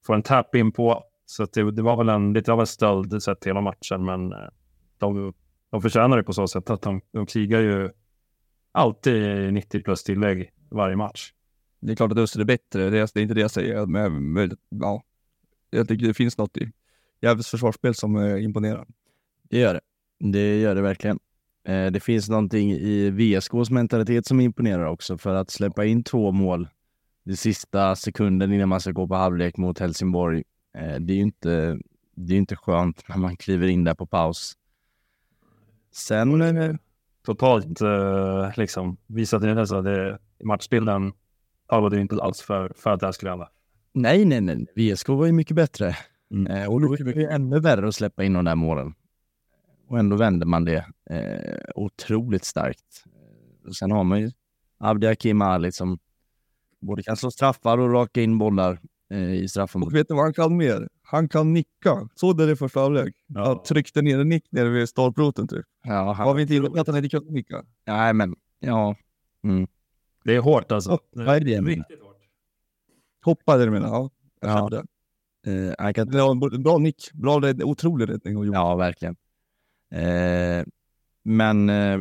får 0.06 0.16
en 0.16 0.24
tap 0.24 0.56
in 0.56 0.72
på. 0.72 1.04
Så 1.26 1.46
det, 1.46 1.72
det, 1.72 1.82
var 1.82 1.98
väl 1.98 2.10
en, 2.10 2.34
lite 2.34 2.52
av 2.54 2.60
en 2.60 2.68
stöld 2.68 3.24
sett 3.24 3.48
hela 3.48 3.62
matchen, 3.62 4.06
men 4.06 4.32
eh, 4.34 4.50
de, 4.98 5.34
de 5.72 5.82
förtjänar 5.82 6.18
det 6.18 6.24
på 6.24 6.34
så 6.34 6.48
sätt 6.48 6.70
att 6.70 6.82
de, 6.82 7.02
de 7.12 7.26
krigar 7.26 7.60
ju 7.60 7.90
alltid 8.72 9.54
90 9.54 9.84
plus 9.84 10.04
tillägg 10.04 10.52
varje 10.70 10.96
match. 10.96 11.34
Det 11.80 11.92
är 11.92 11.96
klart 11.96 12.12
att 12.12 12.18
Öster 12.18 12.40
är 12.40 12.46
bättre, 12.46 12.90
det 12.90 13.00
är, 13.00 13.10
det 13.14 13.20
är 13.20 13.22
inte 13.22 13.34
det 13.34 13.42
jag 13.42 13.52
säger. 13.52 13.86
Men, 13.86 14.58
ja, 14.70 15.04
jag 15.70 15.88
tycker 15.88 16.08
det 16.08 16.14
finns 16.14 16.38
något 16.38 16.58
i 16.58 16.72
Gävles 17.22 17.48
försvarsspel 17.48 17.96
som 17.96 18.16
eh, 18.16 18.44
imponerar. 18.44 18.86
Det 19.50 19.58
gör 19.58 19.74
det. 19.74 19.82
Det 20.32 20.60
gör 20.60 20.76
det 20.76 20.82
verkligen. 20.82 21.20
Eh, 21.64 21.92
det 21.92 22.00
finns 22.00 22.30
någonting 22.30 22.72
i 22.72 23.10
VSKs 23.10 23.70
mentalitet 23.70 24.26
som 24.26 24.40
imponerar 24.40 24.86
också 24.86 25.18
för 25.18 25.36
att 25.36 25.50
släppa 25.50 25.86
in 25.86 26.04
två 26.04 26.32
mål 26.32 26.68
i 27.26 27.36
sista 27.36 27.96
sekunden 27.96 28.54
innan 28.54 28.70
man 28.70 28.82
ska 28.82 28.92
gå 28.92 29.08
på 29.08 29.16
halvlek 29.16 29.58
mot 29.58 29.80
Helsingborg. 29.80 30.44
Eh, 30.78 30.96
det 30.96 31.14
är 31.14 31.16
ju 31.16 31.22
inte, 31.22 31.80
det 32.16 32.34
är 32.34 32.38
inte 32.38 32.56
skönt 32.56 33.04
när 33.10 33.18
man 33.18 33.38
kliver 33.38 33.68
in 33.68 33.84
där 33.84 33.94
på 33.94 34.06
paus. 34.06 34.54
Sen... 35.92 36.42
Eh, 36.42 36.76
Totalt 37.26 37.80
liksom 38.58 38.98
visat 39.08 39.44
intresse. 39.44 39.82
Det, 39.82 40.20
matchbilden 40.44 41.14
talade 41.68 42.02
inte 42.02 42.16
alls 42.16 42.42
för, 42.42 42.74
för 42.76 42.90
att 42.90 43.00
det 43.00 43.06
här 43.06 43.12
skulle 43.12 43.32
hända. 43.32 43.50
Nej, 43.94 44.26
nej, 44.26 44.42
nej. 44.42 44.66
VSK 44.76 45.10
var 45.10 45.26
ju 45.26 45.32
mycket 45.32 45.56
bättre. 45.56 45.96
Mm. 46.32 46.70
och 46.70 46.82
då 46.82 46.94
är 46.94 47.04
det 47.04 47.26
ännu 47.26 47.60
värre 47.60 47.88
att 47.88 47.96
släppa 47.96 48.24
in 48.24 48.34
de 48.34 48.46
där 48.46 48.56
målen. 48.56 48.94
Och 49.90 50.00
ändå 50.00 50.16
vänder 50.16 50.46
man 50.46 50.66
det 50.66 50.86
eh, 51.10 51.60
otroligt 51.76 52.46
starkt. 52.46 53.04
Och 53.68 53.76
sen 53.76 53.92
har 53.92 54.04
man 54.04 54.20
ju 54.20 54.32
Abdi 54.78 55.08
Hakim 55.08 55.42
Ali 55.42 55.72
som 55.72 56.00
både 56.80 57.04
kan 57.04 57.18
slå 57.18 57.32
straffar 57.32 57.78
och 57.78 57.94
raka 57.94 58.22
in 58.22 58.38
bollar 58.38 58.80
eh, 59.10 59.34
i 59.34 59.48
straffområdet. 59.48 59.94
Och 59.94 59.98
vet 59.98 60.08
du 60.08 60.14
vad 60.14 60.24
han 60.24 60.34
kan 60.34 60.58
mer? 60.58 60.90
Han 61.04 61.30
kan 61.30 61.54
nicka. 61.54 62.10
Såg 62.16 62.38
du 62.38 62.46
det 62.46 62.52
i 62.52 62.56
första 62.56 62.80
halvlek? 62.80 63.16
Ja. 63.28 63.46
Han 63.46 63.64
tryckte 63.64 64.02
ner 64.02 64.20
en 64.20 64.30
nick 64.30 64.52
nere 64.52 64.70
vid 64.70 64.90
stolproten 64.90 65.48
typ. 65.48 65.66
Ja, 65.84 66.14
han... 66.14 66.28
Var 66.28 66.34
vi 66.34 66.42
inte 66.42 66.56
inne 66.56 66.82
att 66.82 66.88
han 66.88 66.98
inte 66.98 67.10
kunde 67.10 67.32
nicka? 67.32 67.64
Nej, 67.86 68.14
men 68.14 68.36
ja. 68.60 68.96
Mm. 69.44 69.68
Det 70.24 70.36
är 70.36 70.40
hårt 70.40 70.72
alltså. 70.72 70.92
Oh, 70.92 71.00
vad 71.12 71.36
är 71.36 71.40
det? 71.40 71.62
Riktigt 71.62 72.02
hårt. 72.02 72.18
Hoppade 73.26 73.66
du 73.66 73.72
menar? 73.72 73.88
Ja. 73.88 74.10
Jag 74.42 74.50
ja. 74.50 74.70
det. 74.70 75.76
Eh, 75.80 75.94
kan... 75.94 76.08
det 76.08 76.22
var 76.22 76.56
en 76.56 76.64
bra 76.64 76.78
nick. 76.78 77.12
Bra 77.14 77.40
räddning. 77.40 77.68
Otrolig 77.68 78.10
räddning. 78.10 78.54
Ja, 78.54 78.76
verkligen. 78.76 79.16
Eh, 79.92 80.66
men 81.24 81.70
eh, 81.70 82.00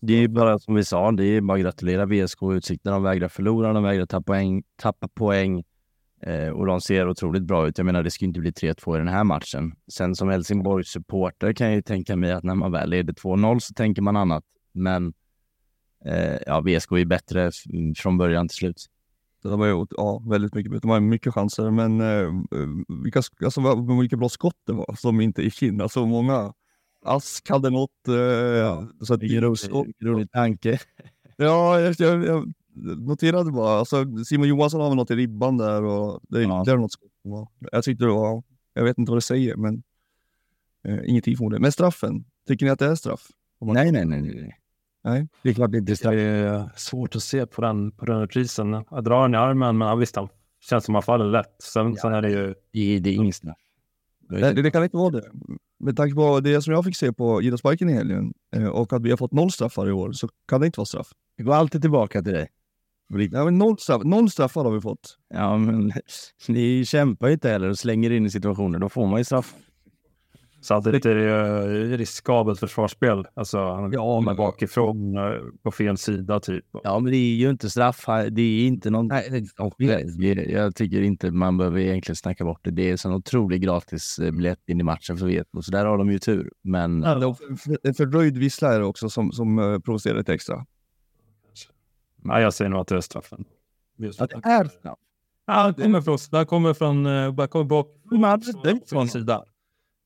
det 0.00 0.14
är 0.14 0.28
bara 0.28 0.58
som 0.58 0.74
vi 0.74 0.84
sa, 0.84 1.12
det 1.12 1.24
är 1.24 1.40
bara 1.40 1.58
att 1.58 1.62
gratulera 1.62 2.06
VSK 2.06 2.42
och 2.42 2.50
Utsikten. 2.50 2.92
De 2.92 3.02
vägrar 3.02 3.28
förlora, 3.28 3.72
de 3.72 3.82
vägrar 3.82 4.06
tappa 4.06 4.22
poäng. 4.22 4.62
Tappa 4.76 5.08
poäng 5.08 5.64
eh, 6.22 6.48
och 6.48 6.66
de 6.66 6.80
ser 6.80 7.08
otroligt 7.08 7.42
bra 7.42 7.68
ut. 7.68 7.78
Jag 7.78 7.84
menar, 7.84 8.02
det 8.02 8.10
ska 8.10 8.24
inte 8.24 8.40
bli 8.40 8.50
3-2 8.50 8.94
i 8.94 8.98
den 8.98 9.08
här 9.08 9.24
matchen. 9.24 9.74
Sen 9.88 10.14
som 10.14 10.28
Helsingborgs 10.28 10.88
supporter 10.88 11.52
kan 11.52 11.66
jag 11.66 11.76
ju 11.76 11.82
tänka 11.82 12.16
mig 12.16 12.32
att 12.32 12.44
när 12.44 12.54
man 12.54 12.72
väl 12.72 12.90
leder 12.90 13.12
2-0 13.12 13.58
så 13.58 13.74
tänker 13.74 14.02
man 14.02 14.16
annat. 14.16 14.44
Men 14.72 15.14
eh, 16.04 16.36
ja, 16.46 16.60
VSK 16.60 16.92
är 16.92 17.04
bättre 17.04 17.50
från 17.96 18.18
början 18.18 18.48
till 18.48 18.56
slut. 18.56 18.86
De 19.42 19.60
har 19.60 19.66
gjort 19.66 19.92
ja, 19.96 20.22
väldigt 20.26 20.54
mycket, 20.54 20.82
de 20.82 20.90
har 20.90 21.00
mycket 21.00 21.34
chanser, 21.34 21.70
men 21.70 22.00
eh, 22.00 22.28
vilka, 23.02 23.22
alltså, 23.44 23.60
vilka 24.00 24.16
bra 24.16 24.28
skott 24.28 24.56
det 24.66 24.72
var 24.72 24.94
som 24.98 25.20
inte 25.20 25.42
gick 25.42 25.62
in. 25.62 25.80
Alltså 25.80 26.06
många 26.06 26.52
Ask 27.04 27.48
hade 27.50 27.70
något. 27.70 28.08
Eh, 28.08 28.14
ja, 28.14 28.88
så 29.00 29.14
att, 29.14 29.22
rolig, 29.22 29.94
rolig 30.02 30.30
tanke. 30.32 30.78
Ja, 31.36 31.80
jag, 31.80 31.94
jag, 31.98 32.24
jag 32.24 32.52
noterade 32.98 33.50
bara. 33.50 33.78
Alltså, 33.78 34.04
Simon 34.26 34.48
Johansson 34.48 34.80
har 34.80 34.88
väl 34.88 34.96
något 34.96 35.10
i 35.10 35.14
ribban 35.16 35.56
där 35.58 35.82
och 35.84 36.20
det 36.28 36.38
är 36.38 36.42
Ja. 36.42 36.76
något 36.76 36.92
skott. 36.92 37.10
Ja. 37.22 37.48
Jag 37.72 37.84
tyckte 37.84 38.04
det 38.04 38.10
var, 38.10 38.42
jag 38.74 38.84
vet 38.84 38.98
inte 38.98 39.10
vad 39.10 39.16
det 39.16 39.22
säger, 39.22 39.56
men 39.56 39.82
eh, 40.84 40.98
ingenting 41.04 41.50
det. 41.50 41.58
Men 41.58 41.72
straffen, 41.72 42.24
tycker 42.48 42.66
ni 42.66 42.72
att 42.72 42.78
det 42.78 42.86
är 42.86 42.94
straff? 42.94 43.28
Nej, 43.60 43.92
nej, 43.92 44.04
nej. 44.04 44.20
nej. 44.22 44.58
Nej. 45.04 45.28
Det 45.42 45.50
är 45.50 45.54
klart 45.54 45.72
det 45.72 45.78
inte 45.78 45.90
är 45.90 45.92
Det 45.92 45.96
straff. 45.96 46.14
är 46.14 46.70
svårt 46.76 47.16
att 47.16 47.22
se 47.22 47.46
på 47.46 47.62
den, 47.62 47.90
på 47.92 48.04
den 48.04 48.20
reprisen. 48.20 48.84
Jag 48.90 49.04
drar 49.04 49.22
den 49.22 49.34
i 49.34 49.36
armen, 49.36 49.78
men 49.78 49.88
ja, 49.88 49.94
visst, 49.94 50.16
han 50.16 50.28
känns 50.60 50.84
som 50.84 50.94
han 50.94 51.02
faller 51.02 51.24
lätt. 51.24 51.56
Sen, 51.62 51.96
sen 51.96 52.12
är 52.14 52.22
det 52.22 52.30
ju... 52.30 52.54
Det 52.72 52.98
det 52.98 53.10
är 53.10 53.14
ingen 53.14 53.32
straff. 53.32 53.58
Det, 54.28 54.52
det 54.52 54.70
kan 54.70 54.84
inte 54.84 54.96
vara 54.96 55.10
det. 55.10 55.30
Med 55.80 55.96
tanke 55.96 56.14
på 56.14 56.40
det 56.40 56.62
som 56.62 56.72
jag 56.72 56.84
fick 56.84 56.96
se 56.96 57.12
på 57.12 57.42
idrottsparken 57.42 57.88
i 57.88 57.92
helgen 57.92 58.32
eh, 58.56 58.66
och 58.66 58.92
att 58.92 59.02
vi 59.02 59.10
har 59.10 59.16
fått 59.16 59.32
noll 59.32 59.50
straffar 59.50 59.88
i 59.88 59.92
år 59.92 60.12
så 60.12 60.28
kan 60.48 60.60
det 60.60 60.66
inte 60.66 60.80
vara 60.80 60.86
straff. 60.86 61.08
Det 61.36 61.42
går 61.42 61.54
alltid 61.54 61.82
tillbaka 61.82 62.22
till 62.22 62.32
dig. 62.32 62.48
Nej, 63.08 63.44
men 63.44 63.58
noll, 63.58 63.78
straff, 63.78 64.02
noll 64.04 64.30
straffar 64.30 64.64
har 64.64 64.70
vi 64.70 64.80
fått. 64.80 65.18
Ja, 65.34 65.56
men 65.56 65.92
ni 66.48 66.84
kämpar 66.84 67.26
ju 67.26 67.32
inte 67.32 67.48
heller 67.48 67.70
och 67.70 67.78
slänger 67.78 68.10
in 68.10 68.26
i 68.26 68.30
situationer. 68.30 68.78
Då 68.78 68.88
får 68.88 69.06
man 69.06 69.20
ju 69.20 69.24
straff. 69.24 69.54
Samtidigt 70.64 71.06
är 71.06 71.14
det 71.14 71.22
ju 71.78 71.96
riskabelt 71.96 72.60
försvarsspel. 72.60 73.26
Alltså, 73.34 73.58
han 73.58 73.92
Ja, 73.92 73.98
kommer 74.00 74.26
men- 74.26 74.36
bakifrån 74.36 75.16
eh, 75.16 75.32
på 75.62 75.70
fel 75.70 75.96
sida 75.96 76.40
typ. 76.40 76.64
Ja, 76.82 76.98
men 76.98 77.12
det 77.12 77.16
är 77.18 77.34
ju 77.36 77.50
inte 77.50 77.70
straff. 77.70 78.04
Det 78.30 78.42
är 78.42 78.66
inte 78.66 78.90
någon... 78.90 79.06
Nej, 79.08 79.46
det, 79.78 80.42
jag 80.50 80.74
tycker 80.76 81.00
inte 81.02 81.30
man 81.30 81.58
behöver 81.58 81.78
egentligen 81.80 82.16
snacka 82.16 82.44
bort 82.44 82.60
det. 82.62 82.70
Det 82.70 82.82
är 82.88 82.92
en 82.92 82.98
sån 82.98 83.12
otrolig 83.12 83.62
gratis 83.62 84.18
eh, 84.18 84.30
biljett 84.30 84.68
in 84.68 84.80
i 84.80 84.82
matchen 84.82 85.16
för 85.16 85.26
Vetmo, 85.26 85.62
så 85.62 85.70
där 85.70 85.86
har 85.86 85.98
de 85.98 86.12
ju 86.12 86.18
tur. 86.18 86.52
Men 86.62 87.00
Det 87.00 87.34
för- 87.58 87.78
En 87.88 87.94
fördröjd 87.94 88.38
vissla 88.38 88.74
är 88.74 88.78
det 88.78 88.84
också 88.86 89.08
som, 89.08 89.32
som 89.32 89.58
eh, 89.58 89.78
provocerar 89.78 90.16
lite 90.18 90.34
extra. 90.34 90.66
Nej, 92.22 92.42
jag 92.42 92.54
säger 92.54 92.68
nog 92.68 92.80
att 92.80 92.88
det 92.88 92.96
är 92.96 93.00
straffen. 93.00 93.44
Just 93.98 94.20
att 94.20 94.30
det 94.30 94.40
är 94.44 94.64
straff. 94.64 94.94
Ja, 95.46 95.72
det 95.76 95.82
kommer 95.82 96.00
från, 96.00 96.18
där 96.30 96.44
kommer 96.44 96.74
från, 96.74 97.04
kommer 97.48 97.64
bak 97.64 97.88
från 98.88 99.08
sidan. 99.08 99.42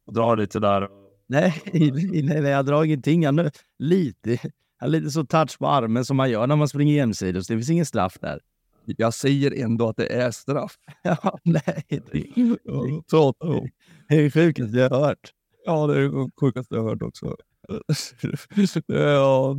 Och 0.08 0.14
drar 0.14 0.36
lite 0.36 0.60
där. 0.60 0.88
Nej, 1.26 1.62
nej, 1.72 2.22
nej, 2.42 2.50
jag 2.50 2.66
drar 2.66 2.84
ingenting. 2.84 3.26
Han 3.26 3.38
är 3.38 3.50
lite, 3.78 4.38
han 4.78 4.88
är 4.88 4.92
lite 4.92 5.10
så 5.10 5.24
touch 5.24 5.58
på 5.58 5.66
armen 5.68 6.04
som 6.04 6.16
man 6.16 6.30
gör 6.30 6.46
när 6.46 6.56
man 6.56 6.68
springer 6.68 6.94
jämsides. 6.94 7.46
Det 7.46 7.54
finns 7.54 7.70
ingen 7.70 7.86
straff 7.86 8.18
där. 8.20 8.40
Jag 8.84 9.14
säger 9.14 9.64
ändå 9.64 9.88
att 9.88 9.96
det 9.96 10.06
är 10.12 10.30
straff. 10.30 10.74
Ja, 11.02 11.38
nej, 11.44 11.84
det, 11.88 12.24
Ja, 12.64 13.34
ja. 13.38 13.64
det 14.08 14.14
är 14.16 14.22
det 14.22 14.30
sjukaste 14.30 14.76
jag 14.78 14.90
har 14.90 15.06
hört. 15.06 15.32
ja, 15.64 15.86
det 15.86 15.94
är 15.96 16.00
det 16.24 16.30
sjukaste 16.40 16.74
jag 16.74 16.82
har 16.82 16.88
hört 16.90 17.02
också. 17.02 17.36
ja, 18.86 19.56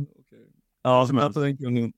Ja, 0.82 1.08
men, 1.12 1.16
jag 1.22 1.34
tänker 1.34 1.70
nu. 1.70 1.92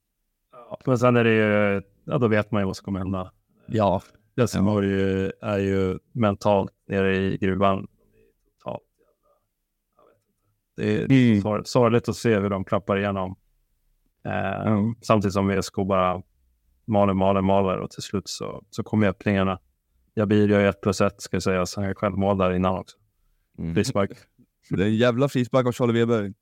men 0.87 0.99
sen 0.99 1.17
är 1.17 1.25
det 1.25 1.35
ju, 1.35 1.83
ja 2.05 2.19
då 2.19 2.29
vet 2.29 2.51
man 2.51 2.63
ju 2.63 2.67
vad 2.67 2.77
som 2.77 2.85
kommer 2.85 2.99
hända. 2.99 3.33
Ja, 3.67 4.03
Helsingborg 4.37 4.89
ju- 4.89 5.33
är 5.43 5.59
ju 5.59 5.99
mentalt 6.13 6.73
nere 6.89 7.17
i 7.17 7.37
gruvan. 7.39 7.87
Totalt 8.59 8.83
jävla- 8.99 9.13
jag 9.97 10.05
vet 10.05 10.17
inte. 10.17 10.62
Det 10.77 10.85
är 11.13 11.41
sor- 11.41 11.63
sorgligt 11.65 12.09
att 12.09 12.17
se 12.17 12.39
hur 12.39 12.51
de 12.51 12.65
klappar 12.65 12.99
igenom. 12.99 13.37
Eh, 14.25 14.33
Samtidigt 15.03 15.33
som 15.35 15.49
VSK 15.49 15.75
bara 15.77 16.23
maler, 16.85 17.15
maler, 17.15 17.41
maler 17.41 17.79
och 17.79 17.91
till 17.91 18.03
slut 18.03 18.29
så, 18.29 18.65
så 18.71 18.83
kommer 18.83 19.07
öppningarna. 19.09 19.59
Jabir 20.15 20.49
gör 20.49 20.61
ju 20.61 20.69
ett 20.69 20.81
plus 20.81 21.01
ett 21.01 21.21
ska 21.23 21.37
jag 21.37 21.43
säga, 21.43 21.67
så 21.67 21.81
han 21.81 21.91
är 21.91 21.95
självmål 21.95 22.39
där 22.39 22.53
innan 22.53 22.79
också. 22.79 22.97
Mm. 23.59 23.75
Frispark. 23.75 24.11
Det 24.71 24.83
är 24.83 24.87
en 24.87 24.95
jävla 24.97 25.29
frispark 25.29 25.67
av 25.67 25.73
Charlie 25.73 25.93
Weber. 25.93 26.33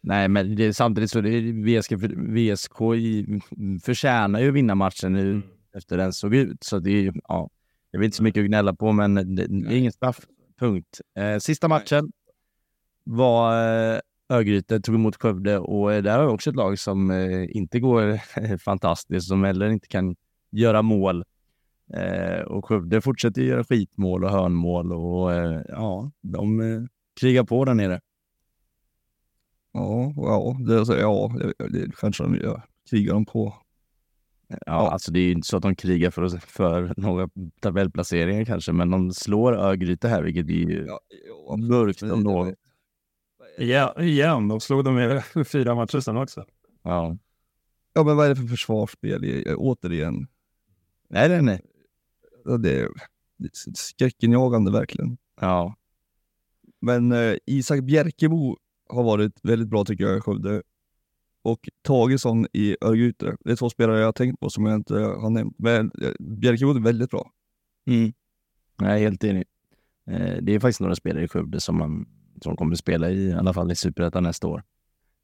Nej, 0.00 0.28
men 0.28 0.56
det, 0.56 0.64
är- 0.64 0.72
samtidigt 0.72 1.10
så 1.10 1.20
det 1.20 1.30
är 1.30 1.80
VSK, 1.80 1.92
VSK 2.16 2.80
i, 2.96 3.40
förtjänar 3.84 4.40
ju 4.40 4.48
att 4.48 4.54
vinna 4.54 4.74
matchen 4.74 5.12
nu 5.12 5.42
efter 5.76 5.96
den 5.96 6.12
såg 6.12 6.34
ut. 6.34 6.64
Så 6.64 6.78
det 6.78 6.90
är 6.90 7.02
ju, 7.02 7.12
ja, 7.28 7.50
är 7.92 7.98
väl 7.98 8.04
inte 8.04 8.16
så 8.16 8.22
mycket 8.22 8.40
att 8.40 8.46
gnälla 8.46 8.74
på, 8.74 8.92
men 8.92 9.14
det, 9.14 9.22
det 9.46 9.74
är 9.74 9.78
ingen 9.78 9.92
straff. 9.92 10.20
Punkt. 10.58 11.00
Eh, 11.18 11.38
sista 11.38 11.68
matchen 11.68 12.12
var 13.04 13.52
eh, 13.94 14.00
Örgryte, 14.28 14.80
tog 14.80 14.94
emot 14.94 15.16
Skövde 15.16 15.58
och 15.58 15.92
eh, 15.92 16.02
där 16.02 16.18
har 16.18 16.26
vi 16.26 16.32
också 16.32 16.50
ett 16.50 16.56
lag 16.56 16.78
som 16.78 17.10
eh, 17.10 17.56
inte 17.56 17.80
går 17.80 18.18
fantastiskt, 18.64 19.28
som 19.28 19.44
heller 19.44 19.68
inte 19.70 19.88
kan 19.88 20.16
göra 20.50 20.82
mål. 20.82 21.24
Eh, 21.94 22.40
och 22.40 22.64
Skövde 22.64 23.00
fortsätter 23.00 23.42
göra 23.42 23.64
skitmål 23.64 24.24
och 24.24 24.30
hörnmål 24.30 24.92
och 24.92 25.32
eh, 25.32 25.62
ja, 25.68 26.10
de 26.20 26.88
krigar 27.20 27.44
på 27.44 27.64
där 27.64 27.74
nere. 27.74 28.00
Ja, 29.72 30.12
ja, 30.16 30.56
det, 30.66 30.78
alltså, 30.78 30.98
ja 30.98 31.32
det, 31.58 31.68
det 31.68 31.96
kanske 31.96 32.22
de 32.22 32.34
gör. 32.34 32.62
Krigar 32.90 33.14
de 33.14 33.26
på. 33.26 33.54
Ja, 34.66 34.90
alltså 34.90 35.12
det 35.12 35.18
är 35.20 35.24
ju 35.24 35.32
inte 35.32 35.48
så 35.48 35.56
att 35.56 35.62
de 35.62 35.74
krigar 35.74 36.10
för, 36.10 36.28
för 36.28 36.94
några 36.96 37.28
tabellplaceringar 37.60 38.44
kanske, 38.44 38.72
men 38.72 38.90
de 38.90 39.12
slår 39.12 39.52
Örgryte 39.52 40.08
här, 40.08 40.22
vilket 40.22 40.46
är 40.48 40.50
ju 40.52 40.84
Ja, 40.86 41.00
ja, 41.48 41.56
mörkt 41.56 42.02
om 42.02 42.08
det- 42.08 42.16
något. 42.16 42.54
Ja, 43.58 44.02
igen, 44.02 44.48
de 44.48 44.60
slog 44.60 44.84
dem 44.84 44.98
i 44.98 45.44
fyra 45.44 45.74
matcher 45.74 46.00
sen 46.00 46.16
också. 46.16 46.44
Ja. 46.82 47.16
Ja, 47.92 48.04
men 48.04 48.16
vad 48.16 48.24
är 48.26 48.28
det 48.30 48.36
för 48.36 48.46
försvarsspel 48.46 49.24
i- 49.24 49.54
återigen? 49.56 50.26
Nej, 51.10 51.28
nej, 51.28 51.42
nej. 51.42 51.60
Det 52.62 52.80
är, 52.80 52.88
det 53.38 53.44
är 53.46 53.50
skräckenjagande 53.74 54.70
verkligen. 54.72 55.16
Ja. 55.40 55.74
Men 56.80 57.12
eh, 57.12 57.34
Isak 57.46 57.80
Bjärkebo 57.82 58.56
har 58.88 59.02
varit 59.02 59.32
väldigt 59.42 59.68
bra 59.68 59.84
tycker 59.84 60.04
jag 60.04 60.18
i 60.18 60.20
Skövde. 60.20 60.62
Och 61.46 61.68
Tagesson 61.82 62.46
i 62.52 62.76
Örgryte. 62.80 63.36
Det 63.44 63.50
är 63.52 63.56
två 63.56 63.70
spelare 63.70 63.98
jag 63.98 64.06
har 64.06 64.12
tänkt 64.12 64.40
på 64.40 64.50
som 64.50 64.66
jag 64.66 64.74
inte 64.74 64.94
har 64.94 65.30
nämnt. 65.30 65.54
Men 65.58 65.90
eh, 66.02 66.12
Bjärkebo 66.18 66.70
är 66.70 66.80
väldigt 66.80 67.10
bra. 67.10 67.30
Mm. 67.86 68.12
Är 68.82 68.98
helt 68.98 69.24
enig. 69.24 69.44
Eh, 70.10 70.36
Det 70.42 70.54
är 70.54 70.60
faktiskt 70.60 70.80
några 70.80 70.94
spelare 70.94 71.24
i 71.24 71.28
Skövde 71.28 71.60
som, 71.60 71.78
man, 71.78 72.06
som 72.42 72.56
kommer 72.56 72.72
att 72.72 72.78
spela 72.78 73.10
i, 73.10 73.28
i 73.28 73.32
alla 73.32 73.52
fall 73.54 73.72
i 73.72 73.76
Superettan 73.76 74.22
nästa 74.22 74.46
år. 74.46 74.62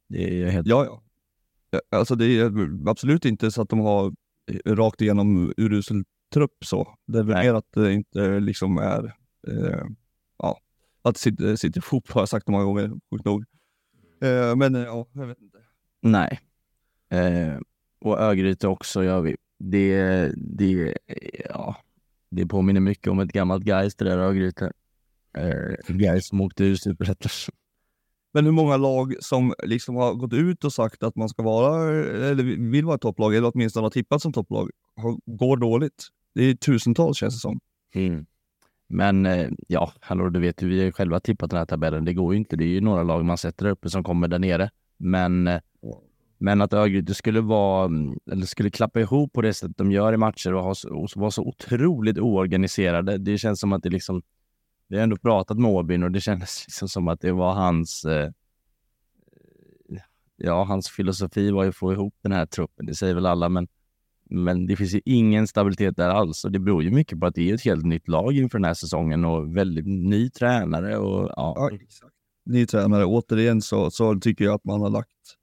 Det 0.09 0.43
är 0.43 0.51
helt... 0.51 0.67
Ja, 0.67 0.85
ja. 0.85 1.03
Alltså 1.91 2.15
det 2.15 2.27
är 2.27 2.53
absolut 2.89 3.25
inte 3.25 3.51
så 3.51 3.63
att 3.63 3.69
de 3.69 3.81
har 3.81 4.15
eh, 4.65 4.75
rakt 4.75 5.01
igenom 5.01 5.53
urusel 5.57 6.05
trupp 6.33 6.65
så. 6.65 6.95
Det 7.07 7.19
är 7.19 7.23
väl 7.23 7.45
mer 7.45 7.55
att 7.55 7.73
det 7.73 7.93
inte 7.93 8.41
liksom 8.41 8.79
är, 8.79 9.05
eh, 9.49 9.85
ja, 10.39 10.59
att 11.03 11.15
det 11.15 11.21
sitter, 11.21 11.57
sitter 11.57 11.81
ihop 11.81 12.11
har 12.11 12.21
jag 12.21 12.29
sagt 12.29 12.49
många 12.49 12.65
gånger, 12.65 12.93
sjukt 13.11 13.25
nog. 13.25 13.45
Eh, 14.21 14.57
men 14.57 14.75
ja, 14.75 15.07
jag 15.13 15.27
vet 15.27 15.41
inte. 15.41 15.52
Nej. 16.03 16.41
Eh, 17.09 17.59
och 18.01 18.21
Örgryte 18.21 18.69
också 18.69 19.05
gör 19.05 19.21
vi. 19.21 19.37
Det, 19.59 20.33
det, 20.37 20.99
ja, 21.49 21.77
det 22.31 22.47
påminner 22.47 22.81
mycket 22.81 23.07
om 23.07 23.21
ett 23.21 23.33
gammalt 23.33 23.65
Gais 23.65 23.95
det 23.95 24.05
där 24.05 24.19
Örgryte. 24.19 24.73
Eh, 25.39 25.95
Gais 25.95 26.29
som 26.29 26.41
åkte 26.41 26.65
ur 26.65 26.77
Superettan. 26.77 27.31
Men 28.35 28.45
hur 28.45 28.53
många 28.53 28.77
lag 28.77 29.15
som 29.21 29.55
liksom 29.63 29.97
har 29.97 30.15
gått 30.15 30.33
ut 30.33 30.65
och 30.65 30.73
sagt 30.73 31.03
att 31.03 31.17
man 31.17 31.29
ska 31.29 31.43
vara, 31.43 31.91
eller 32.29 32.71
vill 32.71 32.85
vara 32.85 32.95
ett 32.95 33.01
topplag, 33.01 33.35
eller 33.35 33.51
åtminstone 33.55 33.85
har 33.85 33.91
tippat 33.91 34.23
som 34.23 34.33
topplag, 34.33 34.71
har, 34.97 35.17
går 35.27 35.57
dåligt. 35.57 36.09
Det 36.35 36.43
är 36.43 36.55
tusentals 36.55 37.19
känns 37.19 37.35
det 37.35 37.41
som. 37.41 37.61
Mm. 37.95 38.27
Men 38.89 39.27
eh, 39.27 39.49
ja, 39.69 39.93
hallå, 40.01 40.29
du 40.29 40.41
vet 40.41 40.63
ju, 40.63 40.69
vi 40.69 40.79
har 40.79 40.85
ju 40.85 40.93
själva 40.93 41.21
tippat 41.21 41.51
den 41.51 41.59
här 41.59 41.67
tabellen. 41.67 42.05
Det 42.05 42.15
går 42.15 42.35
ju 42.35 42.39
inte. 42.39 42.57
Det 42.57 42.65
är 42.65 42.69
ju 42.69 42.81
några 42.81 43.03
lag 43.03 43.25
man 43.25 43.39
sätter 43.39 43.65
där 43.65 43.73
uppe 43.73 43.91
som 43.91 44.05
kommer 44.05 44.29
där 44.29 44.39
nere. 44.39 44.71
Men, 44.97 45.49
eh, 45.49 45.61
men 46.43 46.61
att 46.61 46.73
Örgryte 46.73 47.15
skulle 47.15 47.41
vara, 47.41 47.85
mm, 47.85 48.19
eller 48.31 48.47
skulle 48.47 48.71
klappa 48.71 49.01
ihop 49.01 49.33
på 49.33 49.43
det 49.43 49.55
sättet 49.55 49.77
de 49.77 49.93
gör 49.93 50.13
i 50.13 50.17
matcher 50.17 50.55
och, 50.55 50.63
ha 50.63 50.75
och 50.91 51.09
vara 51.15 51.31
så 51.31 51.43
otroligt 51.43 52.19
oorganiserade. 52.19 53.19
Det 53.19 53.39
känns 53.39 53.61
som 53.61 53.73
att 53.73 53.83
det 53.83 53.91
liksom, 53.91 54.23
vi 54.89 54.97
har 54.97 55.03
ändå 55.03 55.17
pratat 55.17 55.59
med 55.59 55.71
Åbyn 55.71 56.03
och 56.03 56.11
det 56.11 56.21
kändes 56.21 56.65
liksom 56.67 56.89
som 56.89 57.09
att 57.09 57.21
det 57.21 57.33
var 57.33 57.53
hans, 57.53 58.05
eh, 58.05 58.31
ja, 60.37 60.65
hans 60.65 60.89
filosofi 60.89 61.51
var 61.51 61.63
ju 61.63 61.69
att 61.69 61.77
få 61.77 61.93
ihop 61.93 62.15
den 62.23 62.33
här 62.33 62.47
truppen. 62.47 62.87
Det 62.87 62.95
säger 62.95 63.15
väl 63.15 63.27
alla, 63.27 63.49
men 63.49 63.69
men 64.35 64.67
det 64.67 64.77
finns 64.77 64.95
ju 64.95 65.01
ingen 65.05 65.47
stabilitet 65.47 65.97
där 65.97 66.09
alls 66.09 66.45
och 66.45 66.53
det 66.53 66.59
beror 66.59 66.83
ju 66.83 66.91
mycket 66.91 67.21
på 67.21 67.27
att 67.27 67.35
det 67.35 67.51
är 67.51 67.55
ett 67.55 67.65
helt 67.65 67.85
nytt 67.85 68.09
lag 68.09 68.37
inför 68.37 68.59
den 68.59 68.65
här 68.65 68.75
säsongen 68.75 69.25
och 69.25 69.57
väldigt 69.57 69.87
ny 69.87 70.31
tränare 70.31 70.97
och 70.97 71.33
ja. 71.37 71.55
Ja, 71.57 71.71
exakt. 71.73 72.13
Ny 72.45 72.67
tränare, 72.67 73.05
återigen 73.05 73.63
så, 73.63 73.91
så 73.91 74.21
tycker 74.21 74.45
jag 74.45 74.55
att 74.55 74.65
man 74.65 74.81
har 74.81 74.91
lagt 74.91 75.39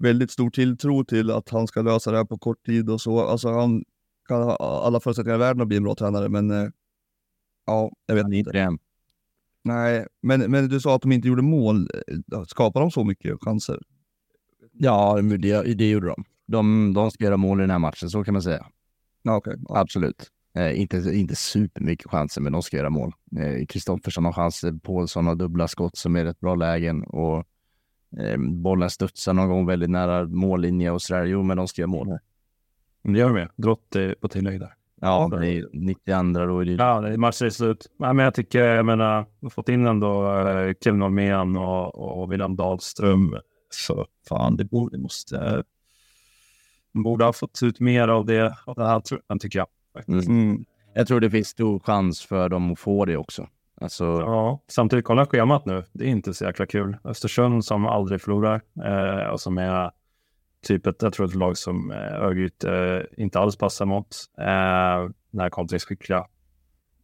väldigt 0.00 0.30
stor 0.30 0.50
tilltro 0.50 1.04
till 1.04 1.30
att 1.30 1.48
han 1.48 1.66
ska 1.66 1.82
lösa 1.82 2.10
det 2.10 2.16
här 2.16 2.24
på 2.24 2.38
kort 2.38 2.66
tid 2.66 2.90
och 2.90 3.00
så. 3.00 3.20
Alltså 3.20 3.48
han 3.48 3.84
kan 4.28 4.42
ha 4.42 4.56
alla 4.86 5.00
förutsättningar 5.00 5.36
i 5.36 5.38
världen 5.38 5.62
att 5.62 5.68
bli 5.68 5.76
en 5.76 5.82
bra 5.82 5.94
tränare, 5.94 6.28
men 6.28 6.50
eh, 6.50 6.68
ja, 7.66 7.90
jag 8.06 8.14
vet 8.14 8.32
inte 8.32 8.52
det. 8.52 8.76
Nej, 9.64 10.06
men, 10.22 10.50
men 10.50 10.68
du 10.68 10.80
sa 10.80 10.96
att 10.96 11.02
de 11.02 11.12
inte 11.12 11.28
gjorde 11.28 11.42
mål. 11.42 11.88
Eh, 12.32 12.42
Skapar 12.44 12.80
de 12.80 12.90
så 12.90 13.04
mycket 13.04 13.36
chanser? 13.40 13.78
Ja, 14.72 15.20
det, 15.22 15.62
det 15.74 15.90
gjorde 15.90 16.06
de. 16.06 16.24
de. 16.46 16.92
De 16.94 17.10
ska 17.10 17.24
göra 17.24 17.36
mål 17.36 17.60
i 17.60 17.62
den 17.62 17.70
här 17.70 17.78
matchen, 17.78 18.10
så 18.10 18.24
kan 18.24 18.34
man 18.34 18.42
säga. 18.42 18.66
Ja, 19.22 19.36
okej. 19.36 19.54
Ja. 19.68 19.78
Absolut. 19.78 20.30
Eh, 20.54 20.80
inte, 20.80 20.96
inte 20.96 21.36
supermycket 21.36 22.10
chanser, 22.10 22.40
men 22.40 22.52
de 22.52 22.62
ska 22.62 22.76
göra 22.76 22.90
mål. 22.90 23.12
Eh, 23.36 23.66
Kristoffersson 23.66 24.24
har 24.24 24.32
chanser, 24.32 24.72
Paulsson 24.72 25.26
har 25.26 25.34
dubbla 25.34 25.68
skott 25.68 25.96
som 25.96 26.16
är 26.16 26.24
rätt 26.24 26.40
bra 26.40 26.54
lägen 26.54 27.02
och 27.02 27.46
eh, 28.18 28.36
bollen 28.38 28.90
studsar 28.90 29.32
någon 29.32 29.48
gång 29.48 29.66
väldigt 29.66 29.90
nära 29.90 30.24
mållinje 30.24 30.90
och 30.90 31.02
sådär. 31.02 31.24
Jo, 31.24 31.42
men 31.42 31.56
de 31.56 31.68
ska 31.68 31.82
göra 31.82 31.90
mål. 31.90 32.18
Det 33.02 33.18
gör 33.18 33.28
de 33.28 33.38
ju. 33.38 33.48
Drott 33.56 33.96
är 33.96 34.14
på 34.14 34.28
tillägg 34.28 34.60
där. 34.60 34.74
Ja, 35.00 35.28
det 35.32 35.48
är 35.48 35.68
92 35.72 36.46
då 36.46 36.60
är 36.60 36.64
det 36.64 36.72
Ja, 36.72 37.00
det 37.00 37.08
är 37.08 37.50
slut. 37.50 37.86
Nej, 37.98 38.14
men 38.14 38.24
jag 38.24 38.34
tycker, 38.34 38.64
jag 38.64 38.86
menar, 38.86 39.26
fått 39.50 39.68
in 39.68 39.86
ändå 39.86 40.38
eh, 40.38 40.74
Kevin 40.84 41.02
Holmén 41.02 41.56
och, 41.56 42.20
och 42.20 42.32
William 42.32 42.56
Dahlström. 42.56 43.36
Så 43.70 44.06
fan, 44.28 44.56
det 44.56 44.64
borde, 44.64 44.98
måste... 44.98 45.62
De 46.92 47.02
borde 47.02 47.24
ha 47.24 47.32
fått 47.32 47.62
ut 47.62 47.80
mer 47.80 48.08
av 48.08 48.26
det, 48.26 48.56
av 48.64 48.74
den 48.74 48.86
här 48.86 49.00
truppen, 49.00 49.38
tycker 49.38 49.58
jag. 49.58 49.68
faktiskt. 49.92 50.28
Mm. 50.28 50.64
Jag 50.94 51.06
tror 51.06 51.20
det 51.20 51.30
finns 51.30 51.48
stor 51.48 51.78
chans 51.78 52.22
för 52.22 52.48
dem 52.48 52.72
att 52.72 52.78
få 52.78 53.04
det 53.04 53.16
också. 53.16 53.48
Alltså, 53.80 54.04
Ja, 54.04 54.62
samtidigt 54.68 55.04
kolla 55.04 55.26
schemat 55.26 55.66
nu. 55.66 55.84
Det 55.92 56.04
är 56.04 56.08
inte 56.08 56.34
så 56.34 56.44
jäkla 56.44 56.66
kul. 56.66 56.96
Östersund 57.04 57.64
som 57.64 57.86
aldrig 57.86 58.20
förlorar 58.20 58.62
eh, 58.84 59.30
och 59.30 59.40
som 59.40 59.58
är 59.58 59.90
typ 60.66 60.86
ett, 60.86 61.02
jag 61.02 61.12
tror 61.12 61.26
ett 61.26 61.34
lag 61.34 61.58
som 61.58 61.90
eh, 61.90 62.22
Örgryte 62.22 62.72
eh, 62.72 63.22
inte 63.22 63.38
alls 63.38 63.56
passar 63.56 63.86
mot. 63.86 64.16
Eh, 64.38 65.10
den 65.30 65.40
här 65.40 65.50
kontringsskickliga. 65.50 66.26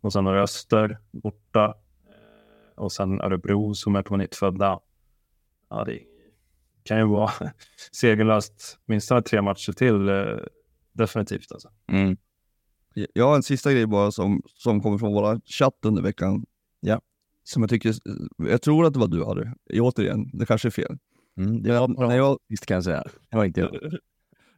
Och 0.00 0.12
sen 0.12 0.26
har 0.26 0.36
Öster 0.36 0.98
borta. 1.10 1.74
Eh, 2.06 2.82
och 2.82 2.92
sen 2.92 3.20
Örebro 3.20 3.74
som 3.74 3.96
är 3.96 4.02
på 4.02 4.16
nytt 4.16 4.36
födda. 4.36 4.80
Ja, 5.70 5.84
det 5.84 6.00
kan 6.82 6.98
ju 6.98 7.04
vara 7.04 7.30
segerlöst 7.92 8.78
minst 8.86 9.12
tre 9.24 9.42
matcher 9.42 9.72
till. 9.72 10.08
Eh, 10.08 10.24
definitivt 10.92 11.52
alltså. 11.52 11.68
mm. 11.88 12.16
Jag 13.12 13.28
har 13.28 13.36
en 13.36 13.42
sista 13.42 13.72
grej 13.72 13.86
bara 13.86 14.10
som, 14.10 14.42
som 14.46 14.80
kommer 14.80 14.98
från 14.98 15.12
våra 15.12 15.40
chatt 15.44 15.78
under 15.82 16.02
veckan. 16.02 16.46
Ja. 16.80 17.00
Som 17.44 17.62
jag 17.62 17.70
tycker, 17.70 17.94
jag 18.36 18.62
tror 18.62 18.86
att 18.86 18.92
det 18.92 18.98
var 18.98 19.08
du 19.08 19.24
Harry. 19.24 19.46
Återigen, 19.80 20.30
det 20.38 20.46
kanske 20.46 20.68
är 20.68 20.70
fel. 20.70 20.98
Mm, 21.36 21.62
det 21.62 21.80
var 21.80 21.88
När 22.08 22.16
jag, 22.16 22.38
visst 22.48 22.66
kan 22.66 22.74
jag 22.74 22.84
säga. 22.84 23.04
Det 23.30 23.36
var 23.36 23.44
inte 23.44 23.60
jag. 23.60 23.70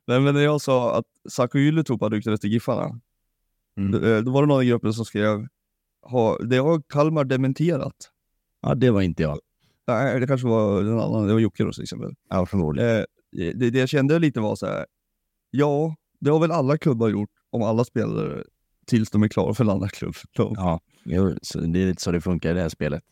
nej, 0.06 0.20
men 0.20 0.34
när 0.34 0.40
jag 0.42 0.60
sa 0.60 0.98
att 0.98 1.04
Saku 1.28 1.58
Ylätupa 1.58 2.08
ryktades 2.08 2.40
till 2.40 2.52
Giffarna, 2.52 3.00
Mm. 3.76 3.90
då, 3.92 4.08
eh, 4.08 4.22
då 4.22 4.30
var 4.32 4.42
det 4.42 4.48
någon 4.48 4.62
i 4.62 4.66
gruppen 4.66 4.92
som 4.92 5.04
skrev, 5.04 5.46
ha, 6.02 6.38
det 6.38 6.56
har 6.56 6.82
Kalmar 6.88 7.24
dementerat. 7.24 7.94
Ja, 8.62 8.74
det 8.74 8.90
var 8.90 9.02
inte 9.02 9.22
jag. 9.22 9.38
Nej, 9.86 10.20
det 10.20 10.26
kanske 10.26 10.46
var 10.48 10.80
en 10.80 11.00
annan, 11.00 11.26
det 11.26 11.32
var 11.32 11.40
Jocke 11.40 11.64
då 11.64 11.72
till 11.72 11.82
exempel. 11.82 12.14
Ja, 12.28 12.46
förmodligen. 12.46 12.96
Eh, 12.96 13.04
det, 13.32 13.70
det 13.70 13.78
jag 13.78 13.88
kände 13.88 14.18
lite 14.18 14.40
var 14.40 14.56
så 14.56 14.66
här, 14.66 14.86
ja, 15.50 15.94
det 16.20 16.30
har 16.30 16.40
väl 16.40 16.52
alla 16.52 16.78
klubbar 16.78 17.08
gjort 17.08 17.30
om 17.50 17.62
alla 17.62 17.84
spelare 17.84 18.44
tills 18.88 19.10
de 19.10 19.22
är 19.22 19.28
klara 19.28 19.54
för 19.54 19.64
en 19.64 19.70
annan 19.70 19.88
klubb. 19.88 20.14
Då. 20.32 20.52
Ja, 20.56 20.80
det 21.04 21.14
är 21.14 21.86
lite 21.86 22.02
så 22.02 22.12
det 22.12 22.20
funkar 22.20 22.50
i 22.50 22.54
det 22.54 22.60
här 22.60 22.68
spelet. 22.68 23.02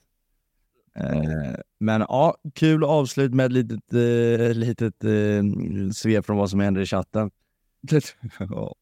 Eh, 0.96 1.54
men 1.80 2.00
ja, 2.00 2.36
kul 2.54 2.84
avslut 2.84 3.34
med 3.34 3.46
ett 3.46 3.52
litet, 3.52 3.92
eh, 3.92 4.54
litet 4.54 5.04
eh, 5.04 5.90
svep 5.92 6.26
från 6.26 6.36
vad 6.36 6.50
som 6.50 6.60
händer 6.60 6.80
i 6.80 6.86
chatten. 6.86 7.30
ja. 8.38 8.74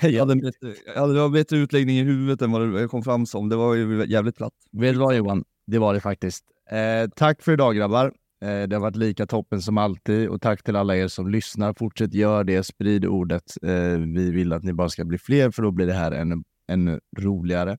Jag 0.00 0.26
hade, 0.26 0.36
bättre, 0.36 0.74
jag 0.94 1.00
hade 1.00 1.20
en 1.20 1.32
bättre 1.32 1.56
utläggning 1.56 1.98
i 1.98 2.02
huvudet 2.02 2.42
än 2.42 2.52
vad 2.52 2.74
det 2.74 2.88
kom 2.88 3.02
fram 3.02 3.26
som. 3.26 3.48
Det 3.48 3.56
var 3.56 3.74
ju 3.74 4.06
jävligt 4.06 4.36
platt. 4.36 4.52
Vet 4.72 4.94
du 4.94 4.98
vad 4.98 5.16
Johan? 5.16 5.44
Det 5.66 5.78
var 5.78 5.94
det 5.94 6.00
faktiskt. 6.00 6.44
Eh, 6.70 7.10
tack 7.16 7.42
för 7.42 7.52
idag 7.52 7.76
grabbar. 7.76 8.12
Eh, 8.46 8.68
det 8.68 8.76
har 8.76 8.80
varit 8.80 8.96
lika 8.96 9.26
toppen 9.26 9.62
som 9.62 9.78
alltid 9.78 10.28
och 10.28 10.40
tack 10.40 10.62
till 10.62 10.76
alla 10.76 10.96
er 10.96 11.08
som 11.08 11.30
lyssnar. 11.30 11.74
Fortsätt 11.74 12.14
gör 12.14 12.44
det, 12.44 12.62
sprid 12.62 13.06
ordet. 13.06 13.54
Eh, 13.62 13.98
vi 14.14 14.30
vill 14.30 14.52
att 14.52 14.62
ni 14.62 14.72
bara 14.72 14.88
ska 14.88 15.04
bli 15.04 15.18
fler 15.18 15.50
för 15.50 15.62
då 15.62 15.70
blir 15.70 15.86
det 15.86 15.92
här 15.92 16.12
ännu, 16.12 16.42
ännu 16.72 17.00
roligare. 17.18 17.70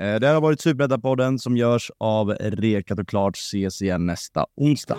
Eh, 0.00 0.14
det 0.20 0.26
här 0.26 0.34
har 0.34 0.40
varit 0.40 0.60
Superettan-podden 0.60 1.38
som 1.38 1.56
görs 1.56 1.90
av 1.98 2.30
Rekat 2.30 2.98
och 2.98 3.08
Klart. 3.08 3.36
Ses 3.36 3.82
igen 3.82 4.06
nästa 4.06 4.46
onsdag. 4.56 4.98